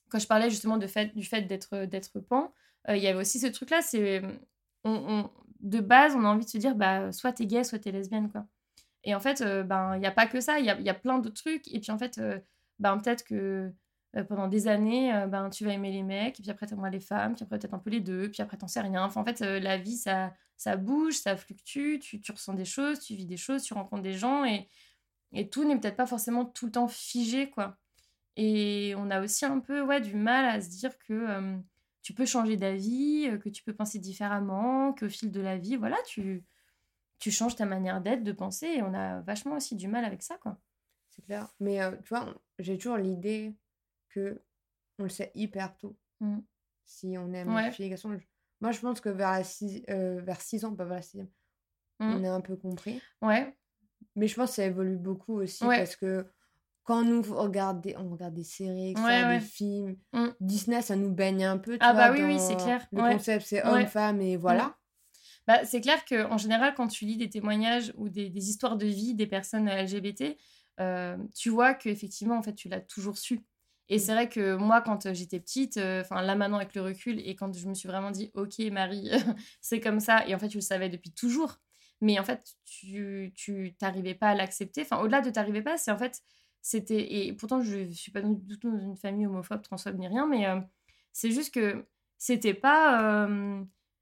quand 0.10 0.20
je 0.20 0.28
parlais 0.28 0.50
justement 0.50 0.80
fait, 0.88 1.16
du 1.16 1.24
fait 1.26 1.44
d'être, 1.44 1.86
d'être 1.86 2.20
pan, 2.20 2.54
il 2.90 2.98
y 2.98 3.08
avait 3.08 3.20
aussi 3.20 3.40
ce 3.40 3.48
truc-là, 3.48 3.82
c'est. 3.82 4.22
On, 4.84 5.30
de 5.62 5.80
base, 5.80 6.16
on 6.16 6.24
a 6.24 6.28
envie 6.28 6.46
de 6.46 6.50
se 6.50 6.58
dire, 6.60 6.76
bah, 6.76 7.12
soit 7.12 7.34
t'es 7.34 7.48
gay, 7.48 7.64
soit 7.64 7.80
t'es 7.80 7.92
lesbienne, 7.92 8.32
quoi. 8.32 8.46
Et 9.04 9.16
en 9.16 9.20
fait, 9.20 9.44
ben, 9.66 9.96
il 9.96 10.00
n'y 10.00 10.08
a 10.08 10.12
pas 10.12 10.28
que 10.28 10.40
ça, 10.40 10.60
il 10.60 10.66
y 10.66 10.70
a, 10.70 10.80
y 10.80 10.90
a, 10.90 10.94
plein 10.94 11.20
d'autres 11.20 11.42
trucs. 11.42 11.68
Et 11.74 11.80
puis 11.80 11.92
en 11.92 11.98
fait, 11.98 12.20
ben, 12.80 12.98
peut-être 12.98 13.24
que 13.24 13.36
euh, 13.36 13.70
pendant 14.24 14.48
des 14.48 14.68
années, 14.68 15.14
euh, 15.14 15.28
ben, 15.28 15.50
tu 15.50 15.66
vas 15.66 15.74
aimer 15.74 15.92
les 15.92 16.04
mecs, 16.04 16.36
puis 16.36 16.50
après, 16.50 16.66
tu 16.68 16.74
aimeras 16.74 16.90
les 16.90 17.02
femmes, 17.02 17.36
puis 17.36 17.44
après, 17.44 17.60
peut-être 17.60 17.74
un 17.74 17.80
peu 17.80 17.90
les 17.90 18.00
deux, 18.00 18.30
puis 18.32 18.42
après, 18.42 18.58
t'en 18.58 18.68
sais 18.68 18.80
rien. 18.80 19.04
Enfin, 19.04 19.22
en 19.22 19.26
fait, 19.26 19.42
euh, 19.42 19.60
la 19.60 19.78
vie, 19.78 19.98
ça, 19.98 20.34
ça 20.56 20.78
bouge, 20.78 21.16
ça 21.16 21.36
fluctue, 21.36 22.00
tu, 22.00 22.22
tu, 22.22 22.32
ressens 22.32 22.54
des 22.54 22.66
choses, 22.66 23.00
tu 23.00 23.16
vis 23.16 23.26
des 23.26 23.38
choses, 23.38 23.64
tu 23.64 23.74
rencontres 23.74 24.04
des 24.04 24.14
gens, 24.14 24.46
et, 24.46 24.70
et 25.34 25.50
tout 25.50 25.66
n'est 25.66 25.78
peut-être 25.78 25.98
pas 25.98 26.06
forcément 26.06 26.46
tout 26.46 26.68
le 26.68 26.72
temps 26.72 26.88
figé, 26.88 27.50
quoi. 27.50 27.78
Et 28.38 28.94
on 28.98 29.12
a 29.12 29.22
aussi 29.22 29.46
un 29.46 29.60
peu 29.60 29.82
ouais, 29.82 30.02
du 30.02 30.16
mal 30.16 30.46
à 30.46 30.62
se 30.62 30.70
dire 30.70 30.98
que 31.00 31.58
tu 32.02 32.14
peux 32.14 32.26
changer 32.26 32.58
d'avis, 32.58 33.30
que 33.44 33.50
tu 33.50 33.64
peux 33.64 33.74
penser 33.74 34.00
différemment, 34.00 34.94
qu'au 34.94 35.10
fil 35.10 35.32
de 35.32 35.42
la 35.42 35.58
vie, 35.58 35.78
voilà, 35.78 35.98
tu, 36.08 36.44
tu 37.20 37.32
changes 37.32 37.56
ta 37.56 37.66
manière 37.66 38.02
d'être, 38.02 38.24
de 38.24 38.32
penser, 38.32 38.68
et 38.68 38.82
on 38.84 38.94
a 38.94 39.22
vachement 39.22 39.56
aussi 39.56 39.76
du 39.76 39.88
mal 39.88 40.06
avec 40.06 40.22
ça, 40.24 40.38
quoi. 40.38 40.58
C'est 41.10 41.24
clair. 41.24 41.50
Mais 41.60 41.80
tu 42.04 42.10
vois, 42.10 42.34
j'ai 42.60 42.78
toujours 42.78 42.98
l'idée 42.98 43.56
que 44.16 44.42
on 45.00 45.04
le 45.04 45.10
sait 45.10 45.32
hyper 45.36 45.76
tôt. 45.78 45.98
Mmh. 46.22 46.40
Si 46.86 47.18
on 47.18 47.34
aime 47.34 47.54
ouais. 47.54 47.72
les 47.78 47.90
garçons. 47.90 48.18
Moi, 48.62 48.72
je 48.72 48.80
pense 48.80 49.02
que 49.02 49.10
vers 49.10 49.46
6 49.46 49.84
euh, 49.90 50.22
vers 50.22 50.40
six 50.42 50.64
ans, 50.64 50.74
pas 50.74 50.86
vers 50.86 50.96
la 50.96 51.02
6 51.02 51.20
mmh. 51.20 51.26
on 52.00 52.24
a 52.24 52.32
un 52.32 52.42
peu 52.42 52.56
compris. 52.56 53.02
Ouais. 53.22 53.56
Mais 54.16 54.28
je 54.28 54.36
pense 54.36 54.52
que 54.52 54.56
ça 54.56 54.66
évolue 54.66 54.98
beaucoup 54.98 55.42
aussi 55.42 55.66
parce 55.66 55.96
que 55.96 56.26
quand 56.84 57.04
nous 57.04 57.24
regarde 57.24 57.82
des, 57.82 57.98
on 57.98 58.10
regarde 58.10 58.36
des 58.36 58.44
séries, 58.44 58.94
des 58.94 59.40
films, 59.40 59.98
mmh. 60.14 60.28
Disney, 60.40 60.82
ça 60.82 60.96
nous 60.96 61.12
baigne 61.12 61.44
un 61.44 61.58
peu. 61.58 61.74
Tu 61.74 61.80
ah 61.82 61.94
bah 61.94 62.12
oui, 62.12 62.22
oui, 62.24 62.40
c'est 62.40 62.56
clair. 62.56 62.86
Le 62.92 63.02
concept, 63.02 63.46
c'est 63.46 63.66
homme-femme 63.66 64.22
et 64.22 64.38
voilà. 64.38 64.78
Bah, 65.48 65.64
c'est 65.64 65.82
clair 65.82 66.04
qu'en 66.06 66.38
général, 66.38 66.74
quand 66.76 66.88
tu 66.88 67.06
lis 67.06 67.18
des 67.18 67.30
témoignages 67.30 67.94
ou 67.98 68.10
des, 68.10 68.30
des 68.30 68.50
histoires 68.50 68.78
de 68.78 68.88
vie 68.88 69.14
des 69.14 69.28
personnes 69.28 69.70
LGBT, 69.70 70.38
euh, 70.80 71.18
tu 71.34 71.50
vois 71.50 71.74
qu'effectivement, 71.74 72.38
en 72.38 72.42
fait, 72.42 72.54
tu 72.54 72.70
l'as 72.70 72.82
toujours 72.82 73.18
su. 73.18 73.42
Et 73.90 74.00
c'est 74.00 74.14
vrai 74.14 74.30
que 74.30 74.56
moi, 74.56 74.82
quand 74.82 75.14
j'étais 75.14 75.40
petite, 75.40 75.78
enfin 75.78 76.22
là 76.22 76.36
maintenant 76.36 76.58
avec 76.58 76.74
le 76.74 76.82
recul, 76.82 77.20
et 77.20 77.36
quand 77.36 77.54
je 77.56 77.68
me 77.68 77.74
suis 77.74 77.88
vraiment 77.88 78.12
dit, 78.12 78.32
ok 78.34 78.60
Marie, 78.72 79.12
c'est 79.62 79.80
comme 79.80 80.00
ça, 80.00 80.28
et 80.28 80.34
en 80.34 80.40
fait 80.40 80.48
tu 80.48 80.58
le 80.58 80.62
savais 80.62 80.90
depuis 80.90 81.12
toujours, 81.12 81.58
mais 82.02 82.20
en 82.20 82.24
fait 82.24 82.56
tu 82.66 83.32
tu 83.36 83.76
t'arrivais 83.78 84.16
pas 84.16 84.30
à 84.30 84.36
l'accepter. 84.36 84.82
Enfin 84.82 85.00
au-delà 85.02 85.22
de 85.22 85.30
t'arrivais 85.30 85.62
pas, 85.62 85.78
c'est 85.78 85.92
en 85.92 85.98
fait 85.98 86.22
c'était 86.62 87.28
et 87.28 87.34
pourtant 87.34 87.62
je 87.62 87.92
suis 87.92 88.12
pas 88.12 88.22
du 88.22 88.58
tout 88.58 88.72
dans 88.72 88.80
une 88.80 88.98
famille 88.98 89.28
homophobe, 89.28 89.62
transphobe 89.62 90.00
ni 90.00 90.08
rien, 90.08 90.26
mais 90.28 90.46
c'est 91.14 91.32
juste 91.32 91.54
que 91.54 91.86
c'était 92.18 92.56
pas 92.56 93.30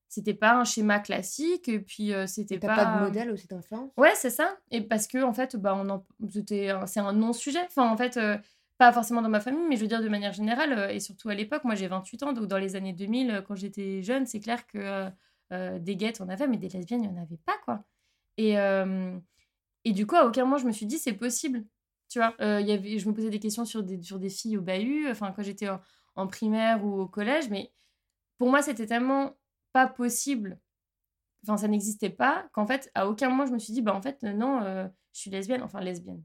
c'était 0.07 0.33
pas 0.33 0.53
un 0.53 0.63
schéma 0.63 0.99
classique 0.99 1.67
et 1.67 1.79
puis 1.79 2.13
c'était 2.27 2.59
pas 2.59 2.75
pas 2.75 2.85
de 2.85 3.05
modèle 3.05 3.31
aussi 3.31 3.47
d'enfance 3.47 3.91
ouais 3.97 4.13
c'est 4.15 4.29
ça 4.29 4.55
et 4.71 4.81
parce 4.81 5.07
que 5.07 5.23
en 5.23 5.33
fait 5.33 5.55
bah 5.55 5.75
on 5.75 6.05
c'est 6.85 6.99
un 6.99 7.13
non 7.13 7.33
sujet 7.33 7.61
enfin 7.65 7.89
en 7.89 7.97
fait 7.97 8.17
pas 8.83 8.91
forcément 8.91 9.21
dans 9.21 9.29
ma 9.29 9.39
famille, 9.39 9.65
mais 9.69 9.77
je 9.77 9.81
veux 9.81 9.87
dire 9.87 10.01
de 10.01 10.09
manière 10.09 10.33
générale, 10.33 10.73
euh, 10.73 10.89
et 10.89 10.99
surtout 10.99 11.29
à 11.29 11.35
l'époque, 11.35 11.63
moi 11.63 11.73
j'ai 11.75 11.87
28 11.87 12.23
ans, 12.23 12.33
donc 12.33 12.47
dans 12.47 12.57
les 12.57 12.75
années 12.75 12.91
2000, 12.91 13.31
euh, 13.31 13.41
quand 13.41 13.55
j'étais 13.55 14.03
jeune, 14.03 14.25
c'est 14.25 14.41
clair 14.41 14.67
que 14.67 15.09
euh, 15.53 15.79
des 15.79 15.95
guettes 15.95 16.19
on 16.19 16.27
avait, 16.27 16.47
mais 16.47 16.57
des 16.57 16.67
lesbiennes, 16.67 17.03
il 17.03 17.09
n'y 17.09 17.17
en 17.17 17.21
avait 17.21 17.39
pas, 17.45 17.57
quoi. 17.63 17.85
Et, 18.37 18.55
et 19.85 19.91
du 19.93 20.07
coup, 20.07 20.15
à 20.15 20.25
aucun 20.25 20.43
moment, 20.43 20.57
je 20.57 20.65
me 20.65 20.71
suis 20.71 20.87
dit, 20.87 20.97
c'est 20.97 21.13
possible. 21.13 21.65
Tu 22.09 22.19
vois, 22.19 22.33
y 22.39 22.99
je 22.99 23.07
me 23.07 23.13
posais 23.13 23.29
des 23.29 23.39
questions 23.39 23.63
sur 23.63 23.83
des, 23.83 24.01
sur 24.01 24.19
des 24.19 24.29
filles 24.29 24.57
au 24.57 24.61
bahut, 24.61 25.07
enfin, 25.11 25.31
quand 25.35 25.43
j'étais 25.43 25.67
en, 26.15 26.27
primaire 26.27 26.83
ou 26.83 27.01
au 27.01 27.07
collège, 27.07 27.49
mais 27.49 27.71
pour 28.39 28.49
moi, 28.49 28.61
c'était 28.63 28.87
tellement 28.87 29.37
pas 29.71 29.87
possible, 29.87 30.59
enfin, 31.43 31.57
ça 31.57 31.67
n'existait 31.67 32.09
pas, 32.09 32.47
qu'en 32.53 32.65
fait, 32.65 32.91
à 32.95 33.07
aucun 33.07 33.29
moment, 33.29 33.45
je 33.45 33.51
me 33.53 33.59
suis 33.59 33.73
dit, 33.73 33.83
bah, 33.83 33.93
en 33.95 34.01
fait, 34.01 34.23
non, 34.23 34.61
je 35.13 35.19
suis 35.19 35.29
lesbienne, 35.29 35.61
enfin, 35.61 35.79
lesbienne 35.79 36.23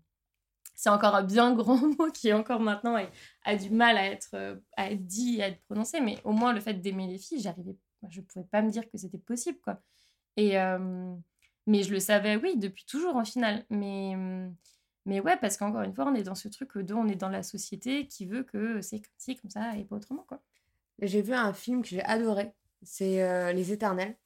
c'est 0.79 0.91
encore 0.91 1.17
un 1.17 1.25
bien 1.25 1.53
grand 1.55 1.77
mot 1.99 2.09
qui 2.13 2.33
encore 2.33 2.61
maintenant 2.61 2.97
a, 3.45 3.57
du 3.57 3.71
mal 3.71 3.99
à 3.99 4.07
être, 4.07 4.31
euh, 4.35 4.55
à 4.77 4.93
être 4.93 5.05
dit, 5.05 5.43
à 5.43 5.49
être 5.49 5.61
prononcé, 5.65 6.01
mais 6.01 6.19
au 6.23 6.31
moins 6.31 6.53
le 6.53 6.61
fait 6.61 6.75
d'aimer 6.75 7.09
les 7.09 7.19
filles, 7.19 7.41
j'arrivais, 7.41 7.77
je 8.09 8.21
pouvais 8.21 8.45
pas 8.45 8.63
me 8.63 8.71
dire 8.71 8.89
que 8.89 8.97
c'était 8.97 9.19
possible, 9.19 9.59
quoi. 9.61 9.83
Et 10.37 10.57
euh, 10.57 11.13
mais 11.67 11.83
je 11.83 11.91
le 11.91 11.99
savais, 11.99 12.37
oui, 12.37 12.57
depuis 12.57 12.85
toujours 12.87 13.17
en 13.17 13.25
final. 13.25 13.67
Mais 13.71 14.15
mais 15.05 15.19
ouais, 15.19 15.37
parce 15.37 15.57
qu'encore 15.57 15.83
une 15.83 15.93
fois, 15.93 16.07
on 16.07 16.15
est 16.15 16.23
dans 16.23 16.37
ce 16.37 16.47
truc 16.47 16.77
où 16.77 16.79
on 16.93 17.09
est 17.09 17.17
dans 17.17 17.29
la 17.29 17.43
société 17.43 18.07
qui 18.07 18.27
veut 18.27 18.45
que 18.45 18.81
c'est 18.81 19.01
comme 19.01 19.15
ci, 19.19 19.35
comme 19.35 19.51
ça, 19.51 19.77
et 19.77 19.85
pas 19.85 19.97
autrement, 19.97 20.25
quoi. 20.29 20.41
J'ai 21.03 21.23
vu 21.23 21.35
un 21.35 21.53
film 21.53 21.83
que 21.83 21.89
j'ai 21.89 22.05
adoré, 22.05 22.53
c'est 22.83 23.25
euh, 23.25 23.53
Les 23.53 23.73
Éternels. 23.73 24.17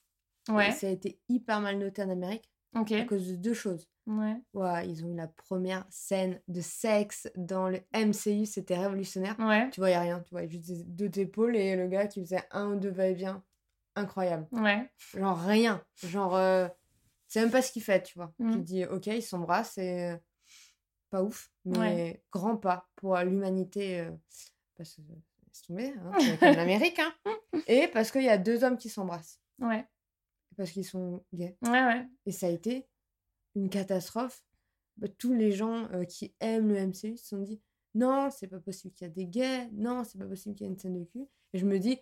Ouais. 0.50 0.72
ça 0.72 0.88
a 0.88 0.90
été 0.90 1.18
hyper 1.30 1.60
mal 1.60 1.78
noté 1.78 2.02
en 2.02 2.10
Amérique 2.10 2.50
à 2.74 3.04
cause 3.04 3.28
de 3.28 3.36
deux 3.36 3.54
choses. 3.54 3.88
Ouais. 4.06 4.36
ouais. 4.54 4.88
Ils 4.88 5.04
ont 5.04 5.08
eu 5.08 5.16
la 5.16 5.28
première 5.28 5.84
scène 5.90 6.40
de 6.48 6.60
sexe 6.60 7.30
dans 7.36 7.68
le 7.68 7.80
MCU, 7.94 8.46
c'était 8.46 8.76
révolutionnaire. 8.76 9.36
Ouais. 9.38 9.70
Tu 9.70 9.80
voyais 9.80 9.98
rien, 9.98 10.20
tu 10.20 10.30
voyais 10.30 10.48
juste 10.48 10.86
deux 10.86 11.10
épaules 11.18 11.56
et 11.56 11.76
le 11.76 11.86
gars 11.88 12.06
qui 12.06 12.20
faisait 12.20 12.42
un 12.50 12.72
ou 12.72 12.76
deux 12.76 12.90
va-et-vient. 12.90 13.42
Incroyable. 13.94 14.46
Ouais. 14.52 14.90
Genre 15.14 15.38
rien. 15.38 15.84
Genre, 16.02 16.34
euh, 16.34 16.66
c'est 17.28 17.40
même 17.40 17.50
pas 17.50 17.62
ce 17.62 17.72
qu'il 17.72 17.82
fait, 17.82 18.02
tu 18.02 18.18
vois. 18.18 18.32
Tu 18.38 18.44
mmh. 18.44 18.62
dis, 18.62 18.84
ok, 18.86 19.06
ils 19.06 19.22
s'embrassent 19.22 19.78
et 19.78 20.14
pas 21.10 21.22
ouf, 21.22 21.50
mais 21.64 22.22
grand 22.32 22.56
pas 22.56 22.88
pour 22.96 23.16
l'humanité. 23.18 24.00
Euh, 24.00 24.10
parce 24.76 24.94
que 24.96 25.02
c'est 25.52 25.66
tombé, 25.66 25.94
hein, 25.98 26.12
c'est 26.40 26.54
l'Amérique, 26.54 26.98
hein. 26.98 27.12
Et 27.66 27.86
parce 27.88 28.10
qu'il 28.10 28.22
y 28.22 28.30
a 28.30 28.38
deux 28.38 28.64
hommes 28.64 28.78
qui 28.78 28.88
s'embrassent. 28.88 29.40
Ouais. 29.58 29.86
Parce 30.56 30.70
qu'ils 30.70 30.86
sont 30.86 31.22
gays. 31.32 31.56
Ouais, 31.62 31.84
ouais. 31.84 32.06
Et 32.26 32.32
ça 32.32 32.46
a 32.46 32.50
été 32.50 32.88
une 33.54 33.68
catastrophe, 33.68 34.44
bah, 34.96 35.08
tous 35.18 35.32
les 35.32 35.52
gens 35.52 35.88
euh, 35.92 36.04
qui 36.04 36.34
aiment 36.40 36.68
le 36.68 36.86
MCU 36.86 37.16
se 37.16 37.28
sont 37.28 37.38
dit 37.38 37.60
non, 37.94 38.30
c'est 38.30 38.46
pas 38.46 38.58
possible 38.58 38.94
qu'il 38.94 39.06
y 39.06 39.10
ait 39.10 39.12
des 39.12 39.26
gays, 39.26 39.68
non, 39.72 40.04
c'est 40.04 40.18
pas 40.18 40.24
possible 40.24 40.54
qu'il 40.54 40.66
y 40.66 40.68
ait 40.68 40.72
une 40.72 40.78
scène 40.78 40.98
de 40.98 41.04
cul. 41.04 41.26
Et 41.52 41.58
je 41.58 41.66
me 41.66 41.78
dis, 41.78 41.98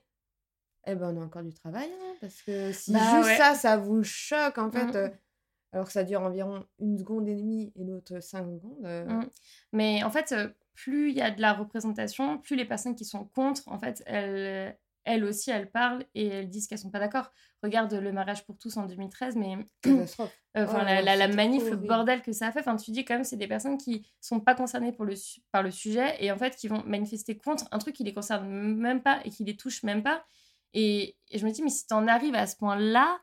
eh 0.87 0.95
ben 0.95 1.15
on 1.17 1.21
a 1.21 1.25
encore 1.25 1.43
du 1.43 1.53
travail, 1.53 1.91
hein, 1.93 2.15
parce 2.21 2.41
que 2.43 2.73
si 2.73 2.93
bah 2.93 3.23
juste 3.23 3.37
ça, 3.37 3.55
ça 3.55 3.77
vous 3.77 4.05
choque, 4.05 4.59
en 4.59 4.71
fait, 4.71 4.85
mmh. 4.85 4.97
euh, 4.97 5.09
alors 5.73 5.87
que 5.87 5.93
ça 5.93 6.05
dure 6.05 6.21
environ 6.21 6.65
une 6.79 6.99
seconde 6.99 7.29
et 7.29 7.35
demie 7.35 7.73
et 7.77 7.85
l'autre 7.85 8.21
cinq 8.21 8.45
secondes. 8.45 8.85
Euh. 8.85 9.05
Mmh. 9.05 9.29
Mais 9.73 10.03
en 10.05 10.11
fait, 10.11 10.35
plus 10.75 11.11
il 11.11 11.17
y 11.17 11.23
a 11.23 11.31
de 11.31 11.41
la 11.41 11.53
représentation, 11.53 12.39
plus 12.39 12.57
les 12.57 12.65
personnes 12.65 12.95
qui 12.95 13.05
sont 13.05 13.25
contre, 13.25 13.67
en 13.67 13.79
fait, 13.79 14.03
elles, 14.07 14.79
elles 15.05 15.25
aussi, 15.25 15.51
elles 15.51 15.71
parlent 15.71 16.05
et 16.15 16.27
elles 16.27 16.49
disent 16.49 16.67
qu'elles 16.67 16.79
sont 16.79 16.91
pas 16.91 16.99
d'accord. 16.99 17.31
Regarde 17.63 17.93
le 17.93 18.13
mariage 18.13 18.45
pour 18.45 18.59
tous 18.59 18.77
en 18.77 18.87
2013, 18.87 19.37
mais 19.37 19.57
euh, 19.87 20.05
enfin 20.57 20.81
oh 20.83 21.05
la, 21.05 21.29
manif, 21.29 21.65
le 21.69 21.77
bordel 21.77 22.23
que 22.23 22.33
ça 22.33 22.49
a 22.49 22.53
fait. 22.53 22.61
Enfin, 22.61 22.77
tu 22.77 22.91
dis 22.91 23.05
quand 23.05 23.15
même, 23.15 23.25
c'est 23.25 23.37
des 23.37 23.49
personnes 23.49 23.79
qui 23.79 24.07
sont 24.21 24.41
pas 24.41 24.55
concernées 24.55 24.93
pour 24.93 25.05
le 25.05 25.15
par 25.53 25.63
le 25.63 25.71
sujet 25.71 26.17
et 26.21 26.33
en 26.33 26.39
fait 26.39 26.57
qui 26.57 26.69
vont 26.69 26.83
manifester 26.87 27.37
contre 27.37 27.65
un 27.71 27.79
truc 27.79 27.97
qui 27.97 28.05
les 28.05 28.15
concerne 28.15 28.49
même 28.49 29.03
pas 29.03 29.21
et 29.25 29.31
qui 29.31 29.45
les 29.45 29.57
touche 29.57 29.83
même 29.83 30.03
pas. 30.03 30.25
Et, 30.73 31.17
je 31.35 31.45
me 31.45 31.51
dis, 31.51 31.63
mais 31.63 31.71
si 31.71 31.87
tu 31.87 31.95
en 31.95 32.07
arrives 32.07 32.35
à 32.35 32.47
ce 32.47 32.57
point-là, 32.57 33.19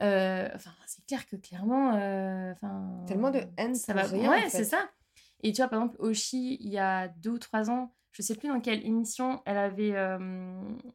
euh, 0.00 0.48
enfin, 0.54 0.70
c'est 0.86 1.04
clair 1.06 1.26
que 1.26 1.36
clairement, 1.36 1.94
euh, 1.94 2.52
enfin, 2.52 3.04
tellement 3.06 3.30
de 3.30 3.42
haine, 3.56 3.74
ça 3.74 3.94
va 3.94 4.02
rien. 4.02 4.30
Ouais, 4.30 4.48
c'est 4.48 4.64
ça. 4.64 4.88
Et 5.42 5.52
tu 5.52 5.60
vois, 5.60 5.68
par 5.68 5.82
exemple, 5.82 5.96
Oshi, 6.00 6.56
il 6.60 6.70
y 6.70 6.78
a 6.78 7.08
deux 7.08 7.30
ou 7.30 7.38
trois 7.38 7.70
ans, 7.70 7.94
je 8.12 8.22
sais 8.22 8.34
plus 8.34 8.48
dans 8.48 8.60
quelle 8.60 8.84
émission 8.86 9.42
elle 9.44 9.58
avait 9.58 9.94
euh, 9.94 10.18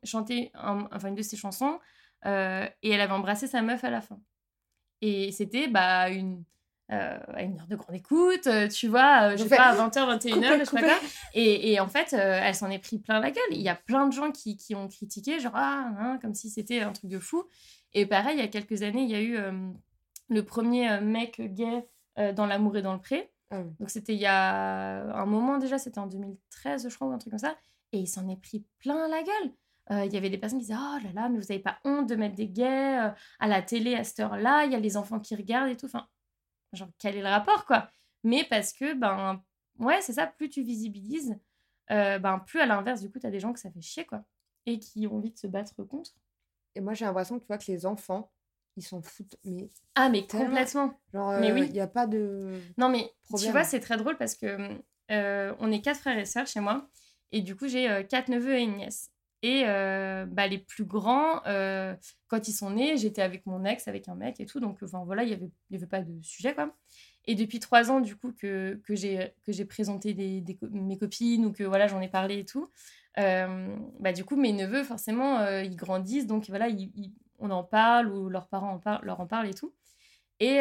chanté 0.04 0.52
enfin 0.56 1.10
une 1.10 1.16
de 1.16 1.22
ses 1.22 1.38
chansons 1.38 1.80
euh, 2.26 2.68
et 2.82 2.92
elle 2.92 3.02
avait 3.02 3.14
embrassé 3.14 3.48
sa 3.48 3.62
meuf 3.62 3.84
à 3.84 3.90
la 3.90 4.02
fin. 4.02 4.20
Et 5.02 5.32
c'était 5.32 5.68
bah 5.68 6.10
une 6.10 6.44
euh, 6.92 7.18
une 7.40 7.60
heure 7.60 7.68
de 7.68 7.76
grande 7.76 7.96
écoute, 7.96 8.48
tu 8.72 8.88
vois, 8.88 9.36
je 9.36 9.44
sais 9.44 9.56
pas, 9.56 9.70
à 9.70 9.76
20h, 9.76 10.20
21h, 10.20 10.60
je 10.60 10.66
sais 10.66 10.72
pas 10.72 10.84
quoi. 10.84 11.00
Et, 11.34 11.72
et 11.72 11.80
en 11.80 11.88
fait, 11.88 12.14
elle 12.14 12.54
s'en 12.54 12.70
est 12.70 12.80
pris 12.80 13.00
plein 13.00 13.20
la 13.20 13.32
gueule. 13.32 13.44
Il 13.52 13.62
y 13.62 13.70
a 13.70 13.76
plein 13.76 14.06
de 14.06 14.14
gens 14.14 14.32
qui, 14.32 14.58
qui 14.58 14.76
ont 14.76 14.88
critiqué, 14.90 15.40
genre, 15.40 15.56
ah, 15.56 15.92
hein, 15.98 16.20
comme 16.22 16.36
si 16.36 16.50
c'était 16.50 16.82
un 16.82 16.92
truc 16.92 17.10
de 17.10 17.20
fou. 17.20 17.46
Et 17.94 18.06
pareil, 18.06 18.36
il 18.38 18.42
y 18.42 18.44
a 18.44 18.50
quelques 18.50 18.84
années, 18.84 19.02
il 19.04 19.10
y 19.10 19.16
a 19.16 19.22
eu 19.22 19.38
le 20.30 20.46
premier 20.46 21.00
mec 21.00 21.42
gay 21.42 21.88
dans 22.34 22.46
L'amour 22.46 22.78
et 22.78 22.82
dans 22.82 22.94
le 22.94 23.00
pré. 23.00 23.32
Ah 23.52 23.64
Donc 23.80 23.90
c'était 23.90 24.14
il 24.16 24.22
y 24.22 24.26
a 24.26 25.16
un 25.16 25.26
moment 25.26 25.58
déjà, 25.58 25.78
c'était 25.78 26.00
en 26.00 26.08
2013 26.08 26.90
je 26.90 26.96
crois 26.96 27.08
ou 27.08 27.12
un 27.12 27.18
truc 27.18 27.32
comme 27.32 27.40
ça, 27.40 27.58
et 27.92 28.00
il 28.00 28.08
s'en 28.08 28.28
est 28.30 28.42
pris 28.42 28.66
plein 28.80 29.08
la 29.08 29.22
gueule. 29.24 29.54
Euh, 29.92 30.06
il 30.06 30.14
y 30.14 30.18
avait 30.18 30.30
des 30.30 30.38
personnes 30.38 30.60
qui 30.60 30.68
disaient 30.68 30.80
oh 30.80 30.98
là 31.04 31.12
là 31.14 31.28
mais 31.30 31.38
vous 31.40 31.48
n'avez 31.48 31.60
pas 31.60 31.78
honte 31.84 32.08
de 32.08 32.16
mettre 32.16 32.36
des 32.36 32.48
gays 32.48 33.00
euh, 33.02 33.12
à 33.40 33.48
la 33.48 33.62
télé 33.62 33.96
à 33.96 34.04
cette 34.06 34.22
heure-là, 34.22 34.66
il 34.66 34.72
y 34.72 34.76
a 34.76 34.80
les 34.80 34.96
enfants 34.98 35.20
qui 35.20 35.36
regardent 35.36 35.70
et 35.70 35.78
tout. 35.78 35.88
Enfin, 35.88 36.08
genre 36.74 36.90
quel 37.00 37.18
est 37.18 37.22
le 37.22 37.28
rapport 37.28 37.66
quoi? 37.66 37.90
Mais 38.24 38.46
parce 38.50 38.74
que 38.74 38.94
ben 38.96 39.44
ouais 39.80 40.02
c'est 40.02 40.14
ça, 40.14 40.28
plus 40.28 40.50
tu 40.50 40.64
visibilises, 40.64 41.38
euh, 41.92 42.20
ben 42.20 42.40
plus 42.40 42.60
à 42.62 42.66
l'inverse 42.66 43.02
du 43.02 43.12
coup 43.12 43.20
tu 43.20 43.28
as 43.28 43.32
des 43.32 43.40
gens 43.42 43.54
que 43.54 43.60
ça 43.60 43.72
fait 43.72 43.82
chier 43.82 44.06
quoi 44.06 44.24
et 44.66 44.80
qui 44.80 45.08
ont 45.08 45.18
envie 45.18 45.32
de 45.32 45.38
se 45.38 45.48
battre 45.48 45.84
contre. 45.84 46.12
Et 46.76 46.82
moi 46.82 46.94
j'ai 46.94 47.06
l'impression 47.06 47.38
que 47.38 47.44
tu 47.44 47.48
vois 47.48 47.58
que 47.60 47.72
les 47.72 47.86
enfants 47.86 48.32
ils 48.78 48.84
s'en 48.84 49.02
foutent. 49.02 49.36
Mais 49.46 49.70
ah, 49.96 50.10
mais 50.10 50.26
complètement. 50.26 51.00
Genre, 51.14 51.40
mais 51.40 51.52
oui. 51.52 51.66
Il 51.68 51.74
n'y 51.74 51.80
a 51.80 51.88
pas 51.88 52.08
de. 52.08 52.60
Non, 52.78 52.90
mais 52.90 53.12
tu 53.38 53.50
vois, 53.52 53.64
c'est 53.64 53.80
très 53.80 53.98
drôle 53.98 54.18
parce 54.18 54.36
que 54.36 54.56
hum, 54.56 55.56
on 55.60 55.72
est 55.72 55.82
quatre 55.82 56.00
frères 56.00 56.18
et 56.18 56.26
sœurs 56.26 56.48
chez 56.48 56.60
moi. 56.60 56.90
Et 57.32 57.42
du 57.42 57.56
coup, 57.56 57.68
j'ai 57.68 58.06
quatre 58.10 58.30
neveux 58.30 58.56
et 58.56 58.62
une 58.62 58.78
nièce. 58.78 59.10
Et 59.42 59.64
bah, 59.66 60.48
les 60.48 60.60
plus 60.60 60.86
grands, 60.86 61.42
quand 62.28 62.48
ils 62.48 62.54
sont 62.54 62.70
nés, 62.70 62.96
j'étais 62.98 63.22
avec 63.22 63.46
mon 63.46 63.66
ex, 63.66 63.88
avec 63.88 64.08
un 64.08 64.16
mec 64.16 64.40
et 64.40 64.46
tout. 64.46 64.60
Donc, 64.60 64.78
enfin, 64.84 65.04
voilà, 65.04 65.24
il 65.24 65.28
n'y 65.30 65.34
avait, 65.34 65.50
y 65.72 65.76
avait 65.76 65.88
pas 65.88 66.02
de 66.02 66.22
sujet, 66.22 66.54
quoi. 66.54 66.76
Et 67.26 67.36
depuis 67.36 67.60
trois 67.60 67.90
ans, 67.90 68.02
du 68.02 68.16
coup, 68.16 68.34
que, 68.34 68.82
que 68.86 68.96
j'ai 68.96 69.66
présenté 69.66 70.14
des, 70.14 70.44
mes 70.72 70.98
copines 70.98 71.46
ou 71.46 71.52
que 71.52 71.64
voilà, 71.64 71.88
j'en 71.88 72.02
ai 72.02 72.08
parlé 72.08 72.40
et 72.40 72.46
tout, 72.46 72.70
bah, 73.18 74.14
du 74.14 74.24
coup, 74.24 74.36
mes 74.36 74.54
neveux, 74.54 74.84
forcément, 74.84 75.46
ils 75.58 75.76
grandissent. 75.76 76.28
Donc, 76.28 76.46
voilà, 76.50 76.70
on 77.44 77.52
en 77.52 77.64
parle 77.64 78.08
ou 78.12 78.30
leurs 78.30 78.48
parents 78.48 78.82
en 78.84 79.00
leur 79.04 79.20
en 79.20 79.28
parlent 79.28 79.48
et 79.48 79.54
tout. 79.54 79.74
Et 80.40 80.60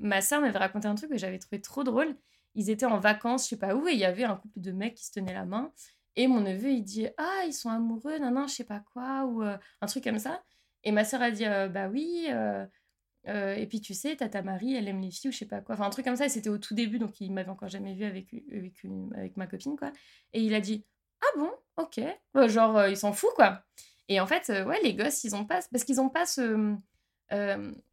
ma 0.00 0.20
soeur 0.20 0.40
m'avait 0.40 0.58
raconté 0.58 0.88
un 0.88 0.94
truc 0.94 1.10
que 1.10 1.18
j'avais 1.18 1.38
trouvé 1.38 1.60
trop 1.60 1.84
drôle. 1.84 2.16
Ils 2.54 2.70
étaient 2.70 2.86
en 2.86 2.98
vacances, 2.98 3.44
je 3.44 3.50
sais 3.50 3.58
pas 3.58 3.74
où, 3.74 3.88
et 3.88 3.92
il 3.92 3.98
y 3.98 4.04
avait 4.04 4.24
un 4.24 4.36
couple 4.36 4.60
de 4.60 4.72
mecs 4.72 4.94
qui 4.94 5.06
se 5.06 5.12
tenaient 5.12 5.34
la 5.34 5.44
main. 5.44 5.72
Et 6.16 6.26
mon 6.26 6.40
neveu, 6.40 6.70
il 6.70 6.82
dit 6.82 7.08
Ah, 7.16 7.44
ils 7.46 7.54
sont 7.54 7.70
amoureux, 7.70 8.18
non, 8.18 8.30
non, 8.30 8.46
je 8.46 8.54
sais 8.54 8.64
pas 8.64 8.82
quoi, 8.92 9.24
ou 9.24 9.42
euh, 9.42 9.56
un 9.80 9.86
truc 9.86 10.04
comme 10.04 10.18
ça. 10.18 10.42
Et 10.84 10.92
ma 10.92 11.04
soeur 11.04 11.22
a 11.22 11.30
dit 11.30 11.46
euh, 11.46 11.68
Bah 11.68 11.88
oui. 11.88 12.28
Euh, 12.30 13.54
et 13.54 13.66
puis 13.68 13.80
tu 13.80 13.94
sais, 13.94 14.16
ta 14.16 14.42
Marie, 14.42 14.74
elle 14.74 14.88
aime 14.88 15.00
les 15.00 15.10
filles 15.12 15.28
ou 15.28 15.32
je 15.32 15.38
sais 15.38 15.46
pas 15.46 15.60
quoi. 15.60 15.76
Enfin, 15.76 15.86
un 15.86 15.90
truc 15.90 16.04
comme 16.04 16.16
ça. 16.16 16.26
Et 16.26 16.28
c'était 16.28 16.50
au 16.50 16.58
tout 16.58 16.74
début, 16.74 16.98
donc 16.98 17.20
il 17.20 17.32
m'avait 17.32 17.50
encore 17.50 17.68
jamais 17.68 17.94
vu 17.94 18.04
avec, 18.04 18.34
avec, 18.52 18.74
avec 19.14 19.36
ma 19.36 19.46
copine, 19.46 19.76
quoi. 19.76 19.92
Et 20.32 20.42
il 20.42 20.54
a 20.54 20.60
dit 20.60 20.84
Ah 21.22 21.38
bon, 21.38 21.50
ok. 21.76 22.00
genre, 22.48 22.86
il 22.88 22.96
s'en 22.96 23.12
fout, 23.12 23.30
quoi. 23.34 23.64
Et 24.08 24.20
en 24.20 24.26
fait, 24.26 24.48
ouais, 24.48 24.80
les 24.82 24.94
gosses, 24.94 25.24
ils 25.24 25.34
ont 25.34 25.44
pas. 25.44 25.60
Parce 25.70 25.84
qu'ils 25.84 26.00
ont 26.00 26.08
pas 26.08 26.26
ce. 26.26 26.76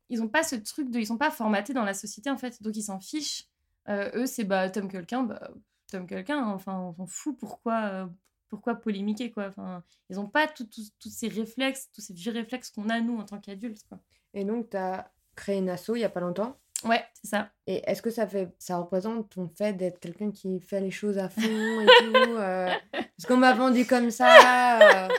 ils 0.09 0.21
ont 0.21 0.27
pas 0.27 0.43
ce 0.43 0.55
truc 0.55 0.89
de. 0.89 0.99
Ils 0.99 1.07
sont 1.07 1.17
pas 1.17 1.31
formatés 1.31 1.73
dans 1.73 1.85
la 1.85 1.93
société, 1.93 2.29
en 2.29 2.37
fait. 2.37 2.61
Donc 2.61 2.75
ils 2.75 2.83
s'en 2.83 2.99
fichent. 2.99 3.47
eux, 3.89 4.25
c'est 4.25 4.43
bah, 4.43 4.69
t'aimes 4.69 4.89
quelqu'un, 4.89 5.23
bah 5.23 5.51
comme 5.91 6.07
quelqu'un. 6.07 6.39
Hein. 6.39 6.53
Enfin, 6.53 6.79
on 6.79 6.93
s'en 6.93 7.05
fout. 7.05 7.37
Pourquoi, 7.37 7.81
euh, 7.85 8.05
pourquoi 8.47 8.75
polémiquer 8.75 9.31
quoi 9.31 9.47
Enfin, 9.47 9.83
ils 10.09 10.17
n'ont 10.17 10.27
pas 10.27 10.47
tous 10.47 10.91
ces 11.09 11.27
réflexes, 11.27 11.89
tous 11.93 12.01
ces 12.01 12.13
vieux 12.13 12.31
réflexes 12.31 12.71
qu'on 12.71 12.89
a 12.89 12.99
nous 13.01 13.17
en 13.17 13.25
tant 13.25 13.39
qu'adultes. 13.39 13.83
Quoi. 13.87 13.99
Et 14.33 14.43
donc, 14.43 14.69
tu 14.69 14.77
as 14.77 15.11
créé 15.35 15.57
une 15.57 15.69
asso 15.69 15.91
il 15.95 15.99
y 15.99 16.03
a 16.03 16.09
pas 16.09 16.19
longtemps. 16.19 16.57
Ouais, 16.85 17.03
c'est 17.13 17.27
ça. 17.27 17.49
Et 17.67 17.81
est-ce 17.89 18.01
que 18.01 18.09
ça 18.09 18.25
fait, 18.25 18.55
ça 18.57 18.77
représente 18.77 19.29
ton 19.29 19.49
fait 19.49 19.73
d'être 19.73 19.99
quelqu'un 19.99 20.31
qui 20.31 20.61
fait 20.61 20.79
les 20.79 20.91
choses 20.91 21.17
à 21.17 21.27
fond 21.27 21.41
et 21.41 21.85
tout 21.85 22.35
euh, 22.37 22.69
Parce 22.91 23.25
qu'on 23.27 23.35
m'a 23.35 23.53
vendu 23.53 23.85
comme 23.85 24.11
ça. 24.11 25.09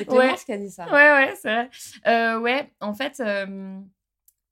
Euh, 0.00 0.04
c'est 0.04 0.04
Clémence 0.06 0.38
ouais. 0.40 0.44
qui 0.44 0.52
a 0.52 0.58
dit 0.58 0.70
ça. 0.70 0.86
Ouais, 0.86 0.92
ouais, 0.92 1.34
c'est 1.40 1.68
vrai. 2.04 2.36
ouais, 2.36 2.72
en 2.80 2.94
fait, 2.94 3.22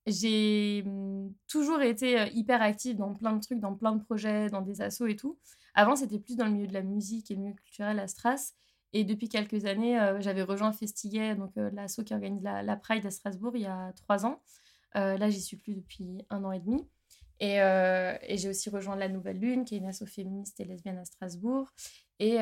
j'ai 0.06 0.84
toujours 1.48 1.82
été 1.82 2.28
hyper 2.32 2.62
active 2.62 2.96
dans 2.96 3.14
plein 3.14 3.32
de 3.32 3.40
trucs, 3.40 3.60
dans 3.60 3.74
plein 3.74 3.92
de 3.92 4.02
projets, 4.02 4.48
dans 4.48 4.62
des 4.62 4.80
assos 4.80 5.06
et 5.06 5.16
tout. 5.16 5.38
Avant, 5.74 5.96
c'était 5.96 6.18
plus 6.18 6.36
dans 6.36 6.46
le 6.46 6.52
milieu 6.52 6.66
de 6.66 6.74
la 6.74 6.82
musique 6.82 7.30
et 7.30 7.34
le 7.34 7.40
milieu 7.40 7.54
culturel 7.54 7.98
à 7.98 8.08
Stras. 8.08 8.54
Et 8.92 9.04
depuis 9.04 9.28
quelques 9.28 9.66
années, 9.66 10.00
euh, 10.00 10.20
j'avais 10.22 10.42
rejoint 10.42 10.72
Festiguet, 10.72 11.34
donc 11.34 11.52
euh, 11.58 11.70
l'asso 11.74 12.00
qui 12.04 12.14
organise 12.14 12.42
la, 12.42 12.76
Pride 12.76 13.04
à 13.04 13.10
Strasbourg 13.10 13.52
il 13.54 13.62
y 13.62 13.66
a 13.66 13.92
trois 13.94 14.24
ans. 14.24 14.40
Euh, 14.96 15.18
là, 15.18 15.28
j'y 15.28 15.42
suis 15.42 15.58
plus 15.58 15.74
depuis 15.74 16.24
un 16.30 16.44
an 16.44 16.52
et 16.52 16.60
demi. 16.60 16.88
Et, 17.40 17.56
et 17.56 18.38
j'ai 18.38 18.48
aussi 18.48 18.70
rejoint 18.70 18.96
La 18.96 19.10
Nouvelle 19.10 19.38
Lune, 19.38 19.66
qui 19.66 19.74
est 19.74 19.78
une 19.78 19.86
asso 19.86 20.06
féministe 20.06 20.58
et 20.60 20.64
lesbienne 20.64 20.96
à 20.96 21.04
Strasbourg. 21.04 21.70
Et, 22.18 22.38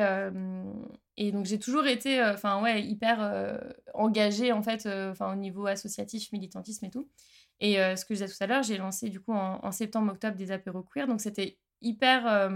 et 1.17 1.31
donc, 1.31 1.45
j'ai 1.45 1.59
toujours 1.59 1.85
été 1.85 2.23
enfin 2.23 2.61
ouais, 2.61 2.81
hyper 2.81 3.59
engagée 3.93 4.51
en 4.51 4.63
fait, 4.63 4.87
enfin 4.87 5.33
au 5.33 5.35
niveau 5.35 5.67
associatif, 5.67 6.31
militantisme 6.31 6.85
et 6.85 6.89
tout. 6.89 7.09
Et 7.59 7.75
ce 7.75 8.05
que 8.05 8.15
je 8.15 8.23
disais 8.23 8.33
tout 8.33 8.43
à 8.43 8.47
l'heure, 8.47 8.63
j'ai 8.63 8.77
lancé 8.77 9.09
du 9.09 9.19
coup 9.19 9.33
en, 9.33 9.71
septembre-octobre 9.71 10.37
des 10.37 10.51
apéros 10.51 10.83
queer. 10.83 11.07
Donc, 11.07 11.21
c'était 11.21 11.57
hyper 11.81 12.49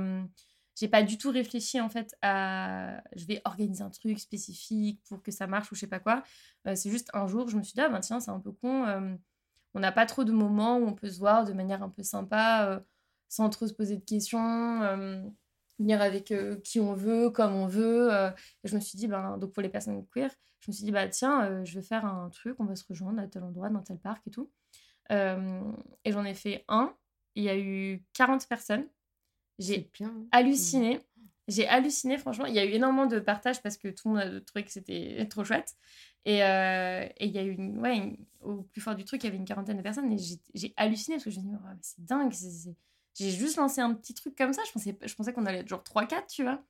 j'ai 0.80 0.88
pas 0.88 1.04
du 1.04 1.18
tout 1.18 1.30
réfléchi 1.30 1.82
en 1.82 1.90
fait 1.90 2.16
à 2.22 3.02
je 3.14 3.26
vais 3.26 3.42
organiser 3.44 3.84
un 3.84 3.90
truc 3.90 4.18
spécifique 4.18 5.02
pour 5.10 5.22
que 5.22 5.30
ça 5.30 5.46
marche 5.46 5.70
ou 5.72 5.76
je 5.76 5.82
sais 5.82 5.88
pas 5.88 6.00
quoi. 6.00 6.24
C'est 6.74 6.90
juste 6.90 7.10
un 7.14 7.28
jour, 7.28 7.50
je 7.50 7.58
me 7.58 7.64
suis 7.64 7.74
dit, 7.74 7.82
ah 7.82 7.90
ben 7.90 8.00
tiens, 8.00 8.20
c'est 8.22 8.32
un 8.32 8.40
peu 8.40 8.52
con. 8.52 8.86
On 9.74 9.80
n'a 9.80 9.92
pas 9.92 10.06
trop 10.06 10.24
de 10.24 10.32
moments 10.32 10.78
où 10.78 10.88
on 10.88 10.94
peut 10.94 11.10
se 11.10 11.20
voir 11.20 11.44
de 11.44 11.54
manière 11.54 11.84
un 11.84 11.90
peu 11.90 12.04
sympa, 12.04 12.82
sans 13.28 13.50
trop 13.50 13.68
se 13.68 13.74
poser 13.74 13.98
de 13.98 14.06
questions, 14.06 14.82
venir 15.80 16.02
avec 16.02 16.34
qui 16.64 16.80
on 16.80 16.94
veut, 16.94 17.30
comme 17.30 17.54
on 17.54 17.68
veut. 17.68 18.10
et 18.64 18.68
je 18.68 18.76
me 18.76 18.80
suis 18.80 18.98
dit, 18.98 19.08
ben, 19.08 19.38
donc 19.38 19.54
pour 19.54 19.64
les 19.64 19.70
personnes 19.70 20.06
queer, 20.14 20.30
je 20.60 20.72
me 20.72 20.74
suis 20.74 20.86
dit, 20.86 20.92
bah 20.92 21.08
tiens, 21.08 21.64
je 21.64 21.80
vais 21.80 21.86
faire 21.86 22.06
un 22.06 22.30
truc, 22.30 22.56
on 22.60 22.66
va 22.66 22.76
se 22.76 22.84
rejoindre 22.88 23.20
à 23.20 23.28
tel 23.28 23.44
endroit, 23.44 23.70
dans 23.70 23.82
tel 23.82 23.98
parc 23.98 24.28
et 24.28 24.32
tout. 24.32 24.50
et 25.10 26.12
j'en 26.12 26.26
ai 26.26 26.34
fait 26.34 26.66
un. 26.68 26.94
Il 27.36 27.44
y 27.44 27.50
a 27.50 27.58
eu 27.58 28.04
40 28.14 28.48
personnes. 28.48 28.86
J'ai 29.60 29.92
hein. 30.02 30.26
halluciné. 30.32 31.00
J'ai 31.48 31.68
halluciné, 31.68 32.18
franchement. 32.18 32.46
Il 32.46 32.54
y 32.54 32.60
a 32.60 32.66
eu 32.66 32.70
énormément 32.72 33.08
de 33.08 33.20
partages 33.20 33.62
parce 33.62 33.78
que 33.78 33.90
tout 33.90 34.10
le 34.10 34.16
monde 34.16 34.24
a 34.24 34.42
trouvé 34.42 34.64
que 34.64 34.72
c'était 34.72 35.26
trop 35.30 35.44
chouette. 35.44 35.76
Et, 36.26 36.44
euh, 36.44 37.08
et, 37.18 37.28
il 37.28 37.32
y 37.32 37.40
a 37.40 37.44
eu, 37.44 37.52
une, 37.52 37.80
ouais, 37.80 38.18
au 38.42 38.64
plus 38.64 38.82
fort 38.82 38.96
du 38.96 39.06
truc, 39.06 39.24
il 39.24 39.28
y 39.28 39.30
avait 39.30 39.38
une 39.38 39.46
quarantaine 39.46 39.78
de 39.78 39.82
personnes 39.82 40.12
et 40.12 40.18
j'ai 40.54 40.74
halluciné 40.78 41.16
parce 41.16 41.26
que 41.26 41.32
je 41.32 41.40
me 41.40 41.46
suis 41.46 41.52
dit, 41.52 41.58
c'est 41.82 42.06
dingue. 42.06 42.34
J'ai 43.16 43.32
juste 43.32 43.57
lancé 43.57 43.82
un 43.82 43.93
petit 43.93 44.14
truc 44.14 44.36
comme 44.38 44.53
ça. 44.53 44.62
Je 44.68 44.72
pensais, 44.72 44.97
je 45.03 45.16
pensais 45.16 45.34
qu'on 45.34 45.45
allait 45.45 45.60
être 45.60 45.68
genre 45.68 45.84
3-4, 45.84 46.28
tu 46.28 46.43
vois. 46.43 46.62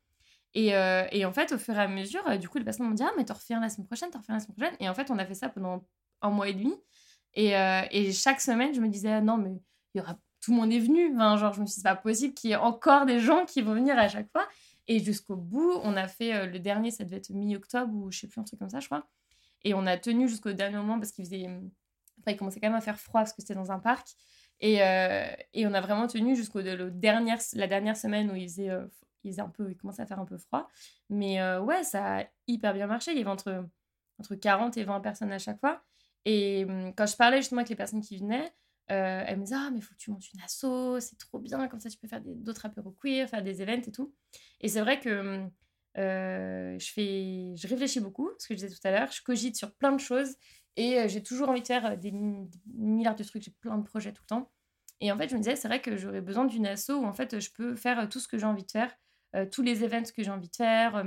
Et, 0.56 0.76
euh, 0.76 1.06
et, 1.12 1.26
en 1.26 1.32
fait, 1.32 1.52
au 1.52 1.58
fur 1.58 1.76
et 1.76 1.82
à 1.82 1.88
mesure, 1.88 2.28
euh, 2.28 2.38
du 2.38 2.50
coup, 2.50 2.58
les 2.58 2.64
personnes 2.64 2.88
m'ont 2.88 2.96
dit, 2.96 3.04
ah, 3.04 3.12
mais 3.18 3.26
t'en 3.26 3.36
refais 3.36 3.54
un 3.54 3.60
la 3.60 3.70
semaine 3.70 3.86
prochaine, 3.86 4.10
t'en 4.10 4.20
refais 4.20 4.32
un 4.32 4.36
la 4.36 4.42
semaine 4.42 4.56
prochaine. 4.56 4.76
Et 4.80 4.90
en 4.90 4.96
fait, 4.96 5.12
on 5.12 5.20
a 5.20 5.26
fait 5.26 5.36
ça 5.36 5.50
pendant 5.50 5.86
un 6.22 6.30
mois 6.32 6.50
et 6.50 6.54
demi. 6.54 6.74
Et, 7.36 7.52
et 7.92 8.12
chaque 8.12 8.42
semaine, 8.42 8.74
je 8.74 8.82
me 8.82 8.88
disais, 8.88 9.12
ah, 9.12 9.22
non, 9.22 9.38
mais 9.38 9.62
y 9.94 10.02
aura 10.02 10.18
tout 10.42 10.52
le 10.52 10.58
monde 10.58 10.72
est 10.72 10.80
venu. 10.80 11.16
Genre, 11.18 11.54
je 11.54 11.62
me 11.62 11.66
suis 11.66 11.76
dit, 11.76 11.82
c'est 11.82 11.84
pas 11.84 11.96
possible 11.96 12.34
qu'il 12.34 12.50
y 12.50 12.54
ait 12.54 12.58
encore 12.58 13.06
des 13.06 13.20
gens 13.20 13.46
qui 13.46 13.62
vont 13.62 13.74
venir 13.74 13.98
à 13.98 14.08
chaque 14.08 14.32
fois. 14.32 14.48
Et 14.88 15.00
jusqu'au 15.00 15.36
bout, 15.36 15.80
on 15.84 15.96
a 15.96 16.08
fait 16.08 16.34
euh, 16.34 16.46
le 16.48 16.60
dernier, 16.60 16.92
ça 16.92 17.04
devait 17.04 17.18
être 17.18 17.30
mi-octobre 17.30 17.94
ou 17.94 18.12
je 18.12 18.22
sais 18.22 18.28
plus, 18.28 18.42
un 18.42 18.44
truc 18.44 18.60
comme 18.60 18.70
ça, 18.70 18.80
je 18.80 18.88
crois. 18.88 19.08
Et 19.64 19.74
on 19.74 19.86
a 19.86 19.98
tenu 19.98 20.28
jusqu'au 20.28 20.52
dernier 20.52 20.78
moment 20.78 20.98
parce 20.98 21.12
qu'il 21.12 21.26
faisait. 21.26 21.46
Enfin, 21.46 22.32
il 22.32 22.38
commençait 22.38 22.60
quand 22.60 22.70
même 22.70 22.78
à 22.78 22.82
faire 22.82 23.00
froid 23.00 23.22
parce 23.22 23.34
que 23.34 23.42
c'était 23.42 23.54
dans 23.54 23.72
un 23.72 23.80
parc. 23.80 24.08
Et, 24.62 24.82
euh, 24.84 25.28
et 25.54 25.66
on 25.68 25.74
a 25.74 25.82
vraiment 25.82 26.08
tenu 26.08 26.36
jusqu'au 26.36 26.62
la 26.62 26.88
dernière 27.68 27.98
semaine 27.98 28.32
où 28.32 28.36
il 28.36 28.48
faisait, 28.48 28.70
euh, 28.70 28.86
il 29.24 29.40
un 29.40 29.50
peu, 29.50 29.72
il 29.72 29.78
commençait 29.78 30.02
à 30.02 30.06
faire 30.06 30.20
un 30.20 30.26
peu 30.26 30.38
froid. 30.38 30.68
Mais 31.10 31.42
ouais, 31.60 31.84
ça 31.84 32.20
a 32.20 32.26
hyper 32.48 32.74
bien 32.74 32.88
marché. 32.88 33.12
Il 33.12 33.18
y 33.18 33.22
avait 33.22 33.30
entre, 33.30 33.66
entre 34.20 34.36
40 34.36 34.78
et 34.78 34.84
20 34.84 35.00
personnes 35.02 35.32
à 35.32 35.40
chaque 35.40 35.60
fois. 35.60 35.82
Et 36.26 36.66
hum, 36.68 36.94
quand 36.96 37.06
je 37.06 37.16
parlais 37.16 37.38
justement 37.38 37.60
avec 37.60 37.70
les 37.70 37.76
personnes 37.76 38.02
qui 38.02 38.18
venaient, 38.18 38.52
euh, 38.92 39.24
elle 39.26 39.38
me 39.38 39.44
disait 39.44 39.56
Ah, 39.58 39.70
mais 39.72 39.82
faut 39.82 39.94
que 39.94 40.00
tu 40.00 40.12
montes 40.12 40.32
une 40.34 40.42
asso, 40.42 41.00
c'est 41.00 41.18
trop 41.18 41.40
bien, 41.40 41.68
comme 41.68 41.80
ça 41.80 41.90
tu 41.90 41.98
peux 41.98 42.08
faire 42.08 42.22
d'autres 42.24 42.66
apéros 42.66 42.92
queer, 42.92 43.30
faire 43.30 43.44
des 43.44 43.62
events 43.62 43.88
et 43.88 43.92
tout. 43.92 44.14
Et 44.62 44.68
c'est 44.68 44.82
vrai 44.82 45.00
que 45.00 45.48
euh, 45.98 46.80
je, 46.80 46.92
fais, 46.92 47.56
je 47.56 47.68
réfléchis 47.68 48.00
beaucoup, 48.00 48.30
ce 48.40 48.48
que 48.48 48.56
je 48.56 48.60
disais 48.60 48.76
tout 48.76 48.88
à 48.88 48.92
l'heure, 48.92 49.12
je 49.12 49.22
cogite 49.22 49.56
sur 49.56 49.74
plein 49.76 49.92
de 49.92 50.00
choses 50.00 50.36
et 50.76 51.00
euh, 51.00 51.08
j'ai 51.08 51.24
toujours 51.24 51.50
envie 51.50 51.62
de 51.62 51.68
faire 51.68 51.98
des, 51.98 52.12
milliards 52.74 53.16
de 53.16 53.24
trucs, 53.24 53.44
j'ai 53.44 53.52
plein 53.62 53.78
de 53.78 53.84
projets 53.84 54.14
tout 54.14 54.24
le 54.24 54.28
temps. 54.28 54.52
Et 55.02 55.12
en 55.12 55.18
fait, 55.18 55.30
je 55.30 55.36
me 55.36 55.40
disais, 55.40 55.56
c'est 55.56 55.68
vrai 55.68 55.82
que 55.82 55.96
j'aurais 55.96 56.22
besoin 56.22 56.46
d'une 56.46 56.66
asso 56.66 56.90
où 56.90 57.06
en 57.06 57.14
fait 57.14 57.40
je 57.40 57.52
peux 57.52 57.76
faire 57.76 58.10
tout 58.10 58.20
ce 58.20 58.28
que 58.28 58.38
j'ai 58.38 58.46
envie 58.46 58.66
de 58.66 58.72
faire, 58.72 58.94
tous 59.50 59.62
les 59.62 59.86
events 59.86 60.12
que 60.14 60.24
j'ai 60.24 60.32
envie 60.32 60.50
de 60.50 60.56
faire, 60.56 61.06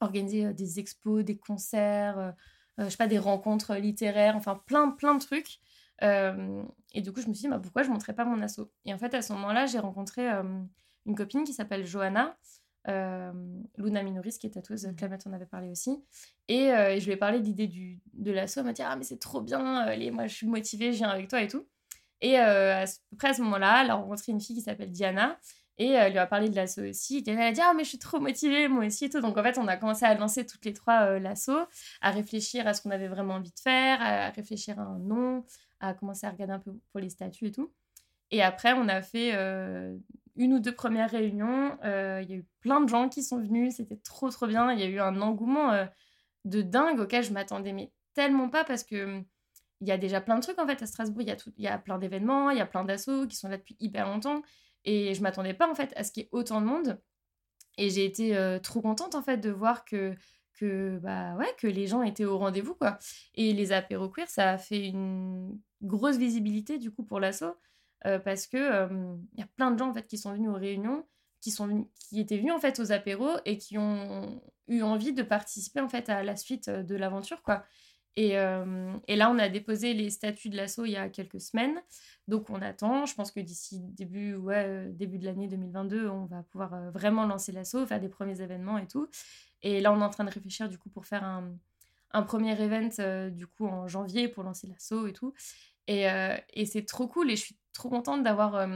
organiser 0.00 0.54
des 0.54 0.78
expos, 0.78 1.24
des 1.24 1.36
concerts, 1.36 2.34
je 2.78 2.88
sais 2.88 2.96
pas, 2.96 3.08
des 3.08 3.18
rencontres 3.18 3.74
littéraires, 3.74 4.36
enfin 4.36 4.62
plein, 4.66 4.90
plein 4.90 5.16
de 5.16 5.20
trucs. 5.20 5.58
Euh, 6.02 6.62
et 6.92 7.00
du 7.00 7.12
coup, 7.12 7.20
je 7.20 7.28
me 7.28 7.34
suis 7.34 7.42
dit, 7.42 7.48
bah, 7.48 7.58
pourquoi 7.58 7.82
je 7.82 7.88
ne 7.88 7.94
montrais 7.94 8.14
pas 8.14 8.24
mon 8.24 8.40
asso? 8.42 8.70
Et 8.84 8.92
en 8.92 8.98
fait, 8.98 9.14
à 9.14 9.22
ce 9.22 9.32
moment-là, 9.34 9.66
j'ai 9.66 9.78
rencontré 9.78 10.30
euh, 10.30 10.42
une 11.06 11.14
copine 11.14 11.44
qui 11.44 11.52
s'appelle 11.52 11.86
Johanna, 11.86 12.36
euh, 12.88 13.32
Luna 13.76 14.02
Minoris, 14.02 14.38
qui 14.38 14.46
est 14.46 14.50
tatoueuse, 14.50 14.86
mmh. 14.86 14.96
Clamette 14.96 15.26
en 15.26 15.32
avait 15.32 15.46
parlé 15.46 15.68
aussi. 15.68 16.02
Et, 16.48 16.68
je 16.68 17.04
lui 17.04 17.12
ai 17.12 17.16
parlé 17.16 17.40
de 17.40 17.44
l'idée 17.44 18.00
de 18.12 18.32
l'asso. 18.32 18.58
Elle 18.58 18.64
m'a 18.64 18.72
dit, 18.72 18.82
ah, 18.82 18.96
mais 18.96 19.04
c'est 19.04 19.18
trop 19.18 19.40
bien, 19.40 19.76
allez, 19.76 20.10
moi, 20.10 20.26
je 20.26 20.34
suis 20.34 20.46
motivée, 20.46 20.92
je 20.92 20.98
viens 20.98 21.10
avec 21.10 21.28
toi 21.28 21.42
et 21.42 21.48
tout. 21.48 21.66
Et 22.20 22.38
à 22.38 22.84
peu 23.10 23.16
près 23.16 23.28
à 23.28 23.34
ce 23.34 23.42
moment-là, 23.42 23.82
elle 23.82 23.90
a 23.90 23.94
rencontré 23.94 24.32
une 24.32 24.40
fille 24.40 24.56
qui 24.56 24.62
s'appelle 24.62 24.90
Diana. 24.90 25.38
Et 25.78 25.88
elle 25.88 26.12
lui 26.12 26.18
a 26.18 26.26
parlé 26.26 26.48
de 26.48 26.56
l'asso 26.56 26.78
aussi. 26.78 27.18
Et 27.18 27.30
elle 27.30 27.38
a 27.38 27.52
dit 27.52 27.60
Ah, 27.62 27.74
mais 27.76 27.84
je 27.84 27.90
suis 27.90 27.98
trop 27.98 28.18
motivée, 28.18 28.66
moi 28.68 28.86
aussi. 28.86 29.04
Et 29.04 29.10
tout. 29.10 29.20
Donc 29.20 29.36
en 29.36 29.42
fait, 29.42 29.58
on 29.58 29.68
a 29.68 29.76
commencé 29.76 30.06
à 30.06 30.14
lancer 30.14 30.46
toutes 30.46 30.64
les 30.64 30.72
trois 30.72 31.18
l'asso, 31.18 31.50
à 32.00 32.10
réfléchir 32.10 32.66
à 32.66 32.72
ce 32.72 32.80
qu'on 32.80 32.90
avait 32.90 33.08
vraiment 33.08 33.34
envie 33.34 33.52
de 33.52 33.60
faire, 33.60 34.00
à 34.00 34.30
réfléchir 34.30 34.80
à 34.80 34.84
un 34.84 34.98
nom, 34.98 35.44
à 35.80 35.92
commencer 35.92 36.26
à 36.26 36.30
regarder 36.30 36.54
un 36.54 36.60
peu 36.60 36.72
pour 36.92 37.00
les 37.00 37.10
statuts 37.10 37.48
et 37.48 37.52
tout. 37.52 37.70
Et 38.30 38.42
après, 38.42 38.72
on 38.72 38.88
a 38.88 39.02
fait 39.02 39.32
euh, 39.34 39.96
une 40.36 40.54
ou 40.54 40.60
deux 40.60 40.74
premières 40.74 41.10
réunions. 41.10 41.78
Euh, 41.84 42.20
il 42.22 42.30
y 42.30 42.34
a 42.34 42.36
eu 42.36 42.46
plein 42.60 42.80
de 42.80 42.88
gens 42.88 43.08
qui 43.08 43.22
sont 43.22 43.38
venus. 43.38 43.76
C'était 43.76 43.96
trop, 43.96 44.30
trop 44.30 44.46
bien. 44.46 44.72
Il 44.72 44.80
y 44.80 44.82
a 44.82 44.86
eu 44.86 45.00
un 45.00 45.20
engouement 45.20 45.72
euh, 45.72 45.86
de 46.44 46.62
dingue 46.62 47.00
auquel 47.00 47.24
je 47.24 47.32
m'attendais 47.32 47.72
mais 47.72 47.92
tellement 48.14 48.48
pas 48.48 48.64
parce 48.64 48.84
que 48.84 49.22
il 49.82 49.88
y 49.88 49.92
a 49.92 49.98
déjà 49.98 50.22
plein 50.22 50.36
de 50.36 50.42
trucs 50.42 50.58
en 50.58 50.66
fait 50.66 50.80
à 50.82 50.86
Strasbourg. 50.86 51.22
Il 51.22 51.28
y 51.28 51.32
a, 51.32 51.36
y 51.58 51.68
a 51.68 51.78
plein 51.78 51.98
d'événements, 51.98 52.50
il 52.50 52.58
y 52.58 52.62
a 52.62 52.66
plein 52.66 52.84
d'assauts 52.84 53.26
qui 53.26 53.36
sont 53.36 53.48
là 53.48 53.58
depuis 53.58 53.76
hyper 53.80 54.06
longtemps. 54.06 54.42
Et 54.84 55.14
je 55.14 55.22
m'attendais 55.22 55.54
pas 55.54 55.70
en 55.70 55.74
fait 55.74 55.92
à 55.96 56.04
ce 56.04 56.12
qu'il 56.12 56.22
y 56.22 56.26
ait 56.26 56.30
autant 56.32 56.60
de 56.60 56.66
monde. 56.66 57.00
Et 57.76 57.90
j'ai 57.90 58.04
été 58.06 58.58
trop 58.62 58.80
contente 58.80 59.14
en 59.14 59.22
fait 59.22 59.36
de 59.36 59.50
voir 59.50 59.84
que 59.84 60.14
que 60.56 60.98
bah 61.02 61.34
ouais 61.36 61.54
que 61.58 61.66
les 61.66 61.86
gens 61.86 62.02
étaient 62.02 62.24
au 62.24 62.38
rendez-vous 62.38 62.74
quoi 62.74 62.98
et 63.34 63.52
les 63.52 63.72
apéros 63.72 64.08
queer 64.08 64.28
ça 64.28 64.52
a 64.52 64.58
fait 64.58 64.86
une 64.86 65.60
grosse 65.82 66.16
visibilité 66.16 66.78
du 66.78 66.90
coup 66.90 67.04
pour 67.04 67.20
l'asso 67.20 67.44
euh, 68.06 68.18
parce 68.18 68.46
que 68.46 68.88
il 69.34 69.40
y 69.40 69.42
a 69.42 69.48
plein 69.56 69.70
de 69.70 69.78
gens 69.78 69.90
en 69.90 69.94
fait 69.94 70.06
qui 70.06 70.18
sont 70.18 70.32
venus 70.32 70.50
aux 70.50 70.58
réunions 70.58 71.04
qui, 71.40 71.50
sont, 71.50 71.88
qui 72.08 72.20
étaient 72.20 72.38
venus 72.38 72.52
en 72.52 72.58
fait 72.58 72.80
aux 72.80 72.90
apéros 72.90 73.36
et 73.44 73.56
qui 73.56 73.78
ont 73.78 74.42
eu 74.68 74.82
envie 74.82 75.12
de 75.12 75.22
participer 75.22 75.80
en 75.80 75.88
fait 75.88 76.08
à 76.08 76.24
la 76.24 76.34
suite 76.34 76.68
de 76.68 76.96
l'aventure, 76.96 77.42
quoi. 77.42 77.64
Et, 78.16 78.32
là, 78.32 79.30
on 79.30 79.38
a 79.38 79.48
déposé 79.50 79.92
les 79.92 80.08
statuts 80.08 80.48
de 80.48 80.56
l'assaut 80.56 80.86
il 80.86 80.92
y 80.92 80.96
a 80.96 81.10
quelques 81.10 81.40
semaines. 81.40 81.80
Donc, 82.28 82.48
on 82.48 82.62
attend. 82.62 83.04
Je 83.04 83.14
pense 83.14 83.30
que 83.30 83.40
d'ici 83.40 83.78
début, 83.78 84.34
ouais, 84.34 84.88
début 84.88 85.18
de 85.18 85.26
l'année 85.26 85.48
2022, 85.48 86.08
on 86.08 86.24
va 86.24 86.42
pouvoir 86.44 86.90
vraiment 86.90 87.26
lancer 87.26 87.52
l'assaut, 87.52 87.86
faire 87.86 88.00
des 88.00 88.08
premiers 88.08 88.40
événements 88.40 88.78
et 88.78 88.88
tout. 88.88 89.08
Et 89.62 89.80
là, 89.80 89.92
on 89.92 90.00
est 90.00 90.04
en 90.04 90.10
train 90.10 90.24
de 90.24 90.30
réfléchir 90.30 90.68
du 90.70 90.78
coup 90.78 90.88
pour 90.88 91.04
faire 91.04 91.22
un, 91.22 91.54
un 92.12 92.22
premier 92.22 92.60
event 92.60 93.28
du 93.30 93.46
coup 93.46 93.66
en 93.66 93.86
janvier 93.86 94.28
pour 94.28 94.42
lancer 94.42 94.66
l'assaut 94.66 95.06
et 95.06 95.12
tout. 95.12 95.34
Et, 95.86 96.06
et 96.54 96.66
c'est 96.66 96.86
trop 96.86 97.06
cool 97.06 97.30
et 97.30 97.36
je 97.36 97.42
suis 97.42 97.58
trop 97.76 97.88
contente 97.88 98.22
d'avoir 98.22 98.68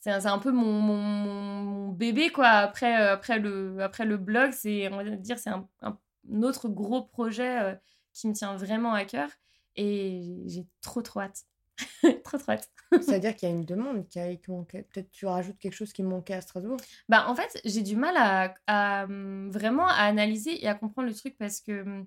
c'est 0.00 0.10
un, 0.10 0.38
peu 0.38 0.52
mon, 0.52 0.72
mon, 0.72 1.88
bébé 1.88 2.30
quoi 2.30 2.48
après 2.48 2.94
après 2.94 3.38
le 3.38 3.78
après 3.80 4.04
le 4.04 4.16
blog. 4.16 4.52
C'est 4.52 4.88
on 4.92 4.96
va 4.96 5.04
dire 5.04 5.38
c'est 5.38 5.50
un, 5.50 5.68
un, 5.82 5.98
autre 6.42 6.68
gros 6.68 7.02
projet 7.02 7.78
qui 8.12 8.28
me 8.28 8.32
tient 8.32 8.56
vraiment 8.56 8.92
à 8.92 9.04
cœur. 9.04 9.28
Et 9.76 10.42
j'ai 10.46 10.66
trop 10.80 11.02
trop 11.02 11.20
hâte. 11.20 11.44
trop 12.24 12.38
trop 12.38 12.52
hâte. 12.52 12.70
C'est-à-dire 12.92 13.36
qu'il 13.36 13.48
y 13.48 13.52
a 13.52 13.54
une 13.54 13.64
demande 13.64 14.08
qui, 14.08 14.18
a, 14.18 14.28
Peut-être 14.36 15.10
tu 15.10 15.26
rajoutes 15.26 15.58
quelque 15.58 15.74
chose 15.74 15.92
qui 15.92 16.02
manquait 16.02 16.34
à 16.34 16.40
Strasbourg? 16.40 16.78
Bah 17.08 17.26
en 17.28 17.34
fait, 17.34 17.60
j'ai 17.64 17.82
du 17.82 17.96
mal 17.96 18.16
à, 18.16 18.54
à, 18.66 19.06
vraiment 19.06 19.86
à 19.86 20.04
analyser 20.04 20.64
et 20.64 20.68
à 20.68 20.74
comprendre 20.74 21.08
le 21.08 21.14
truc 21.14 21.36
parce 21.36 21.60
que 21.60 21.82
hum, 21.82 22.06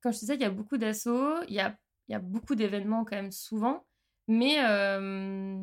comme 0.00 0.12
je 0.12 0.18
te 0.18 0.20
disais, 0.20 0.34
il 0.34 0.42
y 0.42 0.44
a 0.44 0.50
beaucoup 0.50 0.78
d'assauts, 0.78 1.42
il 1.48 1.54
y 1.54 1.60
a, 1.60 1.76
il 2.08 2.12
y 2.12 2.14
a 2.14 2.20
beaucoup 2.20 2.54
d'événements 2.54 3.04
quand 3.04 3.16
même 3.16 3.32
souvent, 3.32 3.84
mais 4.28 4.58
euh, 4.64 5.56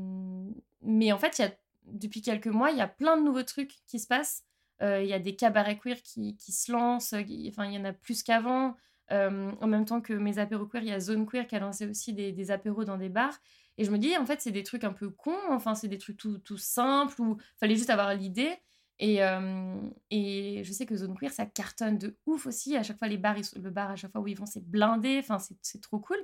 mais 0.82 1.11
en 1.11 1.18
fait, 1.18 1.39
il 1.39 1.43
y 1.43 1.45
a 1.45 1.51
depuis 1.86 2.22
quelques 2.22 2.47
mois, 2.47 2.72
il 2.72 2.78
y 2.78 2.82
a 2.82 2.88
plein 2.88 3.18
de 3.18 3.24
nouveaux 3.24 3.43
trucs 3.43 3.76
qui 3.88 3.99
se 3.99 4.07
passent. 4.07 4.43
Euh, 4.82 5.01
il 5.01 5.07
y 5.07 5.13
a 5.13 5.20
des 5.20 5.36
cabarets 5.36 5.78
queer 5.78 6.01
qui, 6.01 6.36
qui 6.36 6.51
se 6.51 6.72
lancent, 6.72 7.13
enfin 7.47 7.66
il 7.66 7.74
y 7.74 7.78
en 7.78 7.86
a 7.86 7.93
plus 7.93 8.24
qu'avant. 8.24 8.76
Euh, 9.11 9.51
en 9.61 9.68
même 9.68 9.86
temps 9.86 10.01
que 10.01 10.13
mes 10.13 10.39
apéros 10.39 10.66
queer, 10.66 10.82
il 10.82 10.89
y 10.89 10.91
a 10.91 10.99
Zone 10.99 11.28
Queer 11.28 11.47
qui 11.47 11.55
a 11.55 11.59
lancé 11.59 11.88
aussi 11.88 12.13
des, 12.13 12.32
des 12.32 12.51
apéros 12.51 12.86
dans 12.86 12.97
des 12.97 13.09
bars. 13.09 13.39
Et 13.78 13.84
je 13.84 13.91
me 13.91 13.97
dis, 13.97 14.16
en 14.18 14.26
fait, 14.26 14.41
c'est 14.41 14.51
des 14.51 14.63
trucs 14.63 14.84
un 14.84 14.93
peu 14.93 15.09
cons, 15.09 15.38
enfin, 15.49 15.76
c'est 15.76 15.88
des 15.88 15.97
trucs 15.97 16.18
tout, 16.18 16.38
tout 16.39 16.57
simples, 16.57 17.22
où 17.22 17.38
fallait 17.59 17.76
juste 17.76 17.89
avoir 17.89 18.13
l'idée. 18.16 18.57
Et, 18.99 19.22
euh, 19.22 19.76
et 20.09 20.63
je 20.63 20.72
sais 20.72 20.86
que 20.86 20.95
Zone 20.95 21.16
Queer, 21.18 21.32
ça 21.32 21.45
cartonne 21.45 21.97
de 21.97 22.18
ouf 22.26 22.47
aussi. 22.47 22.78
À 22.78 22.84
chaque 22.84 22.97
fois, 22.97 23.09
les 23.09 23.18
bars, 23.18 23.36
le 23.55 23.70
bar, 23.70 23.91
à 23.91 23.95
chaque 23.95 24.11
fois 24.11 24.22
où 24.22 24.28
ils 24.28 24.38
vont, 24.38 24.45
c'est 24.45 24.66
blindé. 24.66 25.20
Enfin, 25.20 25.38
c'est 25.61 25.82
trop 25.82 25.99
cool. 25.99 26.18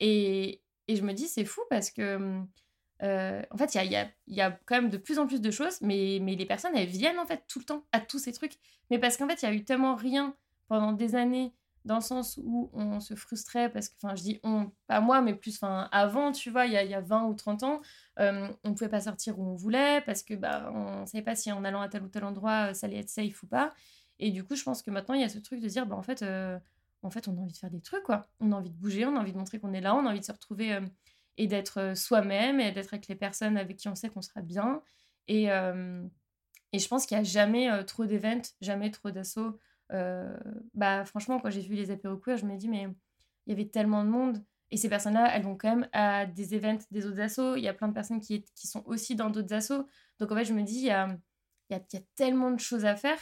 Et, 0.00 0.60
et, 0.88 0.96
je 0.96 1.02
me 1.02 1.12
dis, 1.12 1.28
c'est 1.28 1.44
fou 1.44 1.60
parce 1.70 1.90
que, 1.90 2.42
euh, 3.02 3.42
en 3.50 3.56
fait, 3.56 3.74
il 3.74 3.90
y 3.90 3.96
a, 3.96 4.04
y, 4.04 4.40
y 4.40 4.52
quand 4.66 4.76
même 4.76 4.90
de 4.90 4.96
plus 4.96 5.18
en 5.18 5.26
plus 5.26 5.40
de 5.40 5.50
choses, 5.50 5.80
mais, 5.82 6.18
les 6.18 6.46
personnes, 6.46 6.76
elles 6.76 6.88
viennent 6.88 7.18
en 7.18 7.26
fait 7.26 7.44
tout 7.48 7.58
le 7.58 7.64
temps 7.64 7.84
à 7.92 8.00
tous 8.00 8.18
ces 8.18 8.32
trucs. 8.32 8.58
Mais 8.90 8.98
parce 8.98 9.16
qu'en 9.16 9.28
fait, 9.28 9.42
il 9.42 9.44
y 9.44 9.48
a 9.48 9.52
eu 9.54 9.64
tellement 9.64 9.94
rien 9.94 10.34
pendant 10.68 10.92
des 10.92 11.14
années 11.14 11.52
dans 11.84 11.96
le 11.96 12.02
sens 12.02 12.38
où 12.42 12.70
on 12.74 13.00
se 13.00 13.14
frustrait 13.14 13.70
parce 13.70 13.88
que, 13.88 13.94
enfin, 14.02 14.14
je 14.14 14.22
dis 14.22 14.40
on, 14.42 14.70
pas 14.86 15.00
moi, 15.00 15.22
mais 15.22 15.34
plus, 15.34 15.56
enfin, 15.56 15.88
avant, 15.92 16.32
tu 16.32 16.50
vois, 16.50 16.66
il 16.66 16.72
y 16.72 16.76
a, 16.76 16.84
y 16.84 16.94
a 16.94 17.00
20 17.00 17.24
ou 17.26 17.34
30 17.34 17.62
ans, 17.62 17.80
on 18.18 18.50
ne 18.64 18.74
pouvait 18.74 18.90
pas 18.90 19.00
sortir 19.00 19.38
où 19.38 19.44
on 19.44 19.54
voulait 19.54 20.02
parce 20.02 20.22
que, 20.22 20.34
bah, 20.34 20.70
on 20.74 21.06
savait 21.06 21.24
pas 21.24 21.36
si 21.36 21.50
en 21.52 21.64
allant 21.64 21.80
à 21.80 21.88
tel 21.88 22.02
ou 22.02 22.08
tel 22.08 22.24
endroit, 22.24 22.70
euh, 22.70 22.74
ça 22.74 22.86
allait 22.86 22.98
être 22.98 23.08
safe 23.08 23.42
ou 23.42 23.46
pas. 23.46 23.74
Et 24.18 24.30
du 24.30 24.44
coup, 24.44 24.56
je 24.56 24.64
pense 24.64 24.82
que 24.82 24.90
maintenant, 24.90 25.14
il 25.14 25.20
y 25.20 25.24
a 25.24 25.28
ce 25.28 25.38
truc 25.38 25.60
de 25.60 25.68
dire, 25.68 25.86
bah, 25.86 25.96
en 25.96 26.02
fait, 26.02 26.22
euh, 26.22 26.58
en 27.02 27.10
fait, 27.10 27.28
on 27.28 27.36
a 27.36 27.40
envie 27.40 27.52
de 27.52 27.58
faire 27.58 27.70
des 27.70 27.80
trucs, 27.80 28.02
quoi. 28.02 28.26
On 28.40 28.52
a 28.52 28.56
envie 28.56 28.70
de 28.70 28.76
bouger, 28.76 29.06
on 29.06 29.16
a 29.16 29.20
envie 29.20 29.32
de 29.32 29.38
montrer 29.38 29.60
qu'on 29.60 29.72
est 29.72 29.80
là, 29.80 29.94
on 29.94 30.06
a 30.06 30.10
envie 30.10 30.20
de 30.20 30.24
se 30.24 30.32
retrouver 30.32 30.78
et 31.36 31.46
d'être 31.46 31.96
soi-même 31.96 32.60
et 32.60 32.72
d'être 32.72 32.94
avec 32.94 33.06
les 33.08 33.14
personnes 33.14 33.56
avec 33.56 33.76
qui 33.76 33.88
on 33.88 33.94
sait 33.94 34.08
qu'on 34.08 34.22
sera 34.22 34.42
bien. 34.42 34.82
Et, 35.28 35.44
et 35.44 36.78
je 36.78 36.88
pense 36.88 37.06
qu'il 37.06 37.16
n'y 37.16 37.20
a 37.20 37.24
jamais 37.24 37.84
trop 37.84 38.06
d'événements, 38.06 38.42
jamais 38.60 38.90
trop 38.90 39.10
d'assauts 39.10 39.58
euh, 39.92 40.36
bah 40.74 41.04
franchement, 41.04 41.40
quand 41.40 41.50
j'ai 41.50 41.60
vu 41.60 41.74
les 41.74 41.90
apéros 41.90 42.20
je 42.26 42.44
me 42.44 42.56
dis, 42.56 42.68
mais 42.68 42.88
il 43.46 43.50
y 43.50 43.52
avait 43.52 43.68
tellement 43.68 44.04
de 44.04 44.10
monde. 44.10 44.44
Et 44.70 44.76
ces 44.76 44.88
personnes-là, 44.88 45.34
elles 45.34 45.42
vont 45.42 45.56
quand 45.56 45.70
même 45.70 45.88
à 45.92 46.26
des 46.26 46.54
events 46.54 46.84
des 46.90 47.06
autres 47.06 47.20
assos. 47.20 47.56
Il 47.56 47.62
y 47.62 47.68
a 47.68 47.74
plein 47.74 47.88
de 47.88 47.94
personnes 47.94 48.20
qui, 48.20 48.44
qui 48.54 48.66
sont 48.66 48.82
aussi 48.86 49.16
dans 49.16 49.30
d'autres 49.30 49.54
assos. 49.54 49.86
Donc 50.18 50.30
en 50.30 50.34
fait, 50.34 50.44
je 50.44 50.52
me 50.52 50.62
dis, 50.62 50.76
il 50.76 50.84
y 50.84 50.90
a, 50.90 51.08
il 51.70 51.76
y 51.76 51.80
a, 51.80 51.82
y 51.92 51.96
a 51.96 52.02
tellement 52.16 52.50
de 52.50 52.60
choses 52.60 52.84
à 52.84 52.96
faire 52.96 53.18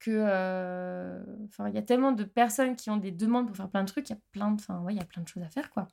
que 0.00 0.10
euh, 0.10 1.22
enfin 1.44 1.68
il 1.68 1.74
y 1.74 1.78
a 1.78 1.82
tellement 1.82 2.12
de 2.12 2.24
personnes 2.24 2.74
qui 2.74 2.90
ont 2.90 2.96
des 2.96 3.12
demandes 3.12 3.46
pour 3.46 3.56
faire 3.56 3.68
plein 3.68 3.82
de 3.82 3.88
trucs 3.88 4.10
il 4.10 4.14
y 4.14 4.16
a 4.16 4.20
plein 4.32 4.50
de 4.50 4.60
enfin 4.60 4.80
ouais 4.80 4.94
il 4.94 4.98
y 4.98 5.02
a 5.02 5.04
plein 5.04 5.22
de 5.22 5.28
choses 5.28 5.42
à 5.42 5.48
faire 5.48 5.70
quoi 5.70 5.86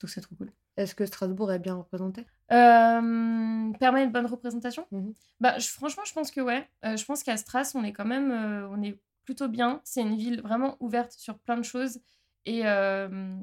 donc 0.00 0.10
c'est 0.10 0.20
trop 0.20 0.34
cool 0.34 0.50
est-ce 0.78 0.94
que 0.94 1.04
Strasbourg 1.04 1.52
est 1.52 1.58
bien 1.58 1.74
représenté? 1.74 2.26
Euh, 2.50 3.72
permet 3.78 4.04
une 4.04 4.10
bonne 4.10 4.24
représentation? 4.24 4.86
Mmh 4.90 5.10
bah 5.38 5.58
je, 5.58 5.68
franchement 5.68 6.04
je 6.06 6.14
pense 6.14 6.30
que 6.30 6.40
ouais 6.40 6.66
je 6.82 7.04
pense 7.04 7.22
qu'à 7.22 7.36
Stras 7.36 7.72
on 7.74 7.84
est 7.84 7.92
quand 7.92 8.06
même 8.06 8.32
on 8.70 8.82
est 8.82 8.98
plutôt 9.24 9.48
bien. 9.48 9.80
C'est 9.84 10.02
une 10.02 10.16
ville 10.16 10.40
vraiment 10.40 10.76
ouverte 10.80 11.12
sur 11.12 11.38
plein 11.38 11.56
de 11.56 11.62
choses. 11.62 12.00
Et, 12.44 12.62
euh, 12.64 13.34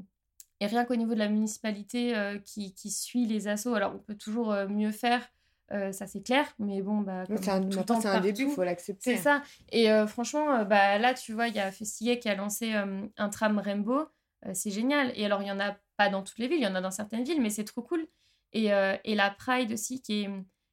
et 0.60 0.68
rien 0.68 0.86
qu'au 0.86 0.96
niveau 0.96 1.14
de 1.14 1.20
la 1.20 1.30
municipalité 1.30 2.16
euh, 2.18 2.38
qui, 2.38 2.74
qui, 2.74 2.92
suit 2.92 3.26
les 3.26 3.48
assauts, 3.48 3.76
alors 3.76 3.94
on 3.96 4.00
peut 4.00 4.16
toujours 4.16 4.52
euh, 4.52 4.68
mieux 4.68 4.92
faire. 4.92 5.22
Ça 5.70 6.08
c'est 6.08 6.22
clair, 6.22 6.46
mais 6.60 6.82
bon, 6.82 7.02
bah, 7.02 7.24
c'est 7.28 7.50
un, 7.50 7.62
un 7.62 8.20
début, 8.22 8.44
il 8.44 8.50
faut 8.50 8.64
l'accepter. 8.64 9.16
C'est 9.16 9.22
ça. 9.22 9.44
Et 9.72 9.88
franchement, 10.08 10.66
bah, 10.66 10.98
là, 10.98 11.14
tu 11.14 11.34
vois, 11.34 11.48
il 11.48 11.56
y 11.56 11.60
a 11.60 11.72
Festiguet 11.72 12.20
qui 12.20 12.30
a 12.30 12.36
lancé 12.36 12.74
un 12.74 13.30
tram 13.30 13.60
Rainbow. 13.60 14.06
c'est 14.54 14.72
génial. 14.72 15.12
Et 15.16 15.26
alors, 15.26 15.42
il 15.42 15.48
y 15.48 15.52
en 15.52 15.60
a 15.60 15.78
pas 15.98 16.10
dans 16.10 16.24
toutes 16.24 16.40
les 16.40 16.48
villes, 16.48 16.60
il 16.60 16.64
y 16.64 16.68
en 16.68 16.76
a 16.76 16.82
dans 16.82 16.92
certaines 16.92 17.24
villes, 17.24 17.42
mais 17.42 17.50
c'est 17.50 17.66
trop 17.66 17.82
cool. 17.82 18.08
Et, 18.54 18.68
et 19.04 19.16
la 19.16 19.30
Pride 19.30 19.72
aussi, 19.72 20.02
qui 20.02 20.24
est 20.24 20.30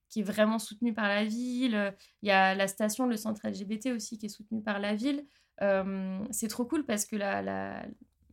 qui 0.08 0.20
est 0.20 0.22
vraiment 0.22 0.58
soutenu 0.58 0.94
par 0.94 1.08
la 1.08 1.24
ville. 1.24 1.94
Il 2.22 2.28
y 2.28 2.32
a 2.32 2.54
la 2.54 2.68
station, 2.68 3.06
le 3.06 3.16
centre 3.16 3.46
LGBT 3.46 3.88
aussi, 3.88 4.18
qui 4.18 4.26
est 4.26 4.30
soutenu 4.30 4.62
par 4.62 4.78
la 4.78 4.94
ville. 4.94 5.26
Euh, 5.62 6.24
c'est 6.30 6.48
trop 6.48 6.64
cool 6.64 6.84
parce 6.84 7.04
que 7.04 7.16
la, 7.16 7.42
la, 7.42 7.82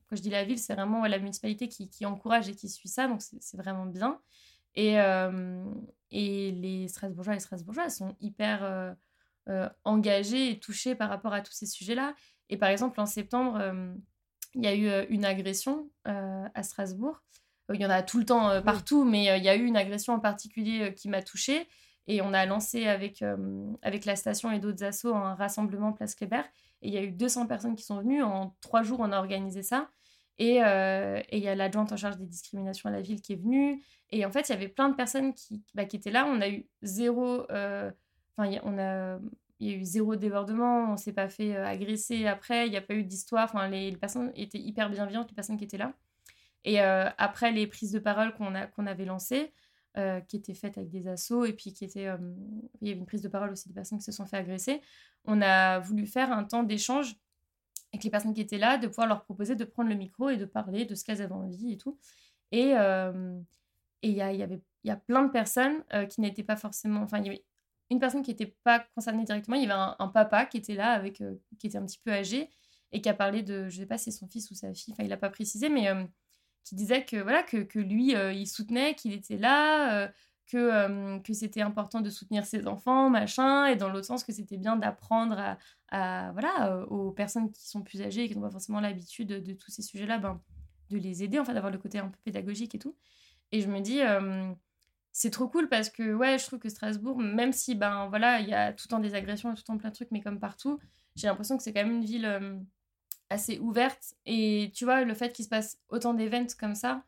quand 0.07 0.15
je 0.15 0.21
dis 0.21 0.29
la 0.29 0.43
ville, 0.43 0.59
c'est 0.59 0.73
vraiment 0.73 1.05
la 1.05 1.19
municipalité 1.19 1.67
qui, 1.67 1.89
qui, 1.89 2.05
encourage 2.05 2.49
et 2.49 2.55
qui 2.55 2.69
suit 2.69 2.89
ça, 2.89 3.07
donc 3.07 3.21
c'est 3.21 3.57
vraiment 3.57 3.85
bien. 3.85 4.19
Et, 4.75 4.95
et 6.11 6.51
les 6.51 6.87
Strasbourgeois 6.87 7.35
et 7.35 7.39
Strasbourgeois 7.39 7.89
sont 7.89 8.15
hyper 8.21 8.95
engagés 9.83 10.51
et 10.51 10.59
touchés 10.59 10.95
par 10.95 11.09
rapport 11.09 11.33
à 11.33 11.41
tous 11.41 11.53
ces 11.53 11.65
sujets-là. 11.65 12.15
Et 12.49 12.57
par 12.57 12.69
exemple, 12.69 12.99
en 12.99 13.05
septembre, 13.05 13.61
il 14.55 14.63
y 14.63 14.67
a 14.67 14.75
eu 14.75 15.07
une 15.09 15.25
agression 15.25 15.89
à 16.05 16.63
Strasbourg 16.63 17.21
il 17.71 17.81
y 17.81 17.85
en 17.85 17.89
a 17.89 18.03
tout 18.03 18.17
le 18.17 18.25
temps 18.25 18.61
partout, 18.61 19.05
mais 19.05 19.37
il 19.37 19.43
y 19.43 19.49
a 19.49 19.55
eu 19.55 19.65
une 19.65 19.77
agression 19.77 20.13
en 20.13 20.19
particulier 20.19 20.93
qui 20.95 21.09
m'a 21.09 21.21
touchée. 21.21 21.67
Et 22.07 22.21
on 22.21 22.33
a 22.33 22.45
lancé 22.45 22.87
avec, 22.87 23.23
avec 23.81 24.05
la 24.05 24.15
station 24.15 24.51
et 24.51 24.59
d'autres 24.59 24.83
assos 24.83 25.15
un 25.15 25.35
rassemblement 25.35 25.93
Place 25.93 26.15
Kléber. 26.15 26.41
Et 26.81 26.89
il 26.89 26.93
y 26.93 26.97
a 26.97 27.03
eu 27.03 27.11
200 27.11 27.47
personnes 27.47 27.75
qui 27.75 27.83
sont 27.83 27.99
venues. 27.99 28.23
En 28.23 28.55
trois 28.59 28.83
jours, 28.83 28.99
on 28.99 29.11
a 29.11 29.19
organisé 29.19 29.63
ça. 29.63 29.87
Et 30.39 30.55
il 30.55 31.39
y 31.39 31.47
a 31.47 31.55
l'adjointe 31.55 31.91
en 31.91 31.97
charge 31.97 32.17
des 32.17 32.25
discriminations 32.25 32.89
à 32.89 32.91
la 32.91 33.01
ville 33.01 33.21
qui 33.21 33.33
est 33.33 33.41
venue. 33.41 33.83
Et 34.11 34.25
en 34.25 34.31
fait, 34.31 34.49
il 34.49 34.51
y 34.51 34.55
avait 34.55 34.67
plein 34.67 34.89
de 34.89 34.95
personnes 34.95 35.33
qui, 35.33 35.63
bah, 35.75 35.83
étaient 35.83 36.11
là. 36.11 36.25
On 36.27 36.41
a 36.41 36.49
eu 36.49 36.67
zéro. 36.81 37.43
Enfin, 37.43 38.59
on 38.63 38.77
a 38.79 39.19
il 39.63 39.71
y 39.71 39.73
a 39.73 39.77
eu 39.77 39.85
zéro 39.85 40.15
débordement, 40.15 40.91
on 40.91 40.97
s'est 40.97 41.13
pas 41.13 41.29
fait 41.29 41.55
agresser 41.55 42.27
après, 42.27 42.67
il 42.67 42.71
n'y 42.71 42.77
a 42.77 42.81
pas 42.81 42.95
eu 42.95 43.03
d'histoire. 43.03 43.45
Enfin, 43.45 43.67
les, 43.69 43.95
personnes 43.95 44.31
étaient 44.35 44.59
hyper 44.59 44.89
bienveillantes, 44.89 45.29
les 45.29 45.35
personnes 45.35 45.57
qui 45.57 45.63
étaient 45.63 45.77
là. 45.77 45.93
Et 46.65 46.81
euh, 46.81 47.09
après 47.17 47.51
les 47.51 47.67
prises 47.67 47.91
de 47.91 47.99
parole 47.99 48.33
qu'on 48.33 48.85
avait 48.87 49.05
lancées, 49.05 49.53
euh, 49.97 50.19
qui 50.21 50.37
étaient 50.37 50.53
faites 50.53 50.77
avec 50.77 50.89
des 50.89 51.07
assos, 51.07 51.45
et 51.45 51.53
puis 51.53 51.73
qui 51.73 51.85
étaient, 51.85 52.07
euh, 52.07 52.17
il 52.81 52.87
y 52.87 52.91
avait 52.91 52.99
une 52.99 53.05
prise 53.05 53.21
de 53.21 53.27
parole 53.29 53.51
aussi 53.51 53.67
des 53.67 53.73
personnes 53.73 53.99
qui 53.99 54.05
se 54.05 54.11
sont 54.11 54.25
fait 54.25 54.37
agresser, 54.37 54.81
on 55.25 55.41
a 55.41 55.79
voulu 55.79 56.07
faire 56.07 56.31
un 56.31 56.43
temps 56.43 56.63
d'échange 56.63 57.15
avec 57.93 58.03
les 58.03 58.09
personnes 58.09 58.33
qui 58.33 58.41
étaient 58.41 58.57
là, 58.57 58.77
de 58.77 58.87
pouvoir 58.87 59.07
leur 59.07 59.23
proposer 59.23 59.55
de 59.55 59.63
prendre 59.63 59.89
le 59.89 59.95
micro 59.95 60.29
et 60.29 60.37
de 60.37 60.45
parler 60.45 60.85
de 60.85 60.95
ce 60.95 61.03
qu'elles 61.03 61.21
avaient 61.21 61.33
envie 61.33 61.73
et 61.73 61.77
tout. 61.77 61.97
Et 62.51 62.71
il 62.71 64.11
y, 64.11 64.21
a, 64.21 64.33
y, 64.33 64.43
avait, 64.43 64.61
y 64.83 64.91
a 64.91 64.97
plein 64.97 65.23
de 65.23 65.31
personnes 65.31 65.83
qui 66.09 66.21
n'étaient 66.21 66.43
pas 66.43 66.55
forcément... 66.55 67.01
Enfin, 67.01 67.19
il 67.19 67.25
y 67.25 67.29
avait 67.29 67.45
une 67.89 67.99
personne 67.99 68.23
qui 68.23 68.31
n'était 68.31 68.55
pas 68.63 68.79
concernée 68.95 69.23
directement, 69.23 69.55
il 69.55 69.67
y 69.67 69.71
avait 69.71 69.95
un, 69.99 70.07
papa 70.07 70.45
qui 70.45 70.57
était 70.57 70.75
là, 70.75 70.91
avec, 70.91 71.21
qui 71.59 71.67
était 71.67 71.77
un 71.77 71.85
petit 71.85 71.99
peu 72.03 72.11
âgé, 72.11 72.49
et 72.91 73.01
qui 73.01 73.09
a 73.09 73.13
parlé 73.13 73.43
de, 73.43 73.69
je 73.69 73.77
sais 73.77 73.85
pas 73.85 73.97
si 73.97 74.11
c'est 74.11 74.19
son 74.19 74.27
fils 74.27 74.49
ou 74.51 74.55
sa 74.55 74.73
fille, 74.73 74.93
enfin 74.93 75.03
il 75.03 75.09
n'a 75.09 75.17
pas 75.17 75.29
précisé, 75.29 75.69
mais 75.69 75.87
qui 76.63 76.75
disait 76.75 77.05
que 77.05 77.17
voilà 77.17 77.43
que, 77.43 77.57
que 77.57 77.79
lui 77.79 78.15
euh, 78.15 78.31
il 78.31 78.47
soutenait 78.47 78.95
qu'il 78.95 79.13
était 79.13 79.37
là 79.37 80.03
euh, 80.03 80.07
que, 80.53 80.57
euh, 80.57 81.19
que 81.19 81.33
c'était 81.33 81.61
important 81.61 82.01
de 82.01 82.09
soutenir 82.09 82.45
ses 82.45 82.67
enfants 82.67 83.09
machin 83.09 83.65
et 83.65 83.75
dans 83.75 83.89
l'autre 83.89 84.05
sens 84.05 84.23
que 84.23 84.31
c'était 84.31 84.57
bien 84.57 84.75
d'apprendre 84.75 85.57
à, 85.89 86.31
voilà 86.31 86.85
aux 86.87 87.11
personnes 87.11 87.51
qui 87.51 87.67
sont 87.67 87.81
plus 87.81 88.01
âgées 88.01 88.23
et 88.23 88.29
qui 88.29 88.35
n'ont 88.35 88.41
pas 88.41 88.51
forcément 88.51 88.79
l'habitude 88.79 89.27
de, 89.27 89.53
tous 89.53 89.71
ces 89.71 89.81
sujets 89.81 90.05
là 90.05 90.17
ben, 90.17 90.41
de 90.89 90.97
les 90.97 91.23
aider 91.23 91.39
en 91.39 91.45
fait 91.45 91.53
d'avoir 91.53 91.71
le 91.71 91.77
côté 91.77 91.99
un 91.99 92.07
peu 92.07 92.17
pédagogique 92.23 92.75
et 92.75 92.79
tout 92.79 92.95
et 93.51 93.61
je 93.61 93.67
me 93.67 93.79
dis 93.79 93.99
c'est 95.11 95.29
trop 95.29 95.47
cool 95.47 95.69
parce 95.69 95.89
que 95.89 96.13
ouais 96.13 96.39
je 96.39 96.45
trouve 96.45 96.59
que 96.59 96.69
Strasbourg 96.69 97.19
même 97.19 97.53
si 97.53 97.75
ben 97.75 98.07
voilà 98.07 98.39
il 98.39 98.49
y 98.49 98.53
a 98.53 98.73
tout 98.73 98.85
le 98.87 98.89
temps 98.89 98.99
des 98.99 99.13
agressions 99.13 99.51
et 99.51 99.55
tout 99.55 99.61
le 99.61 99.73
temps 99.73 99.77
plein 99.77 99.89
de 99.89 99.95
trucs 99.95 100.11
mais 100.11 100.21
comme 100.21 100.39
partout 100.39 100.79
j'ai 101.15 101.27
l'impression 101.27 101.57
que 101.57 101.63
c'est 101.63 101.73
quand 101.73 101.83
même 101.83 101.97
une 101.97 102.05
ville 102.05 102.63
assez 103.33 103.59
ouverte. 103.59 104.13
Et 104.25 104.71
tu 104.73 104.85
vois, 104.85 105.03
le 105.03 105.13
fait 105.13 105.33
qu'il 105.33 105.43
se 105.43 105.49
passe 105.49 105.79
autant 105.89 106.13
d'événements 106.13 106.47
comme 106.59 106.75
ça, 106.75 106.91
euh, 106.91 106.99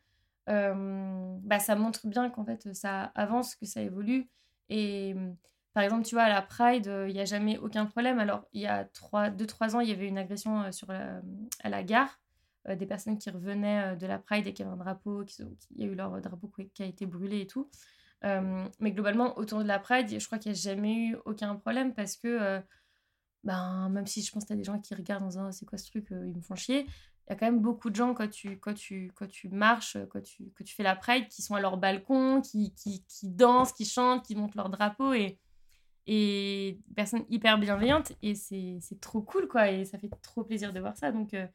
bah, 0.48 1.60
ça 1.60 1.76
montre 1.76 2.08
bien 2.08 2.30
qu'en 2.30 2.46
fait, 2.46 2.74
ça 2.74 3.12
avance, 3.16 3.56
que 3.56 3.66
ça 3.66 3.82
évolue. 3.82 4.30
Et 4.70 5.16
par 5.74 5.84
exemple, 5.84 6.06
tu 6.06 6.16
vois, 6.16 6.24
à 6.24 6.30
la 6.30 6.42
Pride, 6.42 6.92
il 7.08 7.14
n'y 7.14 7.20
a 7.20 7.26
jamais 7.26 7.58
aucun 7.58 7.86
problème. 7.86 8.20
Alors, 8.20 8.46
il 8.54 8.62
y 8.62 8.68
a 8.68 8.86
2-3 8.86 9.76
ans, 9.76 9.80
il 9.80 9.90
y 9.90 9.92
avait 9.92 10.08
une 10.08 10.18
agression 10.18 10.72
sur 10.72 10.90
à 10.90 11.70
la 11.70 11.84
gare. 11.84 12.20
des 12.68 12.86
personnes 12.86 13.18
qui 13.18 13.30
revenaient 13.30 13.96
de 13.96 14.08
la 14.08 14.18
Pride 14.18 14.48
et 14.48 14.54
qui 14.54 14.64
avaient 14.64 14.72
un 14.72 14.78
drapeau, 14.78 15.24
qui, 15.26 15.44
y 15.76 15.84
a 15.84 15.86
eu 15.88 15.96
leur 15.96 16.20
drapeau 16.22 16.52
qui 16.74 16.84
a 16.84 16.86
été 16.86 17.06
brûlé 17.06 17.42
et 17.42 17.48
tout. 17.48 17.70
mais 18.24 18.92
globalement, 18.92 19.38
autour 19.38 19.60
de 19.60 19.68
la 19.68 19.80
Pride, 19.80 20.20
je 20.20 20.26
crois 20.26 20.40
qu'il 20.40 20.52
n'y 20.52 20.58
a 20.58 20.62
jamais 20.62 20.96
eu 20.96 21.18
aucun 21.26 21.56
problème 21.56 21.94
parce 21.94 22.16
que 22.16 22.62
ben, 23.44 23.90
même 23.90 24.08
si 24.08 24.24
je 24.24 24.32
pense 24.32 24.44
que 24.44 24.48
tu 24.48 24.54
as 24.54 24.58
des 24.58 24.64
gens 24.64 24.80
qui 24.80 24.96
regardent 24.96 25.24
en 25.24 25.28
disant 25.28 25.52
c'est 25.52 25.66
quoi 25.66 25.78
ce 25.78 25.90
truc, 25.92 26.08
ils 26.10 26.36
me 26.36 26.42
font 26.42 26.56
chier, 26.56 26.88
il 27.28 27.32
y 27.32 27.34
a 27.34 27.36
quand 27.36 27.46
même 27.46 27.60
beaucoup 27.60 27.90
de 27.90 27.96
gens 27.96 28.14
quand 28.14 28.30
tu, 28.30 28.60
quand 28.60 28.74
tu, 28.74 29.12
quand 29.16 29.28
tu 29.28 29.50
marches, 29.50 29.98
quand 30.12 30.22
tu, 30.22 30.52
que 30.56 30.64
tu 30.64 30.76
fais 30.76 30.84
la 30.84 30.96
Pride, 30.96 31.28
qui 31.28 31.42
sont 31.42 31.56
à 31.56 31.60
leur 31.60 31.78
balcon, 31.78 32.42
qui, 32.42 32.74
qui, 32.76 33.04
qui 33.08 33.30
dansent, 33.30 33.74
qui 33.74 33.86
chantent, 33.86 34.26
qui 34.26 34.36
montent 34.36 34.56
leur 34.56 34.70
drapeau 34.70 35.14
et, 35.14 35.40
et 36.08 36.80
personnes 36.96 37.26
hyper 37.30 37.58
bienveillantes 37.58 38.12
et 38.22 38.36
c'est 38.36 38.80
trop 39.02 39.22
cool 39.22 39.48
quoi 39.48 39.72
et 39.72 39.86
ça 39.86 39.98
fait 39.98 40.10
trop 40.22 40.44
plaisir 40.44 40.72
de 40.72 40.80
voir 40.80 40.96
ça 40.96 41.12
donc 41.12 41.34
euh, 41.34 41.48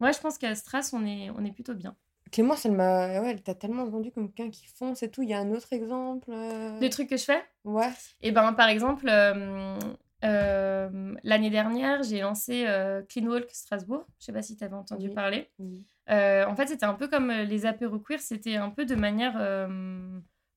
ouais 0.00 0.12
je 0.12 0.18
pense 0.18 0.38
qu'à 0.38 0.54
Stras 0.56 0.90
on 0.92 1.06
est, 1.06 1.30
on 1.30 1.44
est 1.44 1.52
plutôt 1.52 1.74
bien. 1.74 1.96
Clémence, 2.32 2.64
elle 2.64 2.72
m'a. 2.72 3.20
Ouais, 3.20 3.36
t'a 3.36 3.54
tellement 3.54 3.84
vendu 3.84 4.10
comme 4.10 4.32
quelqu'un 4.32 4.50
qui 4.50 4.66
fonce 4.66 5.02
et 5.02 5.10
tout. 5.10 5.22
Il 5.22 5.28
y 5.28 5.34
a 5.34 5.38
un 5.38 5.52
autre 5.52 5.70
exemple 5.74 6.30
euh... 6.30 6.80
De 6.80 6.88
trucs 6.88 7.10
que 7.10 7.18
je 7.18 7.24
fais? 7.24 7.44
Ouais. 7.64 7.90
Et 8.22 8.28
eh 8.28 8.32
ben, 8.32 8.54
par 8.54 8.70
exemple, 8.70 9.06
euh, 9.06 9.78
l'année 10.22 11.50
dernière, 11.50 12.02
j'ai 12.02 12.20
lancé 12.20 12.64
euh, 12.66 13.02
Clean 13.08 13.26
Walk 13.26 13.50
Strasbourg. 13.50 14.06
Je 14.18 14.26
sais 14.26 14.32
pas 14.32 14.42
si 14.42 14.56
tu 14.56 14.64
avais 14.64 14.74
entendu 14.74 15.10
parler. 15.10 15.50
Euh, 16.10 16.44
en 16.46 16.54
fait, 16.56 16.68
c'était 16.68 16.86
un 16.86 16.94
peu 16.94 17.08
comme 17.08 17.30
les 17.30 17.66
apéros 17.66 17.98
queer. 17.98 18.20
C'était 18.20 18.56
un 18.56 18.70
peu 18.70 18.84
de 18.84 18.94
manière 18.94 19.34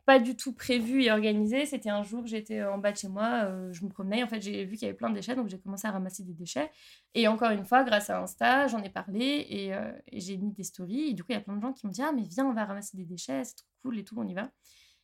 pas 0.06 0.20
du 0.20 0.36
tout 0.36 0.54
prévue 0.54 1.04
et 1.04 1.12
organisée. 1.12 1.66
C'était 1.66 1.90
un 1.90 2.04
jour, 2.04 2.28
j'étais 2.28 2.64
en 2.64 2.78
bas 2.78 2.92
de 2.92 2.98
chez 2.98 3.08
moi, 3.08 3.50
je 3.72 3.84
me 3.84 3.90
promenais. 3.90 4.24
En 4.24 4.28
fait, 4.28 4.40
j'ai 4.40 4.64
vu 4.66 4.76
qu'il 4.76 4.86
y 4.86 4.90
avait 4.90 4.98
plein 4.98 5.10
de 5.10 5.16
déchets, 5.16 5.36
donc 5.36 5.48
j'ai 5.50 5.58
commencé 5.58 5.88
à 5.88 5.92
ramasser 5.92 6.24
des 6.24 6.34
déchets. 6.34 6.70
Et 7.16 7.28
encore 7.28 7.50
une 7.50 7.66
fois, 7.66 7.84
grâce 7.84 8.12
à 8.12 8.22
Insta, 8.22 8.68
j'en 8.68 8.84
ai 8.84 8.90
parlé 8.90 9.26
et, 9.26 9.70
et 9.70 10.20
j'ai 10.20 10.38
mis 10.38 10.52
des 10.52 10.64
stories. 10.64 11.10
Et 11.10 11.14
du 11.14 11.24
coup, 11.24 11.32
il 11.32 11.36
y 11.36 11.38
a 11.38 11.42
plein 11.42 11.56
de 11.56 11.62
gens 11.62 11.74
qui 11.74 11.88
m'ont 11.88 11.92
dit 11.92 12.04
Ah, 12.04 12.12
mais 12.12 12.24
viens, 12.24 12.46
on 12.46 12.54
va 12.54 12.66
ramasser 12.66 12.98
des 12.98 13.06
déchets, 13.06 13.44
c'est 13.44 13.56
trop 13.56 13.68
cool 13.82 13.98
et 13.98 14.04
tout, 14.04 14.16
on 14.20 14.28
y 14.28 14.36
va. 14.36 14.52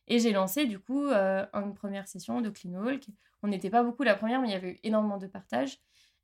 Et 0.08 0.18
j'ai 0.18 0.32
lancé 0.32 0.66
du 0.66 0.78
coup 0.78 1.06
euh, 1.06 1.46
une 1.52 1.74
première 1.74 2.08
session 2.08 2.40
de 2.40 2.50
Clean 2.50 2.72
Walk. 2.72 3.06
On 3.42 3.48
n'était 3.48 3.70
pas 3.70 3.82
beaucoup 3.82 4.02
la 4.02 4.14
première, 4.14 4.40
mais 4.40 4.48
il 4.48 4.52
y 4.52 4.54
avait 4.54 4.72
eu 4.72 4.80
énormément 4.82 5.18
de 5.18 5.26
partage. 5.26 5.78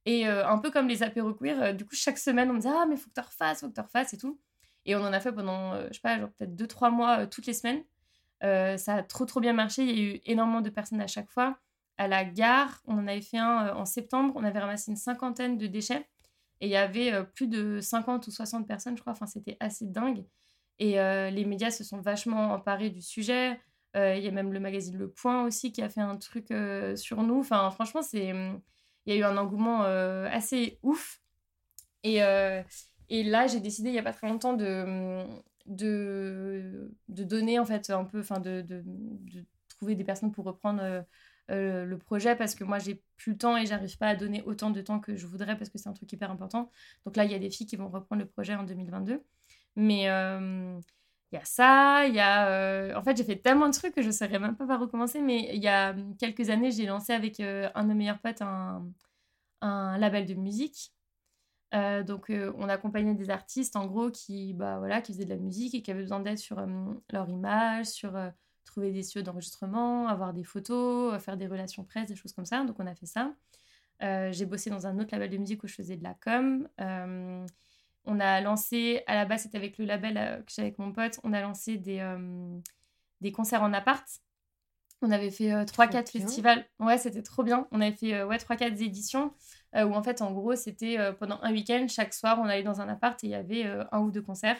Et 0.06 0.26
euh, 0.26 0.46
un 0.48 0.58
peu 0.58 0.70
comme 0.70 0.88
les 0.88 1.02
apéros 1.02 1.34
queer, 1.34 1.62
euh, 1.62 1.72
du 1.72 1.84
coup, 1.84 1.94
chaque 1.94 2.18
semaine, 2.18 2.50
on 2.50 2.54
me 2.54 2.58
disait 2.60 2.72
Ah, 2.72 2.86
mais 2.88 2.96
faut 2.96 3.10
que 3.10 3.14
tu 3.14 3.20
refasses, 3.20 3.60
faut 3.60 3.68
que 3.68 3.74
tu 3.74 3.80
refasses 3.80 4.14
et 4.14 4.18
tout. 4.18 4.40
Et 4.86 4.96
on 4.96 5.00
en 5.00 5.12
a 5.12 5.20
fait 5.20 5.32
pendant, 5.32 5.74
je 5.88 5.92
sais 5.92 6.00
pas, 6.00 6.18
genre 6.18 6.30
peut-être 6.38 6.54
2-3 6.54 6.90
mois 6.90 7.26
toutes 7.26 7.46
les 7.46 7.52
semaines. 7.52 7.84
ça 8.40 8.94
a 8.94 9.02
trop, 9.02 9.26
trop 9.26 9.40
bien 9.40 9.52
marché. 9.52 9.82
Il 9.82 9.98
y 9.98 10.00
a 10.00 10.14
eu 10.14 10.20
énormément 10.24 10.62
de 10.62 10.70
personnes 10.70 11.00
à 11.00 11.06
chaque 11.06 11.28
fois. 11.30 11.58
À 11.98 12.08
la 12.08 12.24
gare, 12.24 12.80
on 12.86 12.94
en 12.98 13.06
avait 13.06 13.20
fait 13.20 13.38
un 13.38 13.74
en 13.76 13.84
septembre. 13.84 14.32
On 14.36 14.44
avait 14.44 14.60
ramassé 14.60 14.90
une 14.90 14.96
cinquantaine 14.96 15.58
de 15.58 15.66
déchets. 15.66 16.08
Et 16.60 16.68
il 16.68 16.70
y 16.70 16.76
avait 16.76 17.22
plus 17.34 17.48
de 17.48 17.80
50 17.80 18.26
ou 18.28 18.30
60 18.30 18.66
personnes, 18.66 18.96
je 18.96 19.02
crois. 19.02 19.12
Enfin, 19.12 19.26
c'était 19.26 19.58
assez 19.60 19.84
dingue. 19.84 20.24
Et 20.78 20.92
les 20.92 21.44
médias 21.44 21.70
se 21.70 21.84
sont 21.84 22.00
vachement 22.00 22.52
emparés 22.54 22.88
du 22.88 23.02
sujet. 23.02 23.60
Euh, 23.98 24.16
il 24.16 24.24
y 24.24 24.28
a 24.28 24.30
même 24.30 24.52
le 24.52 24.60
magazine 24.60 24.96
Le 24.96 25.10
Point 25.10 25.44
aussi 25.44 25.72
qui 25.72 25.82
a 25.82 25.88
fait 25.88 26.00
un 26.00 26.16
truc 26.16 26.50
euh, 26.50 26.94
sur 26.96 27.22
nous. 27.22 27.40
Enfin, 27.40 27.70
franchement, 27.70 28.02
c'est 28.02 28.32
hum, 28.32 28.60
il 29.06 29.14
y 29.14 29.16
a 29.16 29.20
eu 29.20 29.24
un 29.24 29.36
engouement 29.36 29.84
euh, 29.84 30.28
assez 30.30 30.78
ouf. 30.82 31.20
Et, 32.04 32.18
et 33.10 33.24
là, 33.24 33.46
j'ai 33.48 33.60
décidé 33.60 33.88
il 33.90 33.92
n'y 33.92 33.98
a 33.98 34.02
pas 34.02 34.12
très 34.12 34.28
longtemps 34.28 34.54
de, 34.54 34.84
hum, 34.84 35.42
de, 35.66 36.90
de 37.08 37.24
donner 37.24 37.58
en 37.58 37.64
fait 37.64 37.90
un 37.90 38.04
peu, 38.04 38.20
enfin 38.20 38.40
de, 38.40 38.62
de, 38.62 38.82
de, 38.84 39.44
trouver 39.68 39.94
des 39.94 40.04
personnes 40.04 40.32
pour 40.32 40.44
reprendre 40.44 41.04
le 41.48 41.96
projet 41.96 42.36
parce 42.36 42.54
que 42.54 42.64
moi 42.64 42.78
j'ai 42.78 43.02
plus 43.16 43.32
le 43.32 43.38
temps 43.38 43.56
et 43.56 43.66
j'arrive 43.66 43.96
pas 43.98 44.08
à 44.08 44.16
donner 44.16 44.42
autant 44.42 44.70
de 44.70 44.80
temps 44.80 45.00
que 45.00 45.16
je 45.16 45.26
voudrais 45.26 45.56
parce 45.56 45.70
que 45.70 45.78
c'est 45.78 45.88
un 45.88 45.92
truc 45.92 46.12
hyper 46.12 46.30
important. 46.30 46.70
Donc 47.04 47.16
là, 47.16 47.24
il 47.24 47.32
y 47.32 47.34
a 47.34 47.38
des 47.38 47.50
filles 47.50 47.66
qui 47.66 47.76
vont 47.76 47.88
reprendre 47.88 48.22
le 48.22 48.28
projet 48.28 48.54
en 48.54 48.64
2022. 48.64 49.22
Mais 49.76 50.08
il 51.32 51.36
y 51.36 51.38
a 51.38 51.44
ça, 51.44 52.06
il 52.06 52.14
y 52.14 52.20
a... 52.20 52.48
Euh, 52.48 52.94
en 52.94 53.02
fait, 53.02 53.16
j'ai 53.16 53.24
fait 53.24 53.36
tellement 53.36 53.68
de 53.68 53.74
trucs 53.74 53.94
que 53.94 54.00
je 54.02 54.06
ne 54.08 54.12
saurais 54.12 54.38
même 54.38 54.56
pas 54.56 54.66
par 54.66 54.80
recommencer, 54.80 55.20
mais 55.20 55.50
il 55.54 55.62
y 55.62 55.68
a 55.68 55.90
hum, 55.90 56.16
quelques 56.16 56.48
années, 56.50 56.70
j'ai 56.70 56.86
lancé 56.86 57.12
avec 57.12 57.40
euh, 57.40 57.68
un 57.74 57.84
de 57.84 57.88
mes 57.88 57.94
meilleurs 57.94 58.20
potes 58.20 58.40
un, 58.42 58.86
un 59.60 59.98
label 59.98 60.26
de 60.26 60.34
musique. 60.34 60.92
Euh, 61.74 62.02
donc, 62.02 62.32
on 62.56 62.68
accompagnait 62.68 63.14
des 63.14 63.30
artistes, 63.30 63.76
en 63.76 63.86
gros, 63.86 64.10
qui, 64.10 64.54
bah, 64.54 64.78
voilà, 64.78 65.02
qui 65.02 65.12
faisaient 65.12 65.26
de 65.26 65.30
la 65.30 65.36
musique 65.36 65.74
et 65.74 65.82
qui 65.82 65.90
avaient 65.90 66.02
besoin 66.02 66.20
d'aide 66.20 66.38
sur 66.38 66.58
hum, 66.58 67.00
leur 67.10 67.28
image, 67.28 67.86
sur 67.86 68.14
trouver 68.64 68.92
des 68.92 69.02
studios 69.02 69.22
d'enregistrement, 69.22 70.08
avoir 70.08 70.32
des 70.32 70.44
photos, 70.44 71.20
faire 71.22 71.36
des 71.36 71.46
relations 71.46 71.84
presse, 71.84 72.08
des 72.08 72.16
choses 72.16 72.32
comme 72.32 72.46
ça. 72.46 72.64
Donc, 72.64 72.76
on 72.80 72.86
a 72.86 72.94
fait 72.94 73.06
ça. 73.06 73.34
j'ai 74.00 74.46
bossé 74.46 74.70
dans 74.70 74.86
un 74.86 74.98
autre 74.98 75.10
label 75.12 75.30
de 75.30 75.36
musique 75.36 75.62
où 75.62 75.66
je 75.66 75.74
faisais 75.74 75.96
de 75.96 76.04
la 76.04 76.14
com. 76.14 76.68
On 78.10 78.20
a 78.20 78.40
lancé, 78.40 79.02
à 79.06 79.14
la 79.14 79.26
base, 79.26 79.42
c'était 79.42 79.58
avec 79.58 79.76
le 79.76 79.84
label 79.84 80.16
euh, 80.16 80.38
que 80.38 80.50
j'ai 80.50 80.62
avec 80.62 80.78
mon 80.78 80.92
pote, 80.92 81.20
on 81.24 81.34
a 81.34 81.42
lancé 81.42 81.76
des, 81.76 81.98
euh, 82.00 82.58
des 83.20 83.32
concerts 83.32 83.62
en 83.62 83.74
appart. 83.74 84.08
On 85.02 85.10
avait 85.10 85.30
fait 85.30 85.50
3-4 85.50 85.96
euh, 85.98 86.20
festivals. 86.20 86.66
Ouais, 86.80 86.96
c'était 86.96 87.22
trop 87.22 87.42
bien. 87.42 87.68
On 87.70 87.82
avait 87.82 87.94
fait 87.94 88.22
ouais, 88.24 88.38
3-4 88.38 88.82
éditions 88.82 89.32
où, 89.74 89.94
en 89.94 90.02
fait, 90.02 90.22
en 90.22 90.32
gros, 90.32 90.56
c'était 90.56 90.96
pendant 91.20 91.38
un 91.42 91.52
week-end, 91.52 91.86
chaque 91.88 92.14
soir, 92.14 92.40
on 92.40 92.46
allait 92.46 92.64
dans 92.64 92.80
un 92.80 92.88
appart 92.88 93.22
et 93.22 93.26
il 93.28 93.30
y 93.30 93.34
avait 93.34 93.64
un 93.92 94.00
ou 94.00 94.10
deux 94.10 94.22
concerts. 94.22 94.58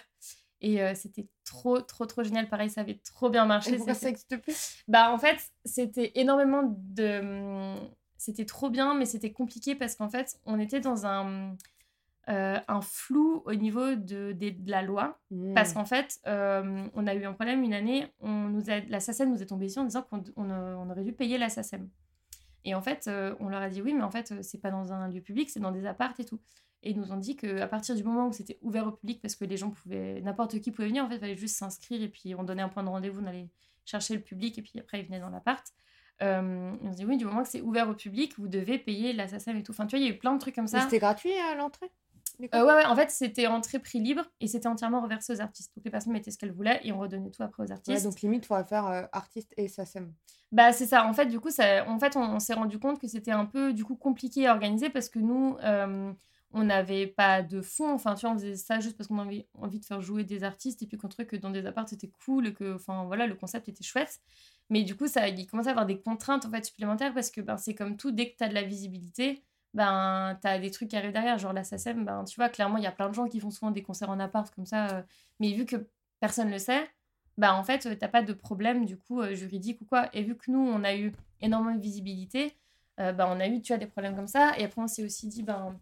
Et 0.61 0.81
c'était 0.95 1.27
trop, 1.45 1.81
trop, 1.81 2.07
trop 2.07 2.23
génial. 2.23 2.49
Pareil, 2.49 2.71
ça 2.71 2.83
avait 2.83 3.01
trop 3.03 3.31
bien 3.31 3.47
marché. 3.47 3.73
Et 3.73 3.77
pourquoi 3.79 3.95
ça 3.95 4.07
n'existe 4.07 4.37
plus? 4.37 4.85
Bah, 4.87 5.11
en 5.11 5.19
fait, 5.19 5.39
c'était 5.65 6.13
énormément 6.15 6.63
de. 6.67 7.75
C'était 8.17 8.45
trop 8.45 8.71
bien, 8.71 8.95
mais 8.95 9.07
c'était 9.07 9.33
compliqué 9.33 9.75
parce 9.75 9.97
qu'en 9.97 10.09
fait, 10.09 10.39
on 10.45 10.61
était 10.61 10.81
dans 10.81 11.05
un 11.05 11.57
euh, 12.29 12.59
un 12.69 12.81
flou 12.83 13.43
au 13.47 13.55
niveau 13.55 13.95
de, 13.95 14.33
de, 14.33 14.71
la 14.71 14.83
loi. 14.83 15.19
Parce 15.55 15.71
mmh. 15.71 15.75
qu'en 15.75 15.85
fait, 15.85 16.21
euh, 16.27 16.87
on 16.95 17.07
a 17.07 17.15
eu 17.15 17.25
un 17.25 17.33
problème 17.33 17.63
une 17.63 17.73
année, 17.73 18.13
on 18.21 18.49
nous 18.49 18.69
a, 18.69 18.81
la 18.81 19.01
SACEM 19.01 19.31
nous 19.31 19.43
est 19.43 19.47
tombée 19.47 19.67
ici 19.67 19.79
en 19.79 19.85
disant 19.85 20.03
qu'on 20.03 20.23
on, 20.37 20.91
aurait 20.91 21.05
dû 21.05 21.13
payer 21.13 21.39
la 21.39 21.49
SACEM. 21.49 21.89
Et 22.65 22.75
en 22.75 22.83
fait, 22.83 23.07
euh, 23.09 23.35
on 23.41 23.49
leur 23.49 23.63
a 23.63 23.71
dit 23.71 23.81
oui, 23.81 23.95
mais 23.95 24.03
en 24.03 24.11
fait, 24.11 24.43
c'est 24.43 24.61
pas 24.61 24.71
dans 24.71 24.93
un 24.93 25.09
lieu 25.09 25.23
public, 25.23 25.49
c'est 25.49 25.61
dans 25.61 25.73
des 25.73 25.87
appartes 25.87 26.21
et 26.21 26.25
tout. 26.25 26.39
Et 26.83 26.91
ils 26.91 27.01
nous 27.01 27.13
ont 27.13 27.17
dit 27.17 27.35
qu'à 27.35 27.67
partir 27.67 27.95
du 27.95 28.05
moment 28.05 28.29
où 28.29 28.33
c'était 28.33 28.59
ouvert 28.63 28.87
au 28.87 28.93
public, 28.93 29.23
parce 29.23 29.35
que 29.35 29.45
les 29.45 29.57
gens 29.57 29.71
pouvaient, 29.71 30.21
n'importe 30.21 30.61
qui 30.61 30.71
pouvait 30.71 30.89
venir, 30.89 31.05
en 31.05 31.09
fait, 31.09 31.17
il 31.17 31.21
fallait 31.21 31.37
juste 31.37 31.57
s'inscrire 31.57 32.03
et 32.03 32.09
puis 32.09 32.35
on 32.35 32.45
donnait 32.45 32.63
un 32.63 32.69
point 32.69 32.85
de 32.85 32.89
rendez-vous, 32.89 33.23
on 33.23 33.27
allait 33.27 33.49
chercher 33.85 34.15
le 34.15 34.21
public 34.21 34.59
et 34.59 34.63
puis 34.63 34.79
après 34.79 35.01
ils 35.01 35.07
venaient 35.07 35.21
dans 35.21 35.31
l'appart. 35.31 35.67
Euh, 36.21 36.73
on 36.83 36.93
se 36.93 36.97
dit 36.97 37.05
oui, 37.05 37.17
du 37.17 37.25
moment 37.25 37.43
que 37.43 37.49
c'est 37.49 37.63
ouvert 37.63 37.89
au 37.89 37.95
public, 37.95 38.35
vous 38.39 38.49
devez 38.49 38.79
payer 38.79 39.13
la 39.13 39.29
SACEM 39.29 39.57
et 39.57 39.63
tout. 39.63 39.73
Enfin, 39.73 39.87
tu 39.87 39.97
vois, 39.97 40.05
il 40.05 40.09
y 40.09 40.11
a 40.11 40.15
eu 40.15 40.19
plein 40.19 40.35
de 40.35 40.41
trucs 40.41 40.55
comme 40.55 40.67
ça. 40.67 40.83
C'était 40.83 40.99
gratuit 40.99 41.33
à 41.33 41.55
l'entrée? 41.55 41.91
Euh, 42.41 42.65
ouais, 42.65 42.75
ouais, 42.75 42.85
en 42.85 42.95
fait, 42.95 43.11
c'était 43.11 43.47
entrée 43.47 43.79
prix 43.81 43.99
libre 43.99 44.23
et 44.41 44.47
c'était 44.47 44.69
entièrement 44.69 45.01
reversé 45.01 45.33
aux 45.33 45.41
artistes. 45.41 45.73
Donc 45.77 45.85
les 45.85 45.91
personnes 45.91 46.13
mettaient 46.13 46.31
ce 46.31 46.39
qu'elles 46.39 46.53
voulaient 46.53 46.81
et 46.85 46.93
on 46.93 46.99
redonnait 46.99 47.31
tout 47.31 47.43
après 47.43 47.65
aux 47.65 47.73
artistes. 47.73 48.05
donc 48.05 48.21
limite, 48.21 48.45
il 48.45 48.47
faudrait 48.47 48.65
faire 48.65 48.87
euh, 48.87 49.03
artiste 49.13 49.53
et 49.57 49.69
SACEM. 49.69 50.13
Bah, 50.53 50.73
c'est 50.73 50.87
ça. 50.87 51.07
En 51.07 51.13
fait, 51.13 51.27
du 51.27 51.41
coup, 51.41 51.51
ça, 51.51 51.89
en 51.89 51.99
fait, 51.99 52.17
on, 52.17 52.39
s'est 52.39 52.55
rendu 52.55 52.79
compte 52.79 53.01
que 53.01 53.09
c'était 53.09 53.33
un 53.33 53.45
peu, 53.45 53.73
du 53.73 53.85
coup, 53.85 53.97
compliqué 53.97 54.47
à 54.47 54.53
organiser 54.53 54.89
parce 54.89 55.09
que 55.09 55.19
nous, 55.19 55.57
euh, 55.65 56.13
on 56.53 56.65
n'avait 56.65 57.09
pas 57.09 57.43
de 57.43 57.61
fonds. 57.61 57.93
Enfin, 57.93 58.15
tu 58.15 58.25
vois, 58.25 58.35
on 58.35 58.39
faisait 58.39 58.57
ça 58.57 58.79
juste 58.79 58.97
parce 58.97 59.09
qu'on 59.09 59.19
avait 59.19 59.49
envie 59.55 59.81
de 59.81 59.85
faire 59.85 60.01
jouer 60.01 60.23
des 60.23 60.45
artistes 60.45 60.81
et 60.83 60.87
puis 60.87 60.97
qu'on 60.97 61.09
trouvait 61.09 61.27
que 61.27 61.37
dans 61.37 61.51
des 61.51 61.67
apparts, 61.67 61.89
c'était 61.89 62.11
cool 62.25 62.47
et 62.47 62.55
que, 62.55 62.77
enfin, 62.77 63.05
voilà, 63.05 63.27
le 63.27 63.35
concept 63.35 63.69
était 63.69 63.85
chouette. 63.85 64.21
Mais 64.71 64.85
du 64.85 64.97
coup, 64.97 65.09
ça, 65.09 65.29
il 65.29 65.47
commençait 65.47 65.71
à 65.71 65.73
avoir 65.73 65.87
des 65.87 66.01
contraintes, 66.01 66.47
en 66.47 66.51
fait, 66.51 66.65
supplémentaires 66.65 67.13
parce 67.15 67.31
que 67.31 67.41
ben, 67.41 67.57
c'est 67.57 67.75
comme 67.75 67.97
tout, 67.97 68.13
dès 68.13 68.31
que 68.31 68.37
tu 68.37 68.45
as 68.45 68.49
de 68.49 68.55
la 68.55 68.63
visibilité, 68.63 69.43
ben, 69.75 70.39
tu 70.41 70.49
as 70.49 70.59
des 70.59 70.71
trucs 70.71 70.89
qui 70.89 70.97
arrivent 70.97 71.13
derrière. 71.13 71.39
Genre 71.39 71.53
la 71.53 71.65
SACEM, 71.65 72.05
ben, 72.05 72.25
tu 72.25 72.37
vois, 72.37 72.49
clairement, 72.49 72.79
il 72.79 72.85
y 72.85 72.87
a 72.87 72.93
plein 72.93 73.09
de 73.09 73.15
gens 73.15 73.29
qui 73.29 73.41
font 73.41 73.51
souvent 73.51 73.71
des 73.71 73.83
concerts 73.83 74.11
en 74.11 74.21
appart 74.21 74.53
comme 74.55 74.67
ça. 74.67 74.89
Euh, 74.89 75.03
mais 75.41 75.53
vu 75.53 75.67
que 75.67 75.77
personne 76.21 76.49
ne 76.49 76.53
le 76.55 76.59
sait, 76.59 76.89
ben, 77.37 77.53
en 77.53 77.65
fait, 77.65 77.99
t'as 77.99 78.09
pas 78.09 78.23
de 78.23 78.33
problème 78.33 78.85
du 78.85 78.97
coup 78.99 79.21
euh, 79.21 79.35
juridique 79.35 79.81
ou 79.81 79.85
quoi. 79.85 80.09
Et 80.13 80.23
vu 80.23 80.37
que 80.37 80.51
nous, 80.51 80.61
on 80.61 80.85
a 80.85 80.97
eu 80.97 81.15
énormément 81.41 81.77
de 81.77 81.83
visibilité, 81.83 82.57
euh, 83.01 83.13
ben, 83.13 83.29
on 83.31 83.41
a 83.41 83.47
eu, 83.49 83.61
tu 83.63 83.73
as 83.73 83.79
des 83.79 83.87
problèmes 83.87 84.17
comme 84.17 84.27
ça. 84.27 84.59
Et 84.59 84.65
après, 84.65 84.83
on 84.83 84.89
s'est 84.89 85.05
aussi 85.05 85.29
dit, 85.29 85.43
ben, 85.43 85.79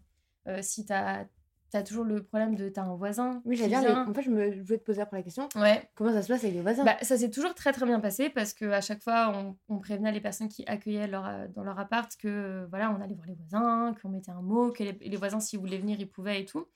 si 0.61 0.85
tu 0.85 0.93
as 0.93 1.25
T'as 1.69 1.83
toujours 1.83 2.05
le 2.05 2.23
problème 2.23 2.55
de 2.55 2.69
t'as 2.69 2.83
un 2.83 2.95
voisin. 2.95 3.41
Oui, 3.43 3.57
j'allais 3.57 3.77
dire, 3.77 4.05
en 4.07 4.13
fait, 4.13 4.21
je, 4.21 4.29
me... 4.29 4.53
je 4.53 4.61
voulais 4.61 4.77
te 4.77 4.85
poser 4.85 5.01
après 5.01 5.17
la 5.17 5.23
question. 5.23 5.49
Ouais. 5.55 5.89
Comment 5.95 6.13
ça 6.13 6.21
se 6.21 6.29
passe 6.29 6.43
avec 6.43 6.55
les 6.55 6.61
voisins? 6.61 6.85
Bah, 6.85 6.95
Ça 7.01 7.17
s'est 7.17 7.29
toujours 7.29 7.53
très 7.55 7.73
très 7.73 7.85
bien 7.85 7.99
passé 7.99 8.29
parce 8.29 8.53
qu'à 8.53 8.79
chaque 8.79 9.03
fois, 9.03 9.33
on, 9.35 9.57
on, 9.67 9.79
prévenait 9.79 10.13
les 10.13 10.21
personnes 10.21 10.47
qui 10.47 10.63
accueillaient 10.65 11.07
leur, 11.07 11.27
euh, 11.27 11.47
dans 11.49 11.63
leur 11.63 11.77
appart 11.77 12.09
que 12.15 12.65
voilà, 12.69 12.89
on 12.91 13.01
allait 13.01 13.15
voir 13.15 13.27
les 13.27 13.35
voisins, 13.35 13.93
qu'on 14.01 14.09
mettait 14.09 14.31
un 14.31 14.41
mot, 14.41 14.71
que 14.71 14.83
les, 14.83 15.17
voisins, 15.17 15.41
s'ils 15.41 15.59
voulaient 15.59 15.77
venir, 15.77 15.99
ils 15.99 16.09
pouvaient 16.09 16.41
et 16.41 16.45
tout. 16.45 16.67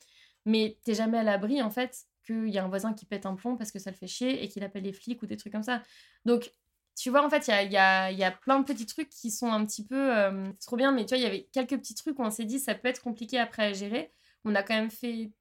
Mais 0.45 0.77
t'es 0.83 0.93
jamais 0.93 1.19
à 1.19 1.23
l'abri, 1.23 1.61
en 1.61 1.69
fait, 1.69 2.05
qu'il 2.25 2.49
y 2.49 2.57
a 2.57 2.63
un 2.63 2.67
voisin 2.67 2.93
qui 2.93 3.05
pète 3.05 3.25
un 3.25 3.35
plomb 3.35 3.55
parce 3.55 3.71
que 3.71 3.79
ça 3.79 3.91
le 3.91 3.95
fait 3.95 4.07
chier 4.07 4.43
et 4.43 4.49
qu'il 4.49 4.63
appelle 4.63 4.83
les 4.83 4.93
flics 4.93 5.21
ou 5.21 5.25
des 5.25 5.37
trucs 5.37 5.53
comme 5.53 5.63
ça. 5.63 5.81
Donc, 6.25 6.51
tu 6.97 7.09
vois, 7.09 7.25
en 7.25 7.29
fait, 7.29 7.47
il 7.47 7.51
y 7.51 7.53
a, 7.53 7.63
y, 7.63 7.77
a, 7.77 8.11
y 8.11 8.23
a, 8.25 8.31
plein 8.31 8.59
de 8.59 8.65
petits 8.65 8.85
trucs 8.85 9.09
qui 9.09 9.31
sont 9.31 9.51
un 9.51 9.65
petit 9.65 9.85
peu. 9.85 10.17
Euh, 10.17 10.51
trop 10.59 10.75
bien, 10.75 10.91
mais 10.91 11.05
tu 11.05 11.15
vois, 11.15 11.17
il 11.17 11.23
y 11.23 11.27
avait 11.27 11.47
quelques 11.53 11.77
petits 11.77 11.95
trucs 11.95 12.19
où 12.19 12.23
on 12.23 12.29
s'est 12.29 12.45
dit 12.45 12.59
ça 12.59 12.75
peut 12.75 12.89
être 12.89 13.01
compliqué 13.01 13.39
après 13.39 13.63
à 13.63 13.73
gérer. 13.73 14.11
On 14.45 14.55
a 14.55 14.63
quand 14.63 14.75
même 14.75 14.91
fait 14.91 15.31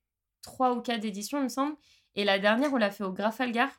trois 0.42 0.74
ou 0.74 0.80
quatre 0.80 1.04
éditions, 1.04 1.38
il 1.38 1.44
me 1.44 1.48
semble. 1.48 1.76
Et 2.14 2.24
la 2.24 2.38
dernière, 2.38 2.72
on 2.72 2.76
l'a 2.76 2.90
fait 2.90 3.04
au 3.04 3.12
Grafalgar. 3.12 3.70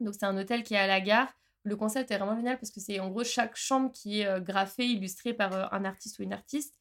Donc, 0.00 0.14
c'est 0.14 0.26
un 0.26 0.36
hôtel 0.36 0.62
qui 0.62 0.74
est 0.74 0.78
à 0.78 0.86
la 0.86 1.00
gare. 1.00 1.32
le 1.64 1.76
concept 1.76 2.10
est 2.10 2.18
vraiment 2.18 2.36
génial 2.36 2.58
parce 2.58 2.70
que 2.70 2.80
c'est 2.80 3.00
en 3.00 3.08
gros 3.08 3.24
chaque 3.24 3.56
chambre 3.56 3.90
qui 3.92 4.20
est 4.20 4.40
graffée, 4.42 4.86
illustrée 4.86 5.34
par 5.34 5.72
un 5.74 5.84
artiste 5.84 6.18
ou 6.18 6.22
une 6.22 6.32
artiste. 6.32 6.78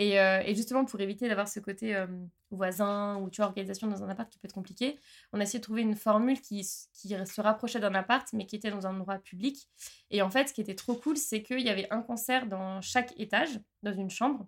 Euh, 0.00 0.40
et, 0.44 0.54
justement, 0.54 0.84
pour 0.84 1.00
éviter 1.00 1.28
d'avoir 1.28 1.48
ce 1.48 1.58
côté 1.60 1.94
euh, 1.94 2.06
voisin 2.50 3.16
ou 3.16 3.30
tu 3.30 3.38
vois, 3.38 3.46
organisation 3.46 3.88
dans 3.88 4.04
un 4.04 4.08
appart 4.08 4.30
qui 4.30 4.38
peut 4.38 4.46
être 4.46 4.54
compliqué, 4.54 4.98
on 5.32 5.40
a 5.40 5.42
essayé 5.42 5.58
de 5.58 5.64
trouver 5.64 5.82
une 5.82 5.96
formule 5.96 6.40
qui, 6.40 6.66
qui 6.92 7.08
se 7.08 7.40
rapprochait 7.40 7.80
d'un 7.80 7.94
appart, 7.94 8.26
mais 8.32 8.46
qui 8.46 8.56
était 8.56 8.70
dans 8.70 8.86
un 8.86 8.94
endroit 8.94 9.18
public. 9.18 9.68
Et 10.10 10.22
en 10.22 10.30
fait, 10.30 10.48
ce 10.48 10.52
qui 10.52 10.60
était 10.60 10.76
trop 10.76 10.94
cool, 10.94 11.16
c'est 11.16 11.42
qu'il 11.42 11.60
y 11.60 11.68
avait 11.68 11.88
un 11.90 12.02
concert 12.02 12.46
dans 12.46 12.80
chaque 12.80 13.12
étage, 13.18 13.60
dans 13.82 13.92
une 13.92 14.10
chambre. 14.10 14.46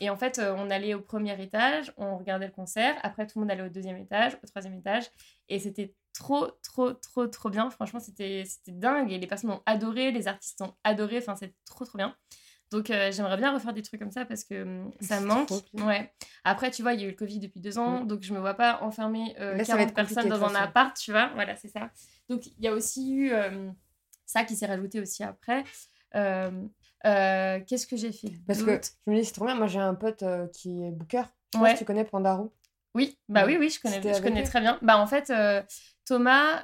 Et 0.00 0.10
en 0.10 0.16
fait, 0.16 0.38
euh, 0.38 0.54
on 0.56 0.70
allait 0.70 0.94
au 0.94 1.00
premier 1.00 1.40
étage, 1.40 1.92
on 1.96 2.18
regardait 2.18 2.46
le 2.46 2.52
concert. 2.52 2.96
Après, 3.02 3.26
tout 3.26 3.38
le 3.38 3.44
monde 3.44 3.50
allait 3.50 3.62
au 3.62 3.68
deuxième 3.68 3.96
étage, 3.96 4.36
au 4.42 4.46
troisième 4.46 4.74
étage. 4.74 5.04
Et 5.48 5.58
c'était 5.58 5.94
trop, 6.12 6.48
trop, 6.62 6.92
trop, 6.92 7.26
trop 7.26 7.50
bien. 7.50 7.70
Franchement, 7.70 8.00
c'était 8.00 8.44
dingue. 8.66 9.12
Et 9.12 9.18
les 9.18 9.26
personnes 9.26 9.50
ont 9.50 9.62
adoré, 9.66 10.10
les 10.10 10.26
artistes 10.26 10.60
ont 10.62 10.74
adoré. 10.82 11.18
Enfin, 11.18 11.36
c'est 11.36 11.54
trop, 11.64 11.84
trop 11.84 11.98
bien. 11.98 12.14
Donc 12.70 12.90
euh, 12.90 13.12
j'aimerais 13.12 13.36
bien 13.36 13.52
refaire 13.52 13.72
des 13.72 13.82
trucs 13.82 14.00
comme 14.00 14.10
ça 14.10 14.24
parce 14.24 14.42
que 14.42 14.62
hum, 14.62 14.90
ça 15.00 15.20
manque. 15.20 15.50
Ouais. 15.74 16.12
Après, 16.42 16.72
tu 16.72 16.82
vois, 16.82 16.94
il 16.94 17.00
y 17.00 17.04
a 17.04 17.06
eu 17.06 17.10
le 17.10 17.16
Covid 17.16 17.38
depuis 17.38 17.60
deux 17.60 17.78
ans, 17.78 18.02
mm. 18.02 18.06
donc 18.08 18.22
je 18.22 18.32
me 18.32 18.40
vois 18.40 18.54
pas 18.54 18.82
enfermer 18.82 19.36
euh, 19.38 19.62
40 19.62 19.94
personnes 19.94 20.28
dans 20.28 20.42
un 20.44 20.54
appart, 20.56 20.96
tu 20.96 21.12
vois. 21.12 21.30
Voilà, 21.34 21.54
c'est 21.54 21.68
ça. 21.68 21.90
Donc 22.28 22.46
il 22.46 22.64
y 22.64 22.66
a 22.66 22.72
aussi 22.72 23.14
eu 23.14 23.32
euh, 23.32 23.70
ça 24.26 24.42
qui 24.44 24.56
s'est 24.56 24.66
rajouté 24.66 25.00
aussi 25.00 25.22
après. 25.22 25.62
Euh, 26.16 26.50
qu'est-ce 27.04 27.86
que 27.86 27.96
j'ai 27.96 28.12
fait? 28.12 28.32
Parce 28.46 28.62
que 28.62 28.80
je 29.06 29.10
me 29.10 29.16
dis, 29.16 29.24
c'est 29.24 29.34
trop 29.34 29.46
bien. 29.46 29.54
Moi, 29.54 29.66
j'ai 29.66 29.80
un 29.80 29.94
pote 29.94 30.24
qui 30.52 30.84
est 30.84 30.90
booker. 30.90 31.22
ouais. 31.60 31.76
tu 31.76 31.84
connais 31.84 32.04
Pandarou 32.04 32.52
Oui, 32.94 33.18
bah 33.28 33.44
oui, 33.46 33.56
oui, 33.58 33.70
je 33.70 33.80
connais, 33.80 34.00
je 34.02 34.22
connais 34.22 34.42
très 34.42 34.60
bien. 34.60 34.78
Bah 34.82 34.98
en 34.98 35.06
fait, 35.06 35.32
Thomas, 36.04 36.62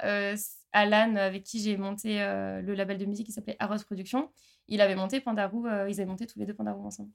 Alan, 0.73 1.15
avec 1.15 1.43
qui 1.43 1.59
j'ai 1.59 1.77
monté 1.77 2.19
le 2.19 2.73
label 2.73 2.97
de 2.97 3.05
musique 3.05 3.27
qui 3.27 3.31
s'appelait 3.33 3.57
Arros 3.59 3.83
Productions, 3.85 4.29
il 4.71 4.81
avait 4.81 4.95
monté 4.95 5.19
Pandarou, 5.19 5.67
euh, 5.67 5.89
ils 5.89 5.99
avaient 5.99 6.09
monté 6.09 6.25
tous 6.25 6.39
les 6.39 6.45
deux 6.45 6.53
Pandarou 6.53 6.85
ensemble. 6.85 7.09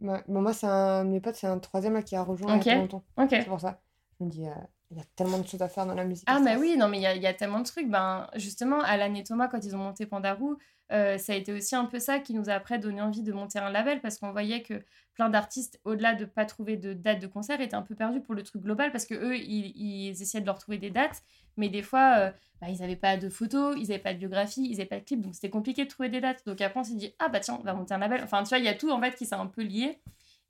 Bon, 0.00 0.22
moi, 0.26 0.54
c'est 0.54 0.66
un 0.66 1.04
mes 1.04 1.20
potes, 1.20 1.34
c'est 1.34 1.46
un 1.46 1.58
troisième 1.58 1.92
là, 1.92 2.02
qui 2.02 2.16
a 2.16 2.22
rejoint 2.22 2.58
il 2.58 2.66
y 2.66 2.70
a 2.70 2.76
longtemps. 2.76 3.04
C'est 3.28 3.44
pour 3.44 3.60
ça. 3.60 3.80
Je 4.18 4.24
me 4.24 4.30
dis, 4.30 4.46
euh, 4.46 4.54
il 4.92 4.98
y 4.98 5.00
a 5.00 5.04
tellement 5.16 5.38
de 5.38 5.46
choses 5.46 5.62
à 5.62 5.68
faire 5.68 5.86
dans 5.86 5.94
la 5.94 6.04
musique. 6.04 6.24
Ah, 6.26 6.38
mais 6.38 6.56
oui, 6.56 6.76
non, 6.76 6.88
mais 6.88 6.98
il 6.98 7.02
y 7.02 7.06
a, 7.06 7.16
y 7.16 7.26
a, 7.26 7.32
tellement 7.32 7.60
de 7.60 7.64
trucs. 7.64 7.88
Ben, 7.88 8.28
justement, 8.36 8.80
Alan 8.80 9.14
et 9.14 9.24
Thomas, 9.24 9.48
quand 9.48 9.64
ils 9.64 9.74
ont 9.74 9.78
monté 9.78 10.04
Pandarou, 10.06 10.58
euh, 10.92 11.16
ça 11.16 11.32
a 11.32 11.36
été 11.36 11.52
aussi 11.52 11.74
un 11.74 11.86
peu 11.86 11.98
ça 11.98 12.18
qui 12.18 12.34
nous 12.34 12.50
a 12.50 12.52
après 12.52 12.78
donné 12.78 13.00
envie 13.00 13.22
de 13.22 13.32
monter 13.32 13.58
un 13.58 13.70
label 13.70 14.02
parce 14.02 14.18
qu'on 14.18 14.32
voyait 14.32 14.62
que 14.62 14.84
plein 15.14 15.30
d'artistes, 15.30 15.80
au-delà 15.84 16.14
de 16.14 16.26
pas 16.26 16.44
trouver 16.44 16.76
de 16.76 16.92
date 16.92 17.20
de 17.20 17.26
concert, 17.26 17.60
étaient 17.62 17.74
un 17.74 17.82
peu 17.82 17.94
perdus 17.94 18.20
pour 18.20 18.34
le 18.34 18.42
truc 18.42 18.62
global 18.62 18.92
parce 18.92 19.06
que 19.06 19.14
eux, 19.14 19.36
ils, 19.36 19.72
ils 19.74 20.22
essayaient 20.22 20.42
de 20.42 20.46
leur 20.46 20.58
trouver 20.58 20.76
des 20.76 20.90
dates, 20.90 21.22
mais 21.56 21.70
des 21.70 21.82
fois, 21.82 22.16
euh, 22.18 22.30
bah, 22.60 22.68
ils 22.68 22.80
n'avaient 22.80 22.96
pas 22.96 23.16
de 23.16 23.30
photos, 23.30 23.74
ils 23.78 23.88
n'avaient 23.88 23.98
pas 23.98 24.12
de 24.12 24.18
biographie, 24.18 24.62
ils 24.64 24.72
n'avaient 24.72 24.84
pas 24.84 25.00
de 25.00 25.04
clip, 25.04 25.20
donc 25.22 25.34
c'était 25.34 25.50
compliqué 25.50 25.84
de 25.84 25.88
trouver 25.88 26.10
des 26.10 26.20
dates. 26.20 26.44
Donc 26.46 26.60
après, 26.60 26.80
on 26.80 26.84
s'est 26.84 26.94
dit, 26.94 27.14
ah 27.18 27.28
bah 27.28 27.40
tiens, 27.40 27.56
on 27.58 27.64
va 27.64 27.72
monter 27.72 27.94
un 27.94 27.98
label. 27.98 28.20
Enfin, 28.22 28.42
tu 28.42 28.50
vois, 28.50 28.58
il 28.58 28.64
y 28.64 28.68
a 28.68 28.74
tout 28.74 28.90
en 28.90 29.00
fait 29.00 29.14
qui 29.14 29.24
s'est 29.24 29.34
un 29.34 29.46
peu 29.46 29.62
lié. 29.62 29.98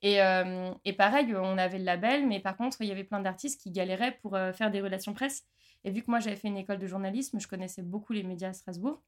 Et, 0.02 0.20
euh, 0.20 0.72
et, 0.84 0.92
pareil, 0.92 1.34
on 1.34 1.58
avait 1.58 1.78
le 1.78 1.84
label, 1.84 2.26
mais 2.26 2.40
par 2.40 2.56
contre, 2.56 2.80
il 2.80 2.88
y 2.88 2.92
avait 2.92 3.04
plein 3.04 3.20
d'artistes 3.20 3.60
qui 3.60 3.70
galéraient 3.70 4.18
pour 4.20 4.36
faire 4.52 4.70
des 4.70 4.80
relations 4.80 5.14
presse. 5.14 5.44
Et 5.84 5.90
vu 5.90 6.02
que 6.02 6.10
moi, 6.10 6.20
j'avais 6.20 6.36
fait 6.36 6.48
une 6.48 6.56
école 6.56 6.78
de 6.78 6.86
journalisme, 6.86 7.40
je 7.40 7.48
connaissais 7.48 7.82
beaucoup 7.82 8.12
les 8.12 8.22
médias 8.22 8.48
à 8.48 8.52
Strasbourg. 8.52 9.02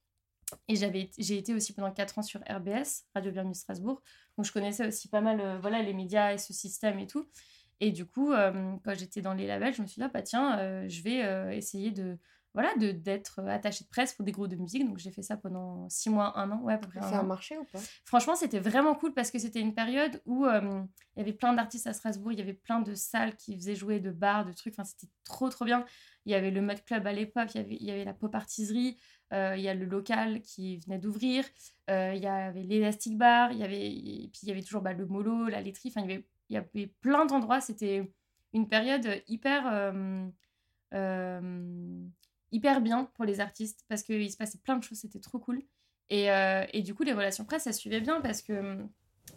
Et 0.69 0.77
j'ai 0.77 1.39
été 1.39 1.55
aussi 1.55 1.73
pendant 1.73 1.91
4 1.91 2.19
ans 2.19 2.23
sur 2.23 2.41
RBS, 2.41 3.05
Radio 3.15 3.33
Bienvenue 3.33 3.55
Strasbourg. 3.55 4.03
Donc 4.37 4.47
je 4.47 4.53
connaissais 4.53 4.87
aussi 4.87 5.09
pas 5.09 5.21
mal 5.21 5.41
euh, 5.41 5.59
voilà, 5.59 5.83
les 5.83 5.95
médias 5.95 6.33
et 6.33 6.39
ce 6.39 6.53
système 6.53 6.99
et 6.99 7.07
tout. 7.07 7.29
Et 7.81 7.91
du 7.91 8.07
coup, 8.07 8.33
euh, 8.33 8.77
quand 8.85 8.95
j'étais 8.95 9.21
dans 9.21 9.35
les 9.35 9.47
labels, 9.47 9.75
je 9.75 9.83
me 9.83 9.87
suis 9.87 10.01
dit, 10.01 10.05
ah, 10.05 10.11
bah 10.13 10.23
tiens, 10.23 10.59
euh, 10.59 10.89
je 10.89 11.03
vais 11.03 11.57
essayer 11.57 11.91
de, 11.91 12.19
voilà, 12.55 12.75
de, 12.77 12.93
d'être 12.93 13.41
attachée 13.47 13.85
de 13.85 13.89
presse 13.91 14.15
pour 14.15 14.25
des 14.25 14.33
groupes 14.33 14.49
de 14.49 14.57
musique. 14.57 14.87
Donc 14.87 14.99
j'ai 14.99 15.11
fait 15.11 15.23
ça 15.23 15.37
pendant 15.37 15.89
6 15.91 16.11
mois, 16.11 16.39
1 16.39 16.51
an. 16.53 16.61
Ouais, 16.63 16.79
Ça 17.01 17.19
a 17.19 17.23
marché 17.23 17.59
ou 17.59 17.65
pas 17.65 17.81
Franchement, 18.05 18.37
c'était 18.37 18.61
vraiment 18.61 18.95
cool 18.95 19.13
parce 19.13 19.31
que 19.31 19.39
c'était 19.39 19.61
une 19.61 19.75
période 19.75 20.23
où 20.25 20.47
il 20.47 20.87
y 21.17 21.21
avait 21.21 21.33
plein 21.33 21.53
d'artistes 21.53 21.87
à 21.87 21.93
Strasbourg, 21.93 22.33
il 22.33 22.39
y 22.39 22.43
avait 22.43 22.55
plein 22.55 22.81
de 22.81 22.95
salles 22.95 23.37
qui 23.37 23.57
faisaient 23.57 23.75
jouer 23.75 24.01
de 24.01 24.11
bars, 24.11 24.45
de 24.45 24.53
trucs. 24.53 24.75
Enfin, 24.75 24.85
c'était 24.85 25.13
trop, 25.25 25.49
trop 25.49 25.65
bien. 25.65 25.85
Il 26.27 26.33
y 26.33 26.35
avait 26.35 26.51
le 26.51 26.63
Mud 26.63 26.83
Club 26.85 27.07
à 27.07 27.13
l'époque, 27.13 27.55
il 27.55 27.59
y 27.59 27.65
avait, 27.65 27.77
il 27.77 27.87
y 27.87 27.91
avait 27.91 28.05
la 28.05 28.15
pop 28.15 28.35
artiserie. 28.35 28.97
Euh, 29.33 29.55
il 29.57 29.63
y 29.63 29.69
a 29.69 29.75
le 29.75 29.87
local 29.87 30.43
qui 30.43 30.79
venait 30.79 30.99
d'ouvrir, 30.99 31.45
euh, 31.91 32.13
il 32.15 32.23
y 32.23 32.27
avait 32.27 32.63
l'élastic 32.63 33.19
bar, 33.19 33.51
il 33.53 33.59
y 33.59 33.65
avait, 33.65 33.87
et 33.87 34.31
puis 34.33 34.41
il 34.43 34.49
y 34.49 34.53
avait 34.53 34.63
toujours 34.63 34.83
bah, 34.83 34.93
le 34.93 35.07
mollo, 35.07 35.49
la 35.49 35.61
laiterie, 35.61 35.89
enfin 35.89 36.03
il 36.03 36.11
y 36.11 36.15
avait, 36.15 36.27
il 36.51 36.55
y 36.55 36.57
avait 36.57 36.87
plein 37.01 37.27
d'endroits, 37.27 37.61
c'était 37.61 38.13
une 38.53 38.69
période 38.69 39.23
hyper, 39.27 39.67
euh, 40.93 42.07
hyper 42.55 42.81
bien 42.81 43.11
pour 43.15 43.25
les 43.25 43.41
artistes 43.41 43.85
parce 43.89 44.03
qu'il 44.03 44.31
se 44.31 44.37
passait 44.37 44.59
plein 44.59 44.77
de 44.77 44.83
choses, 44.83 44.99
c'était 44.99 45.21
trop 45.21 45.39
cool. 45.39 45.63
Et, 46.11 46.27
et, 46.73 46.83
du 46.83 46.95
coup, 46.95 47.03
les 47.03 47.15
relations 47.15 47.45
presse, 47.45 47.65
ça 47.65 47.73
suivait 47.73 48.01
bien 48.01 48.21
parce 48.21 48.43
que 48.43 48.79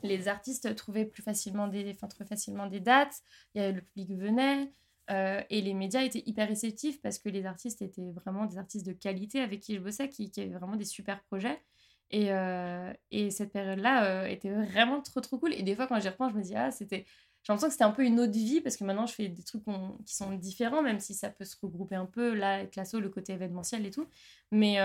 les 0.03 0.27
artistes 0.27 0.75
trouvaient 0.75 1.05
plus 1.05 1.23
facilement 1.23 1.67
des, 1.67 1.95
facilement 2.27 2.67
des 2.67 2.81
dates, 2.81 3.21
y 3.55 3.71
le 3.71 3.81
public 3.81 4.11
venait, 4.11 4.69
euh, 5.09 5.41
et 5.49 5.61
les 5.61 5.73
médias 5.73 6.01
étaient 6.01 6.23
hyper 6.25 6.47
réceptifs 6.47 7.01
parce 7.01 7.17
que 7.17 7.29
les 7.29 7.45
artistes 7.45 7.81
étaient 7.81 8.11
vraiment 8.11 8.45
des 8.45 8.57
artistes 8.57 8.85
de 8.85 8.91
qualité 8.91 9.39
avec 9.39 9.61
qui 9.61 9.75
je 9.75 9.79
bossais, 9.79 10.09
qui, 10.09 10.29
qui 10.31 10.41
avaient 10.41 10.53
vraiment 10.53 10.75
des 10.75 10.85
super 10.85 11.21
projets. 11.23 11.61
Et, 12.09 12.31
euh, 12.31 12.93
et 13.11 13.31
cette 13.31 13.51
période-là 13.51 14.05
euh, 14.05 14.27
était 14.27 14.49
vraiment 14.49 15.01
trop 15.01 15.21
trop 15.21 15.37
cool. 15.37 15.53
Et 15.53 15.63
des 15.63 15.75
fois, 15.75 15.87
quand 15.87 15.99
j'y 15.99 16.09
reprends, 16.09 16.29
je 16.29 16.35
me 16.35 16.41
dis, 16.43 16.55
ah, 16.55 16.71
c'était. 16.71 17.05
J'ai 17.47 17.53
l'impression 17.53 17.67
que 17.67 17.73
c'était 17.73 17.83
un 17.85 17.91
peu 17.91 18.03
une 18.03 18.19
autre 18.19 18.33
vie 18.33 18.59
parce 18.59 18.75
que 18.75 18.83
maintenant 18.83 19.05
je 19.05 19.13
fais 19.13 19.29
des 19.29 19.43
trucs 19.43 19.63
qui 20.05 20.15
sont 20.15 20.33
différents, 20.33 20.81
même 20.81 20.99
si 20.99 21.13
ça 21.13 21.29
peut 21.29 21.45
se 21.45 21.55
regrouper 21.61 21.95
un 21.95 22.05
peu 22.05 22.33
là 22.33 22.55
avec 22.55 22.75
l'assaut, 22.75 22.99
le 22.99 23.09
côté 23.09 23.31
événementiel 23.31 23.85
et 23.85 23.91
tout. 23.91 24.05
Mais, 24.51 24.77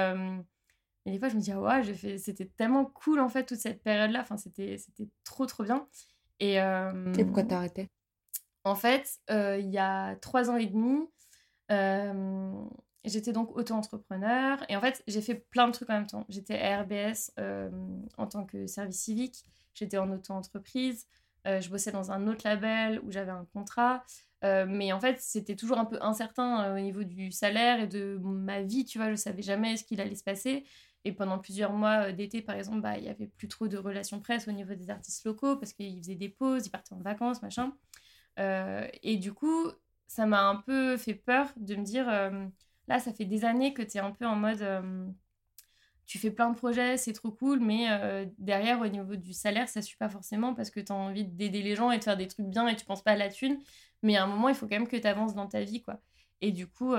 mais 1.04 1.10
des 1.10 1.18
fois, 1.18 1.28
je 1.28 1.34
me 1.34 1.40
dis, 1.40 1.50
ah 1.50 1.60
ouais, 1.60 1.82
fait... 1.82 2.18
c'était 2.18 2.46
tellement 2.46 2.84
cool 2.84 3.18
en 3.18 3.28
fait 3.28 3.44
toute 3.46 3.58
cette 3.58 3.82
période-là. 3.82 4.20
Enfin, 4.20 4.36
c'était 4.36 4.76
trop 5.24 5.46
trop 5.46 5.64
bien. 5.64 5.88
Et, 6.38 6.54
et 6.54 7.24
pourquoi 7.24 7.42
t'as 7.42 7.56
arrêté? 7.56 7.90
en 8.64 8.74
fait, 8.74 9.20
euh, 9.30 9.58
il 9.58 9.70
y 9.70 9.78
a 9.78 10.16
trois 10.16 10.50
ans 10.50 10.56
et 10.56 10.66
demi, 10.66 11.08
euh, 11.70 12.64
j'étais 13.04 13.32
donc 13.32 13.56
auto-entrepreneur. 13.56 14.64
Et 14.68 14.76
en 14.76 14.80
fait, 14.80 15.02
j'ai 15.06 15.20
fait 15.20 15.34
plein 15.34 15.66
de 15.66 15.72
trucs 15.72 15.90
en 15.90 15.94
même 15.94 16.06
temps. 16.06 16.24
J'étais 16.28 16.58
à 16.58 16.82
RBS 16.82 17.32
euh, 17.38 17.70
en 18.18 18.26
tant 18.26 18.44
que 18.44 18.66
service 18.66 19.00
civique. 19.00 19.44
J'étais 19.74 19.98
en 19.98 20.10
auto-entreprise. 20.10 21.06
Je 21.44 21.68
bossais 21.68 21.92
dans 21.92 22.12
un 22.12 22.26
autre 22.26 22.42
label 22.44 23.00
où 23.04 23.10
j'avais 23.10 23.32
un 23.32 23.46
contrat. 23.52 24.04
mais 24.42 24.92
en 24.92 25.00
fait, 25.00 25.20
c'était 25.20 25.56
toujours 25.56 25.78
un 25.78 25.84
peu 25.84 25.98
incertain 26.00 26.74
au 26.74 26.80
niveau 26.80 27.04
du 27.04 27.32
salaire 27.32 27.80
et 27.80 27.86
de 27.86 28.18
ma 28.22 28.62
vie. 28.62 28.84
Tu 28.84 28.98
vois, 28.98 29.10
je 29.10 29.16
savais 29.16 29.42
jamais 29.42 29.76
ce 29.76 29.84
qu'il 29.84 30.00
allait 30.00 30.14
se 30.14 30.24
passer. 30.24 30.64
Et 31.04 31.12
pendant 31.12 31.38
plusieurs 31.38 31.72
mois 31.72 32.12
d'été, 32.12 32.42
par 32.42 32.56
exemple, 32.56 32.80
bah, 32.80 32.96
il 32.96 33.04
y 33.04 33.08
avait 33.08 33.26
plus 33.26 33.48
trop 33.48 33.66
de 33.68 33.76
relations 33.76 34.20
presse 34.20 34.46
au 34.46 34.52
niveau 34.52 34.74
des 34.74 34.90
artistes 34.90 35.24
locaux 35.24 35.56
parce 35.56 35.72
qu'ils 35.72 35.98
faisaient 35.98 36.14
des 36.14 36.28
pauses, 36.28 36.66
ils 36.66 36.70
partaient 36.70 36.94
en 36.94 37.00
vacances, 37.00 37.42
machin. 37.42 37.72
Euh, 38.38 38.86
et 39.02 39.16
du 39.16 39.32
coup, 39.32 39.70
ça 40.06 40.26
m'a 40.26 40.46
un 40.48 40.56
peu 40.56 40.96
fait 40.96 41.14
peur 41.14 41.52
de 41.56 41.74
me 41.76 41.84
dire, 41.84 42.08
euh, 42.08 42.46
là, 42.88 42.98
ça 43.00 43.12
fait 43.12 43.24
des 43.24 43.44
années 43.44 43.74
que 43.74 43.82
tu 43.82 43.98
es 43.98 44.00
un 44.00 44.12
peu 44.12 44.26
en 44.26 44.36
mode, 44.36 44.62
euh, 44.62 45.06
tu 46.06 46.18
fais 46.18 46.30
plein 46.30 46.50
de 46.50 46.56
projets, 46.56 46.96
c'est 46.96 47.12
trop 47.12 47.30
cool, 47.30 47.60
mais 47.60 47.86
derrière, 48.38 48.80
au 48.80 48.88
niveau 48.88 49.16
du 49.16 49.32
salaire, 49.32 49.68
ça 49.68 49.80
suit 49.80 49.96
pas 49.96 50.08
forcément 50.08 50.54
parce 50.54 50.70
que 50.70 50.80
tu 50.80 50.92
as 50.92 50.94
envie 50.94 51.24
d'aider 51.24 51.62
les 51.62 51.74
gens 51.76 51.90
et 51.90 51.98
de 51.98 52.04
faire 52.04 52.16
des 52.16 52.28
trucs 52.28 52.46
bien 52.46 52.66
et 52.68 52.76
tu 52.76 52.84
penses 52.84 53.02
pas 53.02 53.12
à 53.12 53.16
la 53.16 53.30
thune. 53.30 53.58
Mais 54.02 54.16
à 54.16 54.24
un 54.24 54.26
moment, 54.26 54.48
il 54.48 54.54
faut 54.54 54.66
quand 54.66 54.76
même 54.76 54.88
que 54.88 54.96
tu 54.96 55.06
avances 55.06 55.34
dans 55.34 55.46
ta 55.46 55.62
vie, 55.62 55.80
quoi. 55.80 56.00
Et 56.40 56.50
du 56.50 56.66
coup, 56.66 56.94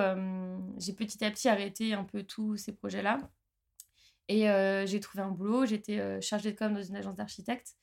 j'ai 0.79 0.93
petit 0.93 1.23
à 1.23 1.29
petit 1.29 1.49
arrêté 1.49 1.93
un 1.93 2.05
peu 2.05 2.23
tous 2.23 2.57
ces 2.57 2.73
projets-là. 2.73 3.19
Et 4.29 4.47
j'ai 4.85 4.99
trouvé 4.99 5.23
un 5.23 5.31
boulot, 5.31 5.65
j'étais 5.65 6.21
chargée 6.21 6.53
de 6.53 6.57
com 6.57 6.73
dans 6.73 6.81
une 6.81 6.95
agence 6.95 7.15
d'architecte. 7.15 7.75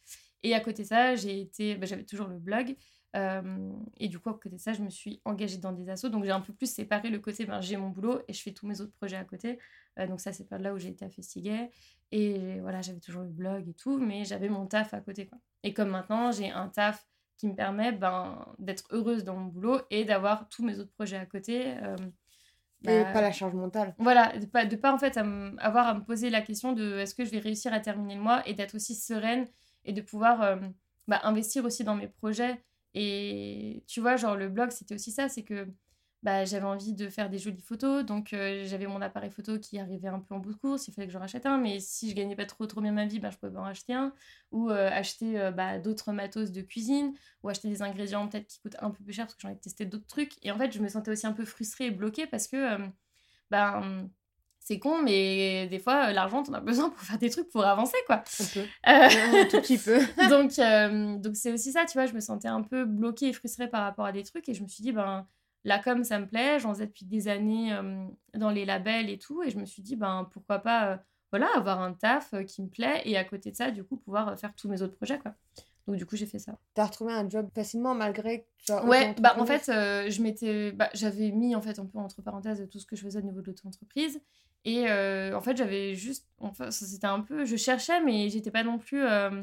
Et 0.43 0.55
à 0.55 0.61
côté 0.61 0.85
de 0.85 0.89
ça, 0.89 1.17
j'ai 1.17 1.39
été, 1.39 1.77
bah, 1.77 1.87
j'avais 1.87 2.05
toujours 2.05 2.29
le 2.29 2.39
blog. 2.39 2.75
Euh, 3.17 3.73
et 3.97 4.09
du 4.09 4.19
coup, 4.19 4.31
à 4.31 4.35
côté 4.35 4.51
de 4.51 4.59
ça, 4.59 4.73
je 4.73 4.83
me 4.83 4.91
suis 4.91 5.21
engagée 5.25 5.59
dans 5.59 5.73
des 5.73 5.89
assos. 5.89 6.09
Donc, 6.09 6.25
j'ai 6.25 6.31
un 6.31 6.41
peu 6.41 6.53
plus 6.53 6.73
séparé 6.73 7.11
le 7.11 7.19
côté, 7.19 7.45
ben, 7.45 7.61
j'ai 7.61 7.77
mon 7.77 7.89
boulot 7.89 8.21
et 8.29 8.33
je 8.33 8.43
fais 8.43 8.53
tous 8.53 8.67
mes 8.67 8.81
autres 8.81 8.93
projets 8.93 9.17
à 9.17 9.25
côté. 9.25 9.59
Euh, 9.99 10.07
donc, 10.07 10.21
ça, 10.21 10.33
c'est 10.33 10.49
pas 10.49 10.59
là 10.59 10.73
où 10.73 10.79
j'ai 10.79 10.89
été 10.89 11.05
à 11.05 11.11
Festiguet. 11.11 11.71
Et 12.13 12.61
voilà, 12.61 12.83
j'avais 12.83 13.01
toujours 13.01 13.23
le 13.23 13.31
blog 13.31 13.69
et 13.69 13.75
tout, 13.75 13.99
mais 13.99 14.25
j'avais 14.25 14.49
mon 14.49 14.67
taf 14.67 14.95
à 14.95 15.01
côté. 15.01 15.27
Quoi. 15.27 15.39
Et 15.63 15.75
comme 15.75 15.91
maintenant, 15.91 16.33
j'ai 16.33 16.51
un 16.51 16.69
taf 16.69 17.07
qui 17.37 17.49
me 17.49 17.55
permet 17.55 17.93
ben, 17.93 18.45
d'être 18.59 18.85
heureuse 18.91 19.25
dans 19.25 19.37
mon 19.37 19.47
boulot 19.47 19.81
et 19.91 20.05
d'avoir 20.05 20.49
tous 20.49 20.65
mes 20.65 20.79
autres 20.79 20.93
projets 20.93 21.17
à 21.17 21.27
côté. 21.27 21.75
Euh, 21.83 21.97
et 22.83 23.03
bah, 23.03 23.13
pas 23.13 23.21
la 23.21 23.33
charge 23.33 23.55
mentale. 23.55 23.95
Voilà, 23.99 24.39
de 24.39 24.47
pas, 24.47 24.65
de 24.67 24.77
pas 24.77 24.93
en 24.93 24.99
fait 24.99 25.19
avoir 25.59 25.89
à 25.89 25.95
me 25.95 26.05
poser 26.05 26.31
la 26.31 26.43
question 26.43 26.73
de 26.73 26.99
est-ce 26.99 27.15
que 27.15 27.25
je 27.25 27.31
vais 27.31 27.39
réussir 27.39 27.73
à 27.73 27.81
terminer 27.81 28.15
le 28.15 28.23
mois 28.23 28.47
et 28.49 28.55
d'être 28.55 28.75
aussi 28.75 28.95
sereine 28.95 29.47
et 29.85 29.93
de 29.93 30.01
pouvoir 30.01 30.59
bah, 31.07 31.21
investir 31.25 31.65
aussi 31.67 31.85
dans 31.85 31.95
mes 31.95 32.09
projets 32.09 32.63
et 32.95 33.85
tu 33.87 34.01
vois, 34.01 34.17
genre 34.17 34.37
le 34.37 34.49
blog, 34.49 34.71
c'était 34.71 34.95
aussi 34.95 35.13
ça, 35.13 35.29
c'est 35.29 35.45
que 35.45 35.67
bah, 36.23 36.45
j'avais 36.45 36.67
envie 36.67 36.93
de 36.93 37.09
faire 37.09 37.31
des 37.31 37.39
jolies 37.39 37.63
photos, 37.63 38.05
donc 38.05 38.35
euh, 38.35 38.65
j'avais 38.67 38.87
mon 38.87 39.01
appareil 39.01 39.31
photo 39.31 39.59
qui 39.59 39.79
arrivait 39.79 40.09
un 40.09 40.21
peu 40.21 40.35
en 40.35 40.39
bout 40.39 40.53
de 40.53 40.59
course, 40.59 40.87
il 40.87 40.93
fallait 40.93 41.07
que 41.07 41.13
j'en 41.13 41.21
rachète 41.21 41.47
un, 41.47 41.57
mais 41.57 41.81
si 41.81 42.11
je 42.11 42.15
gagnais 42.15 42.37
pas 42.37 42.45
trop 42.45 42.67
trop 42.67 42.83
bien 42.83 42.93
ma 42.93 43.07
vie, 43.07 43.21
bah, 43.21 43.31
je 43.31 43.39
pouvais 43.39 43.57
en 43.57 43.65
acheter 43.65 43.95
un, 43.95 44.13
ou 44.51 44.71
euh, 44.71 44.91
acheter 44.91 45.41
euh, 45.41 45.51
bah, 45.51 45.79
d'autres 45.79 46.13
matos 46.13 46.51
de 46.53 46.61
cuisine, 46.61 47.15
ou 47.43 47.49
acheter 47.49 47.69
des 47.69 47.81
ingrédients 47.83 48.29
peut-être 48.29 48.47
qui 48.49 48.61
coûtent 48.61 48.77
un 48.81 48.91
peu 48.91 49.03
plus 49.03 49.15
cher 49.15 49.25
parce 49.27 49.35
que 49.37 49.43
j'en 49.43 49.49
ai 49.51 49.59
testé 49.59 49.87
d'autres 49.87 50.07
trucs. 50.07 50.35
Et 50.45 50.51
en 50.51 50.59
fait, 50.59 50.73
je 50.73 50.81
me 50.81 50.89
sentais 50.89 51.11
aussi 51.11 51.27
un 51.27 51.33
peu 51.33 51.45
frustrée 51.47 51.87
et 51.87 51.91
bloquée 51.91 52.27
parce 52.27 52.49
que 52.49 52.77
bah, 53.51 53.83
c'est 54.61 54.79
con, 54.79 55.03
mais 55.03 55.67
des 55.69 55.79
fois, 55.79 56.13
l'argent, 56.13 56.43
t'en 56.43 56.53
as 56.53 56.61
besoin 56.61 56.91
pour 56.91 57.01
faire 57.01 57.19
des 57.19 57.31
trucs, 57.31 57.49
pour 57.49 57.65
avancer, 57.65 57.97
quoi. 58.07 58.23
Un 58.41 58.45
peu. 58.55 58.65
un 58.85 59.45
tout 59.47 59.61
petit 59.61 59.79
peu. 59.79 59.99
donc, 60.31 60.53
donc 61.23 61.35
c'est 61.35 61.53
aussi 61.53 61.73
ça, 61.73 61.85
tu 61.87 61.95
vois, 61.95 62.07
je 62.07 62.15
me 62.15 62.21
sentais 62.21 62.49
un 62.49 62.63
peu 62.63 62.85
bloquée 62.85 63.29
et 63.29 63.33
frustrée 63.33 63.69
par 63.69 63.83
rapport 63.83 64.05
à 64.05 64.13
des 64.13 64.23
trucs, 64.23 64.49
et 64.49 64.55
je 64.55 64.63
me 64.63 64.69
suis 64.69 64.83
dit, 64.83 64.93
ben, 64.93 65.27
la 65.65 65.79
com, 65.79 66.05
ça 66.05 66.19
me 66.19 66.27
plaît, 66.27 66.61
j'en 66.61 66.73
faisais 66.75 66.87
depuis 66.87 67.07
des 67.07 67.29
années 67.29 67.77
dans 68.35 68.51
les 68.51 68.65
labels 68.65 69.11
et 69.11 69.19
tout, 69.19 69.43
et 69.43 69.51
je 69.51 69.59
me 69.59 69.65
suis 69.65 69.83
dit, 69.83 69.97
ben, 69.97 70.29
pourquoi 70.33 70.61
pas, 70.61 71.03
voilà, 71.31 71.49
avoir 71.57 71.81
un 71.81 71.93
taf 71.93 72.35
qui 72.47 72.63
me 72.63 72.69
plaît, 72.69 73.03
et 73.05 73.17
à 73.17 73.25
côté 73.25 73.51
de 73.51 73.57
ça, 73.57 73.71
du 73.71 73.83
coup, 73.83 73.97
pouvoir 73.97 74.39
faire 74.39 74.55
tous 74.55 74.69
mes 74.69 74.83
autres 74.83 74.95
projets, 74.95 75.19
quoi. 75.19 75.35
Donc 75.91 75.97
du 75.97 76.07
coup, 76.07 76.17
j'ai 76.17 76.27
fait 76.27 76.39
ça. 76.39 76.57
T'as 76.75 76.87
retrouvé 76.87 77.13
un 77.13 77.29
job 77.29 77.49
facilement 77.55 77.95
malgré 77.95 78.47
que 78.67 78.87
Ouais, 78.87 79.15
bah 79.19 79.35
en 79.39 79.45
fait, 79.47 79.69
euh, 79.69 80.09
je 80.09 80.23
m'étais 80.23 80.71
bah, 80.73 80.89
j'avais 80.95 81.33
mis 81.33 81.57
en 81.57 81.63
fait 81.63 81.79
un 81.79 81.87
peu 81.87 81.99
entre 81.99 82.23
parenthèses 82.23 82.65
tout 82.71 82.79
ce 82.79 82.87
que 82.87 82.95
je 82.95 83.03
faisais 83.03 83.19
au 83.19 83.23
niveau 83.23 83.41
de 83.41 83.47
l'auto-entreprise 83.47 84.21
et 84.65 84.89
euh, 84.89 85.37
en 85.37 85.41
fait, 85.41 85.57
j'avais 85.57 85.95
juste 85.95 86.29
enfin 86.39 86.71
c'était 86.71 87.07
un 87.07 87.21
peu 87.21 87.45
je 87.45 87.57
cherchais 87.57 88.01
mais 88.03 88.29
j'étais 88.29 88.51
pas 88.51 88.65
non 88.65 88.79
plus 88.79 89.03
euh, 89.05 89.43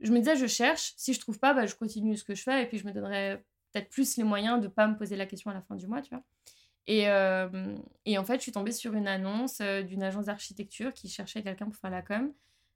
je 0.00 0.12
me 0.12 0.18
disais 0.18 0.36
je 0.36 0.46
cherche, 0.46 0.94
si 0.96 1.14
je 1.14 1.20
trouve 1.20 1.38
pas 1.38 1.54
bah, 1.54 1.66
je 1.66 1.74
continue 1.74 2.16
ce 2.16 2.24
que 2.24 2.34
je 2.34 2.42
fais 2.42 2.62
et 2.62 2.66
puis 2.66 2.78
je 2.78 2.86
me 2.86 2.92
donnerais 2.92 3.44
peut-être 3.72 3.90
plus 3.90 4.16
les 4.16 4.24
moyens 4.24 4.60
de 4.60 4.68
pas 4.68 4.86
me 4.86 4.96
poser 4.96 5.16
la 5.16 5.26
question 5.26 5.50
à 5.50 5.54
la 5.54 5.60
fin 5.60 5.74
du 5.74 5.86
mois, 5.86 6.00
tu 6.00 6.10
vois. 6.10 6.22
Et, 6.86 7.02
et 8.06 8.16
en 8.16 8.24
fait, 8.24 8.36
je 8.36 8.40
suis 8.40 8.52
tombée 8.52 8.72
sur 8.72 8.94
une 8.94 9.06
annonce 9.06 9.60
d'une 9.60 10.02
agence 10.02 10.24
d'architecture 10.24 10.94
qui 10.94 11.10
cherchait 11.10 11.42
quelqu'un 11.42 11.66
pour 11.66 11.76
faire 11.76 11.90
la 11.90 12.00
com 12.00 12.32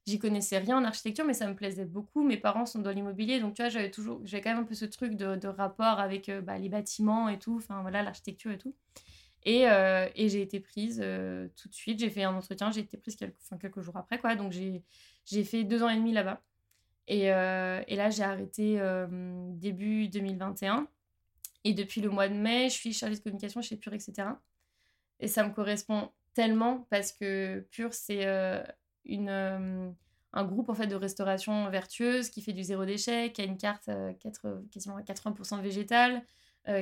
j'y 0.06 0.18
connaissais 0.18 0.58
rien 0.58 0.78
en 0.78 0.84
architecture, 0.84 1.24
mais 1.24 1.34
ça 1.34 1.46
me 1.46 1.54
plaisait 1.54 1.84
beaucoup. 1.84 2.22
Mes 2.22 2.36
parents 2.36 2.66
sont 2.66 2.80
dans 2.80 2.90
l'immobilier, 2.90 3.40
donc 3.40 3.54
tu 3.54 3.62
vois, 3.62 3.68
j'avais 3.68 3.90
toujours, 3.90 4.20
j'avais 4.24 4.42
quand 4.42 4.50
même 4.50 4.60
un 4.60 4.66
peu 4.66 4.74
ce 4.74 4.84
truc 4.84 5.14
de, 5.16 5.46
rapport 5.46 6.00
avec 6.00 6.28
euh, 6.28 6.40
bah, 6.40 6.58
les 6.58 6.68
bâtiments 6.68 7.28
et 7.28 7.38
tout, 7.38 7.56
enfin 7.56 7.82
voilà, 7.82 8.02
l'architecture 8.02 8.52
et 8.52 8.58
tout. 8.58 8.74
Et, 9.44 9.68
euh, 9.68 10.08
et 10.14 10.28
j'ai 10.28 10.42
été 10.42 10.60
prise 10.60 11.00
euh, 11.02 11.48
tout 11.56 11.68
de 11.68 11.74
suite. 11.74 11.98
J'ai 11.98 12.10
fait 12.10 12.22
un 12.22 12.34
entretien, 12.34 12.70
j'ai 12.70 12.80
été 12.80 12.96
prise 12.96 13.16
quelques, 13.16 13.80
jours 13.80 13.96
après, 13.96 14.18
quoi. 14.18 14.36
Donc 14.36 14.52
j'ai, 14.52 14.82
fait 15.44 15.64
deux 15.64 15.82
ans 15.82 15.88
et 15.88 15.96
demi 15.96 16.12
là-bas. 16.12 16.42
Et, 17.08 17.24
et 17.24 17.96
là, 17.96 18.10
j'ai 18.10 18.22
arrêté 18.22 18.80
début 19.50 20.08
2021. 20.08 20.86
Et 21.64 21.74
depuis 21.74 22.00
le 22.00 22.10
mois 22.10 22.28
de 22.28 22.34
mai, 22.34 22.68
je 22.68 22.74
suis 22.74 22.92
chargée 22.92 23.16
de 23.16 23.22
communication 23.22 23.62
chez 23.62 23.76
Pure, 23.76 23.94
etc. 23.94 24.28
Et 25.20 25.28
ça 25.28 25.44
me 25.46 25.52
correspond 25.52 26.10
tellement 26.34 26.86
parce 26.90 27.12
que 27.12 27.60
Pure, 27.70 27.94
c'est 27.94 28.26
euh, 28.26 28.62
un 30.32 30.44
groupe 30.44 30.68
en 30.68 30.74
fait 30.74 30.86
de 30.86 30.94
restauration 30.96 31.68
vertueuse 31.70 32.30
qui 32.30 32.42
fait 32.42 32.52
du 32.52 32.62
zéro 32.62 32.84
déchet, 32.84 33.32
qui 33.32 33.42
a 33.42 33.44
une 33.44 33.58
carte 33.58 33.88
euh, 33.88 34.12
quasiment 34.70 34.96
à 34.96 35.02
80% 35.02 35.60
végétale, 35.60 36.16
euh, 36.16 36.20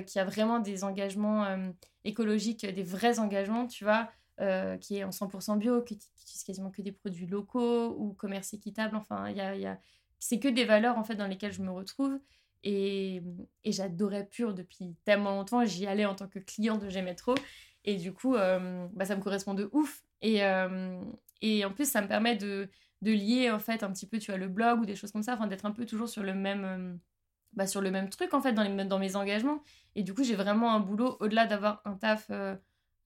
qui 0.07 0.19
a 0.19 0.25
vraiment 0.25 0.59
des 0.59 0.85
engagements 0.85 1.47
écologiques, 2.05 2.67
des 2.67 2.83
vrais 2.83 3.19
engagements, 3.19 3.67
tu 3.67 3.85
vois, 3.85 4.11
qui 4.81 4.97
est 4.97 5.05
en 5.05 5.11
100% 5.11 5.59
bio, 5.59 5.83
qui, 5.83 5.95
utilise 5.95 6.45
quasiment 6.45 6.71
que 6.71 6.83
des 6.83 6.93
produits 6.93 7.27
locaux 7.27 7.95
ou 7.99 8.13
commerce 8.13 8.53
équitable. 8.55 8.97
Enfin, 8.97 9.31
y 9.31 9.41
a, 9.41 9.79
c'est 10.19 10.39
que 10.39 10.49
des 10.49 10.65
valeurs 10.65 10.99
en 10.99 11.05
fait 11.05 11.15
dans 11.15 11.27
lesquelles 11.27 11.53
je 11.53 11.63
me 11.63 11.71
retrouve. 11.71 12.19
Et, 12.63 13.23
j'adorais 13.65 14.27
Pure 14.27 14.55
depuis 14.55 14.95
tellement 15.05 15.31
longtemps. 15.31 15.65
J'y 15.65 15.87
allais 15.87 16.05
en 16.05 16.15
tant 16.15 16.29
que 16.29 16.39
cliente, 16.39 16.85
j'aimais 16.89 17.15
trop. 17.15 17.35
Et 17.85 17.97
du 17.97 18.13
coup, 18.13 18.35
bah, 18.35 19.05
ça 19.05 19.17
me 19.17 19.23
correspond 19.23 19.55
de 19.55 19.69
ouf. 19.73 20.05
Et, 20.23 20.45
en 20.45 21.73
plus, 21.75 21.91
ça 21.91 22.03
me 22.03 22.09
permet 22.09 22.37
de, 22.37 22.69
de 23.03 23.13
lier 23.13 23.51
en 23.51 23.59
fait 23.59 23.83
un 23.83 23.91
petit 23.93 24.07
peu, 24.07 24.19
tu 24.19 24.31
vois, 24.31 24.39
le 24.39 24.49
blog 24.49 24.81
ou 24.81 24.87
des 24.87 24.97
choses 24.97 25.13
comme 25.13 25.23
ça, 25.23 25.37
d'être 25.47 25.67
un 25.67 25.73
peu 25.73 25.87
toujours 25.87 26.09
sur 26.09 26.23
le 26.23 26.35
même, 26.35 26.65
euh, 26.65 26.95
bah, 27.53 27.67
sur 27.67 27.81
le 27.81 27.91
même 27.91 28.09
truc 28.09 28.35
en 28.35 28.41
fait 28.41 28.53
dans, 28.53 28.63
les, 28.63 28.85
dans 28.85 28.99
mes 28.99 29.17
engagements. 29.17 29.63
Et 29.95 30.03
du 30.03 30.15
coup, 30.15 30.23
j'ai 30.23 30.37
vraiment 30.37 30.73
un 30.73 30.81
boulot 30.81 31.17
au-delà 31.21 31.47
d'avoir 31.47 31.83
un 31.85 31.95
taf 31.95 32.27
euh, 32.31 32.55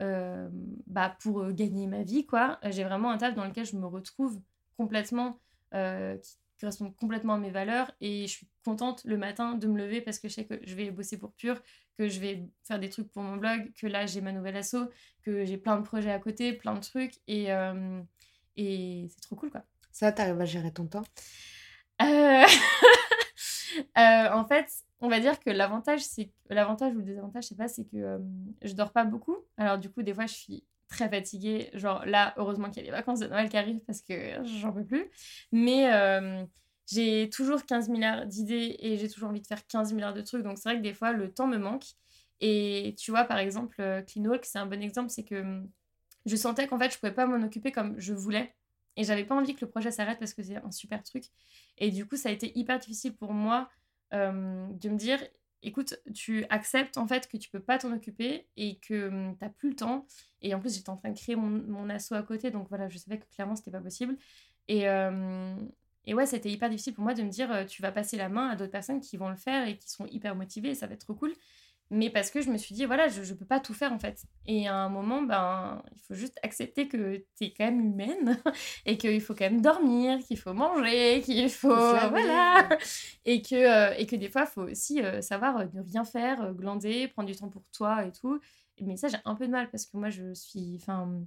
euh, 0.03 0.49
bah, 0.87 1.17
pour 1.21 1.51
gagner 1.53 1.87
ma 1.87 2.03
vie, 2.03 2.27
quoi. 2.27 2.59
J'ai 2.65 2.85
vraiment 2.85 3.11
un 3.11 3.19
taf 3.19 3.35
dans 3.35 3.45
lequel 3.45 3.65
je 3.65 3.77
me 3.77 3.87
retrouve 3.87 4.41
complètement, 4.77 5.39
qui 5.73 6.61
correspond 6.61 6.91
complètement 6.93 7.35
à 7.35 7.39
mes 7.39 7.51
valeurs 7.51 7.91
et 8.01 8.27
je 8.27 8.33
suis 8.33 8.49
contente 8.65 9.03
le 9.05 9.17
matin 9.17 9.55
de 9.55 9.67
me 9.67 9.77
lever 9.77 10.01
parce 10.01 10.19
que 10.19 10.29
je 10.29 10.35
sais 10.35 10.45
que 10.45 10.55
je 10.63 10.75
vais 10.75 10.91
bosser 10.91 11.19
pour 11.19 11.33
Pure, 11.33 11.61
que 11.99 12.09
je 12.09 12.21
vais 12.21 12.49
faire 12.63 12.79
des 12.79 12.89
trucs 12.89 13.11
pour 13.11 13.23
mon 13.23 13.37
blog, 13.37 13.73
que 13.75 13.89
là 13.89 14.07
j'ai 14.07 14.21
ma 14.21 14.31
nouvelle 14.31 14.57
asso, 14.57 14.77
que 15.23 15.45
j'ai 15.45 15.59
plein 15.59 15.77
de 15.77 15.83
projets 15.83 16.13
à 16.13 16.19
côté, 16.21 16.53
plein 16.53 16.75
de 16.75 16.81
trucs 16.81 17.15
et, 17.27 17.49
et 18.57 19.07
c'est 19.09 19.21
trop 19.21 19.37
cool, 19.37 19.51
quoi. 19.51 19.65
Ça, 19.91 20.11
t'arrives 20.13 20.41
à 20.41 20.45
gérer 20.45 20.73
ton 20.73 20.87
temps? 20.87 21.05
euh, 23.77 24.01
euh, 24.01 24.33
En 24.33 24.47
fait, 24.47 24.71
on 25.01 25.09
va 25.09 25.21
dire 25.21 25.39
que 25.41 25.51
l'avantage, 25.51 26.01
c'est 26.01 26.31
l'avantage 26.51 26.95
ou 26.95 26.99
le 26.99 27.05
désavantage, 27.05 27.45
je 27.45 27.49
sais 27.51 27.55
pas, 27.57 27.69
c'est 27.69 27.85
que 27.85 27.97
euh, 27.97 28.19
je 28.63 28.73
dors 28.75 28.93
pas 28.93 29.05
beaucoup. 29.05 29.37
Alors 29.57 29.79
du 29.79 29.91
coup, 29.91 30.03
des 30.03 30.15
fois, 30.15 30.27
je 30.27 30.35
suis 30.35 30.65
très 30.89 31.09
fatiguée. 31.09 31.71
Genre 31.75 32.05
là, 32.07 32.35
heureusement 32.37 32.69
qu'il 32.71 32.79
y 32.79 32.81
a 32.81 32.85
les 32.85 32.91
vacances 32.91 33.21
de 33.21 33.27
Noël 33.27 33.49
qui 33.49 33.57
arrivent 33.57 33.81
parce 33.87 34.03
que 34.03 34.45
j'en 34.45 34.73
peux 34.73 34.85
plus. 34.85 35.11
Mais 35.53 35.91
j'ai 36.91 37.31
toujours 37.31 37.65
15 37.65 37.89
milliards 37.89 38.27
d'idées 38.27 38.77
et 38.79 38.99
j'ai 38.99 39.09
toujours 39.09 39.31
envie 39.31 39.41
de 39.41 39.47
faire 39.47 39.67
15 39.67 39.93
milliards 39.93 40.15
de 40.15 40.21
trucs. 40.23 40.43
Donc 40.43 40.59
c'est 40.59 40.69
vrai 40.69 40.79
que 40.79 40.83
des 40.83 40.95
fois, 40.95 41.13
le 41.13 41.33
temps 41.33 41.47
me 41.47 41.59
manque. 41.59 41.85
Et 42.41 42.95
tu 42.99 43.11
vois, 43.11 43.25
par 43.25 43.39
exemple, 43.39 43.77
Clean 44.07 44.25
Walk, 44.25 44.45
c'est 44.45 44.59
un 44.59 44.67
bon 44.67 44.83
exemple, 44.83 45.11
c'est 45.11 45.25
que 45.25 45.63
je 46.27 46.37
sentais 46.37 46.67
qu'en 46.67 46.79
fait, 46.79 46.93
je 46.93 46.99
pouvais 46.99 47.13
pas 47.13 47.27
m'en 47.27 47.45
occuper 47.45 47.73
comme 47.73 47.99
je 47.99 48.13
voulais. 48.13 48.55
Et 48.97 49.05
j'avais 49.05 49.25
pas 49.25 49.35
envie 49.35 49.55
que 49.55 49.65
le 49.65 49.71
projet 49.71 49.91
s'arrête 49.91 50.19
parce 50.19 50.35
que 50.35 50.43
c'est 50.43 50.57
un 50.57 50.71
super 50.71 51.03
truc. 51.03 51.25
Et 51.79 51.91
du 51.91 52.07
coup, 52.07 52.17
ça 52.17 52.29
a 52.29 52.33
été 52.33 52.57
hyper 52.59 52.79
difficile 52.79 53.15
pour 53.15 53.33
moi 53.33 53.69
de 54.13 54.89
me 54.89 54.97
dire 54.97 55.19
écoute, 55.65 55.99
tu 56.15 56.45
acceptes 56.51 56.99
en 56.99 57.07
fait 57.07 57.29
que 57.29 57.37
tu 57.37 57.51
peux 57.51 57.61
pas 57.61 57.79
t'en 57.79 57.93
occuper 57.93 58.47
et 58.57 58.77
que 58.77 59.09
hum, 59.09 59.37
t'as 59.39 59.49
plus 59.49 59.71
le 59.71 59.77
temps. 59.77 60.07
Et 60.43 60.55
en 60.55 60.61
plus, 60.61 60.75
j'étais 60.77 60.91
en 60.91 60.97
train 60.97 61.11
de 61.11 61.19
créer 61.19 61.37
mon, 61.37 61.49
mon 61.49 61.89
asso 61.91 62.13
à 62.13 62.23
côté, 62.23 62.51
donc 62.51 62.69
voilà, 62.69 62.89
je 62.89 62.99
savais 62.99 63.19
que 63.19 63.25
clairement 63.35 63.57
c'était 63.57 63.71
pas 63.71 63.81
possible. 63.81 64.17
Et, 64.69 64.89
euh, 64.89 65.57
et 66.05 66.15
ouais, 66.15 66.27
c'était 66.27 66.51
hyper 66.51 66.69
difficile 66.71 66.95
pour 66.95 67.05
moi 67.05 67.15
de 67.15 67.23
me 67.23 67.31
dire 67.31 67.67
tu 67.67 67.83
vas 67.83 67.93
passer 67.93 68.17
la 68.17 68.29
main 68.29 68.49
à 68.49 68.57
d'autres 68.57 68.71
personnes 68.73 69.01
qui 69.01 69.17
vont 69.17 69.29
le 69.29 69.37
faire 69.37 69.67
et 69.67 69.77
qui 69.79 69.89
seront 69.91 70.07
hyper 70.07 70.35
motivées 70.37 70.75
ça 70.75 70.87
va 70.87 70.95
être 70.95 71.05
trop 71.05 71.15
cool 71.15 71.33
mais 71.91 72.11
parce 72.11 72.31
que 72.31 72.41
je 72.41 72.51
me 72.51 72.57
suis 72.57 72.75
dit, 72.75 72.87
voilà, 72.87 73.09
je 73.09 73.21
ne 73.21 73.39
peux 73.39 73.45
pas 73.45 73.61
tout 73.61 73.75
faire 73.75 73.93
en 73.93 73.99
fait. 73.99 74.25
Et 74.47 74.67
à 74.67 74.75
un 74.75 74.89
moment, 74.89 75.23
ben, 75.23 75.83
il 75.95 76.01
faut 76.01 76.15
juste 76.15 76.39
accepter 76.43 76.89
que 76.89 77.19
tu 77.37 77.45
es 77.45 77.55
quand 77.57 77.67
même 77.67 77.81
humaine 77.81 78.41
et 78.87 78.97
qu'il 78.97 79.21
faut 79.21 79.35
quand 79.35 79.45
même 79.45 79.61
dormir, 79.61 80.19
qu'il 80.21 80.39
faut 80.39 80.55
manger, 80.55 81.23
qu'il 81.25 81.51
faut. 81.51 81.69
Voilà 81.69 82.69
et 83.25 83.43
que, 83.43 83.55
euh, 83.55 83.95
et 83.97 84.07
que 84.07 84.17
des 84.17 84.29
fois, 84.29 84.43
il 84.43 84.53
faut 84.53 84.63
aussi 84.63 85.03
euh, 85.03 85.21
savoir 85.21 85.57
euh, 85.57 85.67
ne 85.75 85.83
rien 85.83 86.05
faire, 86.05 86.53
glander, 86.55 87.09
prendre 87.09 87.29
du 87.29 87.37
temps 87.37 87.49
pour 87.49 87.65
toi 87.73 88.05
et 88.05 88.13
tout. 88.13 88.41
Mais 88.81 88.97
ça, 88.97 89.09
j'ai 89.09 89.19
un 89.25 89.35
peu 89.35 89.47
de 89.47 89.53
mal 89.53 89.71
parce 89.71 89.87
que 89.87 89.97
moi, 89.97 90.11
je 90.11 90.35
suis. 90.35 90.77
Enfin, 90.81 91.23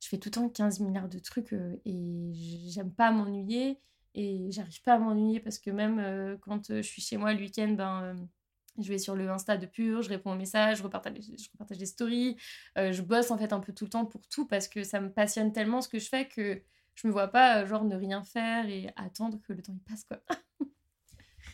je 0.00 0.08
fais 0.08 0.18
tout 0.18 0.28
le 0.28 0.32
temps 0.34 0.48
15 0.48 0.80
milliards 0.80 1.08
de 1.08 1.18
trucs 1.18 1.54
et 1.84 2.32
j'aime 2.68 2.92
pas 2.92 3.10
m'ennuyer. 3.12 3.78
Et 4.14 4.50
j'arrive 4.50 4.82
pas 4.82 4.94
à 4.94 4.98
m'ennuyer 4.98 5.40
parce 5.40 5.58
que 5.58 5.70
même 5.70 6.36
quand 6.40 6.68
je 6.68 6.82
suis 6.82 7.00
chez 7.00 7.16
moi 7.16 7.32
le 7.32 7.40
week-end, 7.40 7.68
ben 7.68 8.16
je 8.78 8.88
vais 8.88 8.98
sur 8.98 9.14
le 9.14 9.28
Insta 9.28 9.56
de 9.56 9.66
Pure, 9.66 10.02
je 10.02 10.08
réponds 10.08 10.32
aux 10.32 10.36
messages, 10.36 10.78
je 10.78 10.82
repartage, 10.82 11.14
je 11.20 11.48
repartage 11.52 11.78
des 11.78 11.86
stories. 11.86 12.36
Euh, 12.78 12.92
je 12.92 13.02
bosse 13.02 13.30
en 13.30 13.38
fait 13.38 13.52
un 13.52 13.60
peu 13.60 13.72
tout 13.72 13.84
le 13.84 13.90
temps 13.90 14.06
pour 14.06 14.26
tout 14.28 14.46
parce 14.46 14.68
que 14.68 14.82
ça 14.84 15.00
me 15.00 15.10
passionne 15.10 15.52
tellement 15.52 15.80
ce 15.80 15.88
que 15.88 15.98
je 15.98 16.08
fais 16.08 16.26
que 16.26 16.62
je 16.94 17.06
me 17.06 17.12
vois 17.12 17.28
pas 17.28 17.62
euh, 17.62 17.66
genre 17.66 17.84
ne 17.84 17.96
rien 17.96 18.22
faire 18.22 18.68
et 18.68 18.90
attendre 18.96 19.40
que 19.42 19.52
le 19.52 19.62
temps 19.62 19.74
il 19.74 19.80
passe 19.80 20.04
quoi. 20.04 20.18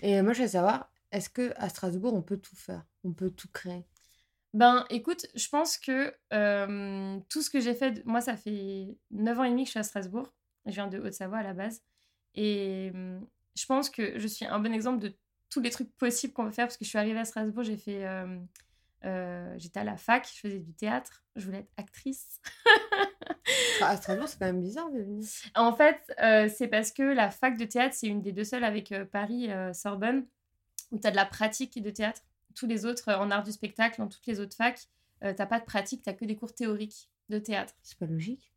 et 0.02 0.22
moi 0.22 0.32
je 0.32 0.42
veux 0.42 0.48
savoir, 0.48 0.92
est-ce 1.10 1.28
que 1.28 1.52
à 1.56 1.68
Strasbourg 1.68 2.14
on 2.14 2.22
peut 2.22 2.38
tout 2.38 2.56
faire? 2.56 2.84
On 3.04 3.12
peut 3.12 3.30
tout 3.30 3.48
créer? 3.52 3.84
Ben 4.54 4.86
écoute, 4.88 5.26
je 5.34 5.48
pense 5.48 5.76
que 5.76 6.14
euh, 6.32 7.18
tout 7.28 7.42
ce 7.42 7.50
que 7.50 7.60
j'ai 7.60 7.74
fait, 7.74 8.04
moi 8.06 8.20
ça 8.20 8.36
fait 8.36 8.96
9 9.10 9.38
ans 9.40 9.44
et 9.44 9.50
demi 9.50 9.64
que 9.64 9.68
je 9.68 9.72
suis 9.72 9.80
à 9.80 9.84
Strasbourg. 9.84 10.32
Je 10.66 10.72
viens 10.72 10.86
de 10.88 10.98
Haute-Savoie 10.98 11.38
à 11.38 11.42
la 11.42 11.54
base. 11.54 11.82
Et 12.34 12.92
je 13.58 13.66
pense 13.66 13.90
que 13.90 14.18
je 14.18 14.26
suis 14.26 14.46
un 14.46 14.58
bon 14.60 14.72
exemple 14.72 15.00
de 15.00 15.14
tous 15.50 15.60
les 15.60 15.70
trucs 15.70 15.92
possibles 15.96 16.32
qu'on 16.32 16.44
peut 16.44 16.50
faire 16.50 16.66
parce 16.66 16.76
que 16.76 16.84
je 16.84 16.90
suis 16.90 16.98
arrivée 16.98 17.18
à 17.18 17.24
Strasbourg, 17.24 17.62
j'ai 17.62 17.76
fait. 17.76 18.06
Euh, 18.06 18.38
euh, 19.04 19.54
j'étais 19.58 19.80
à 19.80 19.84
la 19.84 19.96
fac, 19.96 20.28
je 20.32 20.40
faisais 20.40 20.58
du 20.58 20.74
théâtre, 20.74 21.24
je 21.36 21.44
voulais 21.44 21.58
être 21.58 21.72
actrice. 21.76 22.40
à 23.80 23.96
Strasbourg, 23.96 24.28
c'est 24.28 24.38
quand 24.38 24.46
même 24.46 24.60
bizarre 24.60 24.90
de 24.90 24.98
venir. 24.98 25.26
En 25.54 25.72
fait, 25.72 26.00
euh, 26.20 26.48
c'est 26.54 26.68
parce 26.68 26.90
que 26.90 27.02
la 27.02 27.30
fac 27.30 27.56
de 27.56 27.64
théâtre, 27.64 27.94
c'est 27.94 28.08
une 28.08 28.22
des 28.22 28.32
deux 28.32 28.44
seules 28.44 28.64
avec 28.64 28.92
Paris, 29.12 29.50
Sorbonne, 29.72 30.26
où 30.90 30.98
tu 30.98 31.06
as 31.06 31.10
de 31.10 31.16
la 31.16 31.26
pratique 31.26 31.80
de 31.80 31.90
théâtre. 31.90 32.22
Tous 32.54 32.66
les 32.66 32.86
autres, 32.86 33.12
en 33.12 33.30
art 33.30 33.44
du 33.44 33.52
spectacle, 33.52 34.00
dans 34.00 34.08
toutes 34.08 34.26
les 34.26 34.40
autres 34.40 34.56
facs, 34.56 34.88
t'as 35.20 35.46
pas 35.46 35.60
de 35.60 35.64
pratique, 35.64 36.02
t'as 36.02 36.12
que 36.12 36.24
des 36.24 36.36
cours 36.36 36.52
théoriques 36.52 37.08
de 37.28 37.38
théâtre. 37.38 37.74
C'est 37.82 37.98
pas 37.98 38.06
logique. 38.06 38.52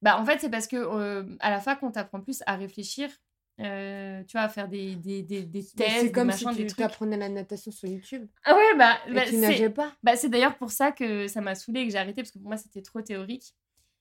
Bah, 0.00 0.18
en 0.18 0.24
fait, 0.24 0.38
c'est 0.40 0.50
parce 0.50 0.66
que 0.66 1.36
à 1.40 1.50
la 1.50 1.60
fac, 1.60 1.82
on 1.82 1.90
t'apprend 1.90 2.20
plus 2.20 2.42
à 2.46 2.56
réfléchir 2.56 3.10
euh, 3.60 4.22
tu 4.24 4.32
vois, 4.32 4.42
à 4.42 4.48
faire 4.48 4.68
des, 4.68 4.96
des, 4.96 5.22
des, 5.22 5.62
C'est 5.62 6.12
comme 6.12 6.32
si 6.32 6.66
tu 6.66 6.82
apprenais 6.82 7.16
la 7.16 7.28
natation 7.28 7.70
sur 7.70 7.88
YouTube. 7.88 8.26
Ah 8.44 8.54
ouais, 8.54 8.78
bah, 8.78 8.98
bah 9.12 9.22
tu 9.26 9.36
nageais 9.36 9.70
pas. 9.70 9.92
Bah, 10.02 10.16
c'est 10.16 10.28
d'ailleurs 10.28 10.56
pour 10.56 10.70
ça 10.70 10.92
que 10.92 11.28
ça 11.28 11.40
m'a 11.40 11.54
saoulé 11.54 11.80
et 11.80 11.86
que 11.86 11.92
j'ai 11.92 11.98
arrêté, 11.98 12.22
parce 12.22 12.30
que 12.30 12.38
pour 12.38 12.48
moi, 12.48 12.56
c'était 12.56 12.82
trop 12.82 13.02
théorique. 13.02 13.54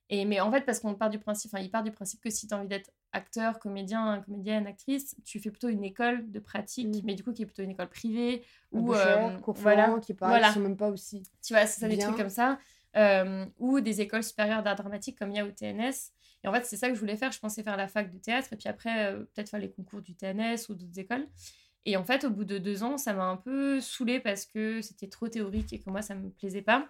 Et, 0.09 0.25
mais 0.25 0.39
en 0.39 0.51
fait, 0.51 0.61
parce 0.61 0.79
qu'on 0.79 0.95
part 0.95 1.09
du 1.09 1.19
principe, 1.19 1.51
enfin, 1.53 1.63
il 1.63 1.69
part 1.69 1.83
du 1.83 1.91
principe 1.91 2.21
que 2.21 2.29
si 2.29 2.47
tu 2.47 2.53
as 2.53 2.57
envie 2.57 2.67
d'être 2.67 2.89
acteur, 3.11 3.59
comédien, 3.59 4.21
comédienne, 4.25 4.65
actrice, 4.65 5.15
tu 5.23 5.39
fais 5.39 5.51
plutôt 5.51 5.69
une 5.69 5.83
école 5.83 6.31
de 6.31 6.39
pratique, 6.39 6.87
mm. 6.87 7.01
mais 7.03 7.15
du 7.15 7.23
coup, 7.23 7.33
qui 7.33 7.43
est 7.43 7.45
plutôt 7.45 7.63
une 7.63 7.71
école 7.71 7.89
privée. 7.89 8.43
Ou, 8.71 8.93
euh, 8.93 9.37
voilà, 9.45 9.99
qui 10.01 10.13
parle, 10.13 10.31
voilà. 10.31 10.53
sont 10.53 10.61
même 10.61 10.77
pas 10.77 10.89
aussi. 10.89 11.23
Tu 11.45 11.53
vois, 11.53 11.65
c'est 11.65 11.81
ça, 11.81 11.87
des 11.87 11.97
trucs 11.97 12.17
comme 12.17 12.29
ça. 12.29 12.57
ou 13.59 13.81
des 13.81 14.01
écoles 14.01 14.23
supérieures 14.23 14.63
d'art 14.63 14.75
dramatique 14.75 15.17
comme 15.19 15.31
il 15.31 15.37
y 15.37 15.39
a 15.39 15.45
au 15.45 15.51
TNS. 15.51 16.11
Et 16.43 16.47
en 16.47 16.53
fait, 16.53 16.65
c'est 16.65 16.77
ça 16.77 16.89
que 16.89 16.95
je 16.95 16.99
voulais 16.99 17.17
faire. 17.17 17.31
Je 17.31 17.39
pensais 17.39 17.63
faire 17.63 17.77
la 17.77 17.87
fac 17.87 18.09
de 18.11 18.17
théâtre 18.17 18.53
et 18.53 18.55
puis 18.55 18.69
après, 18.69 19.13
peut-être 19.33 19.49
faire 19.49 19.59
les 19.59 19.71
concours 19.71 20.01
du 20.01 20.15
TNS 20.15 20.69
ou 20.69 20.75
d'autres 20.75 20.99
écoles. 20.99 21.27
Et 21.85 21.97
en 21.97 22.03
fait, 22.03 22.23
au 22.23 22.29
bout 22.29 22.45
de 22.45 22.57
deux 22.57 22.83
ans, 22.83 22.97
ça 22.97 23.13
m'a 23.13 23.25
un 23.25 23.37
peu 23.37 23.79
saoulée 23.79 24.19
parce 24.19 24.45
que 24.45 24.81
c'était 24.81 25.07
trop 25.07 25.27
théorique 25.27 25.73
et 25.73 25.79
que 25.79 25.89
moi, 25.89 26.01
ça 26.01 26.15
me 26.15 26.29
plaisait 26.29 26.61
pas. 26.61 26.87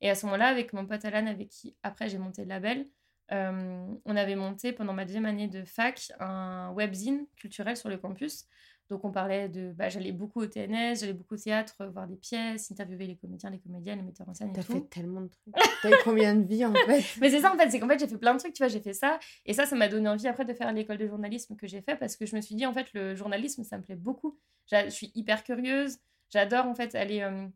Et 0.00 0.10
à 0.10 0.14
ce 0.14 0.26
moment-là, 0.26 0.48
avec 0.48 0.72
mon 0.72 0.86
pote 0.86 1.04
Alan, 1.04 1.26
avec 1.26 1.48
qui 1.50 1.76
après 1.82 2.08
j'ai 2.08 2.18
monté 2.18 2.42
le 2.42 2.48
label, 2.48 2.88
euh, 3.32 3.86
on 4.04 4.16
avait 4.16 4.34
monté 4.34 4.72
pendant 4.72 4.92
ma 4.92 5.04
deuxième 5.04 5.26
année 5.26 5.46
de 5.46 5.62
fac 5.64 6.10
un 6.18 6.72
webzine 6.72 7.26
culturel 7.36 7.76
sur 7.76 7.88
le 7.88 7.98
campus. 7.98 8.46
Donc 8.90 9.04
on 9.04 9.12
parlait 9.12 9.48
de... 9.48 9.72
Bah, 9.72 9.88
j'allais 9.88 10.10
beaucoup 10.10 10.40
au 10.40 10.46
TNS, 10.46 10.96
j'allais 10.96 11.12
beaucoup 11.12 11.34
au 11.34 11.38
théâtre, 11.38 11.86
voir 11.92 12.08
des 12.08 12.16
pièces, 12.16 12.70
interviewer 12.72 13.06
les 13.06 13.16
comédiens, 13.16 13.48
les 13.48 13.60
comédiennes, 13.60 13.98
les 14.00 14.04
metteurs 14.04 14.28
en 14.28 14.34
scène 14.34 14.50
et 14.50 14.52
T'as 14.52 14.64
tout. 14.64 14.72
fait 14.72 14.88
tellement 14.90 15.20
de 15.20 15.28
trucs. 15.28 15.54
T'as 15.82 15.90
eu 15.90 15.94
combien 16.02 16.34
de 16.34 16.44
vies 16.44 16.64
en 16.66 16.74
fait? 16.74 17.04
Mais 17.20 17.30
c'est 17.30 17.40
ça 17.40 17.54
en 17.54 17.56
fait, 17.56 17.70
c'est 17.70 17.78
qu'en 17.78 17.88
fait 17.88 18.00
j'ai 18.00 18.08
fait 18.08 18.18
plein 18.18 18.34
de 18.34 18.40
trucs, 18.40 18.52
tu 18.52 18.62
vois, 18.62 18.68
j'ai 18.68 18.80
fait 18.80 18.92
ça. 18.92 19.18
Et 19.46 19.52
ça, 19.52 19.64
ça 19.64 19.76
m'a 19.76 19.88
donné 19.88 20.08
envie 20.08 20.26
après 20.26 20.44
de 20.44 20.52
faire 20.52 20.72
l'école 20.72 20.98
de 20.98 21.06
journalisme 21.06 21.54
que 21.56 21.68
j'ai 21.68 21.80
fait 21.80 21.96
parce 21.96 22.16
que 22.16 22.26
je 22.26 22.34
me 22.34 22.40
suis 22.40 22.56
dit 22.56 22.66
en 22.66 22.74
fait 22.74 22.92
le 22.92 23.14
journalisme, 23.14 23.62
ça 23.62 23.78
me 23.78 23.82
plaît 23.82 23.96
beaucoup. 23.96 24.38
Je 24.70 24.90
suis 24.90 25.12
hyper 25.14 25.44
curieuse, 25.44 25.98
j'adore 26.30 26.66
en 26.66 26.74
fait 26.74 26.94
aller... 26.94 27.22
Euh, 27.22 27.46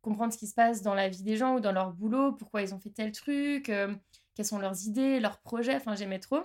comprendre 0.00 0.32
ce 0.32 0.38
qui 0.38 0.46
se 0.46 0.54
passe 0.54 0.80
dans 0.82 0.94
la 0.94 1.08
vie 1.08 1.22
des 1.22 1.36
gens 1.36 1.56
ou 1.56 1.60
dans 1.60 1.72
leur 1.72 1.92
boulot, 1.92 2.32
pourquoi 2.32 2.62
ils 2.62 2.74
ont 2.74 2.78
fait 2.78 2.90
tel 2.90 3.12
truc, 3.12 3.68
euh, 3.68 3.94
quelles 4.34 4.46
sont 4.46 4.58
leurs 4.58 4.84
idées, 4.86 5.20
leurs 5.20 5.38
projets. 5.40 5.74
Enfin, 5.74 5.96
j'aimais 5.96 6.20
trop. 6.20 6.40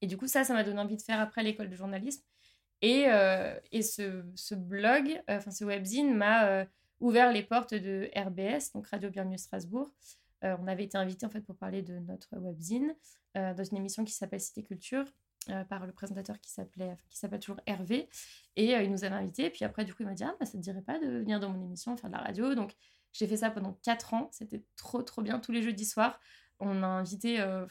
Et 0.00 0.06
du 0.06 0.16
coup, 0.16 0.26
ça, 0.26 0.44
ça 0.44 0.52
m'a 0.52 0.64
donné 0.64 0.80
envie 0.80 0.96
de 0.96 1.02
faire 1.02 1.20
après 1.20 1.42
l'école 1.42 1.70
de 1.70 1.76
journalisme. 1.76 2.22
Et, 2.84 3.06
euh, 3.08 3.58
et 3.72 3.82
ce, 3.82 4.54
blog, 4.54 5.08
euh, 5.30 5.38
enfin 5.38 5.50
ce 5.50 5.64
webzine 5.64 6.14
m'a 6.14 6.66
ouvert 7.00 7.32
les 7.32 7.42
portes 7.42 7.74
de 7.74 8.10
RBS, 8.14 8.72
donc 8.74 8.86
Radio 8.88 9.10
Bienvenue 9.10 9.38
Strasbourg. 9.38 9.90
on 10.42 10.66
avait 10.66 10.84
été 10.84 10.98
invité 10.98 11.24
en 11.24 11.30
fait 11.30 11.40
pour 11.40 11.56
parler 11.56 11.82
de 11.82 11.98
notre 12.00 12.36
webzine 12.36 12.94
dans 13.34 13.64
une 13.64 13.76
émission 13.76 14.04
qui 14.04 14.12
s'appelle 14.12 14.40
Cité 14.40 14.62
Culture. 14.62 15.06
Euh, 15.50 15.62
par 15.64 15.84
le 15.84 15.92
présentateur 15.92 16.40
qui 16.40 16.50
s'appelait 16.50 16.96
qui 17.10 17.18
s'appelle 17.18 17.38
toujours 17.38 17.60
Hervé 17.66 18.08
et 18.56 18.74
euh, 18.74 18.82
il 18.82 18.90
nous 18.90 19.04
avait 19.04 19.14
invités 19.14 19.50
puis 19.50 19.66
après 19.66 19.84
du 19.84 19.92
coup 19.92 20.02
il 20.02 20.06
m'a 20.06 20.14
dit 20.14 20.24
ah 20.24 20.34
bah, 20.40 20.46
ça 20.46 20.52
te 20.52 20.56
dirait 20.56 20.80
pas 20.80 20.98
de 20.98 21.04
venir 21.04 21.38
dans 21.38 21.50
mon 21.50 21.62
émission 21.62 21.94
faire 21.98 22.08
de 22.08 22.14
la 22.14 22.22
radio 22.22 22.54
donc 22.54 22.74
j'ai 23.12 23.26
fait 23.26 23.36
ça 23.36 23.50
pendant 23.50 23.78
4 23.82 24.14
ans 24.14 24.30
c'était 24.32 24.62
trop 24.76 25.02
trop 25.02 25.20
bien 25.20 25.38
tous 25.40 25.52
les 25.52 25.60
jeudis 25.60 25.84
soirs 25.84 26.18
on 26.60 26.82
a 26.82 26.86
invité 26.86 27.42
euh, 27.42 27.66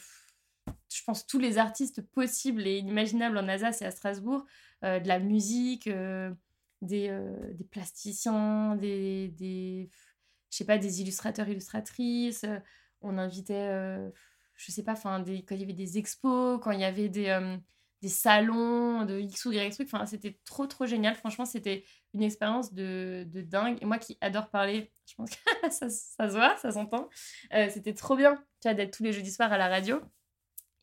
je 0.94 1.04
pense 1.04 1.26
tous 1.28 1.39
les 1.39 1.58
artistes 1.58 2.02
possibles 2.02 2.66
et 2.68 2.78
inimaginables 2.78 3.38
en 3.38 3.48
Alsace 3.48 3.82
et 3.82 3.86
à 3.86 3.91
Strasbourg 3.91 4.46
de 4.84 5.08
la 5.08 5.20
musique 5.20 5.88
des, 5.88 6.32
des, 6.82 7.64
plasticiens 7.72 8.76
des, 8.76 9.30
des 9.30 9.89
je 10.50 10.58
sais 10.58 10.66
pas 10.66 10.78
des 10.78 11.02
illustrateurs 11.02 11.48
illustratrices 11.48 12.46
on 13.02 13.18
invitait 13.18 14.12
je 14.56 14.72
sais 14.72 14.84
pas, 14.84 14.94
enfin, 14.94 15.24
quand 15.26 15.56
il 15.56 15.62
y 15.62 15.64
avait 15.64 15.74
des 15.74 15.98
expos, 15.98 16.60
quand 16.62 16.72
il 16.72 16.80
y 16.80 16.86
avait 16.86 17.10
des, 17.10 17.28
euh, 17.28 17.58
des 18.02 18.10
salons 18.10 19.06
de 19.06 19.20
X 19.20 19.46
ou 19.46 19.52
Y 19.52 19.72
trucs, 19.74 19.94
enfin, 19.94 20.06
c'était 20.06 20.39
trop, 20.46 20.68
trop 20.68 20.86
génial. 20.86 21.16
Franchement, 21.16 21.46
c'était 21.46 21.84
une 22.14 22.24
expérience 22.24 22.74
de, 22.74 23.26
de, 23.28 23.41
dingue. 23.41 23.78
Et 23.82 23.86
moi 23.86 23.98
qui 23.98 24.18
adore 24.22 24.50
parler, 24.50 24.91
je 25.06 25.16
pense 25.16 25.32
que 25.32 25.36
ça, 25.72 25.89
se 25.89 26.34
voit, 26.34 26.56
ça 26.58 26.72
s'entend. 26.72 27.10
Euh, 27.54 27.70
c'était 27.70 27.94
trop 27.94 28.16
bien, 28.16 28.44
d'être 28.64 28.96
tous 28.96 29.04
les 29.04 29.14
jeudis 29.14 29.32
soirs 29.32 29.52
à 29.52 29.58
la 29.58 29.68
radio. 29.68 30.00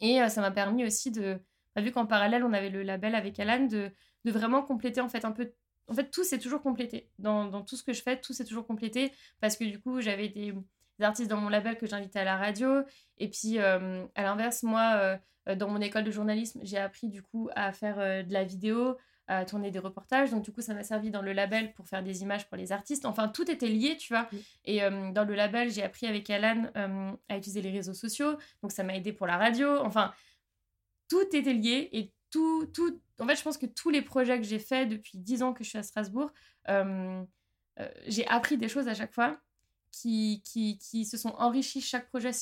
Et 0.00 0.20
euh, 0.20 0.28
ça 0.28 0.40
m'a 0.40 0.50
permis 0.50 0.84
aussi 0.84 1.10
de, 1.10 1.38
bah, 1.74 1.82
vu 1.82 1.92
qu'en 1.92 2.06
parallèle, 2.06 2.44
on 2.44 2.52
avait 2.52 2.70
le 2.70 2.82
label 2.82 3.14
avec 3.14 3.38
Alan, 3.40 3.66
de, 3.66 3.90
de 4.24 4.30
vraiment 4.30 4.62
compléter 4.62 5.00
en 5.00 5.08
fait 5.08 5.24
un 5.24 5.32
peu 5.32 5.52
en 5.88 5.94
fait, 5.94 6.08
tout 6.08 6.22
s'est 6.22 6.38
toujours 6.38 6.62
complété. 6.62 7.10
Dans, 7.18 7.46
dans, 7.46 7.62
tout 7.62 7.76
ce 7.76 7.82
que 7.82 7.92
je 7.92 8.00
fais, 8.00 8.20
tout 8.20 8.32
s'est 8.32 8.44
toujours 8.44 8.64
complété 8.64 9.12
parce 9.40 9.56
que 9.56 9.64
du 9.64 9.80
coup, 9.80 10.00
j'avais 10.00 10.28
des, 10.28 10.54
artistes 11.00 11.28
dans 11.28 11.40
mon 11.40 11.48
label 11.48 11.76
que 11.78 11.86
j'invitais 11.86 12.20
à 12.20 12.24
la 12.24 12.36
radio. 12.36 12.82
Et 13.18 13.28
puis, 13.28 13.58
euh, 13.58 14.06
à 14.14 14.22
l'inverse, 14.22 14.62
moi, 14.62 15.18
euh, 15.48 15.54
dans 15.56 15.68
mon 15.68 15.80
école 15.80 16.04
de 16.04 16.12
journalisme, 16.12 16.60
j'ai 16.62 16.78
appris 16.78 17.08
du 17.08 17.22
coup 17.22 17.48
à 17.56 17.72
faire 17.72 17.96
de 17.96 18.32
la 18.32 18.44
vidéo, 18.44 18.96
à 19.30 19.44
tourner 19.44 19.70
des 19.70 19.78
reportages. 19.78 20.30
Donc, 20.30 20.42
du 20.42 20.50
coup, 20.52 20.60
ça 20.60 20.74
m'a 20.74 20.82
servi 20.82 21.10
dans 21.10 21.22
le 21.22 21.32
label 21.32 21.72
pour 21.74 21.86
faire 21.86 22.02
des 22.02 22.22
images 22.22 22.48
pour 22.48 22.56
les 22.56 22.72
artistes. 22.72 23.06
Enfin, 23.06 23.28
tout 23.28 23.48
était 23.48 23.68
lié, 23.68 23.96
tu 23.96 24.12
vois. 24.12 24.28
Et 24.64 24.80
dans 24.80 25.24
le 25.24 25.34
label, 25.34 25.70
j'ai 25.70 25.84
appris 25.84 26.06
avec 26.06 26.28
Alan 26.30 26.70
à 27.28 27.36
utiliser 27.36 27.62
les 27.62 27.70
réseaux 27.70 27.94
sociaux. 27.94 28.36
Donc, 28.62 28.72
ça 28.72 28.82
m'a 28.82 28.96
aidé 28.96 29.12
pour 29.12 29.26
la 29.28 29.36
radio. 29.36 29.78
Enfin, 29.78 30.12
tout 31.08 31.24
était 31.32 31.52
lié 31.52 31.88
et 31.92 32.12
tout, 32.30 32.66
tout. 32.74 33.00
En 33.20 33.26
fait, 33.26 33.36
je 33.36 33.42
pense 33.42 33.56
que 33.56 33.66
tous 33.66 33.90
les 33.90 34.02
projets 34.02 34.36
que 34.38 34.44
j'ai 34.44 34.58
faits 34.58 34.88
depuis 34.88 35.18
10 35.18 35.42
ans 35.44 35.52
que 35.52 35.62
je 35.62 35.68
suis 35.68 35.78
à 35.78 35.84
Strasbourg, 35.84 36.32
j'ai 38.06 38.26
appris 38.26 38.58
des 38.58 38.68
choses 38.68 38.88
à 38.88 38.94
chaque 38.94 39.14
fois 39.14 39.40
qui, 39.92 40.42
qui, 40.44 40.78
qui 40.78 41.04
se 41.04 41.16
sont 41.16 41.34
enrichis. 41.38 41.80
Chaque 41.80 42.08
projet, 42.08 42.32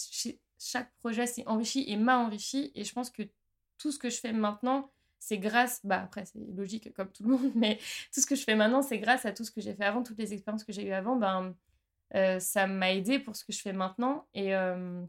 chaque 0.59 0.95
projet 0.97 1.27
s'est 1.27 1.47
enrichi 1.47 1.85
et 1.87 1.97
m'a 1.97 2.19
enrichi. 2.19 2.73
Et 2.75 2.85
je 2.85 2.93
pense 2.95 3.11
que 3.11 3.23
tout 3.77 3.93
ce 3.93 3.99
que 3.99 4.11
je 4.11 4.19
fais 4.19 4.33
maintenant, 4.33 4.91
c'est 5.19 5.39
grâce, 5.39 5.81
bah 5.85 6.03
après 6.03 6.25
c'est 6.25 6.39
logique 6.55 6.93
comme 6.95 7.11
tout 7.11 7.25
le 7.25 7.31
monde, 7.31 7.53
mais 7.55 7.79
tout 8.13 8.21
ce 8.21 8.27
que 8.27 8.37
je 8.37 8.45
fais 8.45 8.55
maintenant, 8.55 8.83
c'est 8.83 8.99
grâce 8.99 9.27
à 9.27 9.33
tout 9.33 9.45
ce 9.45 9.51
que 9.51 9.61
j'ai 9.61 9.75
fait 9.75 9.85
avant, 9.85 10.03
toutes 10.03 10.19
les 10.19 10.33
expériences 10.33 10.65
que 10.65 10.73
j'ai 10.73 10.87
eues 10.87 10.93
avant, 10.93 11.17
ben, 11.17 11.55
euh, 12.15 12.39
ça 12.41 12.67
m'a 12.67 12.93
aidé 12.93 13.19
pour 13.19 13.37
ce 13.37 13.45
que 13.45 13.53
je 13.53 13.61
fais 13.61 13.73
maintenant. 13.73 14.27
Et, 14.35 14.55
euh, 14.55 15.05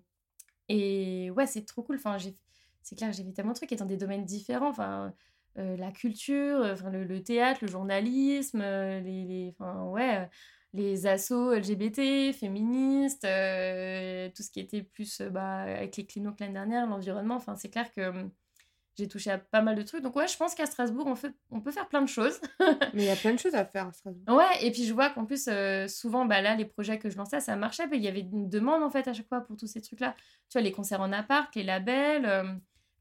et 0.70 1.32
ouais, 1.32 1.48
c'est 1.48 1.66
trop 1.66 1.84
cool. 1.84 1.98
Enfin, 1.98 2.18
c'est 2.82 2.96
clair, 2.96 3.12
j'ai 3.14 3.24
fait 3.24 3.32
tellement 3.32 3.54
de 3.54 3.58
trucs 3.58 3.72
et 3.72 3.76
dans 3.76 3.86
des 3.86 3.98
domaines 3.98 4.26
différents. 4.26 4.70
Enfin, 4.70 5.14
euh, 5.58 5.78
la 5.78 5.92
culture, 5.92 6.62
enfin, 6.64 6.90
le, 6.92 7.24
théâtre, 7.24 7.60
le 7.64 7.70
journalisme, 7.70 8.62
les, 8.62 9.26
les 9.26 9.56
enfin, 9.60 9.84
ouais, 9.86 10.30
les 10.74 11.08
assos 11.08 11.54
LGBT, 11.54 12.34
féministes, 12.34 13.22
tout 13.22 14.44
ce 14.44 14.52
qui 14.52 14.60
était 14.60 14.84
plus 14.84 15.22
bah, 15.22 15.62
avec 15.62 15.98
les 15.98 16.06
cliniques 16.06 16.40
l'année 16.40 16.54
dernière, 16.54 16.88
l'environnement. 16.88 17.36
Enfin, 17.36 17.56
c'est 17.56 17.70
clair 17.70 17.92
que 17.94 18.02
hum, 18.02 18.32
j'ai 19.00 19.08
touché 19.08 19.32
à 19.32 19.38
pas 19.38 19.62
mal 19.62 19.76
de 19.76 19.82
trucs. 19.82 20.04
Donc, 20.04 20.16
ouais, 20.16 20.28
je 20.28 20.38
pense 20.38 20.54
qu'à 20.54 20.66
Strasbourg, 20.66 21.08
on, 21.08 21.16
fait, 21.16 21.34
on 21.50 21.62
peut 21.62 21.72
faire 21.72 21.88
plein 21.88 22.02
de 22.02 22.08
choses. 22.08 22.40
Mais 22.94 23.04
il 23.04 23.06
y 23.06 23.10
a 23.10 23.16
plein 23.16 23.34
de 23.34 23.40
choses 23.40 23.56
à 23.56 23.66
faire 23.66 23.88
à 23.88 23.94
Strasbourg. 23.94 24.38
Ouais, 24.38 24.66
et 24.66 24.72
puis 24.72 24.86
je 24.86 24.94
vois 24.94 25.10
qu'en 25.10 25.26
plus, 25.26 25.48
euh, 25.48 25.88
souvent, 25.88 26.26
bah, 26.26 26.42
là, 26.42 26.56
les 26.56 26.66
projets 26.66 27.00
que 27.00 27.10
je 27.10 27.18
lançais, 27.18 27.40
ça 27.40 27.56
marchait. 27.56 27.84
Il 27.92 28.02
y 28.02 28.08
avait 28.08 28.20
une 28.20 28.50
demande, 28.50 28.84
en 28.84 28.90
fait, 28.90 29.08
à 29.08 29.14
chaque 29.14 29.28
fois 29.28 29.42
pour 29.42 29.58
tous 29.58 29.68
ces 29.68 29.82
trucs-là. 29.82 30.16
Tu 30.50 30.54
vois, 30.54 30.62
les 30.62 30.72
concerts 30.72 31.02
en 31.02 31.12
appart, 31.12 31.54
les 31.56 31.64
labels. 31.64 32.24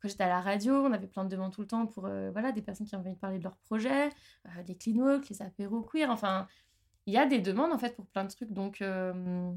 quand 0.00 0.08
j'étais 0.08 0.24
à 0.24 0.28
la 0.28 0.40
radio, 0.40 0.74
on 0.86 0.92
avait 0.92 1.08
plein 1.08 1.24
de 1.24 1.30
demandes 1.30 1.52
tout 1.52 1.60
le 1.60 1.66
temps 1.66 1.86
pour 1.86 2.08
voilà, 2.32 2.52
des 2.52 2.62
personnes 2.62 2.86
qui 2.86 2.94
avaient 2.94 3.08
envie 3.08 3.14
de 3.14 3.20
parler 3.20 3.38
de 3.38 3.44
leurs 3.44 3.56
projets, 3.56 4.10
les 4.66 4.76
cliniques, 4.76 5.28
les 5.28 5.42
apéros 5.42 5.82
queer. 5.82 6.10
Enfin, 6.10 6.46
il 7.08 7.12
y 7.12 7.16
a 7.16 7.24
des 7.24 7.40
demandes 7.40 7.72
en 7.72 7.78
fait 7.78 7.96
pour 7.96 8.04
plein 8.04 8.24
de 8.24 8.30
trucs. 8.30 8.52
Donc, 8.52 8.82
euh, 8.82 9.14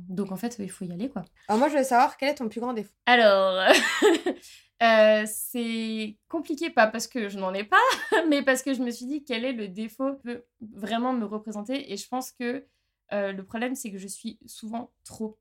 donc 0.07 0.31
en 0.31 0.37
fait, 0.37 0.55
il 0.59 0.71
faut 0.71 0.85
y 0.85 0.91
aller 0.93 1.09
quoi. 1.09 1.25
Alors 1.49 1.59
moi, 1.59 1.67
je 1.67 1.77
veux 1.77 1.83
savoir 1.83 2.15
quel 2.15 2.29
est 2.29 2.35
ton 2.35 2.47
plus 2.47 2.61
grand 2.61 2.71
défaut? 2.71 2.95
Alors, 3.05 3.59
euh, 4.83 5.23
c'est 5.27 6.17
compliqué, 6.29 6.69
pas 6.69 6.87
parce 6.87 7.07
que 7.07 7.27
je 7.27 7.37
n'en 7.37 7.53
ai 7.53 7.65
pas, 7.65 7.81
mais 8.29 8.41
parce 8.41 8.63
que 8.63 8.73
je 8.73 8.81
me 8.81 8.89
suis 8.89 9.05
dit 9.05 9.25
quel 9.25 9.43
est 9.43 9.51
le 9.51 9.67
défaut 9.67 10.15
qui 10.15 10.21
peut 10.21 10.45
vraiment 10.61 11.11
me 11.11 11.25
représenter? 11.25 11.91
Et 11.91 11.97
je 11.97 12.07
pense 12.07 12.31
que 12.31 12.65
euh, 13.11 13.33
le 13.33 13.43
problème, 13.43 13.75
c'est 13.75 13.91
que 13.91 13.97
je 13.97 14.07
suis 14.07 14.39
souvent 14.45 14.93
trop. 15.03 15.37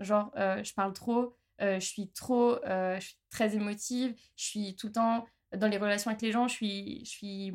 Genre, 0.00 0.32
je 0.34 0.74
parle 0.74 0.92
trop, 0.92 1.36
je 1.60 1.78
suis 1.78 2.08
trop, 2.08 2.58
je 2.64 2.98
suis 2.98 3.18
très 3.30 3.54
émotive, 3.54 4.16
je 4.34 4.44
suis 4.44 4.74
tout 4.74 4.88
le 4.88 4.92
temps 4.94 5.26
dans 5.56 5.68
les 5.68 5.78
relations 5.78 6.10
avec 6.10 6.22
les 6.22 6.32
gens, 6.32 6.48
je 6.48 6.54
suis, 6.54 7.04
je 7.04 7.10
suis 7.10 7.52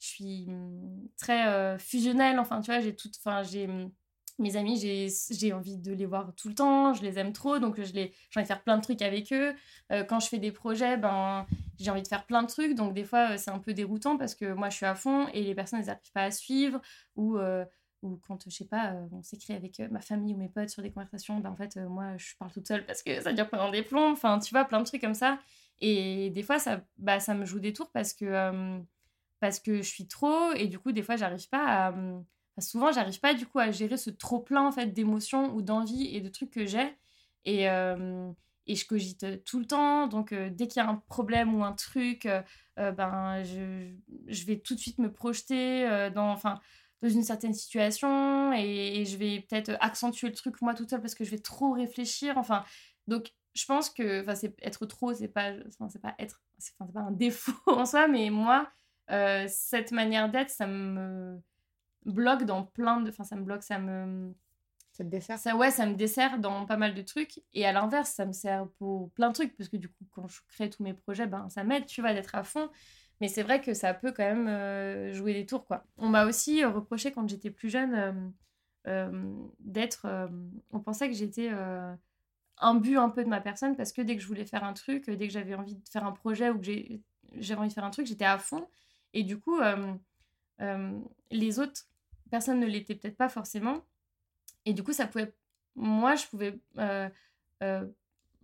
je 0.00 0.06
suis 0.06 0.46
mmh, 0.48 1.08
très 1.16 1.78
fusionnelle. 1.78 2.40
Enfin, 2.40 2.60
tu 2.60 2.72
vois, 2.72 2.80
j'ai 2.80 2.96
tout. 2.96 3.10
Enfin, 3.18 3.44
j'ai 3.44 3.68
mmh, 3.68 3.92
mes 4.38 4.56
amis, 4.56 4.78
j'ai 4.78 5.52
envie 5.52 5.76
de 5.76 5.92
les 5.92 6.06
voir 6.06 6.32
tout 6.34 6.48
le 6.48 6.54
temps, 6.54 6.94
je 6.94 7.02
les 7.02 7.18
aime 7.18 7.34
trop, 7.34 7.58
donc 7.58 7.78
je 7.78 7.92
les, 7.92 8.14
j'ai 8.30 8.40
envie 8.40 8.44
de 8.44 8.46
faire 8.46 8.62
plein 8.62 8.78
de 8.78 8.82
trucs 8.82 9.02
avec 9.02 9.30
eux. 9.34 9.54
Quand 10.08 10.18
je 10.18 10.28
fais 10.28 10.38
des 10.38 10.50
projets, 10.50 10.96
ben, 10.96 11.44
j'ai 11.78 11.90
envie 11.90 12.00
de 12.00 12.08
faire 12.08 12.24
plein 12.24 12.42
de 12.42 12.48
trucs, 12.48 12.74
donc 12.74 12.94
des 12.94 13.04
fois, 13.04 13.36
c'est 13.36 13.50
un 13.50 13.58
peu 13.58 13.74
déroutant 13.74 14.16
parce 14.16 14.34
que 14.34 14.54
moi, 14.54 14.70
je 14.70 14.76
suis 14.76 14.86
à 14.86 14.94
fond 14.94 15.28
et 15.34 15.42
les 15.42 15.54
personnes, 15.54 15.80
elles 15.80 15.86
n'arrivent 15.88 16.12
pas 16.14 16.22
à 16.22 16.30
suivre. 16.30 16.80
Ou, 17.16 17.38
ou 18.00 18.18
quand, 18.26 18.48
je 18.48 18.54
sais 18.56 18.64
pas, 18.64 18.94
on 19.12 19.22
s'écrit 19.22 19.52
avec 19.52 19.78
ma 19.90 20.00
famille 20.00 20.32
ou 20.32 20.38
mes 20.38 20.48
potes 20.48 20.70
sur 20.70 20.82
des 20.82 20.90
conversations, 20.90 21.38
ben, 21.40 21.50
en 21.50 21.56
fait, 21.56 21.76
moi, 21.76 22.16
je 22.16 22.34
parle 22.38 22.50
toute 22.50 22.66
seule 22.66 22.86
parce 22.86 23.02
que 23.02 23.20
ça 23.20 23.34
dure 23.34 23.50
pendant 23.50 23.70
des 23.70 23.82
plombs. 23.82 24.12
Enfin, 24.12 24.38
tu 24.38 24.54
vois, 24.54 24.64
plein 24.64 24.80
de 24.80 24.86
trucs 24.86 25.02
comme 25.02 25.12
ça. 25.12 25.38
Et 25.80 26.30
des 26.30 26.42
fois, 26.42 26.58
ça, 26.58 26.80
bah, 26.96 27.20
ça 27.20 27.34
me 27.34 27.44
joue 27.44 27.60
des 27.60 27.74
tours 27.74 27.90
parce 27.92 28.14
que 28.14 28.80
parce 29.40 29.60
que 29.60 29.78
je 29.78 29.88
suis 29.88 30.06
trop 30.06 30.52
et 30.52 30.66
du 30.66 30.78
coup 30.78 30.92
des 30.92 31.02
fois 31.02 31.16
j'arrive 31.16 31.48
pas 31.48 31.86
à 31.86 31.92
mmh, 31.92 32.24
souvent 32.58 32.92
j'arrive 32.92 33.20
pas 33.20 33.34
du 33.34 33.46
coup 33.46 33.58
à 33.58 33.70
gérer 33.70 33.96
ce 33.96 34.10
trop 34.10 34.40
plein 34.40 34.66
en 34.66 34.72
fait 34.72 34.86
d'émotions 34.86 35.54
ou 35.54 35.62
d'envie 35.62 36.14
et 36.14 36.20
de 36.20 36.28
trucs 36.28 36.50
que 36.50 36.66
j'ai 36.66 36.96
et 37.44 37.66
et 38.66 38.76
je 38.76 38.86
cogite 38.86 39.44
tout 39.44 39.58
le 39.58 39.66
temps. 39.66 40.06
Donc 40.06 40.34
dès 40.34 40.68
qu'il 40.68 40.82
y 40.82 40.84
a 40.84 40.88
un 40.88 41.02
problème 41.08 41.54
ou 41.54 41.64
un 41.64 41.72
truc 41.72 42.28
ben 42.76 43.42
je, 43.42 43.90
je, 44.28 44.44
vais 44.44 44.58
tout 44.58 44.74
de 44.74 44.80
suite 44.80 44.98
me 44.98 45.10
projeter 45.10 46.10
dans 46.14 46.30
enfin 46.30 46.60
dans 47.02 47.08
une 47.08 47.22
certaine 47.22 47.54
situation 47.54 48.52
et, 48.52 49.04
je 49.06 49.16
vais 49.16 49.40
peut-être 49.40 49.76
accentuer 49.80 50.28
le 50.28 50.34
truc 50.34 50.60
moi 50.60 50.74
toute 50.74 50.90
seule 50.90 51.00
parce 51.00 51.14
que 51.14 51.24
je 51.24 51.30
vais 51.30 51.38
trop 51.38 51.72
réfléchir. 51.72 52.36
Enfin 52.36 52.64
donc 53.06 53.32
je 53.54 53.64
pense 53.64 53.90
que 53.90 54.20
enfin 54.22 54.34
être 54.62 54.86
trop 54.86 55.12
c'est 55.14 55.28
pas 55.28 55.52
pas 56.02 56.14
c'est 56.58 56.76
pas 56.78 56.86
un 56.94 57.10
défaut 57.10 57.52
en 57.66 57.86
soi 57.86 58.06
mais 58.06 58.30
moi 58.30 58.70
euh, 59.10 59.46
cette 59.48 59.92
manière 59.92 60.30
d'être, 60.30 60.50
ça 60.50 60.66
me 60.66 61.40
bloque 62.04 62.44
dans 62.44 62.64
plein 62.64 63.00
de... 63.00 63.10
Enfin, 63.10 63.24
ça 63.24 63.36
me 63.36 63.42
bloque, 63.42 63.62
ça 63.62 63.78
me... 63.78 64.32
Ça 64.92 65.04
te 65.04 65.08
dessert? 65.08 65.38
ça, 65.38 65.56
Ouais, 65.56 65.70
ça 65.70 65.86
me 65.86 65.94
dessert 65.94 66.38
dans 66.38 66.66
pas 66.66 66.76
mal 66.76 66.94
de 66.94 67.02
trucs. 67.02 67.40
Et 67.52 67.66
à 67.66 67.72
l'inverse, 67.72 68.10
ça 68.10 68.26
me 68.26 68.32
sert 68.32 68.66
pour 68.78 69.10
plein 69.12 69.28
de 69.28 69.34
trucs. 69.34 69.56
Parce 69.56 69.68
que 69.68 69.76
du 69.76 69.88
coup, 69.88 70.04
quand 70.10 70.28
je 70.28 70.40
crée 70.48 70.68
tous 70.68 70.82
mes 70.82 70.94
projets, 70.94 71.26
ben, 71.26 71.48
ça 71.48 71.64
m'aide, 71.64 71.86
tu 71.86 72.00
vois, 72.00 72.12
d'être 72.12 72.34
à 72.34 72.42
fond. 72.42 72.70
Mais 73.20 73.28
c'est 73.28 73.42
vrai 73.42 73.60
que 73.60 73.74
ça 73.74 73.92
peut 73.92 74.12
quand 74.12 74.24
même 74.24 74.48
euh, 74.48 75.12
jouer 75.12 75.34
des 75.34 75.44
tours, 75.46 75.66
quoi. 75.66 75.84
On 75.98 76.08
m'a 76.08 76.24
aussi 76.24 76.64
euh, 76.64 76.70
reproché 76.70 77.12
quand 77.12 77.28
j'étais 77.28 77.50
plus 77.50 77.68
jeune 77.68 78.32
euh, 78.86 79.32
d'être... 79.58 80.06
on 80.72 80.80
pensait 80.80 81.08
que 81.08 81.14
j'étais 81.14 81.50
un 82.58 82.74
but 82.74 82.96
un 82.96 83.10
peu 83.10 83.22
de 83.22 83.28
ma 83.28 83.40
personne 83.40 83.76
parce 83.76 83.92
que 83.92 84.02
dès 84.02 84.16
que 84.16 84.22
je 84.22 84.26
voulais 84.26 84.46
faire 84.46 84.64
un 84.64 84.72
truc, 84.72 85.08
dès 85.10 85.26
que 85.26 85.32
j'avais 85.32 85.54
envie 85.54 85.76
de 85.76 85.88
faire 85.88 86.04
un 86.04 86.12
projet 86.12 86.50
ou 86.50 86.58
que 86.58 86.66
j'avais 87.36 87.60
envie 87.60 87.68
de 87.68 87.74
faire 87.74 87.84
un 87.84 87.90
truc, 87.90 88.06
j'étais 88.06 88.24
à 88.24 88.38
fond. 88.38 88.66
Et 89.14 89.24
du 89.24 89.38
coup, 89.38 89.58
les 91.30 91.58
autres 91.58 91.82
personnes 92.30 92.60
ne 92.60 92.66
l'étaient 92.66 92.94
peut-être 92.94 93.16
pas 93.16 93.28
forcément. 93.28 93.84
Et 94.66 94.72
du 94.72 94.82
coup, 94.82 94.92
ça 94.92 95.06
pouvait. 95.06 95.32
Moi, 95.74 96.14
je 96.16 96.26
pouvais. 96.26 96.58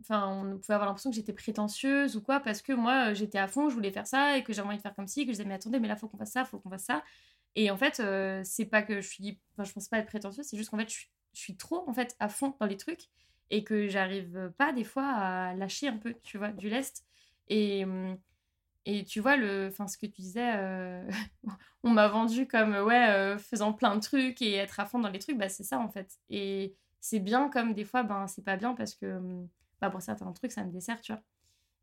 Enfin, 0.01 0.29
on 0.29 0.59
pouvait 0.59 0.75
avoir 0.75 0.87
l'impression 0.89 1.11
que 1.11 1.17
j'étais 1.17 1.33
prétentieuse 1.33 2.17
ou 2.17 2.23
quoi, 2.23 2.41
parce 2.41 2.61
que 2.63 2.73
moi, 2.73 3.15
j'étais 3.15 3.39
à 3.39 3.49
fond, 3.49 3.69
je 3.71 3.75
voulais 3.75 3.91
faire 3.91 4.07
ça 4.07 4.37
et 4.37 4.45
que 4.45 4.53
j'avais 4.53 4.69
envie 4.69 4.77
de 4.77 4.83
faire 4.83 4.95
comme 4.95 5.09
ci, 5.09 5.23
que 5.25 5.33
je 5.33 5.39
disais, 5.39 5.45
mais 5.49 5.55
attendez, 5.55 5.81
mais 5.81 5.89
là, 5.89 5.97
faut 5.97 6.09
qu'on 6.09 6.19
fasse 6.19 6.33
ça, 6.33 6.45
faut 6.45 6.59
qu'on 6.59 6.71
fasse 6.71 6.85
ça. 6.85 7.03
Et 7.55 7.71
en 7.71 7.77
fait, 7.79 8.01
euh, 8.01 8.43
c'est 8.45 8.67
pas 8.67 8.83
que 8.83 9.01
je 9.01 9.09
suis. 9.09 9.41
Enfin, 9.53 9.65
je 9.65 9.73
pense 9.73 9.89
pas 9.89 9.99
être 9.99 10.07
prétentieuse, 10.07 10.47
c'est 10.47 10.57
juste 10.57 10.71
qu'en 10.71 10.79
fait, 10.79 10.91
je 10.91 11.07
suis, 11.33 11.57
trop, 11.57 11.89
en 11.89 11.95
fait, 11.95 12.15
à 12.21 12.29
fond 12.29 12.55
dans 12.61 12.67
les 12.67 12.77
trucs 12.77 13.05
et 13.51 13.65
que 13.65 13.89
j'arrive 13.89 14.53
pas, 14.59 14.73
des 14.73 14.85
fois, 14.85 15.07
à 15.07 15.55
lâcher 15.55 15.89
un 15.89 15.97
peu, 15.97 16.15
tu 16.23 16.39
vois, 16.39 16.51
du 16.53 16.69
lest. 16.69 17.05
Et. 17.49 17.85
Et 18.87 19.05
tu 19.05 19.21
vois, 19.21 19.37
le, 19.37 19.71
ce 19.71 19.99
que 19.99 20.07
tu 20.07 20.23
disais, 20.23 20.53
euh, 20.57 21.03
on 21.83 21.91
m'a 21.91 22.07
vendu 22.07 22.47
comme, 22.47 22.77
ouais, 22.77 23.09
euh, 23.11 23.37
faisant 23.37 23.73
plein 23.73 23.97
de 23.97 24.01
trucs 24.01 24.41
et 24.41 24.55
être 24.55 24.79
à 24.79 24.87
fond 24.87 25.01
dans 25.01 25.11
les 25.11 25.19
trucs, 25.19 25.37
bah, 25.37 25.49
c'est 25.49 25.65
ça 25.65 25.79
en 25.81 25.89
fait. 25.89 26.19
Et 26.31 26.77
c'est 27.01 27.19
bien 27.19 27.51
comme 27.51 27.75
des 27.75 27.85
fois, 27.85 28.05
ben, 28.05 28.29
c'est 28.29 28.45
pas 28.45 28.57
bien 28.57 28.75
parce 28.75 28.95
que 28.95 29.17
hum, 29.17 29.49
bah, 29.81 29.91
pour 29.91 30.01
certains 30.03 30.31
trucs, 30.33 30.53
ça 30.53 30.65
me 30.65 30.71
dessert, 30.71 31.01
tu 31.01 31.13
vois. 31.13 31.21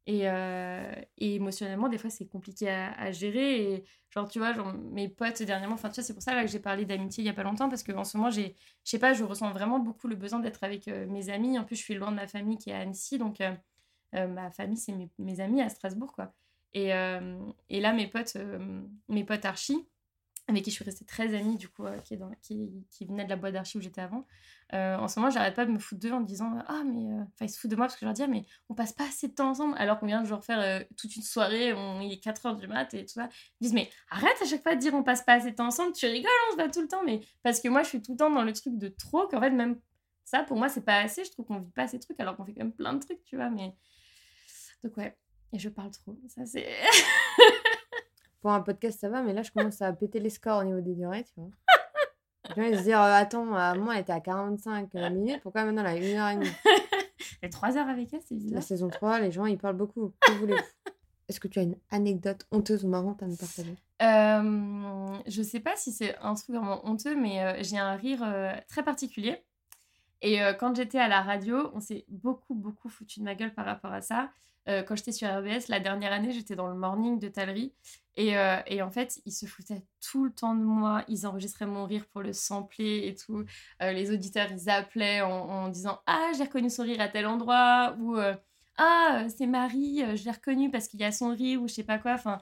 Et, 0.07 0.29
euh, 0.29 0.93
et 1.17 1.35
émotionnellement, 1.35 1.89
des 1.89 1.97
fois, 1.97 2.09
c'est 2.09 2.27
compliqué 2.27 2.69
à, 2.69 3.11
gérer. 3.11 3.73
Et 3.73 3.85
genre, 4.11 4.27
tu 4.29 4.39
vois, 4.39 4.53
genre, 4.53 4.73
mes 4.73 5.09
potes 5.09 5.43
dernièrement, 5.43 5.75
enfin, 5.75 5.89
tu 5.89 5.95
vois, 5.95 6.03
c'est 6.03 6.13
pour 6.13 6.23
ça 6.23 6.35
là, 6.35 6.43
que 6.43 6.51
j'ai 6.51 6.59
parlé 6.59 6.85
d'amitié 6.85 7.23
il 7.23 7.27
y 7.27 7.29
a 7.29 7.33
pas 7.33 7.43
longtemps 7.43 7.69
parce 7.69 7.83
qu'en 7.83 8.03
ce 8.05 8.17
moment, 8.17 8.31
je 8.31 8.41
sais 8.83 8.99
pas, 8.99 9.13
je 9.13 9.23
ressens 9.23 9.51
vraiment 9.51 9.79
beaucoup 9.79 10.07
le 10.07 10.15
besoin 10.15 10.39
d'être 10.39 10.63
avec 10.63 10.87
mes 10.87 11.29
amis. 11.29 11.59
En 11.59 11.65
plus, 11.65 11.75
je 11.77 11.83
suis 11.83 11.95
loin 11.95 12.11
de 12.11 12.17
ma 12.17 12.27
famille 12.27 12.57
qui 12.57 12.69
est 12.71 12.73
à 12.73 12.79
Annecy, 12.79 13.17
donc 13.17 13.41
ma 14.13 14.51
famille, 14.51 14.77
c'est 14.77 14.93
mes, 14.93 15.09
mes 15.19 15.39
amis 15.39 15.61
à 15.61 15.69
Strasbourg, 15.69 16.13
quoi. 16.13 16.33
Et, 16.73 16.93
euh, 16.93 17.37
et 17.69 17.79
là, 17.79 17.93
mes 17.93 18.07
potes, 18.07 18.35
euh, 18.35 18.81
mes 19.07 19.23
potes 19.23 19.45
archi, 19.45 19.77
avec 20.47 20.63
qui 20.63 20.71
je 20.71 20.75
suis 20.75 20.83
restée 20.83 21.05
très 21.05 21.33
amie, 21.35 21.55
du 21.55 21.69
coup, 21.69 21.85
euh, 21.85 21.97
qui, 21.99 22.15
est 22.15 23.05
venait 23.05 23.23
de 23.23 23.29
la 23.29 23.35
boîte 23.35 23.53
d'archi 23.53 23.77
où 23.77 23.81
j'étais 23.81 24.01
avant. 24.01 24.25
en 24.71 25.07
ce 25.07 25.19
moment, 25.19 25.29
j'arrête 25.29 25.55
pas 25.55 25.65
de 25.65 25.71
me 25.71 25.79
foutre 25.79 26.01
d'eux 26.01 26.11
en 26.11 26.21
disant 26.21 26.57
Ah, 26.67 26.83
mais. 26.85 27.13
Enfin, 27.13 27.45
ils 27.45 27.49
se 27.49 27.59
foutent 27.59 27.71
de 27.71 27.75
moi 27.75 27.85
parce 27.85 27.95
que 27.95 28.01
je 28.01 28.05
leur 28.05 28.13
dis 28.13 28.23
ah, 28.23 28.27
mais 28.27 28.43
on 28.69 28.73
passe 28.73 28.91
pas 28.91 29.05
assez 29.05 29.27
de 29.27 29.33
temps 29.33 29.49
ensemble, 29.49 29.75
alors 29.77 29.99
qu'on 29.99 30.07
vient 30.07 30.21
de 30.21 30.27
genre 30.27 30.43
faire 30.43 30.85
toute 30.97 31.15
une 31.15 31.21
soirée, 31.21 31.69
il 32.01 32.11
est 32.11 32.19
4 32.19 32.41
h 32.47 32.57
du 32.57 32.67
mat 32.67 32.93
et 32.93 33.05
tout 33.05 33.13
ça. 33.13 33.29
Ils 33.61 33.65
disent 33.65 33.73
Mais 33.73 33.89
arrête 34.09 34.35
à 34.41 34.45
chaque 34.45 34.63
fois 34.63 34.75
de 34.75 34.79
dire 34.79 34.93
on 34.93 35.03
passe 35.03 35.23
pas 35.23 35.33
assez 35.33 35.51
de 35.51 35.55
temps 35.55 35.67
ensemble, 35.67 35.93
tu 35.93 36.05
rigoles, 36.07 36.31
on 36.49 36.51
se 36.53 36.57
va 36.57 36.67
tout 36.69 36.81
le 36.81 36.87
temps. 36.87 37.03
Mais 37.05 37.21
parce 37.43 37.61
que 37.61 37.69
moi, 37.69 37.83
je 37.83 37.89
suis 37.89 38.01
tout 38.01 38.13
le 38.13 38.17
temps 38.17 38.31
dans 38.31 38.43
le 38.43 38.51
truc 38.51 38.77
de 38.77 38.89
trop, 38.89 39.27
qu'en 39.27 39.39
fait, 39.39 39.51
même 39.51 39.79
ça, 40.25 40.43
pour 40.43 40.57
moi, 40.57 40.69
c'est 40.69 40.83
pas 40.83 40.99
assez. 40.99 41.23
Je 41.23 41.31
trouve 41.31 41.45
qu'on 41.45 41.59
vit 41.59 41.71
pas 41.71 41.87
ces 41.87 41.99
trucs 41.99 42.19
alors 42.19 42.35
qu'on 42.35 42.45
fait 42.45 42.53
quand 42.53 42.63
même 42.63 42.73
plein 42.73 42.93
de 42.93 42.99
trucs, 42.99 43.23
tu 43.23 43.35
vois. 43.35 43.49
Mais. 43.49 43.75
Donc, 44.83 44.97
ouais. 44.97 45.15
Et 45.53 45.59
je 45.59 45.69
parle 45.69 45.91
trop. 45.91 46.17
Ça, 46.27 46.45
c'est. 46.45 46.67
Pour 48.41 48.51
un 48.51 48.61
podcast, 48.61 48.99
ça 48.99 49.07
va, 49.07 49.21
mais 49.21 49.33
là, 49.33 49.43
je 49.43 49.51
commence 49.51 49.81
à 49.81 49.93
péter 49.93 50.19
les 50.19 50.31
scores 50.31 50.59
au 50.59 50.63
niveau 50.63 50.81
des 50.81 50.95
durées, 50.95 51.23
tu 51.23 51.31
vois. 51.37 51.49
Les 52.57 52.71
gens, 52.73 52.77
se 52.77 52.83
dire, 52.83 52.99
euh, 52.99 53.13
attends, 53.13 53.55
à 53.55 53.75
moi, 53.75 53.93
elle 53.93 54.01
était 54.01 54.11
à 54.11 54.19
45 54.19 54.93
euh, 54.95 55.09
minutes, 55.11 55.41
pourquoi 55.41 55.63
maintenant, 55.63 55.85
elle 55.85 56.17
a 56.17 56.35
1h30 56.35 56.51
Et 57.43 57.49
3 57.49 57.77
heures 57.77 57.87
avec 57.87 58.13
elle, 58.13 58.21
c'est 58.27 58.35
bizarre. 58.35 58.55
La 58.55 58.61
saison 58.61 58.89
3, 58.89 59.19
les 59.19 59.31
gens, 59.31 59.45
ils 59.45 59.57
parlent 59.57 59.77
beaucoup. 59.77 60.11
Que 60.19 60.31
voulez-vous? 60.33 60.91
Est-ce 61.29 61.39
que 61.39 61.47
tu 61.47 61.59
as 61.59 61.61
une 61.61 61.77
anecdote 61.89 62.45
honteuse 62.51 62.83
ou 62.83 62.89
marrante 62.89 63.23
à 63.23 63.27
nous 63.27 63.37
partager? 63.37 63.77
Euh, 64.01 65.17
Je 65.25 65.41
sais 65.41 65.61
pas 65.61 65.75
si 65.77 65.93
c'est 65.93 66.17
un 66.17 66.33
truc 66.33 66.49
vraiment 66.49 66.85
honteux, 66.85 67.15
mais 67.15 67.41
euh, 67.41 67.63
j'ai 67.63 67.77
un 67.77 67.95
rire 67.95 68.25
très 68.67 68.83
particulier. 68.83 69.41
Et 70.21 70.39
quand 70.57 70.75
j'étais 70.75 70.99
à 70.99 71.07
la 71.07 71.21
radio, 71.21 71.69
on 71.73 71.79
s'est 71.79 72.05
beaucoup, 72.07 72.55
beaucoup 72.55 72.89
foutu 72.89 73.19
de 73.19 73.25
ma 73.25 73.35
gueule 73.35 73.53
par 73.53 73.65
rapport 73.65 73.91
à 73.91 74.01
ça. 74.01 74.29
Euh, 74.69 74.81
quand 74.83 74.95
j'étais 74.95 75.11
sur 75.11 75.27
RBS, 75.27 75.67
la 75.67 75.79
dernière 75.79 76.13
année, 76.13 76.31
j'étais 76.31 76.55
dans 76.55 76.67
le 76.67 76.75
morning 76.75 77.19
de 77.19 77.27
Talerie. 77.27 77.73
Et, 78.15 78.37
euh, 78.37 78.57
et, 78.67 78.81
en 78.81 78.91
fait, 78.91 79.21
ils 79.25 79.31
se 79.31 79.45
foutaient 79.45 79.83
tout 80.01 80.25
le 80.25 80.31
temps 80.31 80.55
de 80.55 80.63
moi. 80.63 81.03
Ils 81.07 81.27
enregistraient 81.27 81.65
mon 81.65 81.85
rire 81.85 82.05
pour 82.11 82.21
le 82.21 82.33
sampler 82.33 83.07
et 83.07 83.15
tout. 83.15 83.43
Euh, 83.81 83.91
les 83.91 84.11
auditeurs, 84.11 84.49
ils 84.51 84.69
appelaient 84.69 85.21
en, 85.21 85.67
disant 85.69 85.99
Ah, 86.05 86.31
j'ai 86.37 86.43
reconnu 86.43 86.69
son 86.69 86.83
rire 86.83 87.01
à 87.01 87.09
tel 87.09 87.25
endroit. 87.25 87.95
Ou 87.99 88.17
Ah, 88.77 89.25
c'est 89.35 89.47
Marie, 89.47 90.03
je 90.15 90.23
l'ai 90.23 90.31
reconnu 90.31 90.71
parce 90.71 90.87
qu'il 90.87 90.99
y 90.99 91.03
a 91.03 91.11
son 91.11 91.29
rire 91.33 91.61
ou 91.61 91.67
je 91.67 91.73
sais 91.73 91.83
pas 91.83 91.99
quoi. 91.99 92.13
Enfin, 92.13 92.39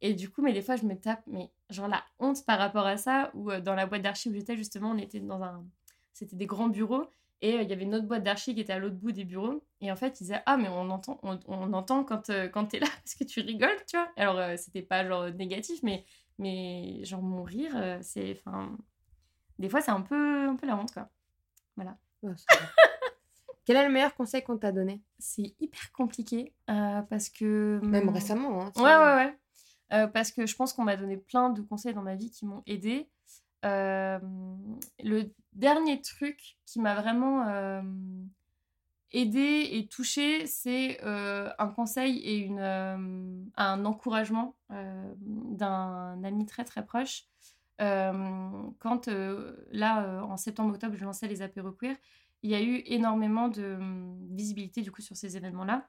et 0.00 0.14
du 0.14 0.30
coup, 0.30 0.42
mais 0.42 0.52
des 0.52 0.62
fois, 0.62 0.76
je 0.76 0.84
me 0.84 0.94
tape, 0.94 1.22
mais 1.26 1.50
genre 1.70 1.88
la 1.88 2.04
honte 2.18 2.44
par 2.46 2.58
rapport 2.58 2.86
à 2.86 2.96
ça. 2.96 3.30
Ou 3.34 3.50
dans 3.60 3.74
la 3.74 3.86
boîte 3.86 4.02
d'archives 4.02 4.32
où 4.32 4.34
j'étais, 4.36 4.56
justement, 4.56 4.90
on 4.90 4.98
était 4.98 5.20
dans 5.20 5.42
un. 5.42 5.64
C'était 6.12 6.36
des 6.36 6.46
grands 6.46 6.68
bureaux. 6.68 7.08
Et 7.44 7.58
euh, 7.58 7.62
il 7.62 7.68
y 7.68 7.74
avait 7.74 7.82
une 7.82 7.94
autre 7.94 8.06
boîte 8.06 8.22
d'archi 8.22 8.54
qui 8.54 8.62
était 8.62 8.72
à 8.72 8.78
l'autre 8.78 8.96
bout 8.96 9.12
des 9.12 9.24
bureaux. 9.24 9.62
Et 9.82 9.92
en 9.92 9.96
fait, 9.96 10.18
ils 10.18 10.24
disaient 10.24 10.42
Ah, 10.46 10.56
mais 10.56 10.68
on 10.70 10.88
entend, 10.88 11.20
on, 11.22 11.72
entend 11.74 12.02
quand, 12.02 12.30
euh, 12.30 12.48
quand 12.48 12.64
t'es 12.64 12.78
là 12.78 12.86
parce 13.04 13.14
que 13.16 13.24
tu 13.24 13.40
rigoles, 13.40 13.76
tu 13.86 13.98
vois. 13.98 14.08
Alors, 14.16 14.38
euh, 14.38 14.54
c'était 14.56 14.80
pas 14.80 15.06
genre 15.06 15.30
négatif, 15.30 15.80
mais, 15.82 16.06
mais 16.38 17.04
genre 17.04 17.20
mon 17.20 17.42
rire, 17.42 17.98
c'est. 18.00 18.32
Enfin. 18.32 18.74
Des 19.58 19.68
fois, 19.68 19.82
c'est 19.82 19.90
un 19.90 20.00
peu, 20.00 20.48
un 20.48 20.56
peu 20.56 20.66
la 20.66 20.74
honte, 20.74 20.90
quoi. 20.90 21.10
Voilà. 21.76 21.98
Quel 23.66 23.76
est 23.76 23.86
le 23.86 23.92
meilleur 23.92 24.14
conseil 24.14 24.42
qu'on 24.42 24.56
t'a 24.56 24.72
donné? 24.72 25.02
C'est 25.18 25.54
hyper 25.60 25.92
compliqué 25.92 26.54
parce 26.66 27.28
que. 27.28 27.78
Même 27.82 28.08
récemment, 28.08 28.62
hein. 28.62 28.72
Ouais, 28.76 28.96
ouais, 28.96 29.36
ouais. 30.00 30.08
parce 30.08 30.32
que 30.32 30.46
je 30.46 30.56
pense 30.56 30.72
qu'on 30.72 30.84
m'a 30.84 30.96
donné 30.96 31.18
plein 31.18 31.50
de 31.50 31.60
conseils 31.60 31.92
dans 31.92 32.02
ma 32.02 32.14
vie 32.14 32.30
qui 32.30 32.46
m'ont 32.46 32.62
aidé. 32.66 33.10
Euh, 33.64 34.18
le 35.02 35.32
dernier 35.54 36.00
truc 36.00 36.58
qui 36.66 36.80
m'a 36.80 36.94
vraiment 36.94 37.48
euh, 37.48 37.82
aidé 39.12 39.68
et 39.72 39.86
touché, 39.86 40.46
c'est 40.46 41.02
euh, 41.04 41.50
un 41.58 41.68
conseil 41.68 42.20
et 42.24 42.50
un 42.58 43.84
encouragement 43.84 44.56
d'un 44.70 46.22
ami 46.24 46.46
très 46.46 46.64
très 46.64 46.84
proche. 46.84 47.24
quand 47.78 49.08
là, 49.70 50.24
en 50.24 50.36
septembre-octobre, 50.36 50.96
je 50.96 51.04
lançais 51.04 51.28
les 51.28 51.42
apéros 51.42 51.72
queer, 51.72 51.96
il 52.42 52.50
y 52.50 52.54
a 52.54 52.62
eu 52.62 52.82
énormément 52.86 53.48
de 53.48 53.78
visibilité 54.34 54.82
du 54.82 54.90
coup 54.90 55.00
sur 55.00 55.16
ces 55.16 55.36
événements-là. 55.36 55.88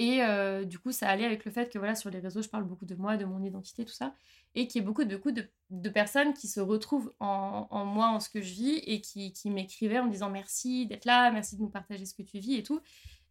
Et 0.00 0.22
euh, 0.22 0.64
du 0.64 0.78
coup, 0.78 0.92
ça 0.92 1.10
allait 1.10 1.26
avec 1.26 1.44
le 1.44 1.50
fait 1.50 1.70
que 1.70 1.78
voilà, 1.78 1.94
sur 1.94 2.08
les 2.08 2.20
réseaux, 2.20 2.40
je 2.40 2.48
parle 2.48 2.64
beaucoup 2.64 2.86
de 2.86 2.94
moi, 2.94 3.18
de 3.18 3.26
mon 3.26 3.44
identité, 3.44 3.84
tout 3.84 3.92
ça. 3.92 4.14
Et 4.54 4.66
qu'il 4.66 4.80
y 4.80 4.82
ait 4.82 4.86
beaucoup, 4.86 5.04
de, 5.04 5.14
beaucoup 5.14 5.30
de, 5.30 5.88
personnes 5.90 6.32
qui 6.32 6.48
se 6.48 6.58
retrouvent 6.58 7.12
en, 7.20 7.84
moi, 7.84 8.08
en 8.08 8.18
ce 8.18 8.30
que 8.30 8.40
je 8.40 8.54
vis, 8.54 8.78
et 8.86 9.02
qui, 9.02 9.34
m'écrivaient 9.50 9.98
en 9.98 10.06
me 10.06 10.10
disant 10.10 10.30
merci 10.30 10.86
d'être 10.86 11.04
là, 11.04 11.30
merci 11.30 11.56
de 11.56 11.60
nous 11.60 11.68
partager 11.68 12.06
ce 12.06 12.14
que 12.14 12.22
tu 12.22 12.38
vis 12.38 12.54
et 12.54 12.62
tout. 12.62 12.80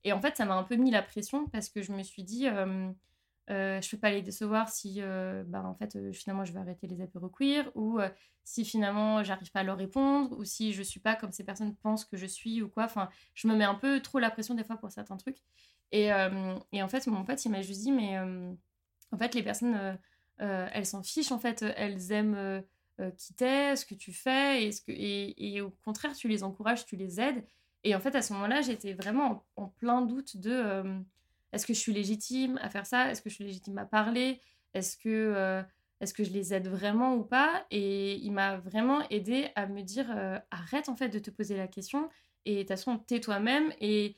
Et 0.03 0.13
en 0.13 0.21
fait, 0.21 0.37
ça 0.37 0.45
m'a 0.45 0.53
un 0.53 0.63
peu 0.63 0.75
mis 0.75 0.91
la 0.91 1.01
pression 1.01 1.47
parce 1.47 1.69
que 1.69 1.81
je 1.81 1.91
me 1.91 2.03
suis 2.03 2.23
dit, 2.23 2.47
euh, 2.47 2.91
euh, 3.49 3.81
je 3.81 3.89
peux 3.89 3.97
pas 3.97 4.11
les 4.11 4.21
décevoir 4.21 4.69
si, 4.69 5.01
bah, 5.47 5.63
en 5.65 5.73
fait, 5.73 6.13
finalement, 6.13 6.45
je 6.45 6.53
vais 6.53 6.59
arrêter 6.59 6.85
les 6.85 7.01
apéros 7.01 7.29
queer, 7.29 7.71
ou 7.73 7.97
si 8.43 8.63
finalement, 8.63 9.23
j'arrive 9.23 9.51
pas 9.51 9.61
à 9.61 9.63
leur 9.63 9.77
répondre, 9.77 10.37
ou 10.37 10.43
si 10.43 10.73
je 10.73 10.83
suis 10.83 10.99
pas 10.99 11.15
comme 11.15 11.31
ces 11.31 11.43
personnes 11.43 11.75
pensent 11.77 12.05
que 12.05 12.15
je 12.15 12.27
suis, 12.27 12.61
ou 12.61 12.69
quoi. 12.69 12.83
Enfin, 12.83 13.09
je 13.33 13.47
me 13.47 13.55
mets 13.55 13.65
un 13.65 13.73
peu 13.73 14.01
trop 14.01 14.19
la 14.19 14.29
pression 14.29 14.53
des 14.53 14.63
fois 14.63 14.77
pour 14.77 14.91
certains 14.91 15.17
trucs. 15.17 15.41
Et, 15.91 16.13
euh, 16.13 16.55
et, 16.71 16.83
en 16.83 16.87
fait, 16.87 17.07
mon 17.07 17.23
pote, 17.23 17.43
il 17.45 17.49
m'a 17.49 17.61
juste 17.61 17.81
dit, 17.81 17.91
mais 17.91 18.17
euh, 18.17 18.53
en 19.11 19.17
fait, 19.17 19.33
les 19.35 19.43
personnes, 19.43 19.97
euh, 20.41 20.67
elles 20.73 20.85
s'en 20.85 21.03
fichent, 21.03 21.31
en 21.31 21.39
fait, 21.39 21.63
elles 21.75 22.11
aiment 22.11 22.63
qui 23.17 23.33
t'es, 23.33 23.77
ce 23.77 23.85
que 23.85 23.95
tu 23.95 24.11
fais, 24.11 24.69
et, 24.87 25.61
au 25.61 25.71
contraire, 25.85 26.13
tu 26.15 26.27
les 26.27 26.43
encourages, 26.43 26.85
tu 26.85 26.95
les 26.95 27.19
aides. 27.19 27.43
Et 27.85 27.95
en 27.95 28.01
fait, 28.01 28.13
à 28.13 28.21
ce 28.21 28.33
moment-là, 28.33 28.61
j'étais 28.61 28.93
vraiment 28.93 29.45
en, 29.55 29.67
plein 29.67 30.01
doute 30.01 30.35
de 30.35 30.83
est-ce 31.53 31.65
que 31.65 31.73
je 31.73 31.79
suis 31.79 31.93
légitime 31.93 32.59
à 32.61 32.69
faire 32.69 32.85
ça? 32.85 33.09
Est-ce 33.09 33.21
que 33.21 33.29
je 33.29 33.35
suis 33.35 33.45
légitime 33.45 33.77
à 33.77 33.85
parler? 33.85 34.41
Est-ce 34.73 34.97
que, 34.97 35.63
est-ce 36.01 36.13
que 36.13 36.25
je 36.25 36.31
les 36.31 36.53
aide 36.53 36.67
vraiment 36.67 37.15
ou 37.15 37.23
pas? 37.23 37.65
Et 37.71 38.17
il 38.17 38.31
m'a 38.33 38.57
vraiment 38.57 39.07
aidé 39.09 39.47
à 39.55 39.65
me 39.65 39.81
dire 39.81 40.13
arrête 40.51 40.89
en 40.89 40.97
fait 40.97 41.07
de 41.07 41.19
te 41.19 41.31
poser 41.31 41.55
la 41.55 41.69
question 41.69 42.09
et 42.45 42.55
de 42.55 42.59
toute 42.59 42.69
façon, 42.69 42.97
tais 42.97 43.19
toi-même 43.21 43.71
et 43.79 44.17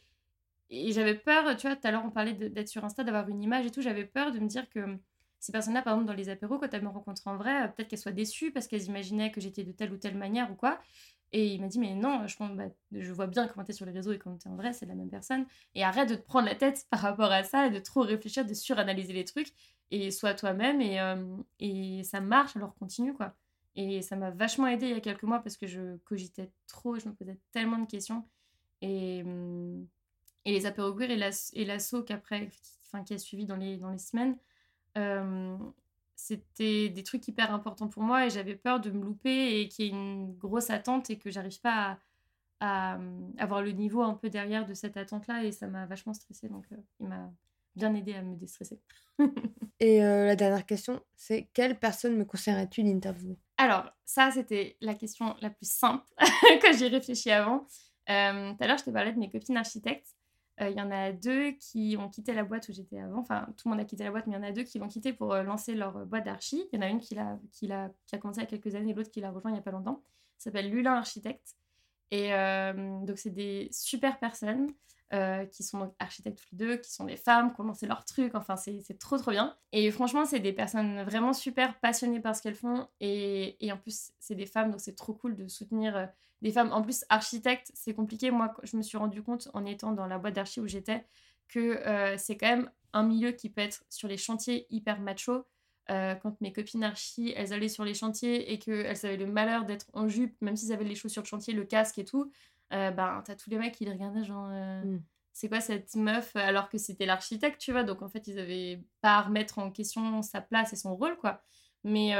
et 0.71 0.91
j'avais 0.93 1.15
peur, 1.15 1.55
tu 1.57 1.67
vois, 1.67 1.75
tout 1.75 1.87
à 1.87 1.91
l'heure 1.91 2.03
on 2.05 2.11
parlait 2.11 2.33
d'être 2.33 2.67
sur 2.69 2.83
Insta, 2.85 3.03
d'avoir 3.03 3.29
une 3.29 3.43
image 3.43 3.65
et 3.67 3.71
tout, 3.71 3.81
j'avais 3.81 4.05
peur 4.05 4.31
de 4.31 4.39
me 4.39 4.47
dire 4.47 4.69
que 4.69 4.99
ces 5.39 5.51
personnes-là, 5.51 5.81
par 5.81 5.93
exemple, 5.93 6.07
dans 6.07 6.13
les 6.15 6.29
apéros, 6.29 6.59
quand 6.59 6.73
elles 6.73 6.83
me 6.83 6.89
rencontrent 6.89 7.27
en 7.27 7.35
vrai, 7.35 7.63
euh, 7.63 7.67
peut-être 7.67 7.89
qu'elles 7.89 7.99
soient 7.99 8.11
déçues 8.11 8.51
parce 8.51 8.67
qu'elles 8.67 8.85
imaginaient 8.85 9.31
que 9.31 9.41
j'étais 9.41 9.63
de 9.63 9.71
telle 9.71 9.91
ou 9.91 9.97
telle 9.97 10.15
manière 10.17 10.51
ou 10.51 10.55
quoi. 10.55 10.79
Et 11.33 11.47
il 11.53 11.61
m'a 11.61 11.67
dit, 11.67 11.79
mais 11.79 11.95
non, 11.95 12.27
je, 12.27 12.37
bah, 12.55 12.65
je 12.91 13.11
vois 13.13 13.27
bien 13.27 13.47
comment 13.47 13.63
t'es 13.65 13.73
sur 13.73 13.85
les 13.85 13.91
réseaux 13.93 14.11
et 14.11 14.19
quand 14.19 14.37
t'es 14.37 14.49
en 14.49 14.55
vrai, 14.55 14.73
c'est 14.73 14.85
la 14.85 14.95
même 14.95 15.09
personne. 15.09 15.45
Et 15.75 15.83
arrête 15.83 16.09
de 16.09 16.15
te 16.15 16.21
prendre 16.25 16.47
la 16.47 16.55
tête 16.55 16.85
par 16.91 16.99
rapport 17.01 17.31
à 17.31 17.43
ça 17.43 17.67
et 17.67 17.69
de 17.71 17.79
trop 17.79 18.01
réfléchir, 18.01 18.45
de 18.45 18.53
suranalyser 18.53 19.13
les 19.13 19.25
trucs. 19.25 19.53
Et 19.91 20.11
sois 20.11 20.33
toi-même 20.35 20.79
et, 20.81 20.99
euh, 21.01 21.25
et 21.59 22.03
ça 22.03 22.21
marche, 22.21 22.55
alors 22.55 22.75
continue, 22.75 23.13
quoi. 23.13 23.35
Et 23.75 24.01
ça 24.01 24.15
m'a 24.17 24.29
vachement 24.31 24.67
aidé 24.67 24.87
il 24.87 24.93
y 24.93 24.97
a 24.97 25.01
quelques 25.01 25.23
mois 25.23 25.39
parce 25.39 25.57
que 25.57 25.67
je 25.67 25.97
cogitais 26.05 26.51
trop, 26.67 26.99
je 26.99 27.07
me 27.09 27.13
posais 27.15 27.39
tellement 27.51 27.77
de 27.77 27.85
questions. 27.87 28.25
Et, 28.81 29.23
hum, 29.23 29.87
et 30.45 30.51
les 30.51 30.65
apéros 30.65 30.93
queer 30.93 31.11
et 31.11 31.65
l'assaut 31.65 32.03
qu'après, 32.03 32.49
enfin, 32.85 33.03
qui 33.03 33.13
a 33.13 33.17
suivi 33.17 33.45
dans 33.45 33.55
les, 33.55 33.77
dans 33.77 33.89
les 33.89 33.97
semaines, 33.97 34.37
c'était 36.21 36.89
des 36.89 37.03
trucs 37.03 37.27
hyper 37.27 37.53
importants 37.53 37.87
pour 37.87 38.03
moi 38.03 38.25
et 38.25 38.29
j'avais 38.29 38.55
peur 38.55 38.79
de 38.79 38.91
me 38.91 39.03
louper 39.03 39.59
et 39.59 39.67
qu'il 39.67 39.85
y 39.85 39.87
ait 39.87 39.91
une 39.91 40.35
grosse 40.37 40.69
attente 40.69 41.09
et 41.09 41.17
que 41.17 41.31
j'arrive 41.31 41.59
pas 41.61 41.97
à, 42.59 42.99
avoir 43.39 43.63
le 43.63 43.71
niveau 43.71 44.03
un 44.03 44.13
peu 44.13 44.29
derrière 44.29 44.65
de 44.65 44.73
cette 44.73 44.97
attente-là 44.97 45.43
et 45.43 45.51
ça 45.51 45.67
m'a 45.67 45.85
vachement 45.87 46.13
stressée. 46.13 46.47
Donc, 46.47 46.65
euh, 46.71 46.77
il 46.99 47.07
m'a 47.07 47.31
bien 47.75 47.93
aidé 47.95 48.13
à 48.13 48.21
me 48.21 48.35
déstresser. 48.35 48.79
et 49.79 50.03
euh, 50.03 50.25
la 50.27 50.35
dernière 50.35 50.65
question, 50.65 51.01
c'est 51.15 51.49
quelle 51.53 51.79
personne 51.79 52.15
me 52.15 52.25
conseillerais-tu 52.25 52.83
d'interviewer? 52.83 53.39
Alors, 53.57 53.89
ça, 54.05 54.29
c'était 54.31 54.77
la 54.79 54.93
question 54.93 55.35
la 55.41 55.49
plus 55.49 55.69
simple 55.69 56.05
que 56.61 56.77
j'ai 56.77 56.87
réfléchi 56.87 57.31
avant. 57.31 57.65
Tout 58.05 58.13
à 58.13 58.67
l'heure, 58.67 58.77
je 58.77 58.83
te 58.83 58.89
parlais 58.89 59.13
de 59.13 59.19
mes 59.19 59.29
copines 59.29 59.57
architectes. 59.57 60.15
Euh, 60.59 60.69
il 60.69 60.77
y 60.77 60.81
en 60.81 60.91
a 60.91 61.11
deux 61.11 61.51
qui 61.51 61.95
ont 61.97 62.09
quitté 62.09 62.33
la 62.33 62.43
boîte 62.43 62.67
où 62.69 62.73
j'étais 62.73 62.99
avant. 62.99 63.19
Enfin, 63.19 63.47
tout 63.57 63.67
le 63.67 63.71
monde 63.71 63.79
a 63.79 63.85
quitté 63.85 64.03
la 64.03 64.11
boîte, 64.11 64.27
mais 64.27 64.33
il 64.33 64.37
y 64.37 64.39
en 64.39 64.43
a 64.43 64.51
deux 64.51 64.63
qui 64.63 64.79
l'ont 64.79 64.87
quitté 64.87 65.13
pour 65.13 65.33
euh, 65.33 65.43
lancer 65.43 65.75
leur 65.75 65.97
euh, 65.97 66.05
boîte 66.05 66.25
d'archi. 66.25 66.67
Il 66.71 66.75
y 66.75 66.79
en 66.79 66.85
a 66.85 66.89
une 66.89 66.99
qui, 66.99 67.17
a, 67.17 67.39
qui, 67.51 67.71
a, 67.71 67.89
qui 68.05 68.15
a 68.15 68.17
commencé 68.17 68.41
il 68.41 68.43
y 68.43 68.47
a 68.47 68.49
quelques 68.49 68.75
années, 68.75 68.93
l'autre 68.93 69.09
qui 69.09 69.21
l'a 69.21 69.31
rejoint 69.31 69.51
il 69.51 69.53
n'y 69.53 69.59
a 69.59 69.63
pas 69.63 69.71
longtemps. 69.71 70.03
S'appelle 70.37 70.69
Lulin 70.69 70.93
Architecte. 70.93 71.55
Et 72.13 72.31
donc, 73.05 73.17
c'est 73.17 73.29
des 73.29 73.69
super 73.71 74.19
personnes 74.19 74.67
qui 75.51 75.63
sont 75.63 75.93
architectes 75.99 76.39
tous 76.39 76.47
les 76.53 76.57
deux, 76.57 76.77
qui 76.77 76.91
sont 76.91 77.05
des 77.05 77.17
femmes, 77.17 77.53
ont 77.57 77.63
lancé 77.63 77.85
leur 77.85 78.05
truc. 78.05 78.33
Enfin, 78.35 78.55
c'est 78.55 78.97
trop, 78.97 79.17
trop 79.17 79.31
bien. 79.31 79.55
Et 79.71 79.91
franchement, 79.91 80.25
c'est 80.25 80.39
des 80.39 80.53
personnes 80.53 81.03
vraiment 81.03 81.33
super 81.33 81.79
passionnées 81.79 82.21
par 82.21 82.35
ce 82.35 82.41
qu'elles 82.41 82.55
font. 82.55 82.87
Et, 82.99 83.57
et 83.65 83.71
en 83.71 83.77
plus, 83.77 84.11
c'est 84.19 84.35
des 84.35 84.45
femmes, 84.45 84.71
donc 84.71 84.79
c'est 84.79 84.95
trop 84.95 85.13
cool 85.13 85.35
de 85.35 85.47
soutenir 85.47 86.09
des 86.41 86.51
femmes. 86.51 86.71
En 86.71 86.81
plus, 86.81 87.05
architectes, 87.09 87.71
c'est 87.73 87.93
compliqué. 87.93 88.31
Moi, 88.31 88.53
je 88.63 88.77
me 88.77 88.81
suis 88.81 88.97
rendu 88.97 89.21
compte 89.21 89.49
en 89.53 89.65
étant 89.65 89.91
dans 89.91 90.07
la 90.07 90.17
boîte 90.17 90.35
d'archi 90.35 90.59
où 90.59 90.67
j'étais 90.67 91.05
que 91.51 91.59
euh, 91.59 92.17
c'est 92.17 92.37
quand 92.37 92.47
même 92.47 92.71
un 92.93 93.03
milieu 93.03 93.31
qui 93.31 93.49
peut 93.49 93.61
être 93.61 93.83
sur 93.89 94.07
les 94.07 94.17
chantiers 94.17 94.65
hyper 94.69 94.99
macho. 94.99 95.45
Euh, 95.89 96.15
quand 96.15 96.39
mes 96.41 96.53
copines 96.53 96.83
archi, 96.83 97.33
elles 97.35 97.53
allaient 97.53 97.67
sur 97.67 97.83
les 97.83 97.93
chantiers 97.93 98.53
et 98.53 98.59
qu'elles 98.59 99.05
avaient 99.05 99.17
le 99.17 99.25
malheur 99.25 99.65
d'être 99.65 99.87
en 99.93 100.07
jupe, 100.07 100.35
même 100.41 100.55
s'ils 100.55 100.71
avaient 100.71 100.85
les 100.85 100.95
chaussures 100.95 101.23
de 101.23 101.27
chantier, 101.27 101.53
le 101.53 101.65
casque 101.65 101.97
et 101.99 102.05
tout, 102.05 102.31
euh, 102.73 102.91
ben, 102.91 103.21
t'as 103.25 103.35
tous 103.35 103.49
les 103.49 103.57
mecs 103.57 103.75
qui 103.75 103.85
les 103.85 103.91
regardaient 103.91 104.23
genre... 104.23 104.47
Mm. 104.47 105.01
C'est 105.33 105.47
quoi 105.47 105.61
cette 105.61 105.95
meuf 105.95 106.35
alors 106.35 106.67
que 106.67 106.77
c'était 106.77 107.05
l'architecte, 107.05 107.57
tu 107.57 107.71
vois 107.71 107.83
Donc 107.83 108.01
en 108.01 108.09
fait, 108.09 108.27
ils 108.27 108.37
avaient 108.37 108.83
pas 108.99 109.15
à 109.15 109.21
remettre 109.21 109.59
en 109.59 109.71
question 109.71 110.21
sa 110.21 110.41
place 110.41 110.73
et 110.73 110.75
son 110.75 110.93
rôle, 110.93 111.15
quoi. 111.15 111.41
Mais 111.85 112.13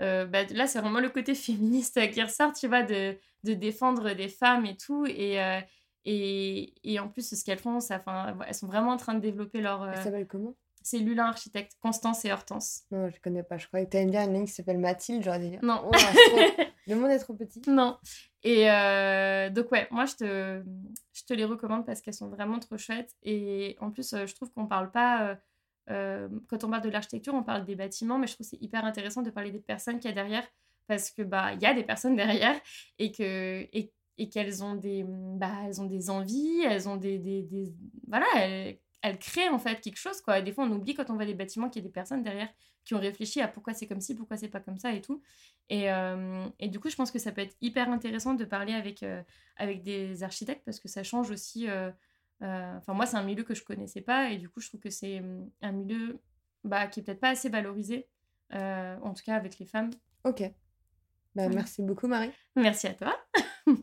euh, 0.00 0.26
bah, 0.26 0.44
là, 0.44 0.66
c'est 0.66 0.80
vraiment 0.80 1.00
le 1.00 1.10
côté 1.10 1.34
féministe 1.34 2.00
qui 2.10 2.22
ressort, 2.22 2.52
tu 2.52 2.68
vois, 2.68 2.82
de, 2.82 3.16
de 3.44 3.54
défendre 3.54 4.12
des 4.12 4.28
femmes 4.28 4.66
et 4.66 4.76
tout. 4.76 5.06
Et, 5.06 5.40
euh, 5.42 5.60
et, 6.04 6.74
et, 6.84 6.98
en 6.98 7.08
plus, 7.08 7.34
ce 7.34 7.44
qu'elles 7.44 7.58
font, 7.58 7.80
ça, 7.80 8.02
elles 8.46 8.54
sont 8.54 8.66
vraiment 8.66 8.92
en 8.92 8.96
train 8.96 9.14
de 9.14 9.20
développer 9.20 9.60
leur. 9.60 9.82
Euh... 9.82 9.94
s'appelle 10.02 10.26
comment? 10.26 10.54
C'est 10.82 10.98
Lulin 10.98 11.26
Architecte, 11.26 11.76
Constance 11.78 12.24
et 12.24 12.32
Hortense. 12.32 12.84
Non, 12.90 13.10
je 13.10 13.20
connais 13.20 13.42
pas. 13.42 13.58
Je 13.58 13.66
croyais 13.66 13.84
que 13.84 13.90
tu 13.90 13.98
me 13.98 14.10
dire 14.10 14.22
une 14.22 14.32
ligne 14.32 14.46
qui 14.46 14.52
s'appelle 14.52 14.78
Mathilde. 14.78 15.22
J'aurais 15.22 15.38
dit. 15.38 15.58
Non. 15.62 15.82
Oh, 15.84 15.90
le 16.86 16.94
monde 16.94 17.10
est 17.10 17.18
trop 17.18 17.34
petit. 17.34 17.60
Non. 17.66 17.98
Et 18.42 18.70
euh, 18.70 19.50
donc, 19.50 19.70
ouais, 19.72 19.86
moi, 19.90 20.06
je 20.06 20.14
te, 20.16 20.62
je 21.12 21.24
te 21.24 21.34
les 21.34 21.44
recommande 21.44 21.84
parce 21.84 22.00
qu'elles 22.00 22.14
sont 22.14 22.28
vraiment 22.28 22.58
trop 22.58 22.78
chouettes. 22.78 23.14
Et 23.22 23.76
en 23.80 23.90
plus, 23.90 24.14
je 24.14 24.34
trouve 24.34 24.50
qu'on 24.52 24.66
parle 24.66 24.90
pas 24.90 25.36
euh, 25.90 26.28
quand 26.48 26.64
on 26.64 26.70
parle 26.70 26.82
de 26.82 26.90
l'architecture, 26.90 27.34
on 27.34 27.42
parle 27.42 27.64
des 27.64 27.74
bâtiments, 27.74 28.18
mais 28.18 28.26
je 28.26 28.34
trouve 28.34 28.46
c'est 28.46 28.62
hyper 28.62 28.84
intéressant 28.84 29.22
de 29.22 29.30
parler 29.30 29.50
des 29.50 29.60
personnes 29.60 29.98
qu'il 29.98 30.08
y 30.08 30.12
a 30.12 30.14
derrière, 30.14 30.46
parce 30.86 31.10
que 31.10 31.22
bah 31.22 31.52
il 31.54 31.62
y 31.62 31.66
a 31.66 31.74
des 31.74 31.82
personnes 31.82 32.16
derrière 32.16 32.54
et 32.98 33.12
que 33.12 33.66
et, 33.72 33.92
et 34.18 34.28
qu'elles 34.28 34.62
ont 34.62 34.74
des 34.74 35.04
bah 35.06 35.52
elles 35.66 35.80
ont 35.80 35.86
des 35.86 36.10
envies, 36.10 36.62
elles 36.64 36.88
ont 36.88 36.96
des, 36.96 37.18
des, 37.18 37.42
des 37.42 37.72
voilà, 38.06 38.26
elles, 39.02 39.18
créent 39.18 39.48
en 39.48 39.58
fait 39.58 39.80
quelque 39.80 39.98
chose 39.98 40.20
quoi. 40.20 40.38
Et 40.38 40.42
des 40.42 40.52
fois 40.52 40.64
on 40.64 40.70
oublie 40.72 40.94
quand 40.94 41.10
on 41.10 41.14
voit 41.14 41.26
des 41.26 41.34
bâtiments 41.34 41.68
qu'il 41.68 41.82
y 41.82 41.84
a 41.84 41.88
des 41.88 41.92
personnes 41.92 42.22
derrière 42.22 42.48
qui 42.84 42.94
ont 42.94 43.00
réfléchi 43.00 43.40
à 43.40 43.48
pourquoi 43.48 43.74
c'est 43.74 43.86
comme 43.86 44.00
ci, 44.00 44.14
pourquoi 44.14 44.36
c'est 44.36 44.48
pas 44.48 44.60
comme 44.60 44.78
ça 44.78 44.92
et 44.92 45.00
tout. 45.00 45.22
Et, 45.68 45.90
euh, 45.92 46.46
et, 46.58 46.68
du 46.68 46.80
coup, 46.80 46.90
je 46.90 46.96
pense 46.96 47.10
que 47.10 47.18
ça 47.18 47.30
peut 47.32 47.42
être 47.42 47.56
hyper 47.60 47.90
intéressant 47.90 48.34
de 48.34 48.44
parler 48.44 48.72
avec, 48.72 49.02
euh, 49.02 49.22
avec 49.56 49.82
des 49.82 50.22
architectes 50.22 50.62
parce 50.64 50.80
que 50.80 50.88
ça 50.88 51.02
change 51.02 51.30
aussi 51.30 51.68
euh, 51.68 51.90
enfin, 52.40 52.94
moi, 52.94 53.06
c'est 53.06 53.16
un 53.16 53.22
milieu 53.22 53.44
que 53.44 53.54
je 53.54 53.62
connaissais 53.62 54.00
pas 54.00 54.30
et 54.30 54.38
du 54.38 54.48
coup, 54.48 54.60
je 54.60 54.68
trouve 54.68 54.80
que 54.80 54.90
c'est 54.90 55.20
hum, 55.20 55.50
un 55.62 55.72
milieu 55.72 56.20
bah, 56.64 56.86
qui 56.86 57.00
est 57.00 57.02
peut-être 57.02 57.20
pas 57.20 57.30
assez 57.30 57.48
valorisé, 57.48 58.08
en 58.52 59.14
tout 59.14 59.22
cas 59.24 59.36
avec 59.36 59.58
les 59.58 59.66
femmes. 59.66 59.90
Ok. 60.24 60.42
Bah, 61.34 61.48
merci 61.48 61.82
beaucoup, 61.82 62.08
Marie. 62.08 62.32
Merci 62.56 62.88
à 62.88 62.94
toi. 62.94 63.16